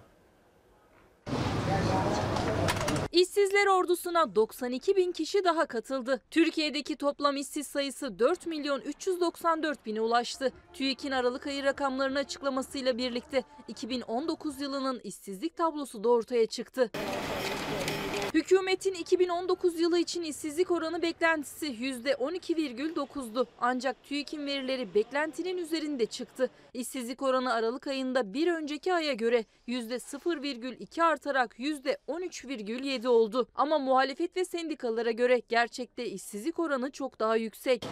İşsizler 3.16 3.68
ordusuna 3.68 4.36
92 4.36 4.96
bin 4.96 5.12
kişi 5.12 5.44
daha 5.44 5.66
katıldı. 5.66 6.22
Türkiye'deki 6.32 6.96
toplam 6.96 7.38
işsiz 7.38 7.68
sayısı 7.68 8.20
4 8.20 8.46
milyon 8.46 8.82
394 8.82 9.86
bine 9.86 10.02
ulaştı. 10.02 10.52
TÜİK'in 10.74 11.12
Aralık 11.12 11.48
ayı 11.48 11.64
rakamlarını 11.64 12.20
açıklamasıyla 12.20 12.98
birlikte 12.98 13.44
2019 13.68 14.62
yılının 14.62 15.00
işsizlik 15.04 15.58
tablosu 15.58 16.04
da 16.04 16.10
ortaya 16.10 16.46
çıktı. 16.46 16.92
Hükümetin 18.36 18.94
2019 18.94 19.80
yılı 19.80 20.00
için 20.00 20.22
işsizlik 20.22 20.72
oranı 20.72 21.02
beklentisi 21.02 21.66
%12,9'du. 21.68 23.48
Ancak 23.62 24.04
TÜİK'in 24.04 24.46
verileri 24.46 24.94
beklentinin 24.96 25.58
üzerinde 25.58 26.06
çıktı. 26.06 26.50
İşsizlik 26.74 27.22
oranı 27.22 27.54
Aralık 27.54 27.88
ayında 27.88 28.34
bir 28.34 28.48
önceki 28.48 28.94
aya 28.94 29.14
göre 29.14 29.46
%0,2 29.68 31.04
artarak 31.04 31.60
%13,7 31.60 33.08
oldu. 33.08 33.48
Ama 33.56 33.80
muhalefet 33.80 34.38
ve 34.38 34.46
sendikalara 34.46 35.12
göre 35.12 35.42
gerçekte 35.50 36.06
işsizlik 36.06 36.60
oranı 36.60 36.92
çok 36.92 37.20
daha 37.20 37.36
yüksek. 37.36 37.86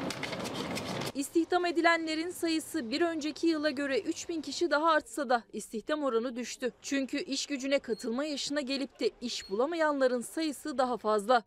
İstihdam 1.16 1.66
edilenlerin 1.66 2.30
sayısı 2.30 2.92
bir 2.92 3.02
önceki 3.02 3.48
yıla 3.48 3.70
göre 3.70 4.00
3000 4.00 4.42
kişi 4.42 4.72
daha 4.72 4.92
artsa 4.92 5.30
da 5.30 5.44
istihdam 5.54 6.04
oranı 6.04 6.36
düştü. 6.36 6.72
Çünkü 6.82 7.18
iş 7.18 7.46
gücüne 7.46 7.80
katılma 7.80 8.26
yaşına 8.26 8.62
gelip 8.62 9.00
de 9.00 9.12
iş 9.22 9.50
bulamayanların 9.50 10.22
sayısı 10.22 10.78
daha 10.78 10.98
fazla. 10.98 11.44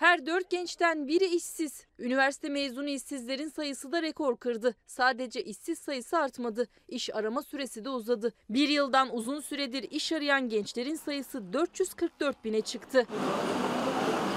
Her 0.00 0.26
dört 0.26 0.50
gençten 0.50 1.08
biri 1.08 1.24
işsiz. 1.24 1.86
Üniversite 1.98 2.48
mezunu 2.48 2.88
işsizlerin 2.88 3.48
sayısı 3.48 3.92
da 3.92 4.02
rekor 4.02 4.36
kırdı. 4.36 4.74
Sadece 4.86 5.44
işsiz 5.44 5.78
sayısı 5.78 6.18
artmadı. 6.18 6.68
İş 6.88 7.14
arama 7.14 7.42
süresi 7.42 7.84
de 7.84 7.88
uzadı. 7.88 8.32
Bir 8.50 8.68
yıldan 8.68 9.16
uzun 9.16 9.40
süredir 9.40 9.86
iş 9.90 10.12
arayan 10.12 10.48
gençlerin 10.48 10.96
sayısı 10.96 11.52
444 11.52 12.44
bine 12.44 12.60
çıktı. 12.60 13.06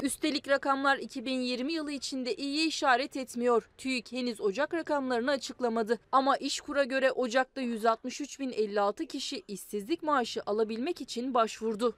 Üstelik 0.04 0.50
rakamlar 0.50 0.98
2020 0.98 1.74
yılı 1.74 1.92
içinde 1.92 2.36
iyi 2.36 2.68
işaret 2.68 3.18
etmiyor. 3.18 3.70
TÜİK 3.78 4.12
henüz 4.12 4.42
Ocak 4.42 4.74
rakamlarını 4.74 5.32
açıklamadı. 5.32 6.00
Ama 6.12 6.38
İşkur'a 6.38 6.84
göre 6.84 7.12
Ocak'ta 7.12 7.62
163.056 7.62 9.06
kişi 9.08 9.44
işsizlik 9.48 10.04
maaşı 10.04 10.42
alabilmek 10.46 11.02
için 11.02 11.34
başvurdu. 11.34 11.96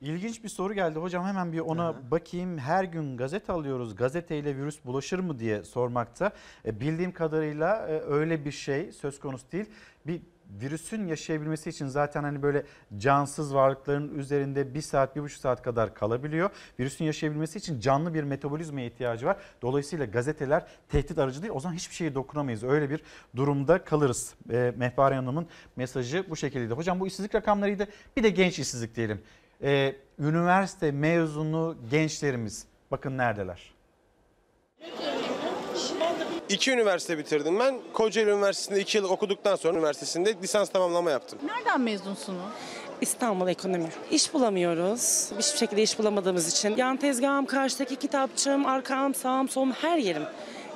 İlginç 0.00 0.44
bir 0.44 0.48
soru 0.48 0.74
geldi 0.74 0.98
hocam 0.98 1.24
hemen 1.24 1.52
bir 1.52 1.60
ona 1.60 2.10
bakayım. 2.10 2.58
Her 2.58 2.84
gün 2.84 3.16
gazete 3.16 3.52
alıyoruz. 3.52 3.96
Gazeteyle 3.96 4.56
virüs 4.56 4.84
bulaşır 4.84 5.18
mı 5.18 5.38
diye 5.38 5.62
sormakta. 5.62 6.32
E, 6.66 6.80
bildiğim 6.80 7.12
kadarıyla 7.12 7.88
e, 7.88 8.00
öyle 8.00 8.44
bir 8.44 8.52
şey 8.52 8.92
söz 8.92 9.20
konusu 9.20 9.52
değil. 9.52 9.66
Bir 10.06 10.20
virüsün 10.50 11.06
yaşayabilmesi 11.06 11.70
için 11.70 11.86
zaten 11.86 12.22
hani 12.22 12.42
böyle 12.42 12.64
cansız 12.98 13.54
varlıkların 13.54 14.18
üzerinde 14.18 14.74
bir 14.74 14.80
saat, 14.80 15.16
bir 15.16 15.22
buçuk 15.22 15.40
saat 15.40 15.62
kadar 15.62 15.94
kalabiliyor. 15.94 16.50
Virüsün 16.78 17.04
yaşayabilmesi 17.04 17.58
için 17.58 17.80
canlı 17.80 18.14
bir 18.14 18.22
metabolizmaya 18.22 18.86
ihtiyacı 18.86 19.26
var. 19.26 19.36
Dolayısıyla 19.62 20.04
gazeteler 20.04 20.66
tehdit 20.88 21.18
aracı 21.18 21.42
değil. 21.42 21.52
O 21.54 21.60
zaman 21.60 21.74
hiçbir 21.74 21.94
şeye 21.94 22.14
dokunamayız. 22.14 22.64
Öyle 22.64 22.90
bir 22.90 23.02
durumda 23.36 23.84
kalırız. 23.84 24.34
E, 24.52 24.74
Mehpare 24.76 25.14
Hanım'ın 25.14 25.46
mesajı 25.76 26.24
bu 26.30 26.36
şekildeydi. 26.36 26.74
Hocam 26.74 27.00
bu 27.00 27.06
işsizlik 27.06 27.34
rakamlarıydı. 27.34 27.88
Bir 28.16 28.22
de 28.22 28.30
genç 28.30 28.58
işsizlik 28.58 28.96
diyelim. 28.96 29.22
E, 29.62 29.96
üniversite 30.18 30.92
mezunu 30.92 31.76
gençlerimiz 31.90 32.66
bakın 32.90 33.18
neredeler. 33.18 33.74
İki 36.50 36.72
üniversite 36.72 37.18
bitirdim 37.18 37.58
ben. 37.58 37.74
Kocaeli 37.92 38.30
Üniversitesi'nde 38.30 38.80
iki 38.80 38.98
yıl 38.98 39.04
okuduktan 39.04 39.56
sonra 39.56 39.78
üniversitesinde 39.78 40.34
lisans 40.42 40.68
tamamlama 40.70 41.10
yaptım. 41.10 41.38
Nereden 41.44 41.80
mezunsunuz? 41.80 42.40
İstanbul 43.00 43.48
Ekonomi. 43.48 43.88
İş 44.10 44.34
bulamıyoruz. 44.34 45.30
Hiçbir 45.38 45.58
şekilde 45.58 45.82
iş 45.82 45.98
bulamadığımız 45.98 46.48
için. 46.48 46.76
Yan 46.76 46.96
tezgahım, 46.96 47.46
karşıdaki 47.46 47.96
kitapçığım, 47.96 48.66
arkam, 48.66 49.14
sağım, 49.14 49.48
solum 49.48 49.72
her 49.72 49.98
yerim. 49.98 50.22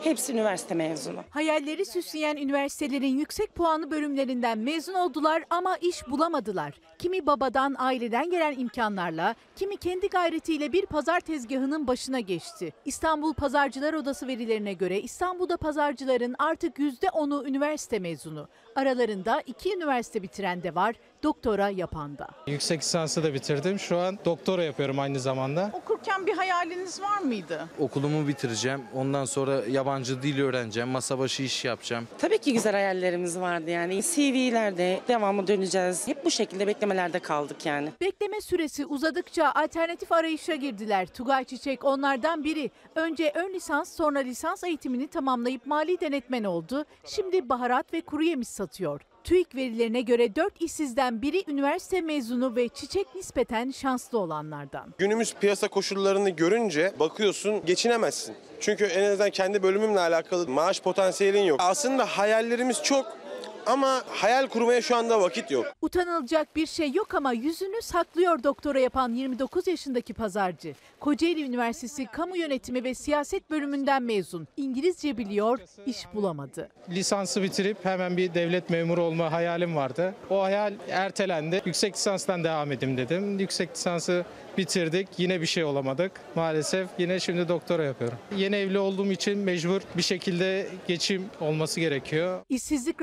Hepsi 0.01 0.33
üniversite 0.33 0.75
mezunu. 0.75 1.21
Hayalleri 1.31 1.87
süsleyen 1.87 2.37
üniversitelerin 2.37 3.19
yüksek 3.19 3.55
puanlı 3.55 3.91
bölümlerinden 3.91 4.59
mezun 4.59 4.95
oldular 4.95 5.45
ama 5.51 5.77
iş 5.77 6.09
bulamadılar. 6.11 6.75
Kimi 7.05 7.27
babadan, 7.27 7.77
aileden 7.79 8.31
gelen 8.31 8.59
imkanlarla, 8.59 9.35
kimi 9.57 9.77
kendi 9.77 10.09
gayretiyle 10.09 10.73
bir 10.73 10.87
pazar 10.87 11.21
tezgahının 11.21 11.87
başına 11.87 12.21
geçti. 12.21 12.73
İstanbul 12.85 13.35
Pazarcılar 13.35 13.95
Odası 13.95 14.27
verilerine 14.27 14.73
göre 14.73 15.01
İstanbul'da 15.01 15.57
pazarcıların 15.57 16.35
artık 16.39 16.79
%10'u 16.79 17.49
üniversite 17.49 17.99
mezunu. 17.99 18.49
Aralarında 18.77 19.43
iki 19.47 19.75
üniversite 19.75 20.23
bitiren 20.23 20.63
de 20.63 20.75
var, 20.75 20.95
doktora 21.23 21.69
yapan 21.69 22.19
da. 22.19 22.29
Yüksek 22.47 22.81
lisansı 22.81 23.23
da 23.23 23.35
bitirdim. 23.35 23.79
Şu 23.79 23.99
an 23.99 24.19
doktora 24.25 24.65
yapıyorum 24.65 24.99
aynı 24.99 25.21
zamanda. 25.21 25.71
Okurken 25.73 26.27
bir 26.27 26.37
hayaliniz 26.37 27.01
var 27.01 27.19
mıydı? 27.19 27.69
Okulumu 27.79 28.29
bitireceğim. 28.29 28.83
Ondan 28.95 29.25
sonra 29.25 29.61
yabancı 29.71 30.23
dil 30.23 30.41
öğreneceğim. 30.41 30.89
Masa 30.89 31.19
başı 31.19 31.43
iş 31.43 31.65
yapacağım. 31.65 32.09
Tabii 32.19 32.39
ki 32.39 32.53
güzel 32.53 32.73
hayallerimiz 32.73 33.41
vardı 33.41 33.71
yani. 33.71 34.03
CV'lerde 34.03 35.01
devamlı 35.09 35.47
döneceğiz. 35.47 36.09
Hep 36.09 36.25
bu 36.25 36.31
şekilde 36.31 36.67
beklemelerde 36.95 37.19
kaldık 37.19 37.67
yani. 37.67 37.93
Bekleme 38.01 38.41
süresi 38.41 38.87
uzadıkça 38.87 39.53
alternatif 39.55 40.13
arayışa 40.13 40.55
girdiler. 40.55 41.07
Tugay 41.07 41.45
Çiçek 41.45 41.85
onlardan 41.85 42.45
biri. 42.45 42.71
Önce 42.95 43.33
ön 43.35 43.55
lisans 43.55 43.97
sonra 43.97 44.19
lisans 44.19 44.65
eğitimini 44.65 45.09
tamamlayıp 45.09 45.67
mali 45.67 46.01
denetmen 46.01 46.45
oldu. 46.45 46.85
Şimdi 47.05 47.49
baharat 47.49 47.93
ve 47.93 48.01
kuru 48.01 48.23
yemiş 48.23 48.49
satıyor. 48.49 49.01
TÜİK 49.25 49.55
verilerine 49.55 50.01
göre 50.01 50.37
4 50.37 50.63
işsizden 50.63 51.23
biri 51.23 51.45
üniversite 51.49 52.01
mezunu 52.01 52.57
ve 52.57 52.69
Çiçek 52.69 53.15
nispeten 53.15 53.71
şanslı 53.71 54.19
olanlardan. 54.19 54.95
Günümüz 54.99 55.35
piyasa 55.35 55.69
koşullarını 55.69 56.31
görünce 56.31 56.93
bakıyorsun 56.99 57.65
geçinemezsin. 57.65 58.35
Çünkü 58.61 58.85
en 58.85 59.11
azından 59.11 59.31
kendi 59.31 59.63
bölümümle 59.63 60.01
alakalı 60.01 60.49
maaş 60.49 60.81
potansiyelin 60.81 61.43
yok. 61.43 61.61
Aslında 61.63 62.05
hayallerimiz 62.05 62.83
çok 62.83 63.24
ama 63.67 64.03
hayal 64.09 64.47
kurmaya 64.49 64.83
şu 64.83 64.97
anda 64.97 65.21
vakit 65.21 65.51
yok. 65.51 65.67
Utanılacak 65.83 66.57
bir 66.57 66.67
şey 66.67 66.93
yok 66.93 67.15
ama 67.15 67.33
yüzünü 67.33 67.83
saklıyor 67.83 68.43
doktora 68.43 68.81
yapan 68.81 69.13
29 69.15 69.67
yaşındaki 69.67 70.15
pazarcı. 70.15 70.75
Kocaeli 71.01 71.43
Üniversitesi 71.43 72.07
Kamu 72.07 72.37
Yönetimi 72.37 72.85
ve 72.85 72.95
Siyaset 72.95 73.51
bölümünden 73.51 74.03
mezun. 74.03 74.49
İngilizce 74.57 75.19
biliyor, 75.19 75.59
iş 75.87 76.15
bulamadı. 76.15 76.69
Lisansı 76.91 77.43
bitirip 77.43 77.85
hemen 77.85 78.17
bir 78.17 78.35
devlet 78.35 78.71
memuru 78.71 79.03
olma 79.03 79.33
hayalim 79.33 79.77
vardı. 79.77 80.15
O 80.31 80.43
hayal 80.43 80.75
ertelendi. 80.91 81.63
Yüksek 81.67 81.95
lisanstan 81.95 82.45
devam 82.45 82.73
edeyim 82.73 82.97
dedim. 82.97 83.39
Yüksek 83.39 83.71
lisansı 83.75 84.25
bitirdik. 84.59 85.09
Yine 85.19 85.41
bir 85.41 85.47
şey 85.47 85.65
olamadık. 85.65 86.13
Maalesef 86.35 86.89
yine 86.99 87.21
şimdi 87.21 87.49
doktora 87.49 87.85
yapıyorum. 87.85 88.19
Yeni 88.37 88.57
evli 88.57 88.79
olduğum 88.79 89.13
için 89.13 89.39
mecbur 89.39 89.81
bir 89.97 90.03
şekilde 90.03 90.67
geçim 90.89 91.27
olması 91.41 91.81
gerekiyor. 91.81 92.41
İşsizlik 92.49 93.03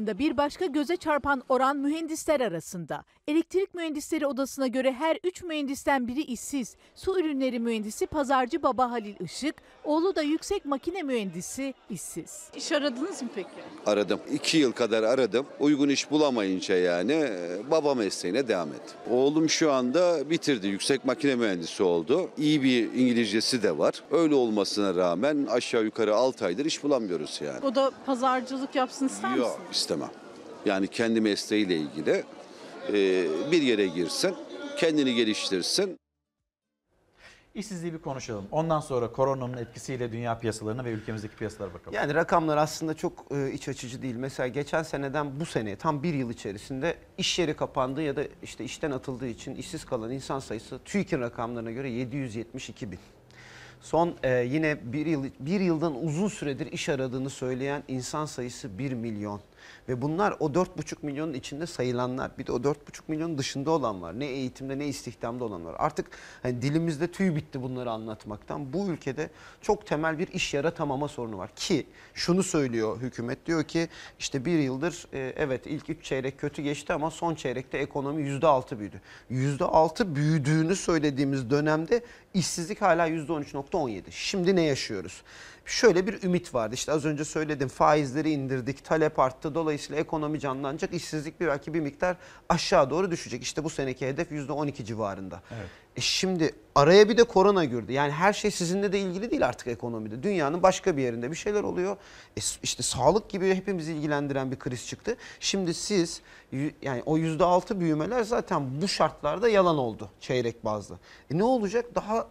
rakamlarında 0.00 0.18
bir 0.18 0.36
başka 0.36 0.66
göze 0.66 0.96
çarpan 0.96 1.42
oran 1.48 1.76
mühendisler 1.76 2.40
arasında. 2.40 3.04
Elektrik 3.28 3.74
Mühendisleri 3.74 4.26
Odası'na 4.26 4.66
göre 4.66 4.92
her 4.92 5.18
3 5.24 5.42
mühendisten 5.42 6.08
biri 6.08 6.22
işsiz. 6.22 6.76
Su 6.94 7.20
ürünleri 7.20 7.58
mühendisi 7.58 8.06
pazarcı 8.06 8.62
baba 8.62 8.90
Halil 8.90 9.14
Işık, 9.20 9.54
oğlu 9.84 10.16
da 10.16 10.22
yüksek 10.22 10.64
makine 10.64 11.02
mühendisi 11.02 11.74
işsiz. 11.90 12.50
İş 12.56 12.72
aradınız 12.72 13.22
mı 13.22 13.28
peki? 13.34 13.48
Aradım. 13.86 14.20
İki 14.32 14.58
yıl 14.58 14.72
kadar 14.72 15.02
aradım. 15.02 15.46
Uygun 15.60 15.88
iş 15.88 16.10
bulamayınca 16.10 16.76
yani 16.76 17.12
e, 17.12 17.70
baba 17.70 17.94
mesleğine 17.94 18.48
devam 18.48 18.68
ettim. 18.68 18.96
Oğlum 19.10 19.48
şu 19.48 19.72
anda 19.72 20.30
bitirdi. 20.30 20.66
Yüksek 20.66 21.04
makine 21.04 21.34
mühendisi 21.34 21.82
oldu. 21.82 22.30
İyi 22.38 22.62
bir 22.62 22.84
İngilizcesi 22.84 23.62
de 23.62 23.78
var. 23.78 24.02
Öyle 24.10 24.34
olmasına 24.34 24.94
rağmen 24.94 25.46
aşağı 25.50 25.84
yukarı 25.84 26.14
6 26.14 26.44
aydır 26.44 26.64
iş 26.64 26.82
bulamıyoruz 26.82 27.40
yani. 27.44 27.66
O 27.66 27.74
da 27.74 27.90
pazarcılık 28.06 28.74
yapsın 28.74 29.06
ister 29.06 29.36
Yok 29.36 29.60
istemem. 29.90 30.10
Yani 30.66 30.88
kendi 30.88 31.20
mesleğiyle 31.20 31.76
ilgili 31.76 32.24
e, 32.88 32.94
bir 33.52 33.62
yere 33.62 33.86
girsin, 33.86 34.34
kendini 34.76 35.14
geliştirsin. 35.14 35.96
İşsizliği 37.54 37.92
bir 37.92 37.98
konuşalım. 37.98 38.46
Ondan 38.50 38.80
sonra 38.80 39.12
koronanın 39.12 39.56
etkisiyle 39.56 40.12
dünya 40.12 40.38
piyasalarına 40.38 40.84
ve 40.84 40.90
ülkemizdeki 40.90 41.36
piyasalara 41.36 41.74
bakalım. 41.74 41.94
Yani 41.94 42.14
rakamlar 42.14 42.56
aslında 42.56 42.94
çok 42.94 43.26
e, 43.30 43.52
iç 43.52 43.68
açıcı 43.68 44.02
değil. 44.02 44.14
Mesela 44.14 44.46
geçen 44.46 44.82
seneden 44.82 45.40
bu 45.40 45.46
seneye 45.46 45.76
tam 45.76 46.02
bir 46.02 46.14
yıl 46.14 46.30
içerisinde 46.30 46.96
iş 47.18 47.38
yeri 47.38 47.56
kapandığı 47.56 48.02
ya 48.02 48.16
da 48.16 48.22
işte 48.42 48.64
işten 48.64 48.90
atıldığı 48.90 49.26
için 49.28 49.54
işsiz 49.54 49.84
kalan 49.84 50.10
insan 50.10 50.38
sayısı 50.38 50.78
TÜİK'in 50.84 51.20
rakamlarına 51.20 51.70
göre 51.70 51.90
772 51.90 52.92
bin. 52.92 52.98
Son 53.80 54.14
e, 54.22 54.30
yine 54.30 54.92
bir 54.92 55.06
yıl 55.06 55.24
bir 55.40 55.60
yıldan 55.60 56.04
uzun 56.04 56.28
süredir 56.28 56.72
iş 56.72 56.88
aradığını 56.88 57.30
söyleyen 57.30 57.82
insan 57.88 58.26
sayısı 58.26 58.78
1 58.78 58.92
milyon. 58.92 59.40
Ve 59.90 60.02
bunlar 60.02 60.34
o 60.40 60.46
4,5 60.48 60.96
milyonun 61.02 61.32
içinde 61.32 61.66
sayılanlar. 61.66 62.30
Bir 62.38 62.46
de 62.46 62.52
o 62.52 62.56
4,5 62.56 62.74
milyonun 63.08 63.38
dışında 63.38 63.70
olan 63.70 64.02
var. 64.02 64.20
Ne 64.20 64.26
eğitimde 64.26 64.78
ne 64.78 64.86
istihdamda 64.86 65.44
olan 65.44 65.64
var. 65.64 65.76
Artık 65.78 66.06
hani 66.42 66.62
dilimizde 66.62 67.10
tüy 67.10 67.34
bitti 67.36 67.62
bunları 67.62 67.90
anlatmaktan. 67.90 68.72
Bu 68.72 68.88
ülkede 68.88 69.30
çok 69.62 69.86
temel 69.86 70.18
bir 70.18 70.28
iş 70.28 70.54
yaratamama 70.54 71.08
sorunu 71.08 71.38
var. 71.38 71.50
Ki 71.56 71.86
şunu 72.14 72.42
söylüyor 72.42 73.00
hükümet 73.00 73.46
diyor 73.46 73.64
ki 73.64 73.88
işte 74.18 74.44
bir 74.44 74.58
yıldır 74.58 75.06
e, 75.12 75.32
evet 75.36 75.66
ilk 75.66 75.90
3 75.90 76.04
çeyrek 76.04 76.38
kötü 76.38 76.62
geçti 76.62 76.92
ama 76.92 77.10
son 77.10 77.34
çeyrekte 77.34 77.78
ekonomi 77.78 78.22
%6 78.22 78.78
büyüdü. 78.78 79.00
%6 79.30 80.14
büyüdüğünü 80.14 80.76
söylediğimiz 80.76 81.50
dönemde 81.50 82.02
işsizlik 82.34 82.82
hala 82.82 83.08
%13.17. 83.08 84.02
Şimdi 84.10 84.56
ne 84.56 84.62
yaşıyoruz? 84.62 85.22
Şöyle 85.64 86.06
bir 86.06 86.22
ümit 86.22 86.54
vardı. 86.54 86.74
İşte 86.74 86.92
az 86.92 87.04
önce 87.04 87.24
söyledim 87.24 87.68
faizleri 87.68 88.30
indirdik, 88.30 88.84
talep 88.84 89.18
arttı. 89.18 89.54
Dolayısıyla 89.54 90.00
ekonomi 90.00 90.40
canlanacak. 90.40 90.94
işsizlik 90.94 91.40
bir 91.40 91.46
belki 91.46 91.74
bir 91.74 91.80
miktar 91.80 92.16
aşağı 92.48 92.90
doğru 92.90 93.10
düşecek. 93.10 93.42
İşte 93.42 93.64
bu 93.64 93.70
seneki 93.70 94.06
hedef 94.06 94.32
%12 94.32 94.84
civarında. 94.84 95.42
Evet. 95.50 95.66
E 96.00 96.02
şimdi 96.02 96.50
araya 96.74 97.08
bir 97.08 97.16
de 97.16 97.24
korona 97.24 97.64
girdi. 97.64 97.92
Yani 97.92 98.12
her 98.12 98.32
şey 98.32 98.50
sizinle 98.50 98.92
de 98.92 99.00
ilgili 99.00 99.30
değil 99.30 99.46
artık 99.46 99.66
ekonomide. 99.66 100.22
Dünyanın 100.22 100.62
başka 100.62 100.96
bir 100.96 101.02
yerinde 101.02 101.30
bir 101.30 101.36
şeyler 101.36 101.62
oluyor. 101.62 101.96
E 102.36 102.40
işte 102.62 102.82
sağlık 102.82 103.30
gibi 103.30 103.54
hepimizi 103.54 103.92
ilgilendiren 103.92 104.50
bir 104.50 104.58
kriz 104.58 104.86
çıktı. 104.86 105.16
Şimdi 105.40 105.74
siz 105.74 106.20
yani 106.82 107.02
o 107.06 107.16
yüzde 107.16 107.44
altı 107.44 107.80
büyümeler 107.80 108.22
zaten 108.22 108.82
bu 108.82 108.88
şartlarda 108.88 109.48
yalan 109.48 109.78
oldu 109.78 110.08
çeyrek 110.20 110.64
bazlı. 110.64 110.98
E 111.30 111.38
ne 111.38 111.44
olacak? 111.44 111.94
Daha 111.94 112.28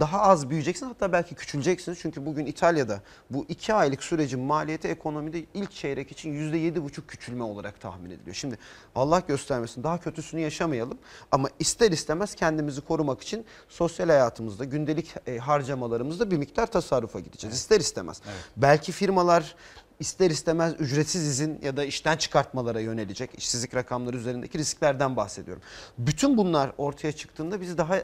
daha 0.00 0.20
az 0.20 0.50
büyüyeceksin 0.50 0.86
hatta 0.86 1.12
belki 1.12 1.34
küçüleceksiniz. 1.34 1.98
Çünkü 2.02 2.26
bugün 2.26 2.46
İtalya'da 2.46 3.00
bu 3.30 3.46
iki 3.48 3.74
aylık 3.74 4.02
sürecin 4.02 4.40
maliyeti 4.40 4.88
ekonomide 4.88 5.44
ilk 5.54 5.72
çeyrek 5.72 6.12
için 6.12 6.30
yüzde 6.32 6.56
yedi 6.56 6.84
buçuk 6.84 7.08
küçülme 7.08 7.44
olarak 7.44 7.80
tahmin 7.80 8.10
ediliyor. 8.10 8.36
Şimdi 8.36 8.58
Allah 8.94 9.22
göstermesin 9.28 9.82
daha 9.82 10.00
kötüsünü 10.00 10.40
yaşamayalım 10.40 10.98
ama 11.32 11.48
ister 11.58 11.92
istemez 11.92 12.34
kendimizi 12.34 12.80
korumak 12.80 13.22
için 13.22 13.44
sosyal 13.68 14.08
hayatımızda 14.08 14.64
gündelik 14.64 15.14
e, 15.26 15.38
harcamalarımızda 15.38 16.30
bir 16.30 16.36
miktar 16.36 16.66
tasarrufa 16.66 17.20
gideceğiz. 17.20 17.56
İster 17.56 17.80
istemez. 17.80 18.22
Belki 18.56 18.92
firmalar 18.92 19.54
ister 20.00 20.30
istemez 20.30 20.74
ücretsiz 20.78 21.26
izin 21.26 21.58
ya 21.62 21.76
da 21.76 21.84
işten 21.84 22.16
çıkartmalara 22.16 22.80
yönelecek. 22.80 23.30
İşsizlik 23.38 23.74
rakamları 23.74 24.16
üzerindeki 24.16 24.58
risklerden 24.58 25.16
bahsediyorum. 25.16 25.62
Bütün 25.98 26.36
bunlar 26.36 26.72
ortaya 26.78 27.12
çıktığında 27.12 27.60
bizi 27.60 27.78
daha 27.78 28.02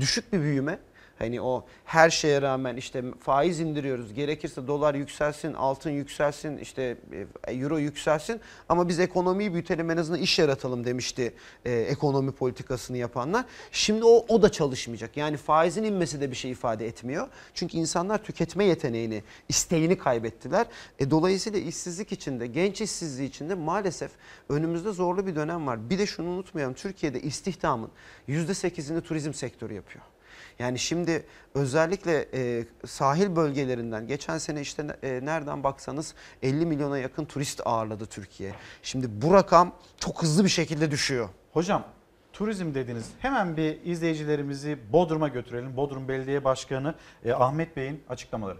düşük 0.00 0.32
bir 0.32 0.40
büyüme 0.40 0.78
Hani 1.20 1.40
o 1.40 1.64
her 1.84 2.10
şeye 2.10 2.42
rağmen 2.42 2.76
işte 2.76 3.04
faiz 3.20 3.60
indiriyoruz. 3.60 4.14
Gerekirse 4.14 4.66
dolar 4.66 4.94
yükselsin, 4.94 5.54
altın 5.54 5.90
yükselsin, 5.90 6.58
işte 6.58 6.96
e, 7.46 7.52
euro 7.52 7.78
yükselsin. 7.78 8.40
Ama 8.68 8.88
biz 8.88 9.00
ekonomiyi 9.00 9.52
büyütelim 9.52 9.90
en 9.90 9.96
azından 9.96 10.20
iş 10.20 10.38
yaratalım 10.38 10.84
demişti 10.84 11.34
e, 11.64 11.72
ekonomi 11.72 12.32
politikasını 12.32 12.96
yapanlar. 12.96 13.44
Şimdi 13.72 14.04
o, 14.04 14.26
o 14.28 14.42
da 14.42 14.52
çalışmayacak. 14.52 15.16
Yani 15.16 15.36
faizin 15.36 15.84
inmesi 15.84 16.20
de 16.20 16.30
bir 16.30 16.36
şey 16.36 16.50
ifade 16.50 16.86
etmiyor. 16.86 17.28
Çünkü 17.54 17.76
insanlar 17.76 18.24
tüketme 18.24 18.64
yeteneğini, 18.64 19.22
isteğini 19.48 19.98
kaybettiler. 19.98 20.66
E, 20.98 21.10
dolayısıyla 21.10 21.58
işsizlik 21.58 22.12
içinde, 22.12 22.46
genç 22.46 22.80
işsizliği 22.80 23.28
içinde 23.28 23.54
maalesef 23.54 24.10
önümüzde 24.48 24.92
zorlu 24.92 25.26
bir 25.26 25.36
dönem 25.36 25.66
var. 25.66 25.90
Bir 25.90 25.98
de 25.98 26.06
şunu 26.06 26.28
unutmayalım. 26.28 26.74
Türkiye'de 26.74 27.20
istihdamın 27.20 27.90
%8'ini 28.28 29.00
turizm 29.00 29.32
sektörü 29.32 29.74
yapıyor. 29.74 30.04
Yani 30.60 30.78
şimdi 30.78 31.26
özellikle 31.54 32.28
e, 32.34 32.64
sahil 32.86 33.36
bölgelerinden 33.36 34.06
geçen 34.06 34.38
sene 34.38 34.60
işte 34.60 34.98
e, 35.02 35.20
nereden 35.24 35.64
baksanız 35.64 36.14
50 36.42 36.66
milyona 36.66 36.98
yakın 36.98 37.24
turist 37.24 37.60
ağırladı 37.64 38.06
Türkiye. 38.06 38.52
Şimdi 38.82 39.22
bu 39.22 39.32
rakam 39.34 39.72
çok 39.98 40.22
hızlı 40.22 40.44
bir 40.44 40.48
şekilde 40.48 40.90
düşüyor. 40.90 41.28
Hocam 41.52 41.84
turizm 42.32 42.74
dediniz. 42.74 43.10
Hemen 43.18 43.56
bir 43.56 43.84
izleyicilerimizi 43.84 44.78
Bodrum'a 44.92 45.28
götürelim. 45.28 45.76
Bodrum 45.76 46.08
Belediye 46.08 46.44
Başkanı 46.44 46.94
e, 47.24 47.32
Ahmet 47.32 47.76
Bey'in 47.76 48.02
açıklamaları. 48.08 48.58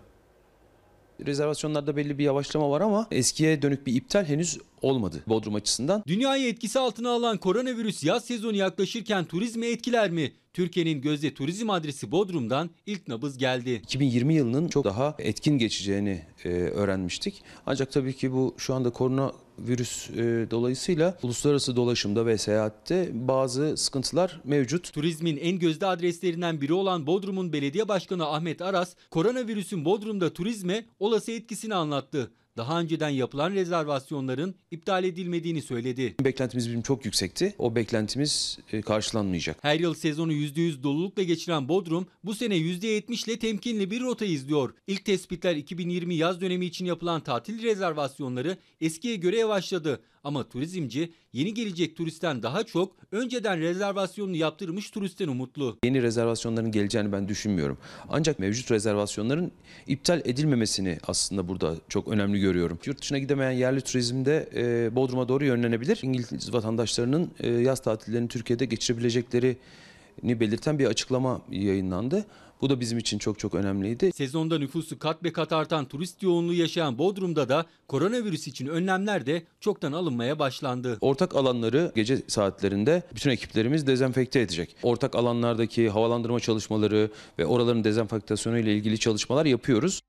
Rezervasyonlarda 1.27 1.97
belli 1.97 2.19
bir 2.19 2.25
yavaşlama 2.25 2.71
var 2.71 2.81
ama 2.81 3.07
eskiye 3.11 3.63
dönük 3.63 3.87
bir 3.87 3.95
iptal 3.95 4.25
henüz 4.25 4.59
olmadı 4.83 5.23
Bodrum 5.27 5.55
açısından. 5.55 6.03
Dünyayı 6.07 6.49
etkisi 6.49 6.79
altına 6.79 7.11
alan 7.11 7.39
koronavirüs 7.39 8.05
yaz 8.05 8.25
sezonu 8.25 8.57
yaklaşırken 8.57 9.25
turizmi 9.25 9.67
etkiler 9.67 10.11
mi? 10.11 10.33
Türkiye'nin 10.53 11.01
gözde 11.01 11.35
turizm 11.35 11.71
adresi 11.71 12.13
Bodrum'dan 12.13 12.71
ilk 12.87 13.09
nabız 13.09 13.39
geldi. 13.39 13.75
2020 13.75 14.35
yılının 14.35 14.69
çok 14.69 14.85
daha 14.85 15.15
etkin 15.19 15.59
geçeceğini 15.59 16.23
e, 16.45 16.49
öğrenmiştik. 16.49 17.43
Ancak 17.67 17.93
tabii 17.93 18.17
ki 18.17 18.33
bu 18.33 18.55
şu 18.59 18.75
anda 18.75 18.91
koronavirüs 18.91 20.11
e, 20.11 20.47
dolayısıyla 20.51 21.19
uluslararası 21.23 21.77
dolaşımda 21.77 22.27
ve 22.27 22.39
seyahatte 22.39 23.11
bazı 23.13 23.77
sıkıntılar 23.77 24.41
mevcut. 24.45 24.93
Turizmin 24.93 25.37
en 25.37 25.59
gözde 25.59 25.87
adreslerinden 25.87 26.61
biri 26.61 26.73
olan 26.73 27.07
Bodrum'un 27.07 27.53
belediye 27.53 27.89
başkanı 27.89 28.27
Ahmet 28.27 28.63
Aras, 28.63 28.95
koronavirüsün 29.11 29.85
Bodrum'da 29.85 30.33
turizme 30.33 30.85
olası 30.99 31.33
etkisini 31.33 31.75
anlattı. 31.75 32.31
Daha 32.57 32.81
önceden 32.81 33.09
yapılan 33.09 33.53
rezervasyonların 33.53 34.55
iptal 34.71 35.05
edilmediğini 35.05 35.63
söyledi. 35.63 36.15
Beklentimiz 36.21 36.69
bizim 36.69 36.83
çok 36.83 37.05
yüksekti. 37.05 37.55
O 37.59 37.75
beklentimiz 37.75 38.59
e, 38.73 38.81
karşılanmayacak. 38.81 39.59
Her 39.63 39.81
yıl 39.81 39.95
sezonu 39.95 40.33
%100 40.33 40.83
dolulukla 40.83 41.23
geçiren 41.23 41.69
Bodrum 41.69 42.07
bu 42.25 42.35
sene 42.35 42.57
%70 42.57 43.31
ile 43.31 43.39
temkinli 43.39 43.91
bir 43.91 44.01
rota 44.01 44.25
izliyor. 44.25 44.75
İlk 44.87 45.05
tespitler 45.05 45.57
2020 45.57 46.15
yaz 46.15 46.41
dönemi 46.41 46.67
için 46.67 46.85
yapılan 46.85 47.21
tatil 47.21 47.63
rezervasyonları 47.63 48.57
eskiye 48.81 49.17
göre 49.17 49.39
yavaşladı. 49.39 50.01
Ama 50.25 50.49
turizmci 50.49 51.13
yeni 51.33 51.55
gelecek 51.55 51.97
turistten 51.97 52.43
daha 52.43 52.65
çok 52.65 52.97
önceden 53.13 53.61
rezervasyonunu 53.61 54.37
yaptırmış 54.37 54.91
turistten 54.91 55.29
umutlu. 55.29 55.79
Yeni 55.85 56.03
rezervasyonların 56.03 56.73
geleceğini 56.73 57.13
ben 57.13 57.29
düşünmüyorum. 57.29 57.79
Ancak 58.09 58.39
mevcut 58.39 58.71
rezervasyonların 58.71 59.53
iptal 59.87 60.21
edilmemesini 60.25 60.99
aslında 61.07 61.49
burada 61.49 61.75
çok 61.89 62.09
önemli 62.09 62.41
görüyorum. 62.41 62.79
Yurt 62.85 63.01
dışına 63.01 63.19
gidemeyen 63.19 63.51
yerli 63.51 63.81
turizmde 63.81 64.49
e, 64.55 64.97
Bodrum'a 64.97 65.29
doğru 65.29 65.45
yönlenebilir. 65.45 65.99
İngiliz 66.03 66.55
vatandaşlarının 66.55 67.31
e, 67.41 67.49
yaz 67.51 67.81
tatillerini 67.81 68.29
Türkiye'de 68.29 68.65
geçirebileceklerini 68.65 70.41
belirten 70.41 70.79
bir 70.79 70.87
açıklama 70.87 71.41
yayınlandı. 71.51 72.27
Bu 72.61 72.71
da 72.71 72.81
bizim 72.81 72.99
için 72.99 73.19
çok 73.19 73.39
çok 73.39 73.55
önemliydi. 73.55 74.13
Sezonda 74.13 74.59
nüfusu 74.59 74.99
kat 74.99 75.25
be 75.25 75.33
kat 75.33 75.53
artan 75.53 75.85
turist 75.85 76.23
yoğunluğu 76.23 76.55
yaşayan 76.55 76.99
Bodrum'da 76.99 77.49
da 77.49 77.67
koronavirüs 77.89 78.49
için 78.49 78.67
önlemler 78.67 79.27
de 79.27 79.43
çoktan 79.61 79.93
alınmaya 79.93 80.39
başlandı. 80.39 80.99
Ortak 81.01 81.37
alanları 81.37 81.93
gece 81.95 82.17
saatlerinde 82.17 83.03
bütün 83.15 83.31
ekiplerimiz 83.31 83.87
dezenfekte 83.87 84.41
edecek. 84.41 84.77
Ortak 84.83 85.15
alanlardaki 85.15 85.91
havalandırma 85.91 86.41
çalışmaları 86.41 87.11
ve 87.39 87.47
oraların 87.47 87.85
dezenfektasyonu 87.85 88.59
ile 88.59 88.75
ilgili 88.75 88.99
çalışmalar 88.99 89.47
yapıyoruz. 89.47 90.01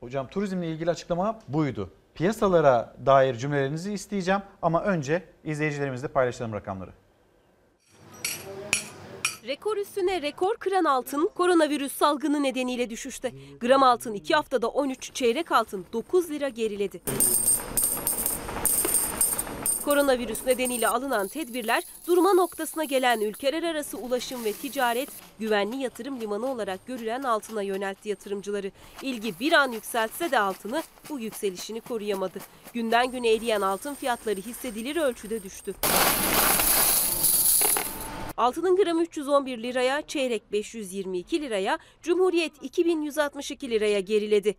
Hocam 0.00 0.28
turizmle 0.28 0.70
ilgili 0.70 0.90
açıklama 0.90 1.40
buydu. 1.48 1.90
Piyasalara 2.14 2.96
dair 3.06 3.34
cümlelerinizi 3.34 3.92
isteyeceğim 3.92 4.40
ama 4.62 4.82
önce 4.82 5.22
izleyicilerimizle 5.44 6.08
paylaşalım 6.08 6.52
rakamları. 6.52 6.90
Rekor 9.46 9.76
üstüne 9.76 10.22
rekor 10.22 10.56
kıran 10.56 10.84
altın 10.84 11.30
koronavirüs 11.34 11.92
salgını 11.92 12.42
nedeniyle 12.42 12.90
düşüşte. 12.90 13.32
Gram 13.60 13.82
altın 13.82 14.14
2 14.14 14.34
haftada 14.34 14.68
13, 14.68 15.14
çeyrek 15.14 15.52
altın 15.52 15.86
9 15.92 16.30
lira 16.30 16.48
geriledi. 16.48 17.00
Koronavirüs 19.84 20.46
nedeniyle 20.46 20.88
alınan 20.88 21.28
tedbirler 21.28 21.82
durma 22.06 22.32
noktasına 22.32 22.84
gelen 22.84 23.20
ülkeler 23.20 23.62
arası 23.62 23.98
ulaşım 23.98 24.44
ve 24.44 24.52
ticaret 24.52 25.08
güvenli 25.38 25.76
yatırım 25.76 26.20
limanı 26.20 26.46
olarak 26.46 26.86
görülen 26.86 27.22
altına 27.22 27.62
yöneltti 27.62 28.08
yatırımcıları. 28.08 28.70
İlgi 29.02 29.40
bir 29.40 29.52
an 29.52 29.72
yükseltse 29.72 30.30
de 30.30 30.38
altını 30.38 30.82
bu 31.10 31.20
yükselişini 31.20 31.80
koruyamadı. 31.80 32.38
Günden 32.74 33.10
güne 33.10 33.32
eriyen 33.32 33.60
altın 33.60 33.94
fiyatları 33.94 34.40
hissedilir 34.40 34.96
ölçüde 34.96 35.42
düştü. 35.42 35.74
Altının 38.36 38.76
gramı 38.76 39.02
311 39.02 39.62
liraya, 39.62 40.02
çeyrek 40.02 40.52
522 40.52 41.42
liraya, 41.42 41.78
Cumhuriyet 42.02 42.52
2162 42.62 43.70
liraya 43.70 44.00
geriledi. 44.00 44.56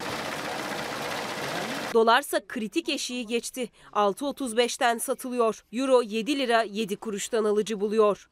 Dolarsa 1.94 2.48
kritik 2.48 2.90
eşiği 2.90 3.26
geçti. 3.26 3.70
6.35'ten 3.94 4.98
satılıyor. 4.98 5.64
Euro 5.72 6.02
7 6.02 6.40
lira 6.40 6.64
7 6.64 6.96
kuruştan 6.96 7.44
alıcı 7.44 7.80
buluyor. 7.80 8.30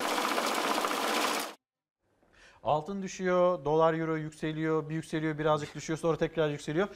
Altın 2.63 3.03
düşüyor, 3.03 3.65
dolar 3.65 3.93
euro 3.93 4.15
yükseliyor, 4.17 4.89
bir 4.89 4.95
yükseliyor 4.95 5.37
birazcık 5.37 5.75
düşüyor 5.75 5.99
sonra 5.99 6.17
tekrar 6.17 6.49
yükseliyor. 6.49 6.87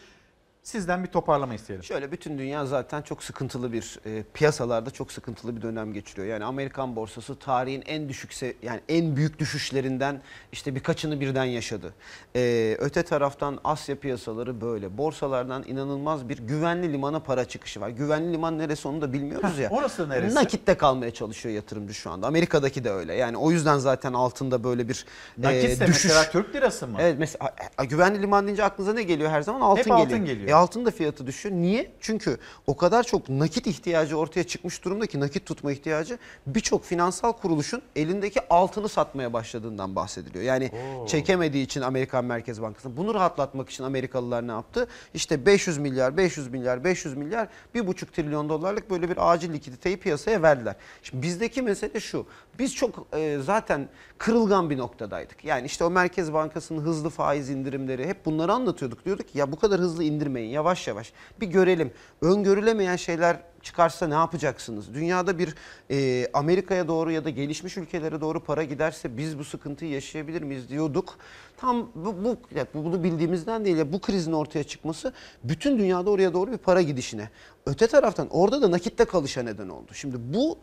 Sizden 0.67 1.03
bir 1.03 1.07
toparlama 1.07 1.53
isteyelim. 1.53 1.83
Şöyle 1.83 2.11
bütün 2.11 2.37
dünya 2.37 2.65
zaten 2.65 3.01
çok 3.01 3.23
sıkıntılı 3.23 3.73
bir 3.73 3.99
e, 4.05 4.23
piyasalarda 4.33 4.91
çok 4.91 5.11
sıkıntılı 5.11 5.55
bir 5.55 5.61
dönem 5.61 5.93
geçiriyor. 5.93 6.27
Yani 6.27 6.45
Amerikan 6.45 6.95
borsası 6.95 7.35
tarihin 7.35 7.83
en 7.85 8.09
düşükse 8.09 8.53
yani 8.61 8.81
en 8.89 9.15
büyük 9.15 9.39
düşüşlerinden 9.39 10.21
işte 10.51 10.75
birkaçını 10.75 11.19
birden 11.19 11.43
yaşadı. 11.43 11.93
E, 12.35 12.75
öte 12.79 13.03
taraftan 13.03 13.59
Asya 13.63 13.99
piyasaları 13.99 14.61
böyle. 14.61 14.97
Borsalardan 14.97 15.63
inanılmaz 15.67 16.29
bir 16.29 16.37
güvenli 16.37 16.93
limana 16.93 17.19
para 17.19 17.45
çıkışı 17.45 17.81
var. 17.81 17.89
Güvenli 17.89 18.33
liman 18.33 18.57
neresi 18.57 18.87
onu 18.87 19.01
da 19.01 19.13
bilmiyoruz 19.13 19.57
Heh, 19.57 19.61
ya. 19.61 19.69
orası 19.69 20.09
neresi? 20.09 20.35
Nakitte 20.35 20.77
kalmaya 20.77 21.13
çalışıyor 21.13 21.55
yatırımcı 21.55 21.93
şu 21.93 22.11
anda. 22.11 22.27
Amerika'daki 22.27 22.83
de 22.83 22.91
öyle. 22.91 23.13
Yani 23.13 23.37
o 23.37 23.51
yüzden 23.51 23.77
zaten 23.77 24.13
altında 24.13 24.63
böyle 24.63 24.89
bir 24.89 25.05
Nakitse 25.37 25.83
e, 25.83 25.87
düşüş. 25.87 26.05
mesela 26.05 26.31
Türk 26.31 26.55
lirası 26.55 26.87
mı? 26.87 26.97
Evet 27.01 27.15
mesela 27.19 27.55
güvenli 27.89 28.21
liman 28.21 28.45
deyince 28.45 28.63
aklınıza 28.63 28.93
ne 28.93 29.03
geliyor 29.03 29.29
her 29.29 29.41
zaman? 29.41 29.61
Altın 29.61 29.77
Hep 29.77 29.85
geliyor. 29.85 30.05
altın 30.07 30.25
geliyor. 30.25 30.49
E, 30.49 30.56
altın 30.57 30.85
da 30.85 30.91
fiyatı 30.91 31.27
düşüyor. 31.27 31.55
Niye? 31.55 31.91
Çünkü 32.01 32.37
o 32.67 32.77
kadar 32.77 33.03
çok 33.03 33.29
nakit 33.29 33.67
ihtiyacı 33.67 34.17
ortaya 34.17 34.43
çıkmış 34.43 34.83
durumda 34.83 35.05
ki 35.05 35.19
nakit 35.19 35.45
tutma 35.45 35.71
ihtiyacı 35.71 36.17
birçok 36.47 36.85
finansal 36.85 37.31
kuruluşun 37.31 37.81
elindeki 37.95 38.39
altını 38.49 38.89
satmaya 38.89 39.33
başladığından 39.33 39.95
bahsediliyor. 39.95 40.43
Yani 40.43 40.71
çekemediği 41.07 41.65
için 41.65 41.81
Amerikan 41.81 42.25
Merkez 42.25 42.61
Bankası 42.61 42.97
bunu 42.97 43.13
rahatlatmak 43.13 43.69
için 43.69 43.83
Amerikalılar 43.83 44.47
ne 44.47 44.51
yaptı? 44.51 44.87
İşte 45.13 45.45
500 45.45 45.77
milyar, 45.77 46.17
500 46.17 46.47
milyar, 46.47 46.83
500 46.83 47.17
milyar, 47.17 47.47
1,5 47.75 48.05
trilyon 48.05 48.49
dolarlık 48.49 48.89
böyle 48.89 49.09
bir 49.09 49.31
acil 49.31 49.53
likiditeyi 49.53 49.97
piyasaya 49.97 50.41
verdiler. 50.41 50.75
Şimdi 51.03 51.23
bizdeki 51.23 51.61
mesele 51.61 51.99
şu. 51.99 52.25
Biz 52.59 52.75
çok 52.75 53.07
e, 53.13 53.39
zaten 53.41 53.89
kırılgan 54.17 54.69
bir 54.69 54.77
noktadaydık. 54.77 55.45
Yani 55.45 55.65
işte 55.65 55.83
o 55.83 55.89
Merkez 55.89 56.33
Bankası'nın 56.33 56.81
hızlı 56.81 57.09
faiz 57.09 57.49
indirimleri 57.49 58.07
hep 58.07 58.25
bunları 58.25 58.53
anlatıyorduk. 58.53 59.05
Diyorduk 59.05 59.27
ki 59.27 59.37
ya 59.37 59.51
bu 59.51 59.59
kadar 59.59 59.79
hızlı 59.79 60.03
indirmeyin 60.03 60.49
yavaş 60.49 60.87
yavaş 60.87 61.13
bir 61.41 61.47
görelim. 61.47 61.91
Öngörülemeyen 62.21 62.95
şeyler 62.95 63.39
çıkarsa 63.67 64.07
ne 64.07 64.13
yapacaksınız? 64.13 64.93
Dünyada 64.93 65.39
bir 65.39 65.55
e, 65.91 66.27
Amerika'ya 66.33 66.87
doğru 66.87 67.11
ya 67.11 67.25
da 67.25 67.29
gelişmiş 67.29 67.77
ülkelere 67.77 68.21
doğru 68.21 68.43
para 68.43 68.63
giderse 68.63 69.17
biz 69.17 69.39
bu 69.39 69.43
sıkıntıyı 69.43 69.91
yaşayabilir 69.91 70.41
miyiz 70.41 70.69
diyorduk. 70.69 71.17
Tam 71.57 71.89
bu, 71.95 72.23
bu 72.23 72.37
yani 72.55 72.67
bunu 72.73 73.03
bildiğimizden 73.03 73.65
değil 73.65 73.77
ya 73.77 73.93
bu 73.93 74.01
krizin 74.01 74.31
ortaya 74.31 74.63
çıkması 74.63 75.13
bütün 75.43 75.79
dünyada 75.79 76.09
oraya 76.09 76.33
doğru 76.33 76.51
bir 76.51 76.57
para 76.57 76.81
gidişine. 76.81 77.29
Öte 77.65 77.87
taraftan 77.87 78.27
orada 78.29 78.61
da 78.61 78.71
nakitte 78.71 79.05
kalışa 79.05 79.43
neden 79.43 79.69
oldu. 79.69 79.91
Şimdi 79.93 80.17
bu 80.19 80.57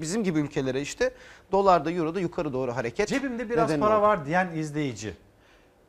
bizim 0.00 0.24
gibi 0.24 0.38
ülkelere 0.38 0.80
işte 0.80 1.10
dolarda 1.52 1.90
euroda 1.90 2.20
yukarı 2.20 2.52
doğru 2.52 2.76
hareket. 2.76 3.08
Cebimde 3.08 3.50
biraz 3.50 3.76
para 3.76 3.96
oldu. 3.96 4.02
var 4.02 4.26
diyen 4.26 4.52
izleyici. 4.56 5.14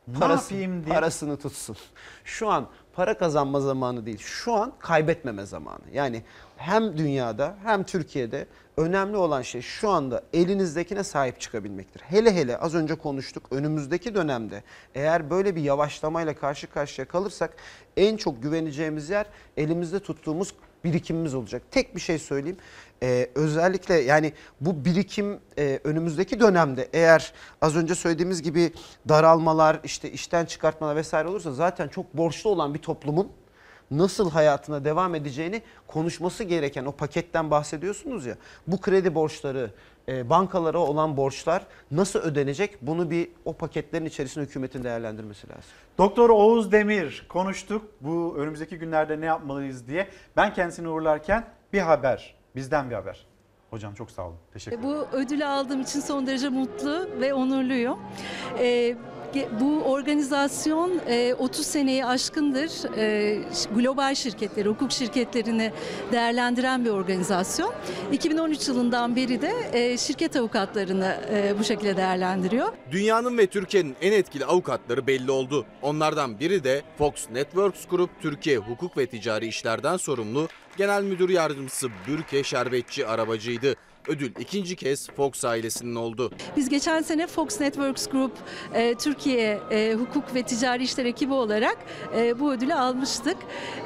Ne 0.08 0.24
yapayım 0.24 0.84
diye. 0.84 0.94
Parasını 0.94 1.36
tutsun. 1.36 1.76
Şu 2.24 2.48
an 2.48 2.68
para 3.00 3.18
kazanma 3.18 3.60
zamanı 3.60 4.06
değil. 4.06 4.18
Şu 4.18 4.54
an 4.54 4.72
kaybetmeme 4.78 5.46
zamanı. 5.46 5.80
Yani 5.92 6.22
hem 6.56 6.98
dünyada 6.98 7.56
hem 7.64 7.84
Türkiye'de 7.84 8.46
önemli 8.76 9.16
olan 9.16 9.42
şey 9.42 9.62
şu 9.62 9.88
anda 9.88 10.22
elinizdekine 10.32 11.04
sahip 11.04 11.40
çıkabilmektir. 11.40 12.02
Hele 12.02 12.34
hele 12.34 12.56
az 12.56 12.74
önce 12.74 12.94
konuştuk 12.94 13.42
önümüzdeki 13.50 14.14
dönemde 14.14 14.62
eğer 14.94 15.30
böyle 15.30 15.56
bir 15.56 15.62
yavaşlamayla 15.62 16.34
karşı 16.34 16.66
karşıya 16.66 17.08
kalırsak 17.08 17.56
en 17.96 18.16
çok 18.16 18.42
güveneceğimiz 18.42 19.10
yer 19.10 19.26
elimizde 19.56 20.00
tuttuğumuz 20.00 20.54
birikimimiz 20.84 21.34
olacak. 21.34 21.62
Tek 21.70 21.94
bir 21.94 22.00
şey 22.00 22.18
söyleyeyim. 22.18 22.58
Ee, 23.02 23.30
özellikle 23.34 23.94
yani 23.94 24.32
bu 24.60 24.84
birikim 24.84 25.40
e, 25.58 25.80
önümüzdeki 25.84 26.40
dönemde 26.40 26.88
eğer 26.92 27.32
az 27.60 27.76
önce 27.76 27.94
söylediğimiz 27.94 28.42
gibi 28.42 28.72
daralmalar 29.08 29.80
işte 29.84 30.10
işten 30.10 30.44
çıkartmalar 30.44 30.96
vesaire 30.96 31.28
olursa 31.28 31.52
zaten 31.52 31.88
çok 31.88 32.16
borçlu 32.16 32.50
olan 32.50 32.74
bir 32.74 32.78
toplumun 32.78 33.32
nasıl 33.90 34.30
hayatına 34.30 34.84
devam 34.84 35.14
edeceğini 35.14 35.62
konuşması 35.86 36.44
gereken 36.44 36.84
o 36.84 36.92
paketten 36.92 37.50
bahsediyorsunuz 37.50 38.26
ya. 38.26 38.36
Bu 38.66 38.80
kredi 38.80 39.14
borçları, 39.14 39.70
e, 40.08 40.30
bankalara 40.30 40.78
olan 40.78 41.16
borçlar 41.16 41.66
nasıl 41.90 42.18
ödenecek? 42.18 42.78
Bunu 42.82 43.10
bir 43.10 43.28
o 43.44 43.52
paketlerin 43.52 44.04
içerisinde 44.04 44.44
hükümetin 44.44 44.84
değerlendirmesi 44.84 45.48
lazım. 45.48 45.70
Doktor 45.98 46.30
Oğuz 46.30 46.72
Demir 46.72 47.26
konuştuk 47.28 47.82
bu 48.00 48.34
önümüzdeki 48.38 48.78
günlerde 48.78 49.20
ne 49.20 49.26
yapmalıyız 49.26 49.86
diye. 49.86 50.08
Ben 50.36 50.54
kendisini 50.54 50.88
uğurlarken 50.88 51.44
bir 51.72 51.80
haber, 51.80 52.34
bizden 52.56 52.90
bir 52.90 52.94
haber. 52.94 53.26
Hocam 53.70 53.94
çok 53.94 54.10
sağ 54.10 54.26
olun. 54.26 54.36
Teşekkür 54.52 54.78
ederim. 54.78 54.94
Bu 55.12 55.16
ödülü 55.16 55.44
aldığım 55.44 55.80
için 55.80 56.00
son 56.00 56.26
derece 56.26 56.48
mutlu 56.48 57.08
ve 57.20 57.34
onurluyum. 57.34 57.98
Ee, 58.58 58.96
bu 59.60 59.82
organizasyon 59.82 61.00
e, 61.06 61.34
30 61.34 61.66
seneyi 61.66 62.04
aşkındır 62.06 62.96
e, 62.96 63.38
global 63.74 64.14
şirketleri, 64.14 64.68
hukuk 64.68 64.92
şirketlerini 64.92 65.72
değerlendiren 66.12 66.84
bir 66.84 66.90
organizasyon. 66.90 67.72
2013 68.12 68.68
yılından 68.68 69.16
beri 69.16 69.42
de 69.42 69.52
e, 69.72 69.98
şirket 69.98 70.36
avukatlarını 70.36 71.16
e, 71.32 71.54
bu 71.58 71.64
şekilde 71.64 71.96
değerlendiriyor. 71.96 72.68
Dünyanın 72.90 73.38
ve 73.38 73.46
Türkiye'nin 73.46 73.96
en 74.00 74.12
etkili 74.12 74.44
avukatları 74.44 75.06
belli 75.06 75.30
oldu. 75.30 75.66
Onlardan 75.82 76.40
biri 76.40 76.64
de 76.64 76.82
Fox 76.98 77.12
Networks 77.32 77.86
Group 77.86 78.10
Türkiye 78.22 78.58
Hukuk 78.58 78.96
ve 78.96 79.06
Ticari 79.06 79.46
İşlerden 79.46 79.96
sorumlu 79.96 80.48
Genel 80.76 81.02
Müdür 81.02 81.28
Yardımcısı 81.28 81.88
Bürke 82.06 82.42
Şerbetçi 82.42 83.06
Arabacı'ydı. 83.06 83.76
Ödül 84.08 84.32
ikinci 84.40 84.76
kez 84.76 85.08
Fox 85.10 85.44
ailesinin 85.44 85.94
oldu. 85.94 86.30
Biz 86.56 86.68
geçen 86.68 87.02
sene 87.02 87.26
Fox 87.26 87.60
Networks 87.60 88.06
Group 88.06 88.32
e, 88.74 88.94
Türkiye 88.94 89.60
e, 89.70 89.94
Hukuk 89.94 90.34
ve 90.34 90.42
Ticari 90.42 90.82
İşler 90.82 91.04
ekibi 91.04 91.32
olarak 91.32 91.76
e, 92.16 92.40
bu 92.40 92.52
ödülü 92.52 92.74
almıştık. 92.74 93.36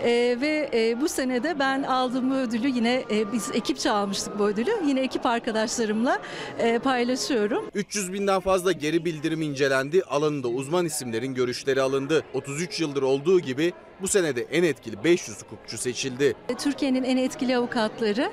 E, 0.05 0.37
ve 0.41 0.71
e, 0.75 1.01
bu 1.01 1.09
sene 1.09 1.43
de 1.43 1.59
ben 1.59 1.83
aldığım 1.83 2.31
bu 2.31 2.35
ödülü 2.35 2.69
yine 2.69 3.05
e, 3.11 3.33
biz 3.33 3.51
ekipçe 3.55 3.91
almıştık 3.91 4.39
bu 4.39 4.47
ödülü. 4.47 4.71
Yine 4.87 5.01
ekip 5.01 5.27
arkadaşlarımla 5.27 6.19
e, 6.59 6.79
paylaşıyorum. 6.79 7.65
300 7.75 8.13
binden 8.13 8.41
fazla 8.41 8.73
geri 8.73 9.05
bildirim 9.05 9.43
incelendi, 9.43 10.03
alanında 10.03 10.49
uzman 10.49 10.87
isimlerin 10.87 11.35
görüşleri 11.35 11.83
alındı. 11.83 12.25
33 12.35 12.81
yıldır 12.81 13.03
olduğu 13.03 13.41
gibi 13.41 13.73
bu 14.05 14.09
senede 14.09 14.47
en 14.51 14.63
etkili 14.63 15.05
500 15.05 15.43
hukukçu 15.43 15.79
seçildi. 15.79 16.35
Türkiye'nin 16.59 17.05
en 17.05 17.17
etkili 17.17 17.57
avukatları 17.57 18.33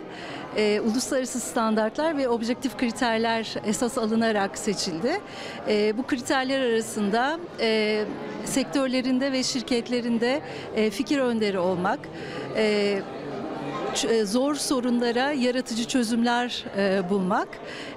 e, 0.57 0.81
uluslararası 0.81 1.39
standartlar 1.39 2.17
ve 2.17 2.29
objektif 2.29 2.77
kriterler 2.77 3.55
esas 3.65 3.97
alınarak 3.97 4.57
seçildi. 4.57 5.21
E, 5.67 5.97
bu 5.97 6.07
kriterler 6.07 6.61
arasında 6.61 7.39
e, 7.59 8.03
sektörlerinde 8.45 9.31
ve 9.31 9.43
şirketlerinde 9.43 10.41
e, 10.75 10.89
fikir 10.89 11.17
önderi 11.17 11.59
olmak, 11.59 11.99
e, 12.55 13.01
zor 14.23 14.55
sorunlara 14.55 15.31
yaratıcı 15.31 15.87
çözümler 15.87 16.65
e, 16.77 17.09
bulmak, 17.09 17.47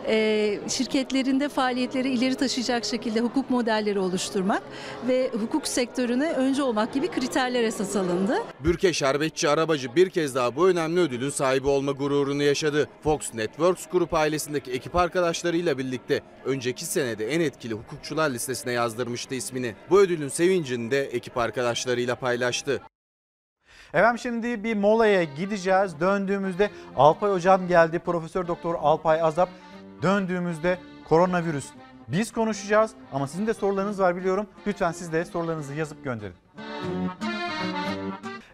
e, 0.06 0.58
şirketlerinde 0.68 1.48
faaliyetleri 1.48 2.08
ileri 2.08 2.34
taşıyacak 2.34 2.84
şekilde 2.84 3.20
hukuk 3.20 3.50
modelleri 3.50 3.98
oluşturmak 3.98 4.62
ve 5.08 5.30
hukuk 5.40 5.68
sektörüne 5.68 6.32
önce 6.32 6.62
olmak 6.62 6.94
gibi 6.94 7.08
kriterler 7.08 7.64
esas 7.64 7.96
alındı. 7.96 8.36
Bürke 8.60 8.92
Şerbetçi 8.92 9.48
Arabacı 9.48 9.96
bir 9.96 10.10
kez 10.10 10.34
daha 10.34 10.56
bu 10.56 10.68
önemli 10.68 11.00
ödülün 11.00 11.30
sahibi 11.30 11.68
olma 11.68 11.92
gururunu 11.92 12.42
yaşadı. 12.42 12.88
Fox 13.02 13.34
Networks 13.34 13.86
Group 13.86 14.14
ailesindeki 14.14 14.72
ekip 14.72 14.96
arkadaşlarıyla 14.96 15.78
birlikte 15.78 16.20
önceki 16.44 16.84
senede 16.84 17.34
en 17.34 17.40
etkili 17.40 17.74
hukukçular 17.74 18.30
listesine 18.30 18.72
yazdırmıştı 18.72 19.34
ismini. 19.34 19.74
Bu 19.90 20.00
ödülün 20.00 20.28
sevincini 20.28 20.90
de 20.90 21.04
ekip 21.04 21.38
arkadaşlarıyla 21.38 22.14
paylaştı. 22.14 22.80
Efendim 23.94 24.18
şimdi 24.18 24.64
bir 24.64 24.76
molaya 24.76 25.24
gideceğiz. 25.24 26.00
Döndüğümüzde 26.00 26.70
Alpay 26.96 27.32
Hocam 27.32 27.68
geldi. 27.68 27.98
Profesör 27.98 28.48
Doktor 28.48 28.74
Alpay 28.80 29.22
Azap. 29.22 29.48
Döndüğümüzde 30.02 30.78
koronavirüs. 31.08 31.66
Biz 32.08 32.32
konuşacağız 32.32 32.90
ama 33.12 33.28
sizin 33.28 33.46
de 33.46 33.54
sorularınız 33.54 34.00
var 34.00 34.16
biliyorum. 34.16 34.46
Lütfen 34.66 34.92
siz 34.92 35.12
de 35.12 35.24
sorularınızı 35.24 35.74
yazıp 35.74 36.04
gönderin. 36.04 36.34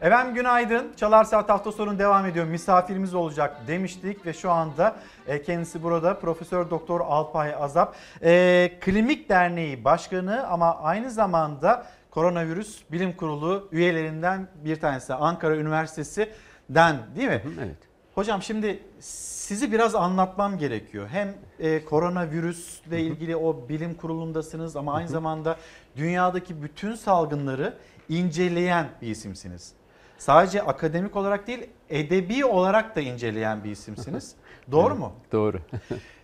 Efendim 0.00 0.34
günaydın. 0.34 0.92
Çalar 0.96 1.24
Saat 1.24 1.48
hafta 1.48 1.72
sonu 1.72 1.98
devam 1.98 2.26
ediyor. 2.26 2.46
Misafirimiz 2.46 3.14
olacak 3.14 3.56
demiştik 3.66 4.26
ve 4.26 4.32
şu 4.32 4.50
anda 4.50 4.96
e, 5.26 5.42
kendisi 5.42 5.82
burada 5.82 6.18
Profesör 6.18 6.70
Doktor 6.70 7.00
Alpay 7.00 7.54
Azap. 7.54 7.96
E, 8.22 8.72
Klinik 8.80 9.28
Derneği 9.28 9.84
Başkanı 9.84 10.46
ama 10.48 10.78
aynı 10.82 11.10
zamanda 11.10 11.86
Koronavirüs 12.10 12.82
Bilim 12.92 13.16
Kurulu 13.16 13.68
üyelerinden 13.72 14.48
bir 14.64 14.80
tanesi 14.80 15.14
Ankara 15.14 15.56
Üniversitesi'den 15.56 16.96
değil 17.16 17.28
mi? 17.28 17.42
Evet. 17.64 17.76
Hocam 18.14 18.42
şimdi 18.42 18.82
sizi 19.00 19.72
biraz 19.72 19.94
anlatmam 19.94 20.58
gerekiyor. 20.58 21.08
Hem 21.08 21.34
e, 21.58 21.84
koronavirüsle 21.84 23.00
ilgili 23.00 23.36
o 23.36 23.68
bilim 23.68 23.94
kurulundasınız 23.94 24.76
ama 24.76 24.94
aynı 24.94 25.08
zamanda 25.08 25.56
dünyadaki 25.96 26.62
bütün 26.62 26.94
salgınları 26.94 27.74
inceleyen 28.08 28.88
bir 29.02 29.08
isimsiniz. 29.08 29.72
Sadece 30.18 30.62
akademik 30.62 31.16
olarak 31.16 31.46
değil, 31.46 31.66
edebi 31.90 32.44
olarak 32.44 32.96
da 32.96 33.00
inceleyen 33.00 33.64
bir 33.64 33.70
isimsiniz. 33.70 34.34
Doğru 34.70 34.94
mu? 34.94 35.12
Doğru. 35.32 35.60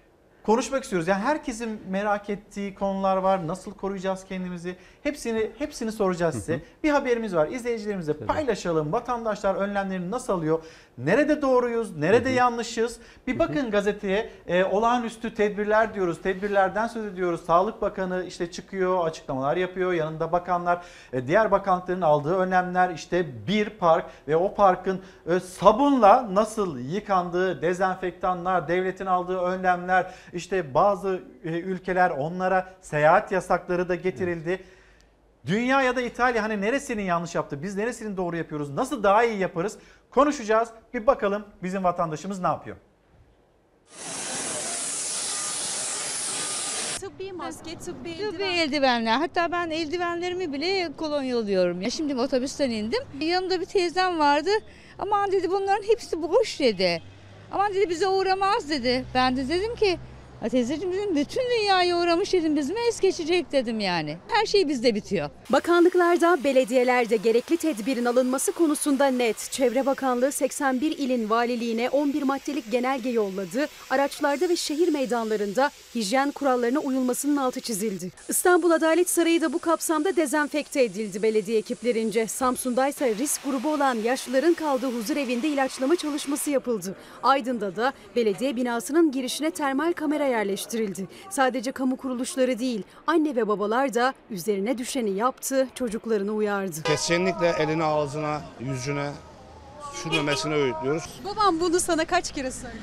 Konuşmak 0.47 0.82
istiyoruz. 0.85 1.09
Yani 1.09 1.23
herkesin 1.23 1.81
merak 1.90 2.31
ettiği 2.31 2.74
konular 2.74 3.16
var. 3.16 3.47
Nasıl 3.47 3.74
koruyacağız 3.74 4.24
kendimizi? 4.24 4.77
Hepsini 5.02 5.51
hepsini 5.59 5.93
soracağız 5.93 6.35
size. 6.35 6.60
Bir 6.85 6.90
haberimiz 6.90 7.35
var. 7.35 7.48
İzleyicilerimize 7.48 8.12
paylaşalım. 8.12 8.93
Vatandaşlar 8.93 9.55
önlemlerini 9.55 10.10
nasıl 10.10 10.32
alıyor? 10.32 10.62
Nerede 10.98 11.43
doğruyuz? 11.43 11.97
Nerede 11.97 12.31
yanlışız? 12.31 12.98
Bir 13.27 13.39
bakın 13.39 13.70
gazeteye. 13.70 14.31
E, 14.47 14.64
olağanüstü 14.64 15.35
tedbirler 15.35 15.94
diyoruz. 15.94 16.23
Tedbirlerden 16.23 16.86
söz 16.86 17.05
ediyoruz. 17.05 17.40
Sağlık 17.47 17.82
Bakanı 17.82 18.24
işte 18.28 18.51
çıkıyor, 18.51 19.06
açıklamalar 19.06 19.56
yapıyor. 19.56 19.93
Yanında 19.93 20.32
bakanlar, 20.32 20.82
e, 21.12 21.27
diğer 21.27 21.51
bakanlıkların 21.51 22.01
aldığı 22.01 22.36
önlemler 22.36 22.90
işte 22.90 23.47
bir 23.48 23.70
park 23.70 24.06
ve 24.28 24.36
o 24.36 24.55
parkın 24.55 25.01
e, 25.27 25.40
sabunla 25.40 26.35
nasıl 26.35 26.78
yıkandığı, 26.78 27.62
dezenfektanlar, 27.62 28.68
devletin 28.68 29.06
aldığı 29.06 29.39
önlemler, 29.39 30.14
işte 30.37 30.75
bazı 30.75 31.21
e, 31.45 31.49
ülkeler 31.49 32.11
onlara 32.11 32.75
seyahat 32.81 33.33
yasakları 33.33 33.89
da 33.89 33.95
getirildi. 33.95 34.63
Dünya 35.47 35.83
ya 35.83 35.97
da 35.97 36.01
İtalya 36.01 36.43
hani 36.43 36.61
neresinin 36.61 37.03
yanlış 37.03 37.35
yaptı? 37.35 37.63
Biz 37.63 37.77
neresinin 37.77 38.17
doğru 38.17 38.37
yapıyoruz? 38.37 38.71
Nasıl 38.71 39.03
daha 39.03 39.25
iyi 39.25 39.39
yaparız? 39.39 39.79
Konuşacağız. 40.11 40.69
Bir 40.95 41.07
bakalım 41.07 41.45
bizim 41.63 41.85
vatandaşımız 41.85 42.41
ne 42.41 42.47
yapıyor? 42.47 42.77
Tıbbi 47.01 47.33
maske, 47.33 47.79
tıbbi 47.79 48.11
eldiven. 48.11 48.31
Tıbbi 48.33 48.43
eldivenler. 48.45 49.17
Hatta 49.19 49.53
ben 49.53 49.71
eldivenlerimi 49.71 50.53
bile 50.53 50.89
kolonyalıyorum. 50.97 51.83
Ya 51.83 51.91
şimdi 51.91 52.15
otobüsten 52.21 52.71
indim. 52.71 53.03
Yanımda 53.21 53.61
bir 53.61 53.67
teyzem 53.67 54.19
vardı. 54.19 54.51
Aman 54.99 55.33
dedi 55.33 55.51
bunların 55.51 55.83
hepsi 55.83 56.23
boş 56.23 56.61
dedi. 56.61 57.03
Aman 57.53 57.75
dedi 57.75 57.89
bize 57.91 58.09
uğramaz 58.09 58.71
dedi. 58.71 59.05
Ben 59.15 59.37
de 59.37 59.49
dedim 59.49 59.75
ki 59.75 59.93
"Ha 59.93 60.01
teyzeciğim 60.51 61.17
bütün 61.17 61.43
dünyaya 61.59 61.99
uğramış 61.99 62.33
dedim 62.33 62.57
biz 62.57 62.71
mi 62.71 62.77
es 62.89 63.01
geçecek 63.01 63.53
dedim 63.53 63.81
yani. 63.81 64.17
Her 64.29 64.47
şey 64.47 64.69
bizde 64.69 64.95
bitiyor. 64.95 65.31
Bakanlıklarda, 65.51 66.45
belediyelerde 66.45 67.17
gerekli 67.17 67.57
tedbirin 67.57 68.05
alınması 68.05 68.53
konusunda 68.53 69.07
net. 69.07 69.49
Çevre 69.51 69.87
Bakanlığı 69.87 70.33
81 70.33 70.99
ilin 70.99 71.31
valiliğine 71.31 71.91
11 71.91 72.23
maddelik 72.23 72.71
genelge 72.71 73.11
yolladı. 73.11 73.69
Araçlarda 73.91 74.49
ve 74.49 74.57
şehir 74.57 74.89
meydanlarında 74.89 75.71
hijyen 75.95 76.31
kurallarına 76.31 76.79
uyulmasının 76.79 77.37
altı 77.37 77.61
çizildi. 77.61 78.11
İstanbul 78.29 78.71
Adalet 78.71 79.11
Sarayı 79.11 79.41
da 79.41 79.53
bu 79.53 79.59
kapsamda 79.59 80.17
dezenfekte 80.17 80.83
edildi 80.83 81.23
belediye 81.23 81.59
ekiplerince. 81.59 82.27
Samsun'da 82.27 82.89
ise 82.89 83.15
risk 83.15 83.45
grubu 83.45 83.73
olan 83.73 83.95
yaşlıların 83.95 84.55
kaldığı 84.55 84.91
huzur 84.93 85.17
evinde 85.17 85.49
ilaçlama 85.49 85.97
çalışması 85.97 86.51
yapıldı. 86.51 86.97
Aydın'da 87.23 87.77
da 87.77 87.93
belediye 88.17 88.57
binasının 88.57 89.13
girişine 89.13 89.51
termal 89.51 89.93
kamera 89.93 90.26
yerleştirildi. 90.27 91.09
Sadece 91.31 91.73
kamu 91.73 91.97
kuruluşları 91.97 92.59
değil, 92.59 92.82
anne 93.07 93.36
ve 93.36 93.48
babalar 93.48 93.94
da 93.94 94.15
üzerine 94.31 94.78
düşeni 94.78 95.11
yaptı, 95.11 95.69
çocuklarını 95.74 96.32
uyardı. 96.32 96.82
Kesinlikle 96.82 97.48
eline 97.48 97.85
ağzına, 97.85 98.43
yüzüne 98.61 99.11
sürmemesini 99.93 100.55
öğütlüyoruz. 100.55 101.20
Babam 101.24 101.61
bunu 101.61 101.81
sana 101.81 102.05
kaç 102.05 102.32
kere 102.32 102.51
söyledi? 102.51 102.78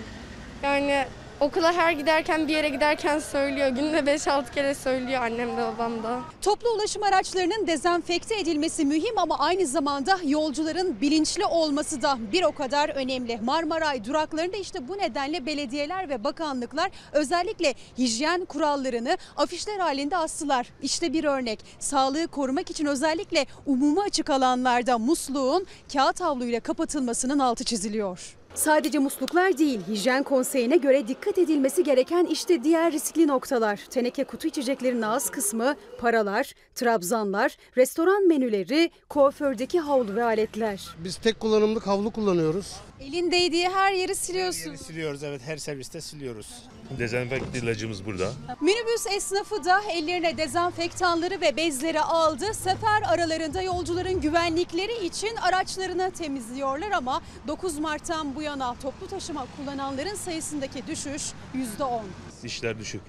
Yani 0.64 1.06
okula 1.44 1.74
her 1.74 1.92
giderken 1.92 2.48
bir 2.48 2.54
yere 2.54 2.70
giderken 2.70 3.20
söylüyor. 3.20 3.68
Günde 3.68 3.98
5-6 4.00 4.54
kere 4.54 4.76
söylüyor 4.76 5.22
annem 5.22 5.58
de 5.58 5.62
babam 5.62 6.04
da. 6.04 6.22
Toplu 6.42 6.70
ulaşım 6.70 7.04
araçlarının 7.04 7.68
dezenfekte 7.68 8.40
edilmesi 8.40 8.86
mühim 8.86 9.18
ama 9.18 9.40
aynı 9.40 9.68
zamanda 9.68 10.20
yolcuların 10.26 11.02
bilinçli 11.02 11.46
olması 11.46 12.02
da 12.02 12.18
bir 12.32 12.44
o 12.44 12.52
kadar 12.52 12.90
önemli. 12.90 13.40
Marmaray 13.44 14.06
duraklarında 14.06 14.58
işte 14.58 14.88
bu 14.88 14.98
nedenle 14.98 15.46
belediyeler 15.46 16.10
ve 16.10 16.24
bakanlıklar 16.24 16.92
özellikle 17.12 17.74
hijyen 17.98 18.46
kurallarını 18.46 19.18
afişler 19.38 19.80
halinde 19.80 20.18
astılar. 20.18 20.68
İşte 20.82 21.14
bir 21.14 21.24
örnek. 21.24 21.60
Sağlığı 21.80 22.28
korumak 22.28 22.70
için 22.70 22.86
özellikle 22.86 23.46
umuma 23.66 24.02
açık 24.02 24.30
alanlarda 24.30 24.98
musluğun 24.98 25.66
kağıt 25.94 26.22
havluyla 26.22 26.60
kapatılmasının 26.60 27.40
altı 27.40 27.64
çiziliyor. 27.64 28.36
Sadece 28.56 29.00
musluklar 29.00 29.58
değil, 29.58 29.80
hijyen 29.88 30.24
konseyine 30.24 30.78
göre 30.78 31.08
dikkat 31.08 31.38
edilmesi 31.38 31.84
gereken 31.84 32.26
işte 32.26 32.64
diğer 32.64 32.92
riskli 32.92 33.28
noktalar. 33.28 33.80
Teneke 33.90 34.24
kutu 34.24 34.48
içeceklerin 34.48 35.02
ağız 35.02 35.30
kısmı, 35.30 35.76
paralar, 36.00 36.54
trabzanlar, 36.76 37.58
restoran 37.78 38.28
menüleri, 38.28 38.92
kuafördeki 39.10 39.80
havlu 39.80 40.16
ve 40.16 40.24
aletler. 40.24 40.82
Biz 41.04 41.16
tek 41.18 41.40
kullanımlık 41.40 41.88
havlu 41.88 42.12
kullanıyoruz. 42.12 42.76
Elin 43.02 43.32
değdiği 43.32 43.70
her 43.70 43.92
yeri 43.94 44.16
siliyorsun. 44.16 44.76
Siliyoruz 44.76 45.24
evet 45.24 45.42
her 45.46 45.58
serviste 45.58 46.02
siliyoruz. 46.02 46.48
Dezenfekte 47.00 47.60
ilacımız 47.60 48.06
burada. 48.06 48.32
Minibüs 48.62 49.08
esnafı 49.16 49.66
da 49.66 49.82
ellerine 49.92 50.38
dezenfektanları 50.38 51.42
ve 51.42 51.58
bezleri 51.58 52.02
aldı. 52.02 52.46
Sefer 52.54 53.02
aralarında 53.08 53.62
yolcuların 53.62 54.22
güvenlikleri 54.22 55.06
için 55.06 55.36
araçlarını 55.36 56.12
temizliyorlar 56.12 56.92
ama 56.92 57.22
9 57.48 57.80
Mart'tan 57.80 58.36
bu 58.36 58.43
yana 58.44 58.76
toplu 58.80 59.08
taşıma 59.08 59.48
kullananların 59.58 60.16
sayısındaki 60.16 60.88
düşüş 60.88 61.24
%10. 61.80 62.02
İşler 62.44 62.80
düşük. 62.80 63.02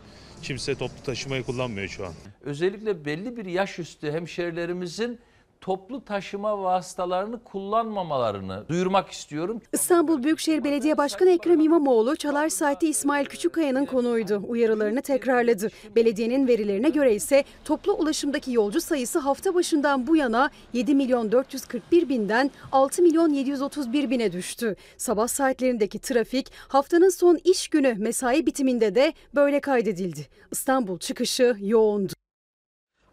Kimse 0.42 0.74
toplu 0.74 1.02
taşımayı 1.02 1.44
kullanmıyor 1.44 1.88
şu 1.88 2.06
an. 2.06 2.12
Özellikle 2.42 3.04
belli 3.04 3.36
bir 3.36 3.44
yaş 3.44 3.78
üstü 3.78 4.12
hemşerilerimizin 4.12 5.18
toplu 5.64 6.04
taşıma 6.04 6.62
vasıtalarını 6.62 7.44
kullanmamalarını 7.44 8.64
duyurmak 8.68 9.10
istiyorum. 9.10 9.60
İstanbul 9.72 10.22
Büyükşehir 10.22 10.64
Belediye 10.64 10.96
Başkanı 10.98 11.30
Ekrem 11.30 11.60
İmamoğlu 11.60 12.16
Çalar 12.16 12.48
Saati 12.48 12.88
İsmail 12.88 13.26
Küçükkaya'nın 13.26 13.86
konuğuydu. 13.86 14.42
Uyarılarını 14.48 15.02
tekrarladı. 15.02 15.70
Belediyenin 15.96 16.48
verilerine 16.48 16.88
göre 16.88 17.14
ise 17.14 17.44
toplu 17.64 17.92
ulaşımdaki 17.92 18.52
yolcu 18.52 18.80
sayısı 18.80 19.18
hafta 19.18 19.54
başından 19.54 20.06
bu 20.06 20.16
yana 20.16 20.50
7 20.72 20.94
milyon 20.94 21.32
441 21.32 22.08
binden 22.08 22.50
6 22.72 23.02
milyon 23.02 23.28
731 23.28 24.10
bine 24.10 24.32
düştü. 24.32 24.76
Sabah 24.96 25.28
saatlerindeki 25.28 25.98
trafik 25.98 26.52
haftanın 26.68 27.08
son 27.08 27.38
iş 27.44 27.68
günü 27.68 27.94
mesai 27.94 28.46
bitiminde 28.46 28.94
de 28.94 29.12
böyle 29.34 29.60
kaydedildi. 29.60 30.26
İstanbul 30.52 30.98
çıkışı 30.98 31.56
yoğundu. 31.60 32.23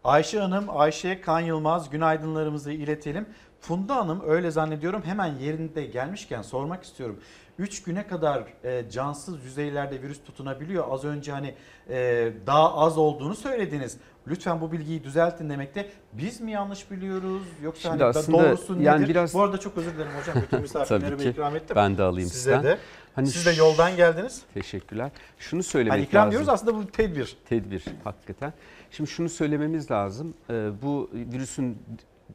Ayşe 0.04 0.38
Hanım, 0.40 0.64
Ayşe 0.76 1.20
Kan 1.20 1.40
Yılmaz 1.40 1.90
günaydınlarımızı 1.90 2.72
iletelim. 2.72 3.26
Funda 3.60 3.96
Hanım 3.96 4.22
öyle 4.26 4.50
zannediyorum 4.50 5.02
hemen 5.04 5.34
yerinde 5.38 5.84
gelmişken 5.86 6.42
sormak 6.42 6.84
istiyorum. 6.84 7.20
3 7.58 7.82
güne 7.82 8.06
kadar 8.06 8.44
e, 8.64 8.90
cansız 8.90 9.44
yüzeylerde 9.44 10.02
virüs 10.02 10.24
tutunabiliyor. 10.24 10.84
Az 10.90 11.04
önce 11.04 11.32
hani 11.32 11.54
e, 11.90 12.32
daha 12.46 12.74
az 12.74 12.98
olduğunu 12.98 13.34
söylediniz. 13.34 13.96
Lütfen 14.28 14.60
bu 14.60 14.72
bilgiyi 14.72 15.04
düzeltin 15.04 15.50
demekte. 15.50 15.88
Biz 16.12 16.40
mi 16.40 16.52
yanlış 16.52 16.90
biliyoruz 16.90 17.42
yoksa 17.62 17.80
Şimdi 17.88 18.02
hani 18.02 18.04
aslında 18.18 18.38
doğrusu 18.50 18.74
nedir? 18.74 18.84
yani 18.84 19.08
biraz- 19.08 19.34
Bu 19.34 19.42
arada 19.42 19.58
çok 19.60 19.76
özür 19.78 19.94
dilerim 19.94 20.12
hocam. 20.20 20.42
Bütün 20.42 20.60
misafirlerime 20.62 21.24
ikram 21.24 21.56
ettim. 21.56 21.76
Ben 21.76 21.98
de 21.98 22.02
alayım 22.02 22.28
Size 22.28 22.38
sizden. 22.40 22.62
de. 22.62 22.78
Hani 23.14 23.26
Siz 23.26 23.46
de 23.46 23.50
yoldan 23.52 23.96
geldiniz. 23.96 24.42
Teşekkürler. 24.54 25.10
Şunu 25.38 25.62
söylemek 25.62 25.92
Hani 25.92 26.02
ikram 26.02 26.20
lazım. 26.20 26.30
diyoruz 26.30 26.48
aslında 26.48 26.74
bu 26.74 26.86
tedbir. 26.86 27.36
Tedbir 27.48 27.84
hakikaten. 28.04 28.52
Şimdi 28.92 29.10
şunu 29.10 29.28
söylememiz 29.28 29.90
lazım. 29.90 30.34
Ee, 30.50 30.70
bu 30.82 31.10
virüsün 31.14 31.78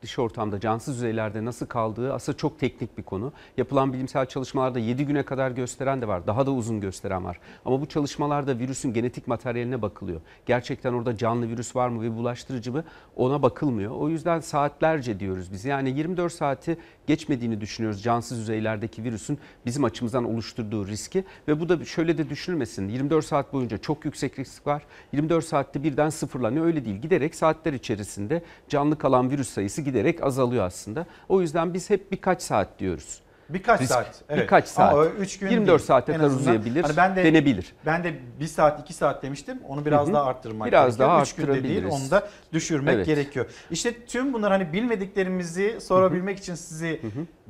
dış 0.02 0.20
ortamda 0.20 0.60
cansız 0.60 0.96
yüzeylerde 0.96 1.46
nasıl 1.46 1.66
kaldığı 1.66 2.14
aslında 2.14 2.38
çok 2.38 2.60
teknik 2.60 2.98
bir 2.98 3.04
konu. 3.04 3.34
Yapılan 3.58 3.94
bilimsel 3.94 4.26
çalışmalarda 4.26 4.80
7 4.80 5.06
güne 5.06 5.24
kadar 5.24 5.52
gösteren 5.52 6.02
de 6.02 6.08
var. 6.08 6.28
Daha 6.28 6.46
da 6.46 6.52
uzun 6.52 6.82
gösteren 6.82 7.26
var. 7.26 7.40
Ama 7.66 7.82
bu 7.82 7.86
çalışmalarda 7.86 8.60
virüsün 8.60 8.94
genetik 8.94 9.28
materyaline 9.28 9.82
bakılıyor. 9.82 10.22
Gerçekten 10.46 10.94
orada 10.94 11.18
canlı 11.18 11.50
virüs 11.50 11.76
var 11.76 11.90
mı 11.90 12.02
ve 12.02 12.16
bulaştırıcı 12.16 12.72
mı 12.72 12.84
ona 13.16 13.42
bakılmıyor. 13.42 13.92
O 13.92 14.10
yüzden 14.10 14.40
saatlerce 14.40 15.20
diyoruz 15.20 15.52
biz. 15.52 15.66
Yani 15.66 15.90
24 15.90 16.34
saati 16.34 16.78
geçmediğini 17.08 17.62
düşünüyoruz 17.62 18.04
cansız 18.04 18.40
yüzeylerdeki 18.40 19.04
virüsün 19.04 19.40
bizim 19.66 19.84
açımızdan 19.84 20.24
oluşturduğu 20.24 20.88
riski. 20.88 21.24
Ve 21.48 21.60
bu 21.60 21.70
da 21.70 21.86
şöyle 21.86 22.18
de 22.18 22.30
düşünülmesin. 22.30 22.90
24 22.90 23.26
saat 23.26 23.54
boyunca 23.54 23.78
çok 23.78 24.06
yüksek 24.06 24.40
risk 24.40 24.68
var. 24.68 24.84
24 25.14 25.46
saatte 25.46 25.84
birden 25.84 26.10
sıfırlanıyor. 26.10 26.66
Öyle 26.66 26.86
değil. 26.86 26.96
Giderek 26.96 27.36
saatler 27.36 27.74
içerisinde 27.74 28.42
canlı 28.70 28.98
kalan 28.98 29.32
virüs 29.32 29.50
sayısı 29.50 29.82
giderek 29.82 30.24
azalıyor 30.24 30.66
aslında. 30.66 31.06
O 31.30 31.42
yüzden 31.42 31.74
biz 31.74 31.90
hep 31.90 32.12
birkaç 32.12 32.42
saat 32.42 32.80
diyoruz. 32.80 33.22
Birkaç 33.50 33.82
Risk. 33.82 33.92
saat. 33.94 34.24
Evet. 34.30 34.44
Birkaç 34.44 34.68
saat. 34.68 34.94
Ama 34.94 35.02
o 35.02 35.06
üç 35.06 35.40
gün 35.40 35.50
24 35.50 35.68
değil. 35.80 35.88
saate 35.88 36.14
kadar 36.14 36.26
uzayabilir. 36.28 36.84
Hani 36.84 36.98
ben 36.98 37.16
de, 37.16 37.24
denebilir. 37.24 37.74
Ben 37.86 38.04
de 38.04 38.14
1 38.40 38.48
saat 38.48 38.80
2 38.80 38.94
saat 38.94 39.24
demiştim. 39.24 39.60
Onu 39.68 39.86
biraz 39.86 40.06
Hı 40.08 40.10
hı. 40.10 40.14
daha 40.14 40.26
arttırmak 40.26 40.68
Biraz 40.68 40.86
gerekiyor. 40.98 41.10
daha 41.10 41.22
Üç 41.22 41.36
günde 41.36 41.64
değil 41.64 41.86
onu 41.86 42.12
da 42.12 42.28
düşürmek 42.54 42.96
Evet. 42.96 43.06
gerekiyor. 43.06 43.46
İşte 43.72 44.06
tüm 44.06 44.34
bunlar 44.34 44.52
hani 44.52 44.74
bilmediklerimizi 44.74 45.82
sorabilmek 45.82 46.40
için 46.40 46.56
sizi 46.56 47.02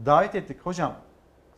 davet 0.06 0.36
ettik. 0.36 0.57
Hocam 0.64 0.94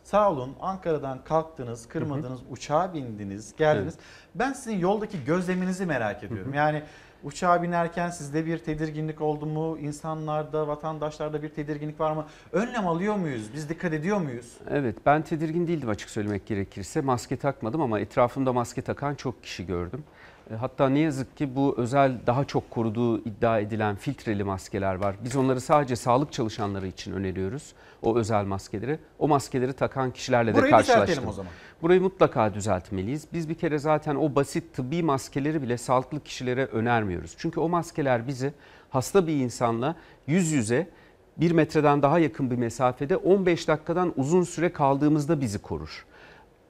sağ 0.02 0.30
olun 0.30 0.56
Ankara'dan 0.60 1.24
kalktınız, 1.24 1.88
kırmadınız, 1.88 2.40
uçağa 2.50 2.94
bindiniz, 2.94 3.56
geldiniz. 3.56 3.94
Ben 4.34 4.52
sizin 4.52 4.78
yoldaki 4.78 5.24
gözleminizi 5.24 5.86
merak 5.86 6.24
ediyorum. 6.24 6.54
Yani 6.54 6.82
uçağa 7.24 7.62
binerken 7.62 8.10
sizde 8.10 8.46
bir 8.46 8.58
tedirginlik 8.58 9.20
oldu 9.20 9.46
mu? 9.46 9.78
İnsanlarda, 9.78 10.68
vatandaşlarda 10.68 11.42
bir 11.42 11.48
tedirginlik 11.48 12.00
var 12.00 12.12
mı? 12.12 12.26
Önlem 12.52 12.88
alıyor 12.88 13.16
muyuz? 13.16 13.50
Biz 13.54 13.68
dikkat 13.68 13.92
ediyor 13.92 14.18
muyuz? 14.20 14.58
Evet 14.70 14.96
ben 15.06 15.22
tedirgin 15.22 15.66
değildim 15.66 15.88
açık 15.88 16.10
söylemek 16.10 16.46
gerekirse. 16.46 17.00
Maske 17.00 17.36
takmadım 17.36 17.80
ama 17.80 18.00
etrafımda 18.00 18.52
maske 18.52 18.82
takan 18.82 19.14
çok 19.14 19.42
kişi 19.42 19.66
gördüm. 19.66 20.04
E, 20.50 20.54
Hatta 20.54 20.88
ne 20.88 20.98
yazık 20.98 21.36
ki 21.36 21.56
bu 21.56 21.74
özel 21.78 22.12
daha 22.26 22.44
çok 22.44 22.70
koruduğu 22.70 23.18
iddia 23.18 23.58
edilen 23.58 23.96
filtreli 23.96 24.44
maskeler 24.44 24.94
var. 24.94 25.16
Biz 25.24 25.36
onları 25.36 25.60
sadece 25.60 25.96
sağlık 25.96 26.32
çalışanları 26.32 26.86
için 26.86 27.12
öneriyoruz. 27.12 27.72
O 28.02 28.16
özel 28.16 28.44
maskeleri. 28.44 28.98
O 29.18 29.28
maskeleri 29.28 29.72
takan 29.72 30.10
kişilerle 30.10 30.54
Burayı 30.54 30.66
de 30.66 30.70
karşılaştım. 30.70 31.02
düzeltelim 31.06 31.28
o 31.28 31.32
zaman. 31.32 31.52
Burayı 31.82 32.00
mutlaka 32.00 32.54
düzeltmeliyiz. 32.54 33.26
Biz 33.32 33.48
bir 33.48 33.54
kere 33.54 33.78
zaten 33.78 34.16
o 34.16 34.34
basit 34.34 34.74
tıbbi 34.74 35.02
maskeleri 35.02 35.62
bile 35.62 35.78
sağlıklı 35.78 36.20
kişilere 36.20 36.64
önermiyoruz. 36.66 37.34
Çünkü 37.38 37.60
o 37.60 37.68
maskeler 37.68 38.26
bizi 38.26 38.52
hasta 38.90 39.26
bir 39.26 39.36
insanla 39.36 39.94
yüz 40.26 40.52
yüze 40.52 40.88
bir 41.36 41.52
metreden 41.52 42.02
daha 42.02 42.18
yakın 42.18 42.50
bir 42.50 42.56
mesafede 42.56 43.16
15 43.16 43.68
dakikadan 43.68 44.12
uzun 44.16 44.42
süre 44.42 44.72
kaldığımızda 44.72 45.40
bizi 45.40 45.58
korur. 45.58 46.06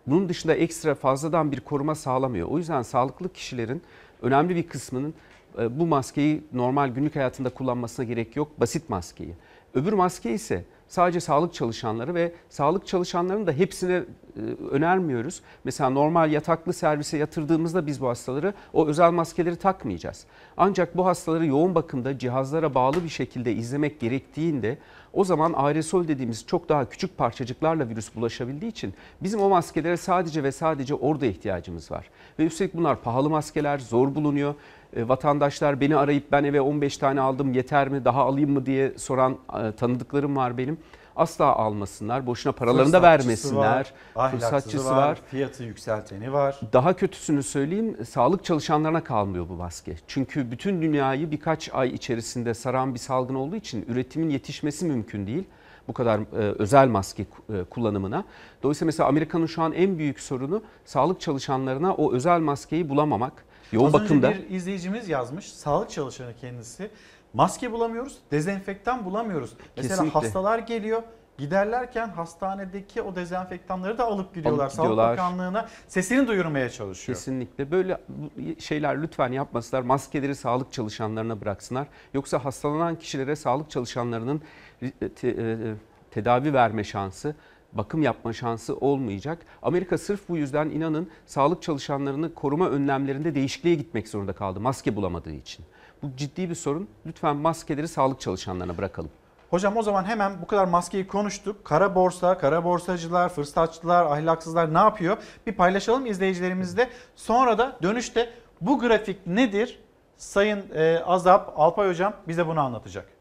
Bunun 0.06 0.28
dışında 0.28 0.55
ekstra 0.55 0.94
fazladan 0.94 1.52
bir 1.52 1.60
koruma 1.60 1.94
sağlamıyor. 1.94 2.48
O 2.48 2.59
yüzden 2.59 2.82
sağlıklı 2.82 3.32
kişilerin 3.32 3.82
önemli 4.22 4.56
bir 4.56 4.66
kısmının 4.68 5.14
e, 5.59 5.78
bu 5.78 5.86
maskeyi 5.86 6.44
normal 6.52 6.89
günlük 6.89 7.16
hayatında 7.16 7.51
kullanmasına 7.51 8.05
gerek 8.06 8.36
yok. 8.36 8.60
Basit 8.60 8.89
maskeyi. 8.89 9.35
Öbür 9.74 9.93
maske 9.93 10.32
ise 10.32 10.64
sadece 10.91 11.21
sağlık 11.21 11.55
çalışanları 11.55 12.15
ve 12.15 12.33
sağlık 12.49 12.87
çalışanlarının 12.87 13.47
da 13.47 13.53
hepsine 13.53 13.93
e, 14.37 14.41
önermiyoruz. 14.71 15.41
Mesela 15.65 15.91
normal 15.91 16.33
yataklı 16.33 16.73
servise 16.73 17.19
yatırdığımızda 17.19 17.87
biz 17.87 18.01
bu 18.01 18.09
hastaları 18.09 18.55
o 18.73 18.87
özel 18.87 19.11
maskeleri 19.11 19.57
takmayacağız. 19.57 20.25
Ancak 20.57 20.97
bu 20.97 21.07
hastaları 21.07 21.47
yoğun 21.47 21.75
bakımda 21.75 22.19
cihazlara 22.19 22.75
bağlı 22.75 23.05
bir 23.05 23.09
şekilde 23.09 23.53
izlemek 23.53 24.01
gerektiğinde 24.01 24.79
o 25.12 25.25
zaman 25.25 25.53
aerosol 25.57 26.09
dediğimiz 26.09 26.47
çok 26.47 26.69
daha 26.69 26.89
küçük 26.89 27.19
parçacıklarla 27.19 27.89
virüs 27.89 28.15
bulaşabildiği 28.15 28.71
için 28.71 28.95
bizim 29.23 29.41
o 29.41 29.49
maskelere 29.49 29.97
sadece 29.97 30.43
ve 30.43 30.53
sadece 30.53 30.95
orada 30.95 31.27
ihtiyacımız 31.27 31.91
var. 31.91 32.11
Ve 32.39 32.45
üstelik 32.45 32.75
bunlar 32.75 33.03
pahalı 33.03 33.31
maskeler, 33.31 33.79
zor 33.79 34.15
bulunuyor. 34.15 34.55
E, 34.97 35.09
vatandaşlar 35.09 35.81
beni 35.81 35.97
arayıp 35.97 36.33
ben 36.33 36.45
eve 36.45 36.61
15 36.61 36.97
tane 36.97 37.21
aldım 37.21 37.53
yeter 37.53 37.89
mi 37.89 38.05
daha 38.05 38.23
alayım 38.23 38.51
mı 38.51 38.67
diye 38.67 38.99
soran 38.99 39.39
tanıdıklarım 39.77 40.37
var 40.37 40.59
benim. 40.59 40.79
Asla 41.17 41.45
almasınlar. 41.45 42.27
Boşuna 42.27 42.53
paralarını 42.53 42.93
da 42.93 43.03
var, 43.03 43.03
vermesinler. 43.03 43.93
ahlaksızı 44.17 44.51
Fırsatçısı 44.51 44.91
var. 44.91 45.21
Fiyatı 45.31 45.65
yükselteni 45.65 46.33
var. 46.33 46.61
Daha 46.73 46.97
kötüsünü 46.97 47.43
söyleyeyim, 47.43 47.97
sağlık 48.09 48.45
çalışanlarına 48.45 49.05
kalmıyor 49.05 49.49
bu 49.49 49.53
maske. 49.53 49.97
Çünkü 50.07 50.51
bütün 50.51 50.83
dünyayı 50.83 51.31
birkaç 51.31 51.75
ay 51.75 51.89
içerisinde 51.89 52.55
saran 52.55 52.95
bir 52.95 52.99
salgın 52.99 53.35
olduğu 53.35 53.57
için 53.57 53.85
üretimin 53.89 54.31
yetişmesi 54.31 54.85
mümkün 54.85 55.27
değil. 55.27 55.45
Bu 55.89 55.93
kadar 55.93 56.19
e, 56.21 56.55
özel 56.59 56.89
maske 56.89 57.23
e, 57.23 57.65
kullanımına. 57.65 58.25
Dolayısıyla 58.62 58.87
mesela 58.87 59.09
Amerika'nın 59.09 59.47
şu 59.47 59.62
an 59.62 59.73
en 59.73 59.99
büyük 59.99 60.21
sorunu 60.21 60.62
sağlık 60.85 61.21
çalışanlarına 61.21 61.95
o 61.95 62.12
özel 62.12 62.41
maskeyi 62.41 62.89
bulamamak. 62.89 63.45
Yoğun 63.73 63.87
Az 63.87 63.93
bakımda 63.93 64.29
önce 64.29 64.49
bir 64.49 64.55
izleyicimiz 64.55 65.09
yazmış. 65.09 65.53
Sağlık 65.53 65.91
çalışanı 65.91 66.35
kendisi. 66.41 66.91
Maske 67.35 67.73
bulamıyoruz, 67.73 68.19
dezenfektan 68.31 69.05
bulamıyoruz. 69.05 69.51
Mesela 69.77 69.95
Kesinlikle. 69.95 70.21
hastalar 70.21 70.59
geliyor. 70.59 71.03
Giderlerken 71.39 72.09
hastanedeki 72.09 73.03
o 73.03 73.17
dezenfektanları 73.17 73.99
da 73.99 74.05
alıp 74.07 74.35
gidiyorlar. 74.35 74.65
Alıp 74.65 74.73
Sağlık 74.73 74.91
gidiyorlar. 74.91 75.13
Bakanlığı'na 75.19 75.69
sesini 75.89 76.29
duyurmaya 76.29 76.71
çalışıyor. 76.71 77.17
Kesinlikle 77.17 77.71
böyle 77.71 78.01
şeyler 78.59 79.03
lütfen 79.03 79.33
yapmasınlar. 79.33 79.83
Maskeleri 79.83 80.35
sağlık 80.35 80.73
çalışanlarına 80.73 81.41
bıraksınlar. 81.41 81.87
Yoksa 82.15 82.45
hastalanan 82.45 82.97
kişilere 82.97 83.37
sağlık 83.37 83.71
çalışanlarının 83.71 84.43
te- 85.17 85.29
e, 85.29 85.57
tedavi 86.11 86.53
verme 86.55 86.85
şansı, 86.85 87.35
bakım 87.73 88.03
yapma 88.03 88.33
şansı 88.33 88.77
olmayacak. 88.77 89.39
Amerika 89.63 89.99
sırf 89.99 90.29
bu 90.29 90.37
yüzden 90.37 90.71
inanın 90.71 91.11
sağlık 91.27 91.63
çalışanlarını 91.63 92.35
koruma 92.35 92.69
önlemlerinde 92.69 93.35
değişikliğe 93.35 93.75
gitmek 93.75 94.09
zorunda 94.09 94.33
kaldı. 94.33 94.61
Maske 94.61 94.97
bulamadığı 94.97 95.33
için. 95.33 95.65
Bu 96.03 96.17
ciddi 96.17 96.51
bir 96.51 96.55
sorun. 96.55 96.89
Lütfen 97.07 97.37
maskeleri 97.37 97.89
sağlık 97.89 98.21
çalışanlarına 98.21 98.79
bırakalım. 98.79 99.11
Hocam 99.51 99.77
o 99.77 99.83
zaman 99.83 100.05
hemen 100.05 100.43
bu 100.43 100.47
kadar 100.47 100.65
maskeyi 100.65 101.07
konuştuk. 101.07 101.65
Kara 101.65 101.95
borsa, 101.95 102.39
kara 102.39 102.65
borsacılar, 102.65 103.29
fırsatçılar, 103.29 104.07
ahlaksızlar 104.07 104.75
ne 104.75 104.79
yapıyor? 104.79 105.17
Bir 105.47 105.53
paylaşalım 105.53 106.07
izleyicilerimizle. 106.07 106.91
Sonra 107.17 107.59
da 107.59 107.77
dönüşte 107.83 108.31
bu 108.61 108.79
grafik 108.79 109.27
nedir? 109.27 109.81
Sayın 110.17 110.65
e, 110.75 110.99
Azap 110.99 111.53
Alpay 111.57 111.89
Hocam 111.89 112.13
bize 112.29 112.47
bunu 112.47 112.61
anlatacak. 112.61 113.20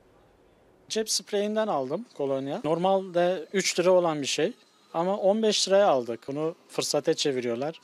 Cep 0.90 1.10
spreyinden 1.10 1.68
aldım 1.68 2.06
kolonya. 2.18 2.62
Normalde 2.64 3.46
3 3.54 3.80
lira 3.80 3.92
olan 3.92 4.22
bir 4.22 4.28
şey 4.28 4.54
ama 4.94 5.18
15 5.18 5.68
liraya 5.68 5.88
aldık. 5.88 6.28
Bunu 6.28 6.56
fırsata 6.70 7.14
çeviriyorlar. 7.14 7.82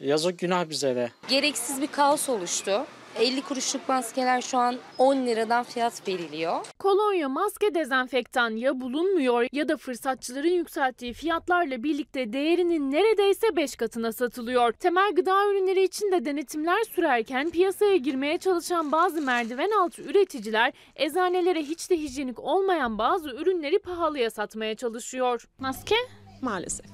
Yazık 0.00 0.38
günah 0.38 0.70
bize 0.70 0.96
de. 0.96 1.10
Gereksiz 1.28 1.80
bir 1.82 1.86
kaos 1.86 2.28
oluştu. 2.28 2.86
50 3.18 3.42
kuruşluk 3.42 3.88
maskeler 3.88 4.40
şu 4.40 4.58
an 4.58 4.76
10 4.98 5.16
liradan 5.16 5.64
fiyat 5.64 6.08
veriliyor. 6.08 6.66
Kolonya, 6.78 7.28
maske, 7.28 7.74
dezenfektan 7.74 8.50
ya 8.50 8.80
bulunmuyor 8.80 9.46
ya 9.52 9.68
da 9.68 9.76
fırsatçıların 9.76 10.48
yükselttiği 10.48 11.12
fiyatlarla 11.12 11.82
birlikte 11.82 12.32
değerinin 12.32 12.92
neredeyse 12.92 13.56
5 13.56 13.76
katına 13.76 14.12
satılıyor. 14.12 14.72
Temel 14.72 15.14
gıda 15.14 15.50
ürünleri 15.50 15.84
için 15.84 16.12
de 16.12 16.24
denetimler 16.24 16.84
sürerken 16.84 17.50
piyasaya 17.50 17.96
girmeye 17.96 18.38
çalışan 18.38 18.92
bazı 18.92 19.20
merdiven 19.22 19.70
altı 19.80 20.02
üreticiler 20.02 20.72
eczanelere 20.96 21.62
hiç 21.62 21.90
de 21.90 21.96
hijyenik 21.96 22.38
olmayan 22.38 22.98
bazı 22.98 23.30
ürünleri 23.30 23.78
pahalıya 23.78 24.30
satmaya 24.30 24.74
çalışıyor. 24.74 25.48
Maske? 25.58 25.96
Maalesef. 26.42 26.86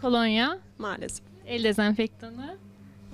Kolonya? 0.00 0.58
Maalesef. 0.78 1.26
El 1.46 1.64
dezenfektanı? 1.64 2.58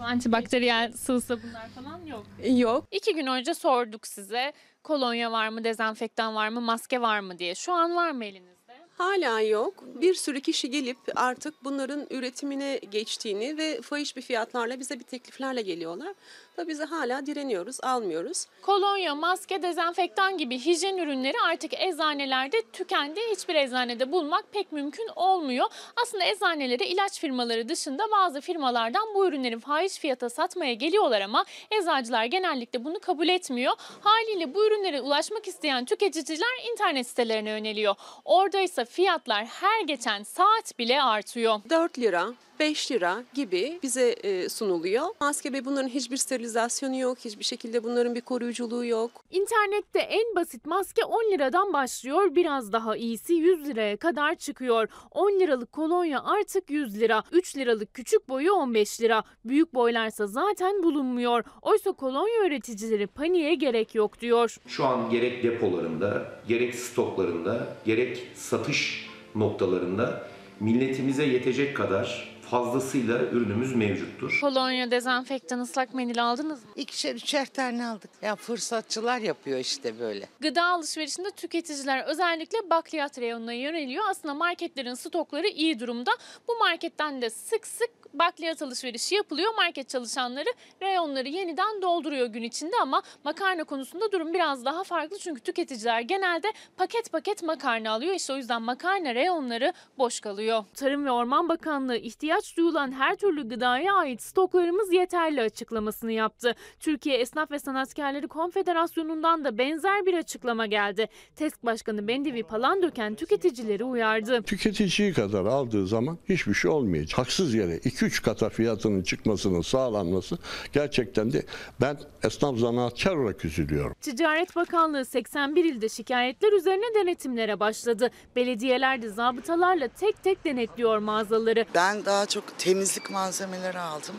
Antibakteriyel 0.01 0.93
sıvı 0.93 1.21
sabunlar 1.21 1.69
falan 1.69 2.07
yok. 2.07 2.27
Yok. 2.49 2.85
İki 2.91 3.15
gün 3.15 3.27
önce 3.27 3.55
sorduk 3.55 4.07
size 4.07 4.53
kolonya 4.83 5.33
var 5.33 5.49
mı, 5.49 5.65
dezenfektan 5.65 6.35
var 6.35 6.49
mı, 6.49 6.61
maske 6.61 7.01
var 7.01 7.21
mı 7.21 7.39
diye. 7.39 7.55
Şu 7.55 7.73
an 7.73 7.97
var 7.97 8.11
mı 8.11 8.25
elinizde? 8.25 8.61
Hala 8.99 9.41
yok. 9.41 9.85
Bir 10.01 10.15
sürü 10.15 10.41
kişi 10.41 10.71
gelip 10.71 10.99
artık 11.17 11.65
bunların 11.65 12.07
üretimine 12.11 12.77
geçtiğini 12.91 13.59
ve 13.59 13.81
fahiş 13.81 14.17
bir 14.17 14.23
fiyatlarla 14.23 14.81
bize 14.81 14.99
bir 14.99 15.05
tekliflerle 15.05 15.63
geliyorlar. 15.63 16.15
Tabii 16.57 16.69
biz 16.69 16.81
hala 16.81 17.27
direniyoruz, 17.27 17.79
almıyoruz. 17.83 18.47
Kolonya, 18.63 19.15
maske, 19.15 19.63
dezenfektan 19.63 20.39
gibi 20.39 20.59
hijyen 20.59 20.97
ürünleri 20.97 21.37
artık 21.51 21.75
eczanelerde 21.75 22.63
tükendi. 22.73 23.21
Hiçbir 23.33 23.55
eczanede 23.55 24.13
bulmak 24.13 24.53
pek 24.53 24.73
mümkün 24.73 25.09
olmuyor. 25.17 25.67
Aslında 26.03 26.25
eczanelere 26.25 26.87
ilaç 26.87 27.21
firmaları 27.21 27.69
dışında 27.69 28.05
bazı 28.13 28.41
firmalardan 28.41 29.15
bu 29.15 29.27
ürünleri 29.27 29.61
fahiş 29.61 29.99
fiyata 29.99 30.31
satmaya 30.31 30.75
geliyorlar 30.75 31.21
ama 31.21 31.45
eczacılar 31.81 32.25
genellikle 32.25 32.85
bunu 32.85 33.01
kabul 33.01 33.29
etmiyor. 33.29 33.73
Haliyle 34.01 34.55
bu 34.55 34.67
ürünlere 34.67 35.01
ulaşmak 35.01 35.49
isteyen 35.49 35.85
tüketiciler 35.85 36.71
internet 36.73 37.07
sitelerine 37.07 37.51
yöneliyor. 37.51 37.95
Orada 38.25 38.61
ise 38.61 38.85
fiyatlar 38.85 39.45
her 39.47 39.81
geçen 39.87 40.23
saat 40.23 40.79
bile 40.79 41.03
artıyor. 41.03 41.61
4 41.71 41.99
lira, 41.99 42.27
5 42.61 42.93
lira 42.93 43.25
gibi 43.35 43.79
bize 43.83 44.11
e, 44.11 44.49
sunuluyor. 44.49 45.07
Maske 45.21 45.53
ve 45.53 45.65
bunların 45.65 45.89
hiçbir 45.89 46.17
sterilizasyonu 46.17 46.97
yok, 46.97 47.19
hiçbir 47.25 47.45
şekilde 47.45 47.85
bunların 47.85 48.15
bir 48.15 48.21
koruyuculuğu 48.21 48.85
yok. 48.85 49.11
İnternette 49.31 49.99
en 49.99 50.37
basit 50.37 50.67
maske 50.67 51.05
10 51.05 51.33
liradan 51.33 51.73
başlıyor. 51.73 52.35
Biraz 52.35 52.73
daha 52.73 52.97
iyisi 52.97 53.35
100 53.35 53.67
liraya 53.69 53.97
kadar 53.97 54.35
çıkıyor. 54.35 54.89
10 55.11 55.41
liralık 55.41 55.73
kolonya 55.73 56.25
artık 56.25 56.71
100 56.71 57.01
lira. 57.01 57.23
3 57.33 57.57
liralık 57.57 57.95
küçük 57.95 58.29
boyu 58.29 58.53
15 58.53 59.01
lira. 59.01 59.23
Büyük 59.45 59.75
boylarsa 59.75 60.27
zaten 60.27 60.83
bulunmuyor. 60.83 61.45
Oysa 61.63 61.93
kolonya 61.93 62.47
üreticileri 62.47 63.07
paniğe 63.07 63.55
gerek 63.55 63.95
yok 63.95 64.21
diyor. 64.21 64.57
Şu 64.67 64.85
an 64.85 65.11
gerek 65.11 65.43
depolarında, 65.43 66.33
gerek 66.49 66.75
stoklarında, 66.75 67.67
gerek 67.85 68.29
satış 68.35 69.07
noktalarında 69.35 70.27
milletimize 70.61 71.25
yetecek 71.25 71.77
kadar 71.77 72.40
fazlasıyla 72.51 73.19
ürünümüz 73.19 73.75
mevcuttur. 73.75 74.39
Kolonya, 74.41 74.91
dezenfektan, 74.91 75.61
ıslak 75.61 75.95
mendil 75.95 76.25
aldınız 76.25 76.65
mı? 76.65 76.71
İkişer 76.77 77.15
üçer 77.15 77.47
tane 77.47 77.87
aldık. 77.87 78.11
Ya 78.23 78.37
fırsatçılar 78.37 79.19
yapıyor 79.19 79.59
işte 79.59 80.01
böyle. 80.01 80.29
Gıda 80.41 80.65
alışverişinde 80.65 81.31
tüketiciler 81.31 82.05
özellikle 82.05 82.71
bakliyat 82.71 83.19
reyonuna 83.19 83.53
yöneliyor. 83.53 84.05
Aslında 84.11 84.35
marketlerin 84.35 84.95
stokları 84.95 85.49
iyi 85.49 85.81
durumda. 85.81 86.11
Bu 86.49 86.59
marketten 86.59 87.23
de 87.23 87.31
sık 87.31 87.67
sık 87.67 87.91
bakliyat 88.15 88.63
alışverişi 88.63 89.15
yapılıyor. 89.15 89.55
Market 89.57 89.89
çalışanları 89.89 90.49
reyonları 90.83 91.29
yeniden 91.29 91.83
dolduruyor 91.83 92.27
gün 92.27 92.43
içinde 92.43 92.77
ama 92.83 93.03
makarna 93.25 93.65
konusunda 93.65 94.13
durum 94.13 94.35
biraz 94.35 94.65
daha 94.65 94.85
farklı. 94.85 95.19
Çünkü 95.19 95.41
tüketiciler 95.41 96.01
genelde 96.01 96.53
paket 96.77 97.13
paket 97.13 97.43
makarna 97.43 97.91
alıyor. 97.91 98.15
İşte 98.15 98.33
o 98.33 98.37
yüzden 98.37 98.63
makarna 98.63 99.15
reyonları 99.15 99.73
boş 99.99 100.21
kalıyor. 100.21 100.65
Tarım 100.75 101.05
ve 101.05 101.11
Orman 101.11 101.49
Bakanlığı 101.49 101.97
ihtiyaç 101.97 102.57
duyulan 102.57 102.93
her 102.93 103.17
türlü 103.17 103.49
gıdaya 103.49 103.95
ait 103.95 104.23
stoklarımız 104.23 104.93
yeterli 104.93 105.41
açıklamasını 105.41 106.13
yaptı. 106.13 106.55
Türkiye 106.81 107.17
Esnaf 107.17 107.51
ve 107.51 107.59
Sanatkarları 107.59 108.29
Konfederasyonu'ndan 108.29 109.45
da 109.45 109.59
benzer 109.59 110.07
bir 110.07 110.15
açıklama 110.15 110.67
geldi. 110.67 111.09
TESK 111.37 111.65
Başkanı 111.65 112.09
Bendevi 112.09 112.43
Palandöken 112.43 113.15
tüketicileri 113.15 113.85
uyardı. 113.85 114.43
Tüketiciyi 114.43 115.13
kadar 115.13 115.45
aldığı 115.45 115.87
zaman 115.87 116.19
hiçbir 116.29 116.55
şey 116.55 116.71
olmayacak. 116.71 117.19
Haksız 117.19 117.55
yere 117.55 117.81
2-3 118.01 118.23
kata 118.23 118.49
fiyatının 118.49 119.03
çıkmasının 119.03 119.61
sağlanması 119.61 120.39
gerçekten 120.73 121.33
de 121.33 121.47
ben 121.81 121.99
esnaf 122.23 122.57
zanaatkar 122.59 123.17
olarak 123.17 123.45
üzülüyorum. 123.45 123.97
Ticaret 124.01 124.57
Bakanlığı 124.57 125.05
81 125.05 125.65
ilde 125.65 125.89
şikayetler 125.89 126.53
üzerine 126.53 126.95
denetimlere 126.95 127.61
başladı. 127.61 128.11
Belediyeler 128.37 129.03
de 129.03 129.09
zabıtalarla 129.09 129.89
tek 129.89 130.23
tek 130.23 130.45
denetliyor 130.45 130.99
mağazaları. 130.99 131.65
Ben 131.75 132.05
daha 132.05 132.27
çok 132.27 132.59
temizlik 132.59 133.11
malzemeleri 133.11 133.79
aldım. 133.79 134.15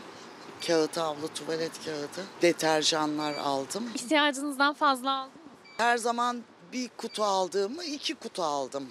Kağıt 0.66 0.96
havlu, 0.96 1.28
tuvalet 1.28 1.84
kağıdı, 1.84 2.26
deterjanlar 2.42 3.34
aldım. 3.34 3.84
İhtiyacınızdan 3.94 4.74
fazla 4.74 5.10
aldınız 5.10 5.36
mı? 5.36 5.42
Her 5.76 5.96
zaman 5.96 6.42
bir 6.72 6.88
kutu 6.88 7.24
aldığımı 7.24 7.84
iki 7.84 8.14
kutu 8.14 8.42
aldım. 8.42 8.84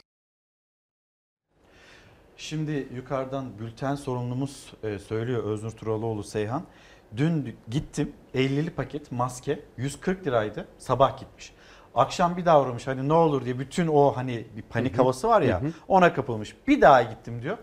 Şimdi 2.42 2.88
yukarıdan 2.96 3.60
bülten 3.60 3.96
sorumlumuz 3.96 4.74
e, 4.84 5.00
söylüyor 5.00 5.44
Öznur 5.44 5.72
Turaloğlu 5.72 6.24
Seyhan. 6.24 6.64
Dün 7.18 7.56
gittim 7.70 8.14
50'li 8.36 8.70
paket 8.70 9.12
maske 9.12 9.60
140 9.78 10.28
liraydı. 10.28 10.68
Sabah 10.78 11.20
gitmiş. 11.20 11.54
Akşam 11.96 12.38
bir 12.38 12.46
daha 12.46 12.62
uğramış 12.62 12.88
hani 12.88 13.10
ne 13.10 13.14
olur 13.14 13.46
diye 13.46 13.60
bütün 13.60 13.88
o 13.88 14.12
hani 14.16 14.46
bir 14.58 14.62
panik 14.62 14.94
Hı 14.94 14.98
hı. 14.98 15.02
havası 15.02 15.28
var 15.28 15.42
ya 15.42 15.62
Hı 15.62 15.66
hı. 15.66 15.72
ona 15.88 16.14
kapılmış. 16.14 16.56
Bir 16.68 16.82
daha 16.82 17.02
gittim 17.02 17.42
diyor. 17.42 17.58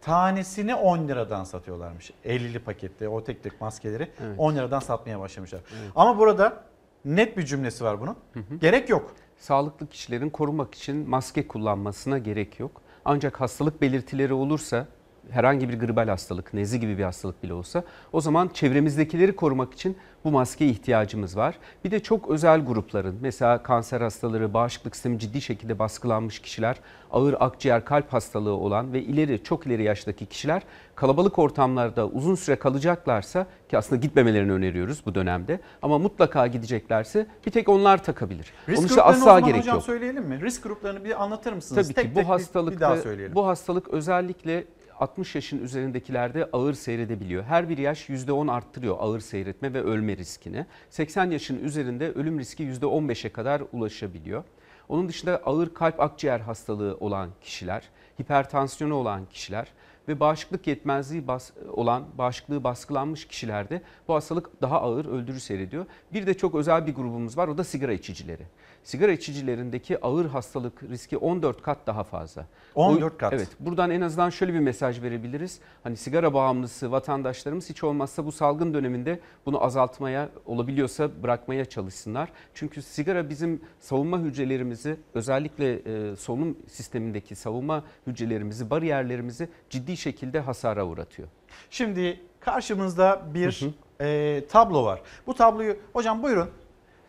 Tanesini 0.00 0.74
10 0.74 1.08
liradan 1.08 1.44
satıyorlarmış. 1.44 2.10
50'li 2.24 2.58
pakette 2.58 3.08
o 3.08 3.24
tek 3.24 3.42
tek 3.42 3.60
maskeleri 3.60 4.10
Evet. 4.24 4.34
10 4.38 4.54
liradan 4.54 4.80
satmaya 4.80 5.20
başlamışlar. 5.20 5.60
Evet. 5.80 5.90
Ama 5.96 6.18
burada 6.18 6.64
net 7.04 7.36
bir 7.36 7.44
cümlesi 7.44 7.84
var 7.84 8.00
bunun. 8.00 8.16
Gerek 8.60 8.88
yok. 8.88 9.14
Sağlıklı 9.36 9.86
kişilerin 9.86 10.30
korumak 10.30 10.74
için 10.74 11.08
maske 11.08 11.48
kullanmasına 11.48 12.18
gerek 12.18 12.60
yok. 12.60 12.85
Ancak 13.08 13.40
hastalık 13.40 13.82
belirtileri 13.82 14.32
olursa 14.32 14.86
herhangi 15.30 15.68
bir 15.68 15.78
gribal 15.78 16.08
hastalık, 16.08 16.54
nezle 16.54 16.78
gibi 16.78 16.98
bir 16.98 17.04
hastalık 17.04 17.42
bile 17.42 17.52
olsa 17.54 17.84
o 18.12 18.20
zaman 18.20 18.48
çevremizdekileri 18.54 19.36
korumak 19.36 19.72
için 19.74 19.96
bu 20.24 20.30
maskeye 20.30 20.70
ihtiyacımız 20.70 21.36
var. 21.36 21.54
Bir 21.84 21.90
de 21.90 22.00
çok 22.02 22.30
özel 22.30 22.64
grupların 22.64 23.18
mesela 23.20 23.62
kanser 23.62 24.00
hastaları, 24.00 24.54
bağışıklık 24.54 24.96
sistemi 24.96 25.18
ciddi 25.18 25.40
şekilde 25.40 25.78
baskılanmış 25.78 26.38
kişiler, 26.38 26.76
ağır 27.10 27.34
akciğer 27.40 27.84
kalp 27.84 28.12
hastalığı 28.12 28.52
olan 28.54 28.92
ve 28.92 29.02
ileri 29.02 29.42
çok 29.42 29.66
ileri 29.66 29.82
yaştaki 29.82 30.26
kişiler 30.26 30.62
kalabalık 30.94 31.38
ortamlarda 31.38 32.06
uzun 32.08 32.34
süre 32.34 32.56
kalacaklarsa 32.56 33.46
ki 33.68 33.78
aslında 33.78 34.00
gitmemelerini 34.00 34.52
öneriyoruz 34.52 35.02
bu 35.06 35.14
dönemde 35.14 35.60
ama 35.82 35.98
mutlaka 35.98 36.46
gideceklerse 36.46 37.26
bir 37.46 37.50
tek 37.50 37.68
onlar 37.68 38.04
takabilir. 38.04 38.52
Risk 38.68 38.78
Onun 38.78 38.86
için 38.86 39.00
asla 39.04 39.40
gerek 39.40 39.60
hocam 39.60 39.74
yok. 39.74 39.84
söyleyelim 39.84 40.24
mi? 40.24 40.40
Risk 40.40 40.62
gruplarını 40.62 41.04
bir 41.04 41.22
anlatır 41.22 41.52
mısınız? 41.52 41.82
Tabii 41.86 41.94
tek 41.94 42.04
ki 42.04 42.08
tek 42.08 42.16
bu 42.16 42.20
bir- 42.20 42.24
hastalıkta 42.24 42.76
bir 42.76 42.80
daha 42.80 42.96
söyleyelim. 42.96 43.34
bu 43.34 43.46
hastalık 43.46 43.88
özellikle 43.88 44.64
60 45.00 45.34
yaşın 45.34 45.58
üzerindekilerde 45.58 46.48
ağır 46.52 46.74
seyredebiliyor. 46.74 47.44
Her 47.44 47.68
bir 47.68 47.78
yaş 47.78 48.08
%10 48.10 48.52
arttırıyor 48.52 48.96
ağır 48.98 49.20
seyretme 49.20 49.74
ve 49.74 49.82
ölme 49.82 50.16
riskini. 50.16 50.66
80 50.90 51.30
yaşın 51.30 51.64
üzerinde 51.64 52.12
ölüm 52.12 52.38
riski 52.38 52.64
%15'e 52.64 53.32
kadar 53.32 53.62
ulaşabiliyor. 53.72 54.44
Onun 54.88 55.08
dışında 55.08 55.36
ağır 55.44 55.74
kalp 55.74 56.00
akciğer 56.00 56.40
hastalığı 56.40 56.96
olan 57.00 57.30
kişiler, 57.40 57.82
hipertansiyonu 58.20 58.94
olan 58.94 59.26
kişiler 59.26 59.68
ve 60.08 60.20
bağışıklık 60.20 60.66
yetmezliği 60.66 61.26
bas- 61.28 61.52
olan, 61.70 62.04
bağışıklığı 62.18 62.64
baskılanmış 62.64 63.28
kişilerde 63.28 63.82
bu 64.08 64.14
hastalık 64.14 64.62
daha 64.62 64.80
ağır 64.80 65.04
öldürü 65.04 65.40
seyrediyor. 65.40 65.86
Bir 66.12 66.26
de 66.26 66.34
çok 66.34 66.54
özel 66.54 66.86
bir 66.86 66.94
grubumuz 66.94 67.36
var 67.36 67.48
o 67.48 67.58
da 67.58 67.64
sigara 67.64 67.92
içicileri. 67.92 68.42
Sigara 68.86 69.12
içicilerindeki 69.12 70.00
ağır 70.04 70.26
hastalık 70.26 70.82
riski 70.82 71.16
14 71.16 71.62
kat 71.62 71.86
daha 71.86 72.04
fazla. 72.04 72.46
14 72.74 73.12
Bu- 73.14 73.18
kat. 73.18 73.32
Evet. 73.32 73.48
Buradan 73.60 73.90
en 73.90 74.00
azından 74.00 74.30
şöyle 74.30 74.54
bir 74.54 74.58
mesaj 74.58 75.02
verebiliriz. 75.02 75.60
Hani 75.82 75.96
sigara 75.96 76.34
bağımlısı 76.34 76.92
vatandaşlarımız 76.92 77.70
hiç 77.70 77.84
olmazsa 77.84 78.24
bu 78.26 78.32
salgın 78.32 78.74
döneminde 78.74 79.20
bunu 79.46 79.64
azaltmaya, 79.64 80.28
olabiliyorsa 80.46 81.22
bırakmaya 81.22 81.64
çalışsınlar. 81.64 82.28
Çünkü 82.54 82.82
sigara 82.82 83.30
bizim 83.30 83.60
savunma 83.80 84.20
hücrelerimizi, 84.20 84.96
özellikle 85.14 85.74
e, 85.74 86.16
solunum 86.16 86.56
sistemindeki 86.68 87.34
savunma 87.34 87.84
hücrelerimizi, 88.06 88.70
bariyerlerimizi 88.70 89.48
ciddi 89.70 89.96
şekilde 89.96 90.40
hasara 90.40 90.86
uğratıyor. 90.86 91.28
Şimdi 91.70 92.20
karşımızda 92.40 93.22
bir 93.34 93.64
e, 94.00 94.46
tablo 94.46 94.84
var. 94.84 95.02
Bu 95.26 95.34
tabloyu 95.34 95.76
hocam 95.92 96.22
buyurun 96.22 96.48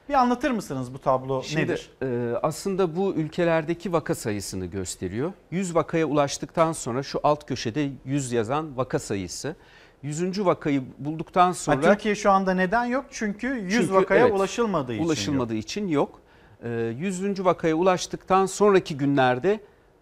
bir 0.09 0.13
anlatır 0.13 0.51
mısınız 0.51 0.93
bu 0.93 0.99
tablo 0.99 1.43
Şimdi 1.43 1.63
nedir? 1.63 1.89
e, 2.01 2.37
aslında 2.43 2.95
bu 2.95 3.13
ülkelerdeki 3.13 3.93
vaka 3.93 4.15
sayısını 4.15 4.65
gösteriyor. 4.65 5.33
100 5.51 5.75
vakaya 5.75 6.05
ulaştıktan 6.05 6.71
sonra 6.71 7.03
şu 7.03 7.19
alt 7.23 7.47
köşede 7.47 7.89
100 8.05 8.31
yazan 8.31 8.77
vaka 8.77 8.99
sayısı. 8.99 9.55
100. 10.03 10.45
vakayı 10.45 10.83
bulduktan 10.99 11.51
sonra... 11.51 11.77
Ha, 11.77 11.93
Türkiye 11.93 12.15
şu 12.15 12.31
anda 12.31 12.53
neden 12.53 12.85
yok? 12.85 13.05
Çünkü 13.11 13.47
100 13.47 13.73
Çünkü, 13.73 13.93
vakaya 13.93 14.21
evet, 14.27 14.35
ulaşılmadığı 14.35 14.93
için 14.93 15.03
ulaşılmadığı 15.03 15.55
yok. 15.55 15.63
için 15.63 15.87
yok. 15.87 16.19
Ee, 16.63 16.93
100. 16.97 17.45
vakaya 17.45 17.75
ulaştıktan 17.75 18.45
sonraki 18.45 18.97
günlerde 18.97 19.59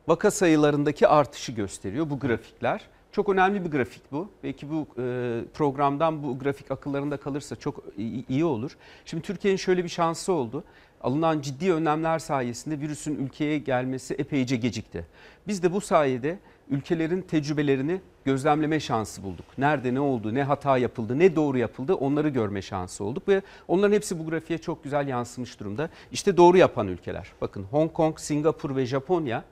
vaka 0.08 0.32
sayılarındaki 0.32 1.08
artışı 1.08 1.52
gösteriyor 1.52 2.10
bu 2.10 2.20
grafikler. 2.20 2.82
Çok 3.16 3.30
önemli 3.30 3.66
bir 3.66 3.72
grafik 3.72 4.12
bu. 4.12 4.30
Belki 4.44 4.70
bu 4.70 4.88
e, 5.02 5.42
programdan 5.54 6.24
bu 6.24 6.40
grafik 6.40 6.72
akıllarında 6.72 7.18
kalırsa 7.18 7.56
çok 7.56 7.84
iyi 8.30 8.46
olur. 8.46 8.78
Şimdi 9.06 9.24
Türkiye'nin 9.24 9.58
şöyle 9.58 9.84
bir 9.84 9.90
şansı 9.90 10.34
oldu. 10.34 10.64
Alınan 11.02 11.42
ciddi 11.42 11.74
önlemler 11.74 12.20
sayesinde 12.20 12.80
virüsün 12.80 13.16
ülkeye 13.26 13.58
gelmesi 13.58 14.14
epeyce 14.14 14.56
gecikti. 14.56 15.06
Biz 15.48 15.64
de 15.64 15.74
bu 15.74 15.82
sayede 15.82 16.40
ülkelerin 16.70 17.22
tecrübelerini 17.22 18.02
gözlemleme 18.26 18.80
şansı 18.80 19.24
bulduk. 19.24 19.46
Nerede 19.58 19.94
ne 19.94 20.00
oldu, 20.00 20.34
ne 20.34 20.44
hata 20.44 20.78
yapıldı, 20.78 21.20
ne 21.20 21.36
doğru 21.36 21.58
yapıldı 21.58 21.94
onları 21.94 22.30
görme 22.30 22.62
şansı 22.62 23.04
olduk 23.04 23.28
ve 23.28 23.42
onların 23.68 23.94
hepsi 23.94 24.20
bu 24.20 24.30
grafiğe 24.30 24.60
çok 24.60 24.84
güzel 24.84 25.08
yansımış 25.08 25.60
durumda. 25.60 25.90
İşte 26.12 26.38
doğru 26.38 26.58
yapan 26.58 26.88
ülkeler. 26.88 27.32
Bakın 27.42 27.64
Hong 27.64 27.94
Kong, 27.94 28.20
Singapur 28.20 28.76
ve 28.76 28.86
Japonya 28.86 29.44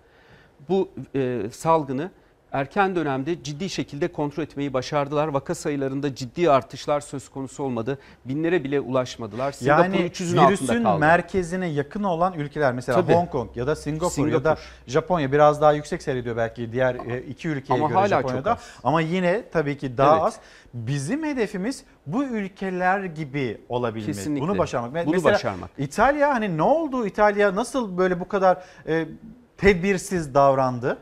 bu 0.69 0.90
e, 1.15 1.41
salgını 1.52 2.11
erken 2.53 2.95
dönemde 2.95 3.43
ciddi 3.43 3.69
şekilde 3.69 4.07
kontrol 4.07 4.43
etmeyi 4.43 4.73
başardılar. 4.73 5.27
Vaka 5.27 5.55
sayılarında 5.55 6.15
ciddi 6.15 6.51
artışlar 6.51 6.99
söz 7.01 7.30
konusu 7.30 7.63
olmadı. 7.63 7.97
Binlere 8.25 8.63
bile 8.63 8.80
ulaşmadılar. 8.80 9.51
Singapur 9.51 9.84
Yani 9.84 9.95
300'ün 9.97 10.38
altında 10.38 10.47
virüsün 10.49 10.99
merkezine 10.99 11.67
yakın 11.67 12.03
olan 12.03 12.34
ülkeler 12.34 12.73
mesela 12.73 13.01
Tabii. 13.01 13.13
Hong 13.13 13.30
Kong 13.30 13.49
ya 13.55 13.67
da 13.67 13.75
Singapur, 13.75 14.27
ya 14.27 14.43
da 14.43 14.55
Singapur. 14.55 14.61
Japonya 14.88 15.31
biraz 15.31 15.61
daha 15.61 15.73
yüksek 15.73 16.03
seyrediyor 16.03 16.38
belki 16.38 16.71
diğer 16.71 16.95
e, 16.95 17.21
iki 17.21 17.47
ülkeye 17.49 17.73
Ama 17.73 17.88
göre 17.88 17.97
hala 17.97 18.09
çok 18.09 18.21
Japonya'da. 18.21 18.51
az. 18.53 18.59
Ama 18.84 19.01
yine 19.01 19.43
tabii 19.51 19.77
ki 19.77 19.97
daha 19.97 20.13
Evet. 20.13 20.23
az. 20.23 20.39
Bizim 20.73 21.23
hedefimiz 21.23 21.84
bu 22.07 22.23
ülkeler 22.23 23.03
gibi 23.03 23.61
olabilmek. 23.69 24.05
Kesinlikle. 24.05 24.47
Bunu 24.47 24.57
başarmak. 24.57 25.05
Bunu 25.05 25.15
Mesela 25.15 25.34
başarmak. 25.34 25.69
İtalya 25.77 26.30
hani 26.34 26.57
ne 26.57 26.63
oldu? 26.63 27.07
İtalya 27.07 27.55
nasıl 27.55 27.97
böyle 27.97 28.19
bu 28.19 28.27
kadar 28.27 28.63
e, 28.88 29.05
tedbirsiz 29.57 30.34
davrandı? 30.34 30.97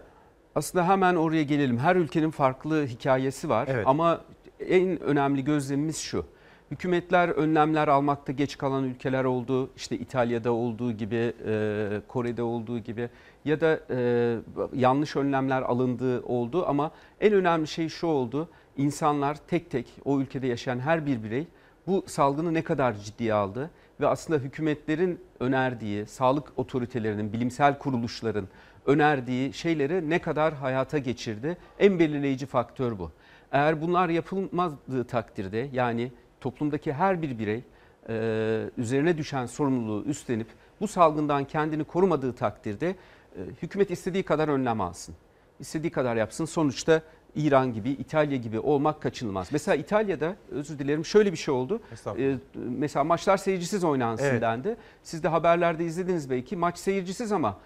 Aslında 0.56 0.88
hemen 0.88 1.16
oraya 1.16 1.44
gelelim. 1.44 1.78
Her 1.78 1.96
ülkenin 1.96 2.32
farklı 2.32 2.86
hikayesi 2.86 3.50
var 3.50 3.68
Evet. 3.72 3.88
ama 3.88 4.22
en 4.70 5.00
önemli 5.02 5.44
gözlemimiz 5.44 5.98
şu. 5.98 6.26
Hükümetler 6.72 7.30
önlemler 7.30 7.88
almakta 7.88 8.32
geç 8.32 8.58
kalan 8.58 8.84
ülkeler 8.84 9.24
oldu. 9.24 9.70
İşte 9.76 9.98
İtalya'da 9.98 10.52
olduğu 10.52 10.92
gibi, 10.92 11.34
e, 11.46 12.02
Kore'de 12.08 12.44
olduğu 12.44 12.80
gibi 12.80 13.10
ya 13.46 13.62
da 13.62 13.80
e, 13.90 14.38
yanlış 14.74 15.16
önlemler 15.16 15.62
alındığı 15.62 16.24
oldu 16.24 16.66
ama 16.68 16.92
en 17.22 17.34
önemli 17.34 17.68
şey 17.68 17.90
şu 17.90 18.08
oldu. 18.08 18.50
İnsanlar 18.78 19.38
tek 19.48 19.72
tek 19.72 19.88
o 20.06 20.20
ülkede 20.20 20.48
yaşayan 20.48 20.80
her 20.80 21.06
bir 21.06 21.24
birey 21.24 21.48
bu 21.88 22.04
salgını 22.08 22.54
ne 22.54 22.62
kadar 22.62 22.94
ciddiye 22.94 23.34
aldı 23.34 23.70
ve 24.00 24.08
aslında 24.08 24.40
hükümetlerin 24.40 25.20
önerdiği, 25.40 26.06
sağlık 26.06 26.54
otoritelerinin, 26.56 27.34
bilimsel 27.34 27.80
kuruluşların 27.80 28.48
önerdiği 28.86 29.54
şeyleri 29.54 30.10
ne 30.10 30.20
kadar 30.20 30.54
hayata 30.54 30.98
geçirdi? 30.98 31.58
En 31.80 32.00
belirleyici 32.00 32.46
faktör 32.46 33.00
bu. 33.00 33.12
Eğer 33.52 33.82
bunlar 33.82 34.10
yapılmadığı 34.10 35.04
takdirde 35.04 35.70
yani 35.74 36.12
toplumdaki 36.42 36.94
her 36.94 37.22
bir 37.22 37.40
birey 37.40 37.64
e, 38.10 38.70
üzerine 38.78 39.18
düşen 39.18 39.46
sorumluluğu 39.46 40.04
üstlenip 40.04 40.48
bu 40.82 40.88
salgından 40.88 41.46
kendini 41.46 41.84
korumadığı 41.84 42.34
takdirde 42.34 42.90
e, 42.90 43.40
hükümet 43.62 43.92
istediği 43.92 44.24
kadar 44.24 44.48
önlem 44.48 44.82
alsın. 44.82 45.16
İstediği 45.60 45.92
kadar 45.92 46.16
yapsın. 46.16 46.46
Sonuçta 46.46 47.02
İran 47.36 47.74
gibi, 47.74 47.90
İtalya 47.90 48.38
gibi 48.38 48.60
olmak 48.60 49.02
kaçınılmaz. 49.02 49.50
Mesela 49.52 49.76
İtalya'da 49.76 50.36
özür 50.52 50.80
dilerim 50.80 51.06
şöyle 51.06 51.32
bir 51.32 51.38
şey 51.38 51.54
oldu. 51.54 51.82
Ee, 52.18 52.36
mesela 52.56 53.04
maçlar 53.04 53.38
seyircisiz 53.38 53.84
oynansın 53.84 54.26
Evet. 54.26 54.42
dendi. 54.42 54.76
Siz 55.04 55.24
de 55.24 55.28
haberlerde 55.28 55.86
izlediniz 55.86 56.30
belki. 56.30 56.56
Maç 56.56 56.78
seyircisiz 56.78 57.32
ama 57.32 57.58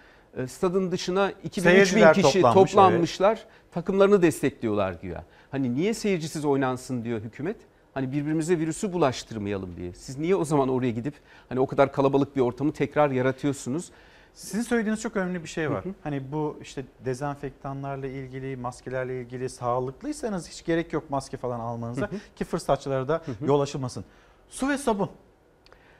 stadın 0.47 0.91
dışına 0.91 1.31
2000-3000 1.31 1.61
Seyirciler 1.61 2.13
kişi 2.13 2.41
toplanmış, 2.41 2.71
toplanmışlar. 2.71 3.45
Takımlarını 3.71 4.21
destekliyorlar 4.21 4.95
güya. 5.01 5.23
Hani 5.51 5.75
niye 5.75 5.93
seyircisiz 5.93 6.45
oynansın 6.45 7.03
diyor 7.03 7.21
hükümet. 7.21 7.57
Hani 7.93 8.11
birbirimize 8.11 8.59
virüsü 8.59 8.93
bulaştırmayalım 8.93 9.77
diye. 9.77 9.93
Siz 9.93 10.17
niye 10.17 10.35
o 10.35 10.45
zaman 10.45 10.69
oraya 10.69 10.91
gidip 10.91 11.13
hani 11.49 11.59
o 11.59 11.67
kadar 11.67 11.91
kalabalık 11.91 12.35
bir 12.35 12.41
ortamı 12.41 12.73
tekrar 12.73 13.11
yaratıyorsunuz? 13.11 13.91
Sizin 14.33 14.61
söylediğiniz 14.63 15.01
çok 15.01 15.15
önemli 15.15 15.43
bir 15.43 15.47
şey 15.47 15.71
var. 15.71 15.83
Hani 16.03 16.31
bu 16.31 16.59
işte 16.61 16.85
dezenfektanlarla 17.05 18.07
ilgili, 18.07 18.57
maskelerle 18.57 19.21
ilgili 19.21 19.49
sağlıklıysanız 19.49 20.49
hiç 20.49 20.65
gerek 20.65 20.93
yok 20.93 21.09
maske 21.09 21.37
falan 21.37 21.59
almanıza 21.59 22.09
ki 22.35 22.45
fırsatçılara 22.45 23.07
da 23.07 23.21
yol 23.45 23.61
açılmasın. 23.61 24.05
Su 24.49 24.69
ve 24.69 24.77
sabun. 24.77 25.09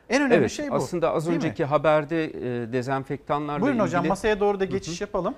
En 0.10 0.22
önemli 0.22 0.36
evet, 0.36 0.52
şey 0.52 0.72
bu. 0.72 0.73
Aslında 0.73 1.11
az 1.11 1.26
değil 1.27 1.38
mi? 1.38 1.44
önceki 1.44 1.65
haberde 1.65 2.26
e, 2.26 2.73
dezenfektanlarla 2.73 3.61
Buyurun 3.61 3.76
ilgili... 3.77 3.88
hocam 3.88 4.07
masaya 4.07 4.40
doğru 4.40 4.60
da 4.60 4.64
Hı 4.64 4.68
hı. 4.68 4.72
geçiş 4.72 5.02
yapalım. 5.02 5.36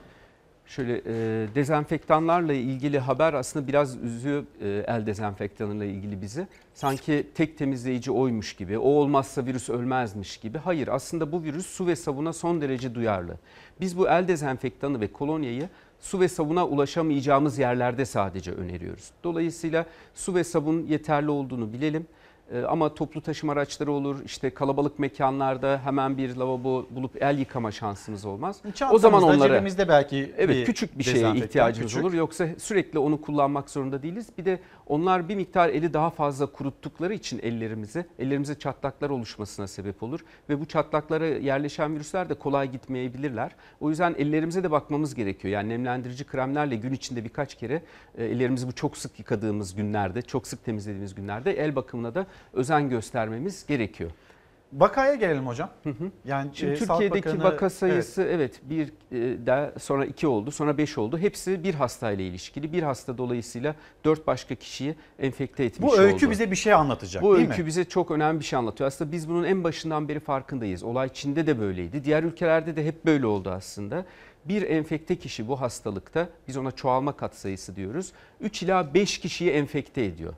Şöyle 0.67 0.97
e, 0.97 1.47
dezenfektanlarla 1.55 2.53
ilgili 2.53 2.99
haber 2.99 3.33
aslında 3.33 3.67
biraz 3.67 3.97
üzüyor 3.97 4.43
e, 4.61 4.83
el 4.87 5.05
dezenfektanıyla 5.05 5.85
ilgili 5.85 6.21
bizi. 6.21 6.47
Sanki 6.73 7.27
tek 7.35 7.57
temizleyici 7.57 8.11
oymuş 8.11 8.55
gibi, 8.55 8.77
o 8.77 8.89
olmazsa 8.89 9.45
virüs 9.45 9.69
ölmezmiş 9.69 10.37
gibi. 10.37 10.57
Hayır 10.57 10.87
aslında 10.87 11.31
bu 11.31 11.43
virüs 11.43 11.65
su 11.65 11.87
ve 11.87 11.95
sabuna 11.95 12.33
son 12.33 12.61
derece 12.61 12.95
duyarlı. 12.95 13.37
Biz 13.81 13.97
bu 13.97 14.07
el 14.09 14.27
dezenfektanı 14.27 15.01
ve 15.01 15.07
kolonyayı 15.11 15.69
su 15.99 16.19
ve 16.19 16.27
sabuna 16.27 16.67
ulaşamayacağımız 16.67 17.59
yerlerde 17.59 18.05
sadece 18.05 18.51
öneriyoruz. 18.51 19.11
Dolayısıyla 19.23 19.85
su 20.15 20.35
ve 20.35 20.43
sabun 20.43 20.85
yeterli 20.85 21.29
olduğunu 21.29 21.73
bilelim. 21.73 22.07
E, 22.53 22.61
Ama 22.61 22.93
toplu 22.93 23.21
taşıma 23.21 23.53
araçları 23.53 23.91
olur, 23.91 24.21
işte 24.25 24.49
kalabalık 24.49 24.99
mekanlarda 24.99 25.81
hemen 25.83 26.17
bir 26.17 26.35
lavabo 26.35 26.85
bulup 26.89 27.23
el 27.23 27.37
yıkama 27.39 27.71
şansımız 27.71 28.25
olmaz. 28.25 28.61
O 28.91 28.97
zaman 28.97 29.23
onlara 29.23 29.53
cebimizde 29.53 29.87
belki 29.87 30.33
Evet 30.37 30.65
küçük 30.65 30.97
bir 30.99 31.03
şeye 31.03 31.35
ihtiyacımız 31.35 31.91
küçük. 31.91 32.05
olur. 32.05 32.13
Yoksa 32.13 32.47
sürekli 32.57 32.99
onu 32.99 33.21
kullanmak 33.21 33.69
zorunda 33.69 34.03
değiliz. 34.03 34.29
Bir 34.37 34.45
de 34.45 34.59
onlar 34.87 35.29
bir 35.29 35.35
miktar 35.35 35.69
eli 35.69 35.93
daha 35.93 36.09
fazla 36.09 36.45
kuruttukları 36.45 37.13
için 37.13 37.39
ellerimizi, 37.43 38.05
ellerimize 38.19 38.59
çatlaklar 38.59 39.09
oluşmasına 39.09 39.67
sebep 39.67 40.03
olur. 40.03 40.19
Ve 40.49 40.59
bu 40.59 40.65
çatlaklara 40.65 41.25
yerleşen 41.25 41.95
virüsler 41.95 42.29
de 42.29 42.33
kolay 42.33 42.71
gitmeyebilirler. 42.71 43.51
O 43.79 43.89
yüzden 43.89 44.15
ellerimize 44.17 44.63
de 44.63 44.71
bakmamız 44.71 45.15
gerekiyor. 45.15 45.53
Yani 45.53 45.69
nemlendirici 45.69 46.23
kremlerle 46.23 46.75
gün 46.75 46.93
içinde 46.93 47.23
birkaç 47.23 47.55
kere 47.55 47.81
e, 48.17 48.25
ellerimizi 48.25 48.67
bu 48.67 48.71
çok 48.71 48.97
sık 48.97 49.19
yıkadığımız 49.19 49.75
günlerde, 49.75 50.21
çok 50.21 50.47
sık 50.47 50.65
temizlediğimiz 50.65 51.15
günlerde 51.15 51.51
el 51.51 51.75
bakımına 51.75 52.15
da 52.15 52.25
özen 52.53 52.89
göstermemiz 52.89 53.65
gerekiyor. 53.65 54.11
Vakaya 54.73 55.15
gelelim 55.15 55.47
hocam. 55.47 55.69
Yani 56.25 56.49
Şimdi 56.53 56.71
e, 56.73 56.75
Türkiye'deki 56.75 57.29
Bakanı- 57.29 57.43
vaka 57.43 57.69
sayısı 57.69 58.21
evet, 58.21 58.61
bir 58.63 58.87
e, 59.11 59.45
de 59.45 59.73
sonra 59.79 60.05
iki 60.05 60.27
oldu 60.27 60.51
sonra 60.51 60.77
beş 60.77 60.97
oldu. 60.97 61.17
Hepsi 61.17 61.63
bir 61.63 61.73
hastayla 61.73 62.23
ilişkili. 62.25 62.73
Bir 62.73 62.83
hasta 62.83 63.17
dolayısıyla 63.17 63.75
dört 64.05 64.27
başka 64.27 64.55
kişiyi 64.55 64.95
enfekte 65.19 65.63
etmiş 65.63 65.81
Bu 65.89 65.93
oldu. 65.93 66.01
öykü 66.01 66.31
bize 66.31 66.51
bir 66.51 66.55
şey 66.55 66.73
anlatacak 66.73 67.23
Bu 67.23 67.35
değil 67.37 67.49
öykü 67.49 67.61
mi? 67.61 67.67
bize 67.67 67.85
çok 67.85 68.11
önemli 68.11 68.39
bir 68.39 68.45
şey 68.45 68.59
anlatıyor. 68.59 68.87
Aslında 68.87 69.11
biz 69.11 69.29
bunun 69.29 69.43
en 69.43 69.63
başından 69.63 70.07
beri 70.09 70.19
farkındayız. 70.19 70.83
Olay 70.83 71.09
Çin'de 71.13 71.47
de 71.47 71.59
böyleydi. 71.59 72.03
Diğer 72.03 72.23
ülkelerde 72.23 72.75
de 72.75 72.85
hep 72.85 73.05
böyle 73.05 73.25
oldu 73.27 73.49
aslında. 73.49 74.05
Bir 74.45 74.61
enfekte 74.61 75.15
kişi 75.15 75.47
bu 75.47 75.61
hastalıkta 75.61 76.29
biz 76.47 76.57
ona 76.57 76.71
çoğalma 76.71 77.17
katsayısı 77.17 77.75
diyoruz. 77.75 78.11
3 78.41 78.63
ila 78.63 78.93
5 78.93 79.17
kişiyi 79.17 79.49
enfekte 79.51 80.03
ediyor. 80.05 80.33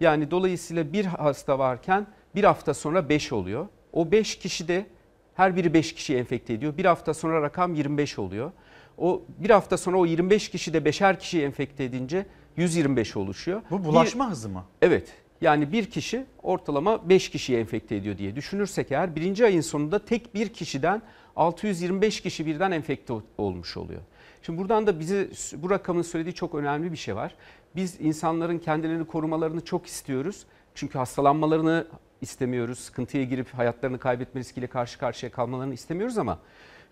Yani 0.00 0.30
dolayısıyla 0.30 0.92
bir 0.92 1.04
hasta 1.04 1.58
varken 1.58 2.06
bir 2.34 2.44
hafta 2.44 2.74
sonra 2.74 3.08
5 3.08 3.32
oluyor. 3.32 3.66
O 3.92 4.12
5 4.12 4.38
kişi 4.38 4.68
de 4.68 4.86
her 5.34 5.56
biri 5.56 5.74
5 5.74 5.94
kişiyi 5.94 6.18
enfekte 6.18 6.52
ediyor. 6.52 6.76
Bir 6.76 6.84
hafta 6.84 7.14
sonra 7.14 7.42
rakam 7.42 7.74
25 7.74 8.18
oluyor. 8.18 8.52
O 8.98 9.22
bir 9.38 9.50
hafta 9.50 9.76
sonra 9.76 9.96
o 9.96 10.06
25 10.06 10.48
kişi 10.48 10.72
de 10.72 10.84
beşer 10.84 11.20
kişiyi 11.20 11.42
enfekte 11.42 11.84
edince 11.84 12.26
125 12.56 13.16
oluşuyor. 13.16 13.62
Bu 13.70 13.84
bulaşma 13.84 14.30
hızı 14.30 14.48
mı? 14.48 14.64
Evet. 14.82 15.14
Yani 15.40 15.72
bir 15.72 15.90
kişi 15.90 16.24
ortalama 16.42 17.08
5 17.08 17.30
kişiyi 17.30 17.58
enfekte 17.58 17.96
ediyor 17.96 18.18
diye 18.18 18.36
düşünürsek 18.36 18.92
eğer 18.92 19.16
birinci 19.16 19.44
ayın 19.44 19.60
sonunda 19.60 20.04
tek 20.04 20.34
bir 20.34 20.48
kişiden 20.48 21.02
625 21.36 22.20
kişi 22.20 22.46
birden 22.46 22.70
enfekte 22.70 23.14
olmuş 23.38 23.76
oluyor. 23.76 24.00
Şimdi 24.42 24.58
buradan 24.58 24.86
da 24.86 25.00
bize 25.00 25.28
bu 25.56 25.70
rakamın 25.70 26.02
söylediği 26.02 26.34
çok 26.34 26.54
önemli 26.54 26.92
bir 26.92 26.96
şey 26.96 27.16
var. 27.16 27.34
Biz 27.76 28.00
insanların 28.00 28.58
kendilerini 28.58 29.06
korumalarını 29.06 29.64
çok 29.64 29.86
istiyoruz. 29.86 30.46
Çünkü 30.74 30.98
hastalanmalarını 30.98 31.86
istemiyoruz. 32.20 32.78
Sıkıntıya 32.78 33.24
girip 33.24 33.54
hayatlarını 33.54 33.98
kaybetme 33.98 34.40
riskiyle 34.40 34.66
karşı 34.66 34.98
karşıya 34.98 35.32
kalmalarını 35.32 35.74
istemiyoruz 35.74 36.18
ama 36.18 36.38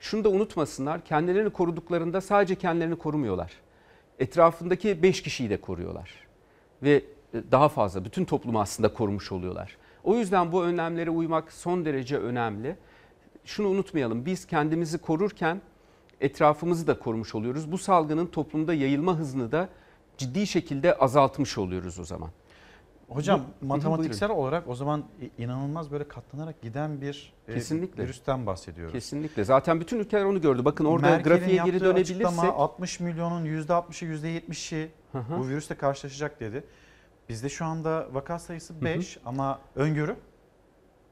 şunu 0.01 0.25
da 0.25 0.29
unutmasınlar. 0.29 1.05
Kendilerini 1.05 1.51
koruduklarında 1.51 2.21
sadece 2.21 2.55
kendilerini 2.55 2.97
korumuyorlar. 2.97 3.53
Etrafındaki 4.19 5.03
5 5.03 5.23
kişiyi 5.23 5.51
de 5.51 5.61
koruyorlar. 5.61 6.11
Ve 6.83 7.05
e, 7.35 7.43
daha 7.53 7.69
fazla 7.69 8.05
bütün 8.05 8.25
toplumu 8.25 8.61
aslında 8.61 8.95
korumuş 8.95 9.33
oluyorlar. 9.33 9.77
O 10.05 10.17
yüzden 10.17 10.53
bu 10.53 10.65
önlemlere 10.65 11.11
uymak 11.11 11.53
son 11.53 11.85
derece 11.85 12.19
önemli. 12.19 12.77
Şunu 13.45 13.69
unutmayalım. 13.69 14.27
Biz 14.27 14.47
kendimizi 14.47 14.99
korurken 14.99 15.61
etrafımızı 16.21 16.87
da 16.87 16.99
korumuş 16.99 17.35
oluyoruz. 17.35 17.73
Bu 17.73 17.79
salgının 17.79 18.27
toplumda 18.27 18.75
yayılma 18.75 19.17
hızını 19.19 19.53
da 19.53 19.69
ciddi 20.19 20.47
şekilde 20.47 20.95
azaltmış 20.95 21.59
oluyoruz 21.59 21.99
o 21.99 22.05
zaman. 22.05 22.31
Hocam 23.09 23.41
Bu- 23.63 23.67
matematiksel 23.67 24.31
olarak 24.31 24.69
o 24.69 24.75
zaman 24.75 25.05
inanılmaz 25.39 25.91
böyle 25.91 26.09
katlanarak 26.09 26.63
giden 26.63 27.01
bir 27.01 27.33
e, 27.49 27.55
Kesinlikle. 27.55 28.03
virüsten 28.03 28.47
bahsediyoruz. 28.47 28.93
Kesinlikle. 28.93 29.45
Zaten 29.45 29.81
bütün 29.81 29.99
ülkeler 29.99 30.25
onu 30.25 30.41
gördü. 30.41 30.65
Bakın 30.65 30.85
orada 30.85 31.07
Merkel'in 31.11 31.37
grafiğe 31.37 31.63
geri 31.65 31.81
dönebilirsek 31.81 32.27
açıklama 32.27 32.53
60 32.53 33.01
milyonun 33.01 33.45
%60'ı 33.47 34.09
%70'i 34.09 34.91
Hı 35.13 35.19
hı. 35.19 35.39
bu 35.39 35.49
virüsle 35.49 35.75
karşılaşacak 35.75 36.41
dedi. 36.41 36.65
Bizde 37.29 37.49
şu 37.49 37.65
anda 37.65 38.07
vaka 38.13 38.39
sayısı 38.39 38.85
5 38.85 39.19
ama 39.25 39.59
öngörü 39.75 40.17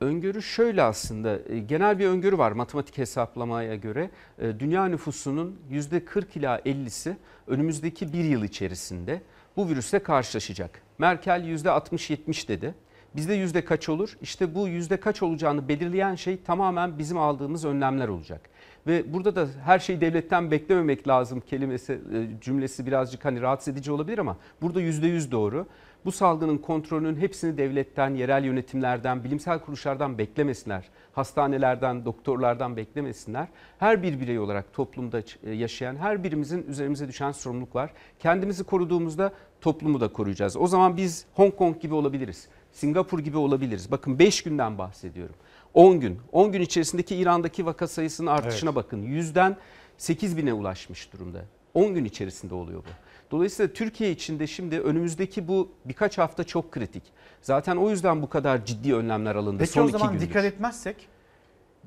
Öngörü 0.02 0.42
şöyle 0.42 0.82
aslında 0.82 1.38
e, 1.48 1.58
genel 1.58 1.98
bir 1.98 2.06
öngörü 2.06 2.38
var 2.38 2.52
matematik 2.52 2.98
hesaplamaya 2.98 3.76
göre. 3.76 4.10
E, 4.38 4.60
Dünya 4.60 4.86
nüfusunun 4.86 5.58
%40 5.70 6.38
ila 6.38 6.58
50'si 6.58 7.14
önümüzdeki 7.46 8.12
bir 8.12 8.24
yıl 8.24 8.44
içerisinde 8.44 9.22
bu 9.56 9.68
virüsle 9.68 10.02
karşılaşacak. 10.02 10.82
Merkel 10.98 11.44
%60-70 11.44 12.48
dedi. 12.48 12.74
Bizde 13.16 13.34
yüzde 13.34 13.64
kaç 13.64 13.88
olur? 13.88 14.16
İşte 14.22 14.54
bu 14.54 14.68
yüzde 14.68 14.96
kaç 14.96 15.22
olacağını 15.22 15.68
belirleyen 15.68 16.14
şey 16.14 16.42
tamamen 16.42 16.98
bizim 16.98 17.18
aldığımız 17.18 17.64
önlemler 17.64 18.08
olacak. 18.08 18.40
Ve 18.86 19.12
burada 19.12 19.36
da 19.36 19.48
her 19.64 19.78
şeyi 19.78 20.00
devletten 20.00 20.50
beklememek 20.50 21.08
lazım 21.08 21.40
kelimesi 21.40 21.92
e, 21.92 22.40
cümlesi 22.40 22.86
birazcık 22.86 23.24
hani 23.24 23.40
rahatsız 23.40 23.74
edici 23.74 23.92
olabilir 23.92 24.18
ama 24.18 24.36
burada 24.62 24.80
yüzde 24.80 25.06
yüz 25.06 25.32
doğru. 25.32 25.66
Bu 26.04 26.12
salgının 26.12 26.58
kontrolünün 26.58 27.16
hepsini 27.16 27.58
devletten, 27.58 28.14
yerel 28.14 28.44
yönetimlerden, 28.44 29.24
bilimsel 29.24 29.58
kuruluşlardan 29.58 30.18
beklemesinler. 30.18 30.88
Hastanelerden, 31.12 32.04
doktorlardan 32.04 32.76
beklemesinler. 32.76 33.48
Her 33.78 34.02
bir 34.02 34.20
birey 34.20 34.38
olarak 34.38 34.72
toplumda 34.72 35.22
e, 35.44 35.50
yaşayan 35.50 35.96
her 35.96 36.24
birimizin 36.24 36.66
üzerimize 36.68 37.08
düşen 37.08 37.32
sorumluluk 37.32 37.74
var. 37.74 37.90
Kendimizi 38.18 38.64
koruduğumuzda 38.64 39.32
toplumu 39.60 40.00
da 40.00 40.08
koruyacağız. 40.12 40.56
O 40.56 40.66
zaman 40.66 40.96
biz 40.96 41.26
Hong 41.34 41.56
Kong 41.56 41.80
gibi 41.80 41.94
olabiliriz. 41.94 42.48
Singapur 42.72 43.18
gibi 43.18 43.36
olabiliriz. 43.36 43.90
Bakın 43.90 44.18
5 44.18 44.42
günden 44.42 44.78
bahsediyorum. 44.78 45.34
10 45.74 46.00
gün. 46.00 46.18
10 46.32 46.52
gün 46.52 46.60
içerisindeki 46.60 47.16
İran'daki 47.16 47.66
vaka 47.66 47.86
sayısının 47.86 48.30
artışına 48.30 48.70
Evet. 48.70 48.76
bakın. 48.76 49.02
Yüzden 49.02 49.56
8 49.98 50.36
bine 50.36 50.52
ulaşmış 50.52 51.12
durumda. 51.12 51.44
10 51.74 51.94
gün 51.94 52.04
içerisinde 52.04 52.54
oluyor 52.54 52.78
bu. 52.78 52.88
Dolayısıyla 53.32 53.72
Türkiye 53.72 54.10
içinde 54.10 54.46
şimdi 54.46 54.80
önümüzdeki 54.80 55.48
bu 55.48 55.68
birkaç 55.84 56.18
hafta 56.18 56.44
çok 56.44 56.72
kritik. 56.72 57.02
Zaten 57.42 57.76
o 57.76 57.90
yüzden 57.90 58.22
bu 58.22 58.28
kadar 58.28 58.64
ciddi 58.64 58.94
önlemler 58.94 59.34
alındı 59.34 59.58
Peki 59.58 59.72
son 59.72 59.84
o 59.84 59.88
zaman 59.88 60.20
dikkat 60.20 60.44
etmezsek 60.44 61.08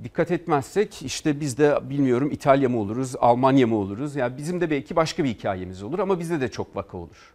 Dikkat 0.03 0.31
etmezsek 0.31 1.01
işte 1.01 1.39
biz 1.39 1.57
de 1.57 1.89
bilmiyorum 1.89 2.31
İtalya 2.31 2.69
mı 2.69 2.79
oluruz, 2.79 3.15
Almanya 3.19 3.67
mı 3.67 3.75
oluruz? 3.75 4.15
Yani 4.15 4.37
bizim 4.37 4.61
de 4.61 4.69
belki 4.69 4.95
başka 4.95 5.23
bir 5.23 5.29
hikayemiz 5.29 5.83
olur 5.83 5.99
ama 5.99 6.19
bizde 6.19 6.41
de 6.41 6.51
çok 6.51 6.75
vaka 6.75 6.97
olur. 6.97 7.33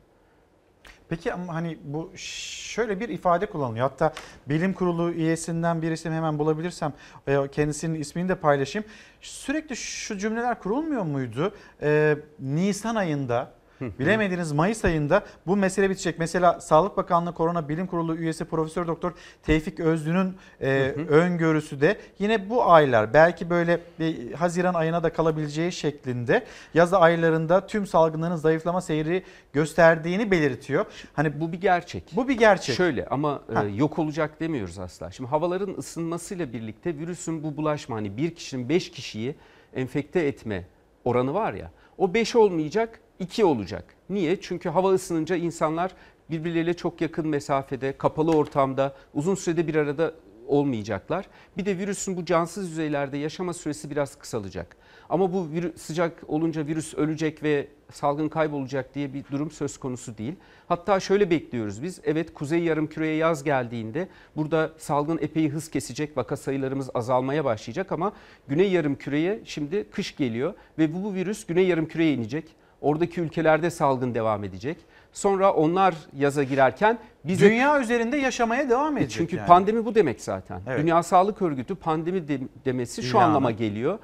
Peki 1.09 1.33
ama 1.33 1.55
hani 1.55 1.79
bu 1.85 2.11
şöyle 2.17 3.01
bir 3.01 3.09
ifade 3.09 3.47
kullanılıyor. 3.47 3.91
Hatta 3.91 4.13
bilim 4.47 4.73
kurulu 4.73 5.11
üyesinden 5.11 5.83
birisini 5.83 6.15
hemen 6.15 6.39
bulabilirsem 6.39 6.93
e, 7.27 7.49
kendisinin 7.53 8.01
ismini 8.01 8.29
de 8.29 8.35
paylaşayım. 8.35 8.89
Sürekli 9.21 9.77
şu 9.77 10.19
cümleler 10.19 10.59
kurulmuyor 10.59 11.03
muydu? 11.03 11.55
Ee, 11.83 12.17
Nisan 12.41 12.95
ayında 12.95 13.60
Bilemediniz 13.81 14.53
Mayıs 14.53 14.85
ayında 14.85 15.25
bu 15.47 15.57
mesele 15.57 15.91
bitecek. 15.91 16.19
Mesela 16.19 16.61
Sağlık 16.61 16.97
Bakanlığı 16.97 17.35
Korona 17.35 17.69
Bilim 17.69 17.87
Kurulu 17.87 18.17
üyesi 18.17 18.45
Profesör 18.45 18.87
Doktor 18.87 19.13
Tevfik 19.43 19.81
Özlü'nün 19.81 20.35
e, 20.61 20.69
öngörüsü 21.09 21.81
de 21.81 21.97
yine 22.19 22.51
bu 22.51 22.71
aylar 22.71 23.15
belki 23.15 23.51
böyle 23.51 23.81
bir 23.99 24.33
Haziran 24.33 24.75
ayına 24.75 25.03
da 25.03 25.13
kalabileceği 25.13 25.73
şeklinde 25.73 26.45
yaz 26.75 26.95
aylarında 26.95 27.67
tüm 27.67 27.87
salgınların 27.87 28.37
zayıflama 28.37 28.81
seyri 28.81 29.23
gösterdiğini 29.53 30.31
belirtiyor. 30.31 30.87
Hani 31.13 31.41
bu 31.41 31.53
bir 31.53 31.61
gerçek. 31.61 32.05
Bu 32.17 32.29
bir 32.29 32.39
gerçek. 32.39 32.77
Şöyle 32.77 33.07
ama 33.07 33.43
e, 33.51 33.55
Ha. 33.55 33.65
yok 33.65 33.99
olacak 33.99 34.41
demiyoruz 34.41 34.79
asla. 34.79 35.11
Şimdi 35.11 35.31
havaların 35.31 35.75
ısınmasıyla 35.79 36.53
birlikte 36.53 36.99
virüsün 36.99 37.43
bu 37.43 37.57
bulaşma 37.57 37.97
hani 37.97 38.17
bir 38.17 38.35
kişinin 38.35 38.69
5 38.69 38.91
kişiyi 38.91 39.35
enfekte 39.75 40.21
etme 40.21 40.65
oranı 41.05 41.35
var 41.35 41.53
ya 41.53 41.71
o 41.99 42.15
5 42.15 42.37
olmayacak 42.37 43.01
2 43.21 43.45
olacak. 43.45 43.85
Niye? 44.11 44.41
Çünkü 44.41 44.69
hava 44.69 44.93
ısınınca 44.93 45.37
insanlar 45.37 45.93
birbirleriyle 46.31 46.75
çok 46.75 47.01
yakın 47.01 47.29
mesafede, 47.29 47.99
kapalı 47.99 48.37
ortamda 48.37 48.95
uzun 49.15 49.35
sürede 49.35 49.67
bir 49.67 49.75
arada 49.75 50.15
olmayacaklar. 50.47 51.27
Bir 51.57 51.67
de 51.67 51.79
virüsün 51.79 52.17
bu 52.17 52.25
cansız 52.25 52.71
yüzeylerde 52.71 53.19
yaşama 53.19 53.53
süresi 53.53 53.91
biraz 53.91 54.19
kısalacak. 54.19 54.77
Ama 55.09 55.33
bu 55.33 55.51
virüs, 55.51 55.77
sıcak 55.77 56.23
olunca 56.29 56.67
virüs 56.67 56.95
ölecek 56.95 57.43
ve 57.43 57.69
salgın 57.93 58.29
kaybolacak 58.29 58.95
diye 58.95 59.15
bir 59.15 59.25
durum 59.31 59.51
söz 59.51 59.79
konusu 59.79 60.19
değil. 60.19 60.35
Hatta 60.69 61.01
şöyle 61.01 61.31
bekliyoruz 61.31 61.83
biz. 61.83 62.01
Evet 62.05 62.35
kuzey 62.35 62.63
yarımküreye 62.63 63.17
yaz 63.17 63.45
geldiğinde 63.45 64.09
burada 64.37 64.73
salgın 64.79 65.19
epey 65.23 65.49
hız 65.49 65.71
kesecek. 65.71 66.17
Vaka 66.17 66.37
sayılarımız 66.37 66.91
azalmaya 66.95 67.45
başlayacak 67.45 67.93
ama 67.93 68.13
güney 68.49 68.71
yarımküreye 68.71 69.41
şimdi 69.45 69.91
kış 69.91 70.17
geliyor 70.17 70.55
ve 70.79 70.95
bu, 70.95 71.05
bu 71.05 71.15
virüs 71.15 71.47
güney 71.47 71.67
yarımküreye 71.67 72.15
inecek. 72.15 72.57
Oradaki 72.81 73.21
ülkelerde 73.21 73.71
salgın 73.71 74.15
devam 74.15 74.45
edecek. 74.45 74.77
Sonra 75.13 75.53
onlar 75.53 75.95
yaza 76.17 76.43
girerken 76.43 76.99
bize 77.25 77.51
Dünya 77.51 77.81
üzerinde 77.81 78.17
yaşamaya 78.17 78.69
devam 78.71 78.97
edecek. 78.97 79.11
çünkü 79.19 79.37
yani. 79.37 79.47
pandemi 79.47 79.85
bu 79.85 79.95
demek 79.95 80.21
zaten. 80.21 80.61
Evet. 80.67 80.79
Dünya 80.83 81.03
Sağlık 81.03 81.43
Örgütü 81.43 81.75
pandemi 81.75 82.29
de- 82.29 82.41
demesi 82.65 83.03
şu 83.03 83.11
İlanı. 83.17 83.25
anlama 83.25 83.51
geliyor. 83.51 83.99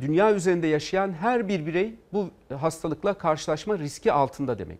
Dünya 0.00 0.34
üzerinde 0.34 0.66
yaşayan 0.66 1.12
her 1.12 1.48
bir 1.48 1.66
birey 1.66 1.94
bu 2.12 2.30
hastalıkla 2.60 3.14
karşılaşma 3.14 3.78
riski 3.78 4.12
altında 4.12 4.58
demek. 4.58 4.78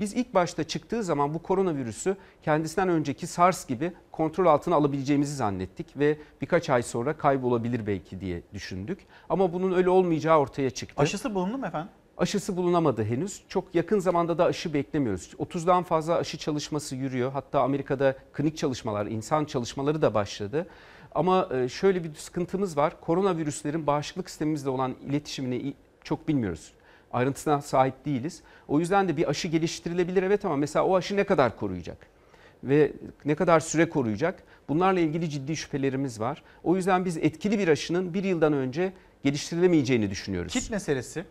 Biz 0.00 0.14
ilk 0.14 0.34
başta 0.34 0.64
çıktığı 0.64 1.02
zaman 1.02 1.34
bu 1.34 1.42
koronavirüsü 1.42 2.16
kendisinden 2.42 2.88
önceki 2.88 3.26
SARS 3.26 3.66
gibi 3.66 3.92
kontrol 4.12 4.46
altına 4.46 4.74
alabileceğimizi 4.74 5.34
zannettik 5.36 5.98
ve 5.98 6.18
birkaç 6.40 6.70
ay 6.70 6.82
sonra 6.82 7.12
kaybolabilir 7.16 7.86
belki 7.86 8.20
diye 8.20 8.42
düşündük. 8.54 8.98
Ama 9.28 9.52
bunun 9.52 9.72
öyle 9.72 9.90
olmayacağı 9.90 10.38
ortaya 10.38 10.70
çıktı. 10.70 11.02
Aşısı 11.02 11.34
bulundu 11.34 11.58
mu 11.58 11.66
efendim? 11.66 11.88
Aşısı 12.16 12.56
bulunamadı 12.56 13.04
henüz. 13.04 13.42
Çok 13.48 13.74
yakın 13.74 13.98
zamanda 13.98 14.38
da 14.38 14.44
aşı 14.44 14.74
beklemiyoruz. 14.74 15.34
30'dan 15.38 15.82
fazla 15.82 16.16
aşı 16.16 16.38
çalışması 16.38 16.96
yürüyor. 16.96 17.32
Hatta 17.32 17.60
Amerika'da 17.60 18.16
klinik 18.32 18.56
çalışmalar, 18.56 19.06
insan 19.06 19.44
çalışmaları 19.44 20.02
da 20.02 20.14
başladı. 20.14 20.66
Ama 21.14 21.48
e, 21.54 21.68
şöyle 21.68 22.04
bir 22.04 22.14
sıkıntımız 22.14 22.76
var. 22.76 23.00
Koronavirüslerin 23.00 23.86
bağışıklık 23.86 24.30
sistemimizle 24.30 24.70
olan 24.70 24.94
iletişimini 25.08 25.74
çok 26.04 26.28
bilmiyoruz. 26.28 26.72
Ayrıntısına 27.12 27.62
sahip 27.62 28.04
değiliz. 28.04 28.42
O 28.68 28.80
yüzden 28.80 29.08
de 29.08 29.16
bir 29.16 29.28
aşı 29.28 29.48
geliştirilebilir 29.48 30.22
evet 30.22 30.44
ama 30.44 30.56
mesela 30.56 30.84
o 30.84 30.96
aşı 30.96 31.16
ne 31.16 31.24
kadar 31.24 31.56
koruyacak? 31.56 32.06
Ve 32.64 32.92
ne 33.24 33.34
kadar 33.34 33.60
süre 33.60 33.88
koruyacak? 33.88 34.42
Bunlarla 34.68 35.00
ilgili 35.00 35.30
ciddi 35.30 35.56
şüphelerimiz 35.56 36.20
var. 36.20 36.42
O 36.64 36.76
yüzden 36.76 37.04
biz 37.04 37.16
etkili 37.16 37.58
bir 37.58 37.68
aşının 37.68 38.14
bir 38.14 38.24
yıldan 38.24 38.52
önce 38.52 38.92
geliştirilemeyeceğini 39.22 40.10
düşünüyoruz. 40.10 40.52
Kit 40.52 40.70
meselesi. 40.70 41.24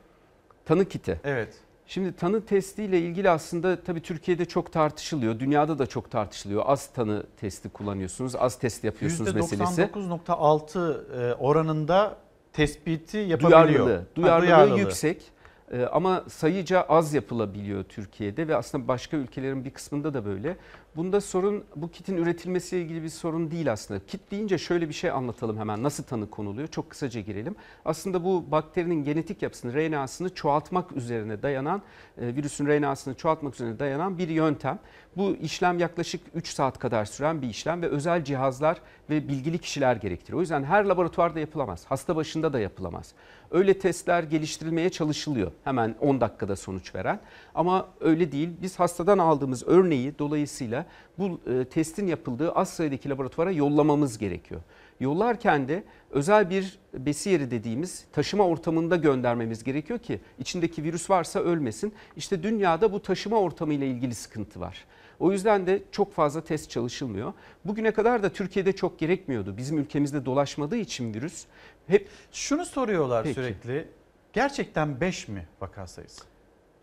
Tanı 0.65 0.85
kiti. 0.85 1.19
Evet. 1.23 1.53
Şimdi 1.87 2.15
tanı 2.15 2.45
testiyle 2.45 2.99
ilgili 2.99 3.29
aslında 3.29 3.83
tabii 3.83 4.01
Türkiye'de 4.01 4.45
çok 4.45 4.71
tartışılıyor. 4.73 5.39
Dünyada 5.39 5.79
da 5.79 5.87
çok 5.87 6.11
tartışılıyor. 6.11 6.63
Az 6.65 6.87
tanı 6.87 7.23
testi 7.37 7.69
kullanıyorsunuz, 7.69 8.35
az 8.35 8.59
test 8.59 8.83
yapıyorsunuz 8.83 9.35
meselesi. 9.35 9.81
%99.6 9.81 11.31
e, 11.31 11.33
oranında 11.33 12.17
tespiti 12.53 13.17
yapabiliyor. 13.17 13.67
Duyarlılığı, 13.67 13.95
Ha, 13.97 14.05
duyarlılığı, 14.15 14.47
duyarlılığı. 14.47 14.79
yüksek. 14.79 15.34
Ee, 15.71 15.85
Ama 15.85 16.23
sayıca 16.27 16.81
az 16.81 17.13
yapılabiliyor 17.13 17.83
Türkiye'de 17.83 18.47
ve 18.47 18.55
aslında 18.55 18.87
başka 18.87 19.17
ülkelerin 19.17 19.65
bir 19.65 19.69
kısmında 19.69 20.13
da 20.13 20.25
böyle. 20.25 20.57
Bunda 20.95 21.21
sorun 21.21 21.63
bu 21.75 21.91
kitin 21.91 22.17
üretilmesiyle 22.17 22.83
ilgili 22.83 23.03
bir 23.03 23.09
sorun 23.09 23.51
değil 23.51 23.71
aslında. 23.71 24.05
Kit 24.05 24.31
deyince 24.31 24.57
şöyle 24.57 24.89
bir 24.89 24.93
şey 24.93 25.11
anlatalım 25.11 25.57
hemen 25.57 25.83
nasıl 25.83 26.03
tanı 26.03 26.29
konuluyor 26.29 26.67
çok 26.67 26.89
kısaca 26.89 27.21
girelim. 27.21 27.55
Aslında 27.85 28.23
bu 28.23 28.51
bakterinin 28.51 29.03
genetik 29.03 29.41
yapısını, 29.41 29.73
RNA'sını 29.73 30.33
çoğaltmak 30.35 30.91
üzerine 30.91 31.43
dayanan, 31.43 31.81
e, 32.17 32.35
virüsün 32.35 32.65
RNA'sını 32.67 33.15
çoğaltmak 33.15 33.53
üzerine 33.55 33.79
dayanan 33.79 34.17
bir 34.17 34.29
yöntem. 34.29 34.79
Bu 35.17 35.35
işlem 35.35 35.79
yaklaşık 35.79 36.21
3 36.35 36.47
saat 36.47 36.79
kadar 36.79 37.05
süren 37.05 37.41
bir 37.41 37.47
işlem 37.47 37.81
ve 37.81 37.87
özel 37.87 38.23
cihazlar 38.23 38.81
ve 39.09 39.27
bilgili 39.27 39.57
kişiler 39.57 39.95
gerektiriyor. 39.95 40.37
O 40.37 40.41
yüzden 40.41 40.63
her 40.63 40.85
laboratuvarda 40.85 41.39
yapılamaz. 41.39 41.85
Hasta 41.85 42.15
başında 42.15 42.53
da 42.53 42.59
yapılamaz. 42.59 43.13
Öyle 43.51 43.79
testler 43.79 44.23
geliştirilmeye 44.23 44.89
çalışılıyor. 44.89 45.51
Hemen 45.63 45.95
10 45.99 46.21
dakikada 46.21 46.55
sonuç 46.55 46.95
veren. 46.95 47.19
Ama 47.55 47.87
öyle 48.01 48.31
değil. 48.31 48.49
Biz 48.61 48.79
hastadan 48.79 49.17
aldığımız 49.17 49.63
örneği 49.67 50.19
dolayısıyla 50.19 50.85
bu 51.17 51.39
e, 51.47 51.65
testin 51.65 52.07
yapıldığı 52.07 52.51
az 52.51 52.69
sayıdaki 52.69 53.09
laboratuvara 53.09 53.51
yollamamız 53.51 54.17
gerekiyor. 54.17 54.61
Yollarken 54.99 55.67
de 55.67 55.83
özel 56.11 56.49
bir 56.49 56.79
besiyeri 56.93 57.51
dediğimiz 57.51 58.05
taşıma 58.11 58.47
ortamında 58.47 58.95
göndermemiz 58.95 59.63
gerekiyor 59.63 59.99
ki 59.99 60.19
içindeki 60.39 60.83
virüs 60.83 61.09
varsa 61.09 61.39
ölmesin. 61.39 61.93
İşte 62.17 62.43
dünyada 62.43 62.91
bu 62.91 63.01
taşıma 63.01 63.37
ortamı 63.37 63.73
ile 63.73 63.87
ilgili 63.87 64.15
sıkıntı 64.15 64.59
var. 64.59 64.85
O 65.19 65.31
yüzden 65.31 65.67
de 65.67 65.83
çok 65.91 66.13
fazla 66.13 66.41
test 66.41 66.69
çalışılmıyor. 66.69 67.33
Bugüne 67.65 67.91
kadar 67.91 68.23
da 68.23 68.29
Türkiye'de 68.29 68.73
çok 68.73 68.99
gerekmiyordu. 68.99 69.57
Bizim 69.57 69.77
ülkemizde 69.77 70.25
dolaşmadığı 70.25 70.77
için 70.77 71.13
virüs 71.13 71.45
hep 71.87 72.09
Şunu 72.31 72.65
soruyorlar 72.65 73.23
Peki. 73.23 73.35
sürekli. 73.35 73.87
Gerçekten 74.33 75.01
5 75.01 75.27
mi 75.27 75.47
vaka 75.61 75.87
sayısı? 75.87 76.23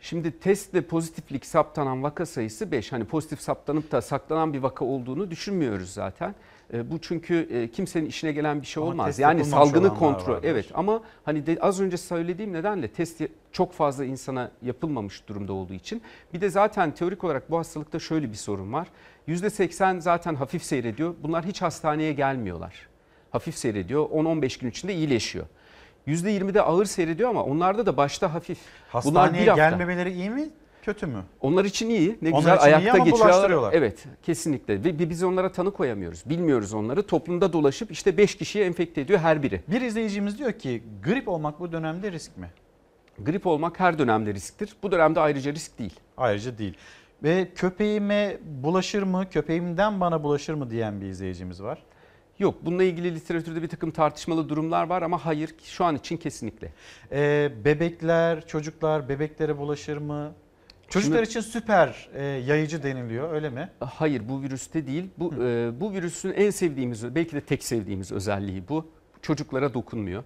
Şimdi 0.00 0.38
testle 0.40 0.82
pozitiflik 0.82 1.46
saptanan 1.46 2.02
vaka 2.02 2.26
sayısı 2.26 2.70
5. 2.70 2.92
Hani 2.92 3.04
pozitif 3.04 3.40
saptanıp 3.40 3.92
da 3.92 4.02
saklanan 4.02 4.52
bir 4.52 4.58
vaka 4.58 4.84
olduğunu 4.84 5.30
düşünmüyoruz 5.30 5.90
zaten. 5.92 6.34
E, 6.74 6.90
Bu 6.90 7.00
çünkü 7.00 7.48
e, 7.50 7.70
kimsenin 7.70 8.06
işine 8.06 8.32
gelen 8.32 8.60
bir 8.62 8.66
şey 8.66 8.82
Ama 8.82 8.90
olmaz. 8.92 9.18
Yani 9.18 9.44
salgını 9.44 9.88
kontrol. 9.94 10.32
vardır. 10.34 10.48
Evet 10.48 10.70
ama 10.74 11.02
hani 11.24 11.46
de 11.46 11.58
az 11.60 11.80
önce 11.80 11.96
söylediğim 11.96 12.52
nedenle 12.52 12.88
test 12.88 13.20
çok 13.52 13.72
fazla 13.72 14.04
insana 14.04 14.50
yapılmamış 14.62 15.28
durumda 15.28 15.52
olduğu 15.52 15.74
için. 15.74 16.02
Bir 16.34 16.40
de 16.40 16.48
zaten 16.50 16.90
teorik 16.94 17.24
olarak 17.24 17.50
bu 17.50 17.58
hastalıkta 17.58 17.98
şöyle 17.98 18.30
bir 18.30 18.36
sorun 18.36 18.72
var. 18.72 18.88
%80 19.28 20.00
zaten 20.00 20.34
hafif 20.34 20.64
seyrediyor. 20.64 21.14
Bunlar 21.22 21.44
hiç 21.44 21.62
hastaneye 21.62 22.12
gelmiyorlar. 22.12 22.88
Hafif 23.32 23.56
seyrediyor. 23.56 24.10
10-15 24.10 24.60
gün 24.60 24.70
içinde 24.70 24.94
iyileşiyor. 24.94 25.46
%20'de 26.06 26.62
ağır 26.62 26.84
seyrediyor 26.84 27.30
ama 27.30 27.44
onlarda 27.44 27.86
da 27.86 27.96
başta 27.96 28.34
hafif. 28.34 28.58
Bunlar 29.04 29.22
Hastaneye 29.22 29.46
hafta. 29.48 29.70
gelmemeleri 29.70 30.12
iyi 30.12 30.30
mi 30.30 30.48
kötü 30.82 31.06
mü? 31.06 31.22
Onlar 31.40 31.64
için 31.64 31.90
iyi. 31.90 32.18
Ne 32.22 32.28
Onlar 32.28 32.38
güzel 32.38 32.62
ayakta 32.62 33.10
bulaştırıyorlar. 33.10 33.72
Evet, 33.72 34.04
kesinlikle. 34.22 34.84
Ve 34.84 35.10
biz 35.10 35.22
onlara 35.22 35.52
tanı 35.52 35.70
koyamıyoruz. 35.70 36.22
Bilmiyoruz 36.26 36.74
onları. 36.74 37.06
Toplumda 37.06 37.52
dolaşıp 37.52 37.90
işte 37.90 38.16
5 38.16 38.34
kişiye 38.34 38.64
enfekte 38.64 39.00
ediyor 39.00 39.18
her 39.18 39.42
biri. 39.42 39.60
Bir 39.68 39.80
izleyicimiz 39.80 40.38
diyor 40.38 40.52
ki 40.52 40.82
grip 41.04 41.28
olmak 41.28 41.60
bu 41.60 41.72
dönemde 41.72 42.12
risk 42.12 42.36
mi? 42.36 42.50
Grip 43.18 43.46
olmak 43.46 43.80
her 43.80 43.98
dönemde 43.98 44.34
risktir. 44.34 44.76
Bu 44.82 44.92
dönemde 44.92 45.20
ayrıca 45.20 45.52
risk 45.52 45.78
değil. 45.78 46.00
Ayrıca 46.16 46.58
değil. 46.58 46.74
Ve 47.22 47.48
köpeğime 47.54 48.38
bulaşır 48.62 49.02
mı, 49.02 49.30
köpeğimden 49.30 50.00
bana 50.00 50.22
bulaşır 50.22 50.54
mı 50.54 50.70
diyen 50.70 51.00
bir 51.00 51.06
izleyicimiz 51.06 51.62
var. 51.62 51.82
Yok, 52.38 52.54
bununla 52.62 52.84
ilgili 52.84 53.14
literatürde 53.14 53.62
bir 53.62 53.68
takım 53.68 53.90
tartışmalı 53.90 54.48
durumlar 54.48 54.86
var 54.86 55.02
ama 55.02 55.24
hayır 55.26 55.54
şu 55.64 55.84
an 55.84 55.96
için 55.96 56.16
kesinlikle. 56.16 56.72
Ee, 57.12 57.52
bebekler, 57.64 58.46
çocuklar 58.46 59.08
bebeklere 59.08 59.58
bulaşır 59.58 59.96
mı? 59.96 60.32
Çocuklar 60.88 61.16
Şimdi- 61.24 61.28
için 61.28 61.40
süper 61.40 62.08
e, 62.14 62.24
yayıcı 62.24 62.82
deniliyor 62.82 63.32
öyle 63.32 63.50
mi? 63.50 63.70
Hayır 63.80 64.28
bu 64.28 64.42
virüste 64.42 64.86
değil. 64.86 65.10
Bu 65.18 65.34
e, 65.34 65.70
bu 65.80 65.92
virüsün 65.92 66.32
en 66.32 66.50
sevdiğimiz 66.50 67.14
belki 67.14 67.32
de 67.32 67.40
tek 67.40 67.64
sevdiğimiz 67.64 68.12
özelliği 68.12 68.68
bu. 68.68 68.86
Çocuklara 69.22 69.74
dokunmuyor. 69.74 70.24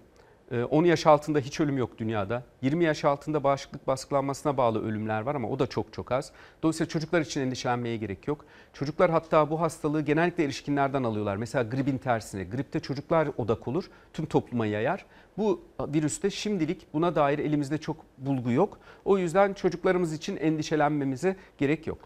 E, 0.51 0.63
10 0.63 0.83
yaş 0.83 1.07
altında 1.07 1.39
hiç 1.39 1.59
ölüm 1.59 1.77
yok 1.77 1.97
dünyada. 1.97 2.43
20 2.61 2.83
yaş 2.83 3.05
altında 3.05 3.43
bağışıklık 3.43 3.87
baskılanmasına 3.87 4.57
bağlı 4.57 4.85
ölümler 4.85 5.21
var 5.21 5.35
ama 5.35 5.49
o 5.49 5.59
da 5.59 5.67
çok 5.67 5.93
çok 5.93 6.11
az. 6.11 6.31
Dolayısıyla 6.63 6.89
çocuklar 6.89 7.21
için 7.21 7.41
endişelenmeye 7.41 7.97
gerek 7.97 8.27
yok. 8.27 8.45
Çocuklar 8.73 9.11
hatta 9.11 9.49
bu 9.49 9.61
hastalığı 9.61 10.01
genellikle 10.01 10.43
erişkinlerden 10.43 11.03
alıyorlar. 11.03 11.35
Mesela 11.35 11.63
gripin 11.63 11.97
tersine. 11.97 12.43
Gripte 12.43 12.79
çocuklar 12.79 13.29
odak 13.37 13.67
olur, 13.67 13.89
tüm 14.13 14.25
topluma 14.25 14.65
yayar. 14.65 15.05
Bu 15.37 15.61
virüste 15.79 16.29
şimdilik 16.29 16.93
buna 16.93 17.15
dair 17.15 17.39
elimizde 17.39 17.77
çok 17.77 17.97
bulgu 18.17 18.51
yok. 18.51 18.79
O 19.05 19.17
yüzden 19.17 19.53
çocuklarımız 19.53 20.13
için 20.13 20.37
endişelenmemize 20.37 21.35
gerek 21.57 21.87
yok. 21.87 21.99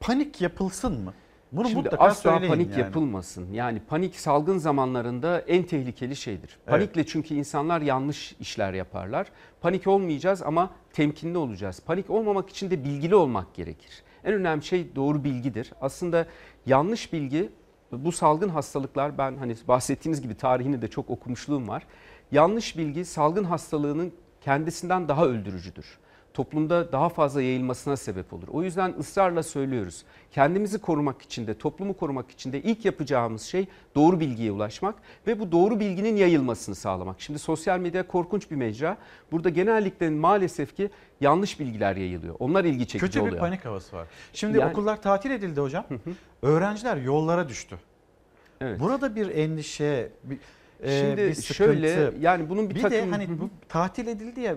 Panik 0.00 0.40
yapılsın 0.40 1.00
mı? 1.04 1.14
Bunu 1.52 1.68
Şimdi 1.68 1.88
asla 1.88 2.38
panik 2.38 2.70
yani. 2.70 2.80
yapılmasın. 2.80 3.52
Yani 3.52 3.80
panik 3.88 4.16
salgın 4.16 4.58
zamanlarında 4.58 5.40
en 5.40 5.62
tehlikeli 5.62 6.16
şeydir. 6.16 6.58
Panikle 6.66 7.06
çünkü 7.06 7.34
insanlar 7.34 7.80
yanlış 7.80 8.36
işler 8.40 8.72
yaparlar. 8.72 9.26
Panik 9.60 9.86
olmayacağız 9.86 10.42
ama 10.42 10.70
temkinli 10.92 11.38
olacağız. 11.38 11.80
Panik 11.86 12.10
olmamak 12.10 12.50
için 12.50 12.70
de 12.70 12.84
bilgili 12.84 13.14
olmak 13.14 13.54
gerekir. 13.54 14.02
En 14.24 14.32
önemli 14.32 14.64
şey 14.64 14.96
doğru 14.96 15.24
bilgidir. 15.24 15.72
Aslında 15.80 16.26
yanlış 16.66 17.12
bilgi 17.12 17.50
bu 17.92 18.12
salgın 18.12 18.48
hastalıklar 18.48 19.18
ben 19.18 19.36
hani 19.36 19.56
bahsettiğiniz 19.68 20.20
gibi 20.20 20.34
tarihini 20.34 20.82
de 20.82 20.88
çok 20.88 21.10
okumuşluğum 21.10 21.68
var. 21.68 21.86
Yanlış 22.32 22.78
bilgi 22.78 23.04
salgın 23.04 23.44
hastalığının 23.44 24.12
kendisinden 24.40 25.08
daha 25.08 25.26
öldürücüdür 25.26 25.98
toplumda 26.42 26.92
daha 26.92 27.08
fazla 27.08 27.42
yayılmasına 27.42 27.96
sebep 27.96 28.32
olur. 28.32 28.48
O 28.52 28.62
yüzden 28.62 28.94
ısrarla 29.00 29.42
söylüyoruz. 29.42 30.04
Kendimizi 30.32 30.78
korumak 30.78 31.22
için 31.22 31.46
de 31.46 31.58
toplumu 31.58 31.96
korumak 31.96 32.30
için 32.30 32.52
de 32.52 32.62
ilk 32.62 32.84
yapacağımız 32.84 33.42
şey 33.42 33.66
doğru 33.94 34.20
bilgiye 34.20 34.52
ulaşmak 34.52 34.94
ve 35.26 35.40
bu 35.40 35.52
doğru 35.52 35.80
bilginin 35.80 36.16
yayılmasını 36.16 36.74
sağlamak. 36.74 37.20
Şimdi 37.20 37.38
sosyal 37.38 37.78
medya 37.78 38.06
korkunç 38.06 38.50
bir 38.50 38.56
mecra. 38.56 38.96
Burada 39.32 39.48
genellikle 39.48 40.10
maalesef 40.10 40.76
ki 40.76 40.90
yanlış 41.20 41.60
bilgiler 41.60 41.96
yayılıyor. 41.96 42.34
Onlar 42.38 42.64
ilgi 42.64 42.86
çekici 42.86 43.00
Kötü 43.00 43.20
oluyor. 43.20 43.34
bir 43.34 43.40
panik 43.40 43.64
havası 43.64 43.96
var. 43.96 44.06
Şimdi 44.32 44.58
Yani- 44.58 44.70
okullar 44.70 45.02
tatil 45.02 45.30
edildi 45.30 45.60
hocam. 45.60 45.84
Öğrenciler 46.42 46.96
yollara 46.96 47.48
düştü. 47.48 47.76
Evet. 48.60 48.80
Burada 48.80 49.16
bir 49.16 49.28
endişe, 49.28 50.10
bir, 50.24 50.38
e, 50.82 51.00
Şimdi 51.00 51.16
bir 51.16 51.34
sıkıntı. 51.34 51.54
şöyle, 51.54 52.12
yani 52.20 52.48
bunun 52.48 52.70
bir 52.70 52.74
de 52.74 52.80
takım- 52.80 53.12
hani 53.12 53.40
bu 53.40 53.50
tatil 53.68 54.06
edildi 54.06 54.40
ya 54.40 54.56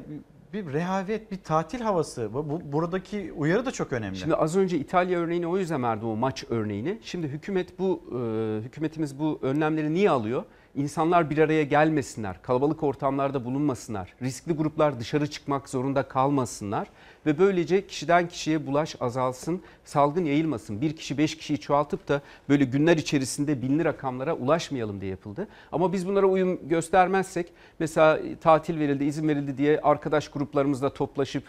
bir, 0.54 0.74
rehavet, 0.74 1.32
bir 1.32 1.38
tatil 1.44 1.82
havası. 1.82 2.34
Bu- 2.34 2.72
buradaki 2.72 3.34
uyarı 3.38 3.66
da 3.66 3.72
çok 3.72 3.94
önemli. 3.94 4.18
Şimdi 4.18 4.36
az 4.36 4.58
önce 4.58 4.78
İtalya 4.78 5.20
örneğini 5.20 5.48
o 5.48 5.58
yüzden 5.58 5.84
verdim 5.84 6.08
o 6.08 6.16
maç 6.16 6.44
örneğini. 6.50 7.00
Şimdi 7.02 7.28
hükümet 7.28 7.80
bu 7.80 8.04
e, 8.12 8.16
hükümetimiz 8.66 9.20
bu 9.20 9.40
önlemleri 9.42 9.94
niye 9.94 10.10
alıyor? 10.10 10.44
İnsanlar 10.76 11.30
bir 11.30 11.38
araya 11.38 11.64
gelmesinler, 11.64 12.42
kalabalık 12.42 12.84
ortamlarda 12.84 13.46
bulunmasınlar, 13.46 14.14
riskli 14.22 14.54
gruplar 14.54 15.00
dışarı 15.00 15.30
çıkmak 15.30 15.70
zorunda 15.70 16.04
kalmasınlar 16.04 16.88
ve 17.26 17.40
böylece 17.40 17.88
kişiden 17.88 18.28
kişiye 18.28 18.68
bulaş 18.68 18.96
azalsın, 19.00 19.62
salgın 19.86 20.26
yayılmasın. 20.26 20.82
Bir 20.82 20.96
kişi 20.96 21.18
beş 21.18 21.38
kişiyi 21.38 21.58
çoğaltıp 21.60 22.08
da 22.08 22.22
böyle 22.50 22.66
günler 22.66 22.98
içerisinde 22.98 23.62
binli 23.62 23.86
rakamlara 23.86 24.34
ulaşmayalım 24.34 25.02
diye 25.02 25.12
yapıldı. 25.12 25.48
Ama 25.72 25.94
biz 25.94 26.08
bunlara 26.08 26.26
uyum 26.26 26.60
göstermezsek 26.70 27.48
mesela 27.80 28.20
tatil 28.42 28.80
verildi, 28.80 29.04
izin 29.04 29.28
verildi 29.28 29.58
diye 29.58 29.80
arkadaş 29.82 30.28
gruplarımızla 30.28 30.94
toplaşıp 30.94 31.44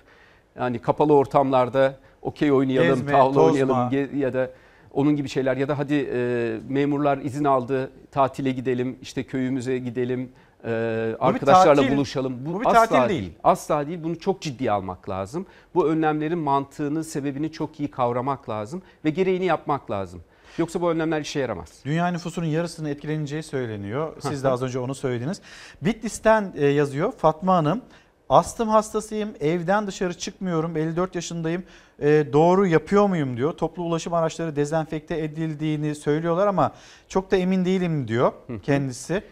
yani 0.59 0.78
kapalı 0.78 1.15
ortamlarda 1.15 1.99
okey 2.23 2.53
oynayalım, 2.53 2.89
Gezme, 2.89 3.12
tavla 3.12 3.35
tozma. 3.35 3.43
oynayalım 3.44 4.20
ya 4.20 4.32
da 4.32 4.51
onun 4.93 5.16
gibi 5.16 5.28
şeyler 5.28 5.57
ya 5.57 5.69
da 5.69 5.78
hadi 5.78 6.09
e, 6.15 6.57
memurlar 6.69 7.19
izin 7.19 7.44
aldı 7.44 7.90
tatile 8.11 8.51
gidelim 8.51 8.97
işte 9.03 9.23
köyümüze 9.23 9.78
gidelim 9.78 10.28
e, 10.64 11.16
arkadaşlarla 11.20 11.82
tatil, 11.82 11.97
buluşalım. 11.97 12.47
bu 12.47 12.60
bir 12.60 12.66
asla 12.66 12.86
tatil 12.86 13.09
değil. 13.09 13.32
Asla 13.44 13.86
değil. 13.86 13.98
Bunu 14.02 14.18
çok 14.18 14.43
ciddiye 14.43 14.70
almak 14.70 15.09
lazım. 15.09 15.47
Bu 15.74 15.89
önlemlerin 15.89 16.39
mantığını, 16.39 17.05
sebebini 17.05 17.52
çok 17.52 17.80
iyi 17.80 17.90
kavramak 17.90 18.48
lazım 18.48 18.82
ve 19.05 19.10
gereğini 19.10 19.44
yapmak 19.44 19.90
lazım. 19.90 20.22
Yoksa 20.59 20.80
bu 20.80 20.90
önlemler 20.90 21.20
işe 21.20 21.40
yaramaz. 21.40 21.68
Dünya 21.84 22.09
nüfusunun 22.09 22.47
yarısının 22.47 22.89
etkileneceği 22.89 23.43
söyleniyor. 23.43 24.12
Siz 24.20 24.44
de 24.44 24.48
az 24.48 24.62
önce 24.62 24.78
onu 24.78 24.94
söylediniz. 24.94 25.40
Bitlis'ten 25.82 26.52
e, 26.56 26.66
yazıyor 26.66 27.12
Fatma 27.12 27.56
Hanım. 27.56 27.80
Astım 28.28 28.68
hastasıyım, 28.68 29.30
evden 29.40 29.86
dışarı 29.86 30.18
çıkmıyorum, 30.18 30.76
54 30.76 31.14
yaşındayım. 31.14 31.64
E, 32.01 32.26
doğru 32.32 32.66
yapıyor 32.66 33.06
muyum 33.06 33.36
diyor. 33.36 33.52
Toplu 33.52 33.82
ulaşım 33.82 34.14
araçları 34.14 34.56
dezenfekte 34.56 35.18
edildiğini 35.18 35.94
söylüyorlar 35.94 36.47
ama 36.47 36.72
çok 37.09 37.30
da 37.30 37.36
emin 37.36 37.64
değilim 37.64 38.09
diyor 38.09 38.32
kendisi. 38.62 39.22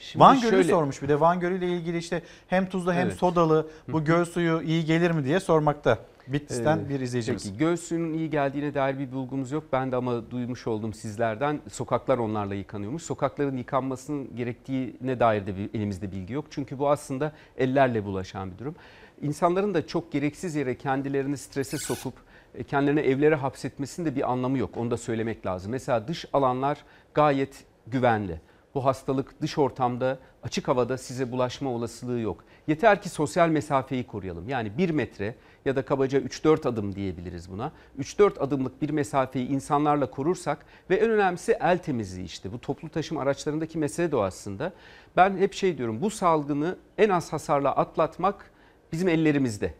Şimdi 0.00 0.20
Van 0.24 0.40
Gölü 0.40 0.50
şöyle- 0.50 0.68
sormuş 0.70 1.02
bir 1.02 1.08
de 1.08 1.20
Van 1.20 1.40
Gölü 1.40 1.58
ile 1.58 1.68
ilgili 1.68 1.98
işte 1.98 2.22
hem 2.48 2.68
tuzlu 2.68 2.92
hem 2.92 3.06
Evet. 3.06 3.16
sodalı 3.16 3.68
bu 3.88 4.04
göl 4.04 4.24
suyu 4.24 4.62
iyi 4.62 4.84
gelir 4.84 5.10
mi 5.10 5.24
diye 5.24 5.40
sormakta. 5.40 5.98
Bitlis'ten 6.28 6.78
Ee, 6.78 6.88
bir 6.88 7.00
izleyicimiz. 7.00 7.44
Peki 7.44 7.56
göl 7.58 7.76
suyunun 7.76 8.12
iyi 8.12 8.30
geldiğine 8.30 8.74
dair 8.74 8.98
bir 8.98 9.12
bulgumuz 9.12 9.50
yok. 9.52 9.64
Ben 9.72 9.92
de 9.92 9.96
ama 9.96 10.30
duymuş 10.30 10.66
oldum 10.66 10.94
sizlerden. 10.94 11.60
Sokaklar 11.70 12.18
onlarla 12.18 12.54
yıkanıyormuş. 12.54 13.02
Sokakların 13.02 13.56
yıkanmasının 13.56 14.36
gerektiğine 14.36 15.20
dair 15.20 15.46
de 15.46 15.56
bir, 15.56 15.70
elimizde 15.78 16.12
bilgi 16.12 16.32
yok. 16.32 16.44
Çünkü 16.50 16.78
bu 16.78 16.90
aslında 16.90 17.32
ellerle 17.58 18.04
bulaşan 18.04 18.50
bir 18.52 18.58
durum. 18.58 18.74
İnsanların 19.20 19.74
da 19.74 19.86
çok 19.86 20.12
gereksiz 20.12 20.54
yere 20.54 20.74
kendilerini 20.78 21.36
strese 21.36 21.78
sokup 21.78 22.14
e, 22.54 22.62
kendilerini 22.62 23.00
evlere 23.00 23.34
hapsetmesinin 23.34 24.06
de 24.06 24.16
bir 24.16 24.30
anlamı 24.32 24.58
yok. 24.58 24.76
Onu 24.76 24.90
da 24.90 24.96
söylemek 24.96 25.46
lazım. 25.46 25.72
Mesela 25.72 26.08
dış 26.08 26.24
alanlar 26.32 26.78
gayet 27.14 27.64
güvenli. 27.86 28.40
Bu 28.74 28.84
hastalık 28.84 29.42
dış 29.42 29.58
ortamda, 29.58 30.18
açık 30.42 30.68
havada 30.68 30.98
size 30.98 31.32
bulaşma 31.32 31.70
olasılığı 31.70 32.20
yok. 32.20 32.44
Yeter 32.66 33.02
ki 33.02 33.08
sosyal 33.08 33.48
mesafeyi 33.48 34.06
koruyalım. 34.06 34.48
Yani 34.48 34.78
1 34.78 34.90
metre 34.90 35.34
ya 35.64 35.76
da 35.76 35.84
kabaca 35.84 36.20
3-4 36.20 36.68
adım 36.68 36.94
diyebiliriz 36.94 37.50
buna. 37.50 37.72
3-4 37.98 38.38
adımlık 38.38 38.82
bir 38.82 38.90
mesafeyi 38.90 39.48
insanlarla 39.48 40.10
korursak 40.10 40.66
ve 40.90 40.96
en 40.96 41.10
önemlisi 41.10 41.56
el 41.60 41.78
temizliği 41.78 42.26
işte. 42.26 42.52
Bu 42.52 42.60
toplu 42.60 42.88
taşıma 42.88 43.20
araçlarındaki 43.20 43.78
mesele 43.78 44.12
de 44.12 44.16
o 44.16 44.22
aslında. 44.22 44.72
Ben 45.16 45.36
hep 45.36 45.54
şey 45.54 45.78
diyorum 45.78 46.00
bu 46.00 46.10
salgını 46.10 46.76
en 46.98 47.08
az 47.08 47.32
hasarla 47.32 47.76
atlatmak 47.76 48.50
bizim 48.92 49.08
ellerimizde. 49.08 49.74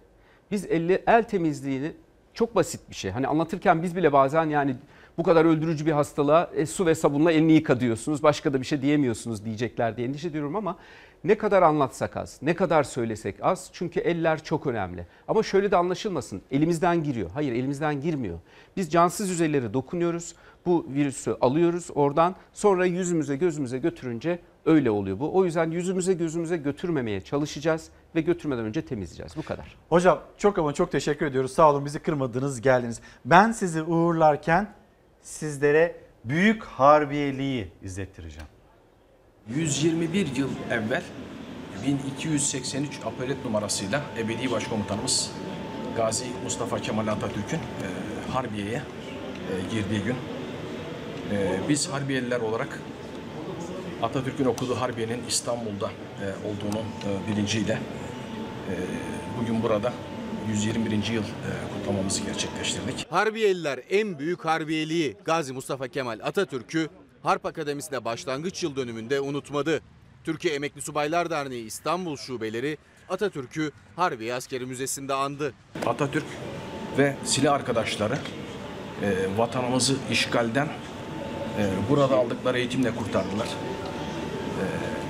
Biz 0.50 0.66
elle, 0.66 1.02
el 1.06 1.22
temizliğini 1.22 1.92
çok 2.34 2.56
basit 2.56 2.90
bir 2.90 2.94
şey. 2.94 3.10
Hani 3.10 3.26
anlatırken 3.26 3.82
biz 3.82 3.96
bile 3.96 4.12
bazen 4.12 4.46
yani 4.46 4.76
bu 5.20 5.24
kadar 5.24 5.44
öldürücü 5.44 5.86
bir 5.86 5.92
hastalığa 5.92 6.51
e, 6.55 6.66
su 6.66 6.86
ve 6.86 6.94
sabunla 6.94 7.32
elini 7.32 7.52
yıka 7.52 7.80
diyorsunuz. 7.80 8.22
Başka 8.22 8.52
da 8.52 8.60
bir 8.60 8.66
şey 8.66 8.82
diyemiyorsunuz 8.82 9.44
diyecekler 9.44 9.97
diye 9.97 10.09
endişe 10.09 10.28
ediyorum 10.28 10.56
ama 10.56 10.76
ne 11.24 11.38
kadar 11.38 11.62
anlatsak 11.62 12.16
az, 12.16 12.38
ne 12.42 12.55
kadar 12.55 12.82
söylesek 12.82 13.36
az. 13.42 13.70
Çünkü 13.72 14.01
eller 14.01 14.44
çok 14.44 14.66
önemli. 14.66 15.06
Ama 15.28 15.42
şöyle 15.42 15.70
de 15.70 15.76
anlaşılmasın. 15.76 16.42
Elimizden 16.51 17.02
giriyor. 17.02 17.30
Hayır 17.34 17.52
elimizden 17.52 18.01
girmiyor. 18.01 18.38
Biz 18.76 18.90
cansız 18.92 19.30
yüzeylere 19.30 19.74
dokunuyoruz. 19.74 20.34
Bu 20.66 20.86
virüsü 20.94 21.36
alıyoruz 21.40 21.88
oradan. 21.94 22.34
Sonra 22.52 22.86
yüzümüze 22.86 23.36
gözümüze 23.36 23.78
götürünce 23.78 24.38
öyle 24.66 24.90
oluyor 24.90 25.18
bu. 25.18 25.36
O 25.36 25.44
yüzden 25.44 25.70
yüzümüze 25.70 26.12
gözümüze 26.12 26.56
götürmemeye 26.56 27.20
çalışacağız 27.20 27.88
ve 28.14 28.20
götürmeden 28.20 28.64
önce 28.64 28.82
temizleyeceğiz. 28.82 29.36
Bu 29.36 29.42
kadar. 29.42 29.76
Hocam 29.88 30.20
çok 30.38 30.59
ama 30.59 30.72
çok 30.72 30.92
teşekkür 30.92 31.26
ediyoruz. 31.26 31.52
Sağ 31.52 31.70
olun 31.70 31.84
bizi 31.84 31.98
kırmadınız 31.98 32.60
geldiniz. 32.60 33.01
Ben 33.24 33.52
sizi 33.52 33.82
uğurlarken 33.82 34.80
sizlere 35.22 35.97
büyük 36.24 36.64
harbiyeliği 36.64 37.68
izlettireceğim. 37.82 38.48
121 39.48 40.36
yıl 40.36 40.51
evvel 40.70 41.02
1283 41.86 43.01
apolet 43.05 43.44
numarasıyla 43.44 44.02
ebedi 44.18 44.51
başkomutanımız 44.51 45.32
Gazi 45.97 46.24
Mustafa 46.44 46.78
Kemal 46.78 47.06
Atatürk'ün 47.06 47.59
e, 47.59 47.60
Harbiye'ye 48.32 48.76
e, 48.76 48.82
girdiği 49.74 50.02
gün 50.05 50.16
e, 51.32 51.60
biz 51.68 51.92
Harbiyeliler 51.92 52.40
olarak 52.40 52.80
Atatürk'ün 54.02 54.44
okuduğu 54.44 54.80
Harbiye'nin 54.80 55.22
İstanbul'da 55.28 55.90
e, 55.90 56.26
olduğunu 56.48 56.78
e, 56.78 57.32
bilinciyle 57.32 57.72
e, 57.72 58.74
bugün 59.40 59.62
burada 59.62 59.92
121. 60.48 60.90
yıl 60.93 61.23
e, 61.23 61.51
kutlamamızı 61.74 62.23
gerçekleştirdik. 62.23 63.07
Harbiyeliler 63.11 63.81
en 63.90 64.19
büyük 64.19 64.44
harbiyeliği 64.44 65.16
Gazi 65.24 65.52
Mustafa 65.52 65.89
Kemal 65.89 66.20
Atatürk'ü 66.23 66.89
Harp 67.23 67.47
Akademisi'nde 67.47 68.05
başlangıç 68.05 68.62
yıl 68.62 68.77
dönümünde 68.77 69.20
unutmadı. 69.20 69.81
Türkiye 70.24 70.55
Emekli 70.55 70.81
Subaylar 70.81 71.31
Derneği 71.31 71.65
İstanbul 71.65 72.16
Şubeleri 72.16 72.78
Atatürk'ü 73.09 73.70
Harbiye 73.97 74.35
Askeri 74.35 74.66
Müzesi'nde 74.66 75.15
andı. 75.15 75.52
Atatürk 75.86 76.24
ve 76.98 77.16
silah 77.24 77.55
arkadaşları 77.55 78.19
e, 79.02 79.39
vatanımızı 79.39 79.94
işgalden 80.11 80.69
e, 81.59 81.90
burada 81.90 82.16
aldıkları 82.16 82.59
eğitimle 82.59 82.94
kurtardılar. 82.94 83.47
E, 83.47 84.65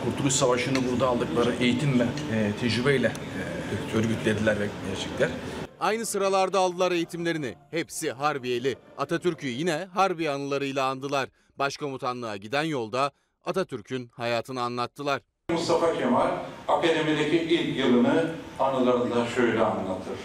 Kurtuluş 0.04 0.34
Savaşı'nı 0.34 0.78
burada 0.92 1.08
aldıkları 1.08 1.54
eğitim 1.60 2.00
ve 2.00 2.04
e, 2.04 2.52
tecrübeyle 2.60 3.12
örgütlediler 3.96 4.60
ve 4.60 4.66
gerçekler. 4.88 5.28
Aynı 5.80 6.06
sıralarda 6.06 6.58
aldılar 6.58 6.92
eğitimlerini. 6.92 7.54
Hepsi 7.70 8.12
Harbiyeli. 8.12 8.76
Atatürk'ü 8.98 9.46
yine 9.46 9.88
Harbiye 9.94 10.30
anılarıyla 10.30 10.86
andılar. 10.86 11.28
Başkomutanlığa 11.58 12.36
giden 12.36 12.62
yolda 12.62 13.10
Atatürk'ün 13.44 14.10
hayatını 14.16 14.62
anlattılar. 14.62 15.20
Mustafa 15.50 15.98
Kemal 15.98 16.28
akademideki 16.68 17.36
ilk 17.36 17.78
yılını 17.78 18.30
anılarında 18.58 19.26
şöyle 19.26 19.60
anlatır. 19.64 20.18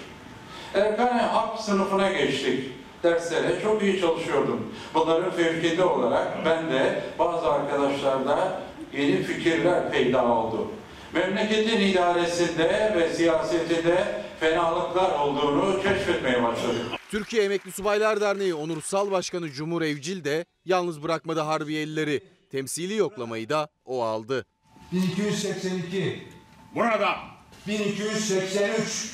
Erkane 0.74 1.22
Harp 1.22 1.60
sınıfına 1.60 2.12
geçtik. 2.12 2.72
Derslere 3.04 3.62
çok 3.62 3.84
iyi 3.84 4.02
çalışıyordum. 4.02 4.74
Bunların 4.94 5.32
fevkinde 5.32 5.84
olarak 5.84 6.46
ben 6.46 6.72
de 6.72 7.04
bazı 7.20 7.52
arkadaşlarda 7.52 8.62
yeni 8.94 9.24
fikirler 9.24 9.92
peyda 9.92 10.26
oldu. 10.26 10.68
Memleketin 11.16 11.80
idaresinde 11.82 12.94
ve 12.98 13.14
siyasetinde 13.14 14.22
fenalıklar 14.40 15.20
olduğunu 15.20 15.82
keşfetmeye 15.84 16.44
başladık. 16.44 16.82
Türkiye 17.12 17.44
Emekli 17.44 17.72
Subaylar 17.72 18.22
Derneği 18.22 18.54
Onursal 18.54 19.12
Başkanı 19.12 19.52
Cumhur 19.52 19.82
Evcil 19.82 20.24
de 20.24 20.46
yalnız 20.66 21.04
bırakmadı 21.04 21.40
Harbiyelileri. 21.40 22.24
Temsili 22.52 22.96
yoklamayı 22.96 23.50
da 23.50 23.68
o 23.86 24.04
aldı. 24.04 24.46
1282. 24.92 26.28
Burada. 26.76 27.16
1283. 27.68 29.12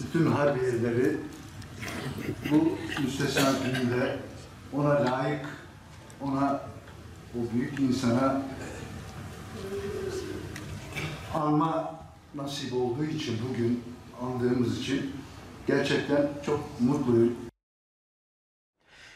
Bütün 0.00 0.26
harbiyeleri 0.30 1.16
bu 2.50 2.78
müstesna 3.02 3.52
ona 4.76 4.88
layık, 4.88 5.46
ona 6.22 6.60
o 7.34 7.54
büyük 7.54 7.80
insana 7.80 8.42
anma 11.34 11.94
nasip 12.34 12.74
olduğu 12.74 13.04
için 13.04 13.38
bugün 13.48 13.84
andığımız 14.22 14.78
için 14.80 15.12
gerçekten 15.66 16.28
çok 16.46 16.80
mutluyum. 16.80 17.36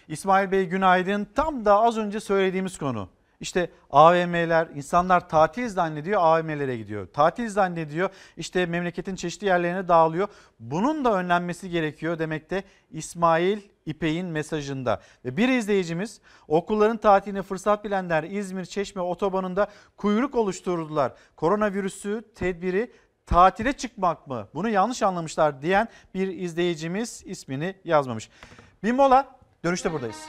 İsmail 0.08 0.50
Bey 0.50 0.66
günaydın. 0.66 1.26
Tam 1.34 1.64
da 1.64 1.80
az 1.80 1.98
önce 1.98 2.20
söylediğimiz 2.20 2.78
konu. 2.78 3.08
İşte 3.40 3.70
AVM'ler, 3.90 4.68
insanlar 4.74 5.28
tatil 5.28 5.68
zannediyor 5.68 6.20
AVM'lere 6.22 6.76
gidiyor. 6.76 7.06
Tatil 7.06 7.48
zannediyor 7.48 8.10
işte 8.36 8.66
memleketin 8.66 9.16
çeşitli 9.16 9.46
yerlerine 9.46 9.88
dağılıyor. 9.88 10.28
Bunun 10.60 11.04
da 11.04 11.14
önlenmesi 11.14 11.70
gerekiyor 11.70 12.18
demekte 12.18 12.64
İsmail 12.90 13.60
İpek'in 13.86 14.26
mesajında. 14.26 15.00
Ve 15.24 15.36
bir 15.36 15.48
izleyicimiz 15.48 16.20
okulların 16.48 16.96
tatiline 16.96 17.42
fırsat 17.42 17.84
bilenler 17.84 18.22
İzmir 18.24 18.64
Çeşme 18.64 19.02
otobanında 19.02 19.66
kuyruk 19.96 20.34
oluşturdular. 20.34 21.12
Koronavirüsü 21.36 22.22
tedbiri 22.34 22.92
tatile 23.26 23.72
çıkmak 23.72 24.26
mı? 24.26 24.48
Bunu 24.54 24.68
yanlış 24.68 25.02
anlamışlar 25.02 25.62
diyen 25.62 25.88
bir 26.14 26.28
izleyicimiz 26.28 27.22
ismini 27.26 27.74
yazmamış. 27.84 28.30
Bir 28.82 28.92
mola 28.92 29.37
dönüşte 29.64 29.92
buradayız. 29.92 30.26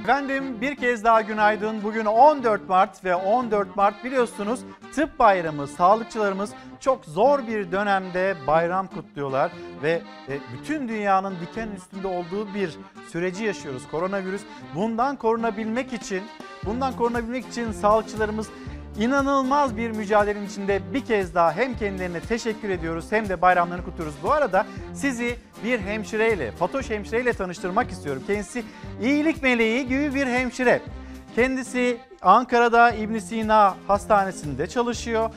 Efendim 0.00 0.60
bir 0.60 0.76
kez 0.76 1.04
daha 1.04 1.20
günaydın. 1.20 1.82
Bugün 1.82 2.04
14 2.04 2.68
Mart 2.68 3.04
ve 3.04 3.14
14 3.14 3.76
Mart 3.76 4.04
biliyorsunuz 4.04 4.60
tıp 4.94 5.18
bayramı. 5.18 5.66
Sağlıkçılarımız 5.66 6.50
çok 6.80 7.04
zor 7.04 7.46
bir 7.46 7.72
dönemde 7.72 8.36
bayram 8.46 8.86
kutluyorlar 8.86 9.52
ve 9.82 10.02
e, 10.28 10.38
bütün 10.52 10.88
dünyanın 10.88 11.34
diken 11.40 11.68
üstünde 11.76 12.06
olduğu 12.06 12.54
bir 12.54 12.76
süreci 13.08 13.44
yaşıyoruz. 13.44 13.82
Koronavirüs 13.90 14.42
bundan 14.74 15.16
korunabilmek 15.16 15.92
için, 15.92 16.22
bundan 16.64 16.96
korunabilmek 16.96 17.46
için 17.46 17.72
sağlıkçılarımız 17.72 18.48
inanılmaz 18.98 19.76
bir 19.76 19.90
mücadelenin 19.90 20.46
içinde 20.46 20.80
bir 20.94 21.04
kez 21.04 21.34
daha 21.34 21.52
hem 21.52 21.76
kendilerine 21.76 22.20
teşekkür 22.20 22.68
ediyoruz 22.68 23.04
hem 23.10 23.28
de 23.28 23.42
bayramlarını 23.42 23.84
kutluyoruz. 23.84 24.14
Bu 24.22 24.32
arada 24.32 24.66
sizi 24.94 25.36
bir 25.64 25.80
hemşireyle, 25.80 26.52
Fatoş 26.52 26.90
hemşireyle 26.90 27.32
tanıştırmak 27.32 27.90
istiyorum. 27.90 28.22
Kendisi 28.26 28.64
iyilik 29.02 29.42
meleği 29.42 29.88
gibi 29.88 30.14
bir 30.14 30.26
hemşire. 30.26 30.80
Kendisi 31.34 31.96
Ankara'da 32.22 32.90
İbn 32.90 33.18
Sina 33.18 33.76
Hastanesi'nde 33.86 34.66
çalışıyor. 34.66 35.30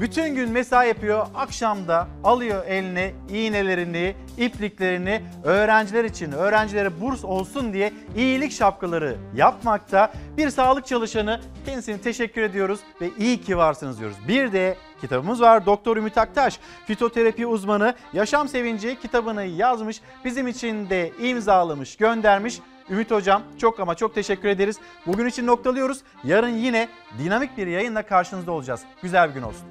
Bütün 0.00 0.34
gün 0.34 0.50
mesai 0.50 0.88
yapıyor. 0.88 1.26
Akşamda 1.34 2.08
alıyor 2.24 2.66
eline 2.66 3.12
iğnelerini, 3.30 4.14
ipliklerini 4.38 5.22
öğrenciler 5.44 6.04
için, 6.04 6.32
öğrencilere 6.32 7.00
burs 7.00 7.24
olsun 7.24 7.72
diye 7.72 7.92
iyilik 8.16 8.52
şapkaları 8.52 9.16
yapmakta. 9.34 10.12
Bir 10.36 10.50
sağlık 10.50 10.86
çalışanı 10.86 11.40
kendisine 11.66 12.00
teşekkür 12.00 12.42
ediyoruz 12.42 12.80
ve 13.00 13.10
iyi 13.18 13.40
ki 13.40 13.56
varsınız 13.56 13.98
diyoruz. 14.00 14.16
Bir 14.28 14.52
de 14.52 14.76
kitabımız 15.00 15.40
var. 15.40 15.66
Doktor 15.66 15.96
Ümit 15.96 16.18
Aktaş, 16.18 16.58
fitoterapi 16.86 17.46
uzmanı, 17.46 17.94
Yaşam 18.12 18.48
Sevinci 18.48 19.00
kitabını 19.00 19.44
yazmış. 19.44 20.00
Bizim 20.24 20.48
için 20.48 20.90
de 20.90 21.12
imzalamış, 21.22 21.96
göndermiş. 21.96 22.60
Ümit 22.90 23.10
Hocam 23.10 23.42
çok 23.58 23.80
ama 23.80 23.94
çok 23.94 24.14
teşekkür 24.14 24.48
ederiz. 24.48 24.78
Bugün 25.06 25.26
için 25.26 25.46
noktalıyoruz. 25.46 25.98
Yarın 26.24 26.48
yine 26.48 26.88
dinamik 27.18 27.56
bir 27.58 27.66
yayınla 27.66 28.02
karşınızda 28.02 28.52
olacağız. 28.52 28.80
Güzel 29.02 29.28
bir 29.28 29.34
gün 29.34 29.42
olsun. 29.42 29.64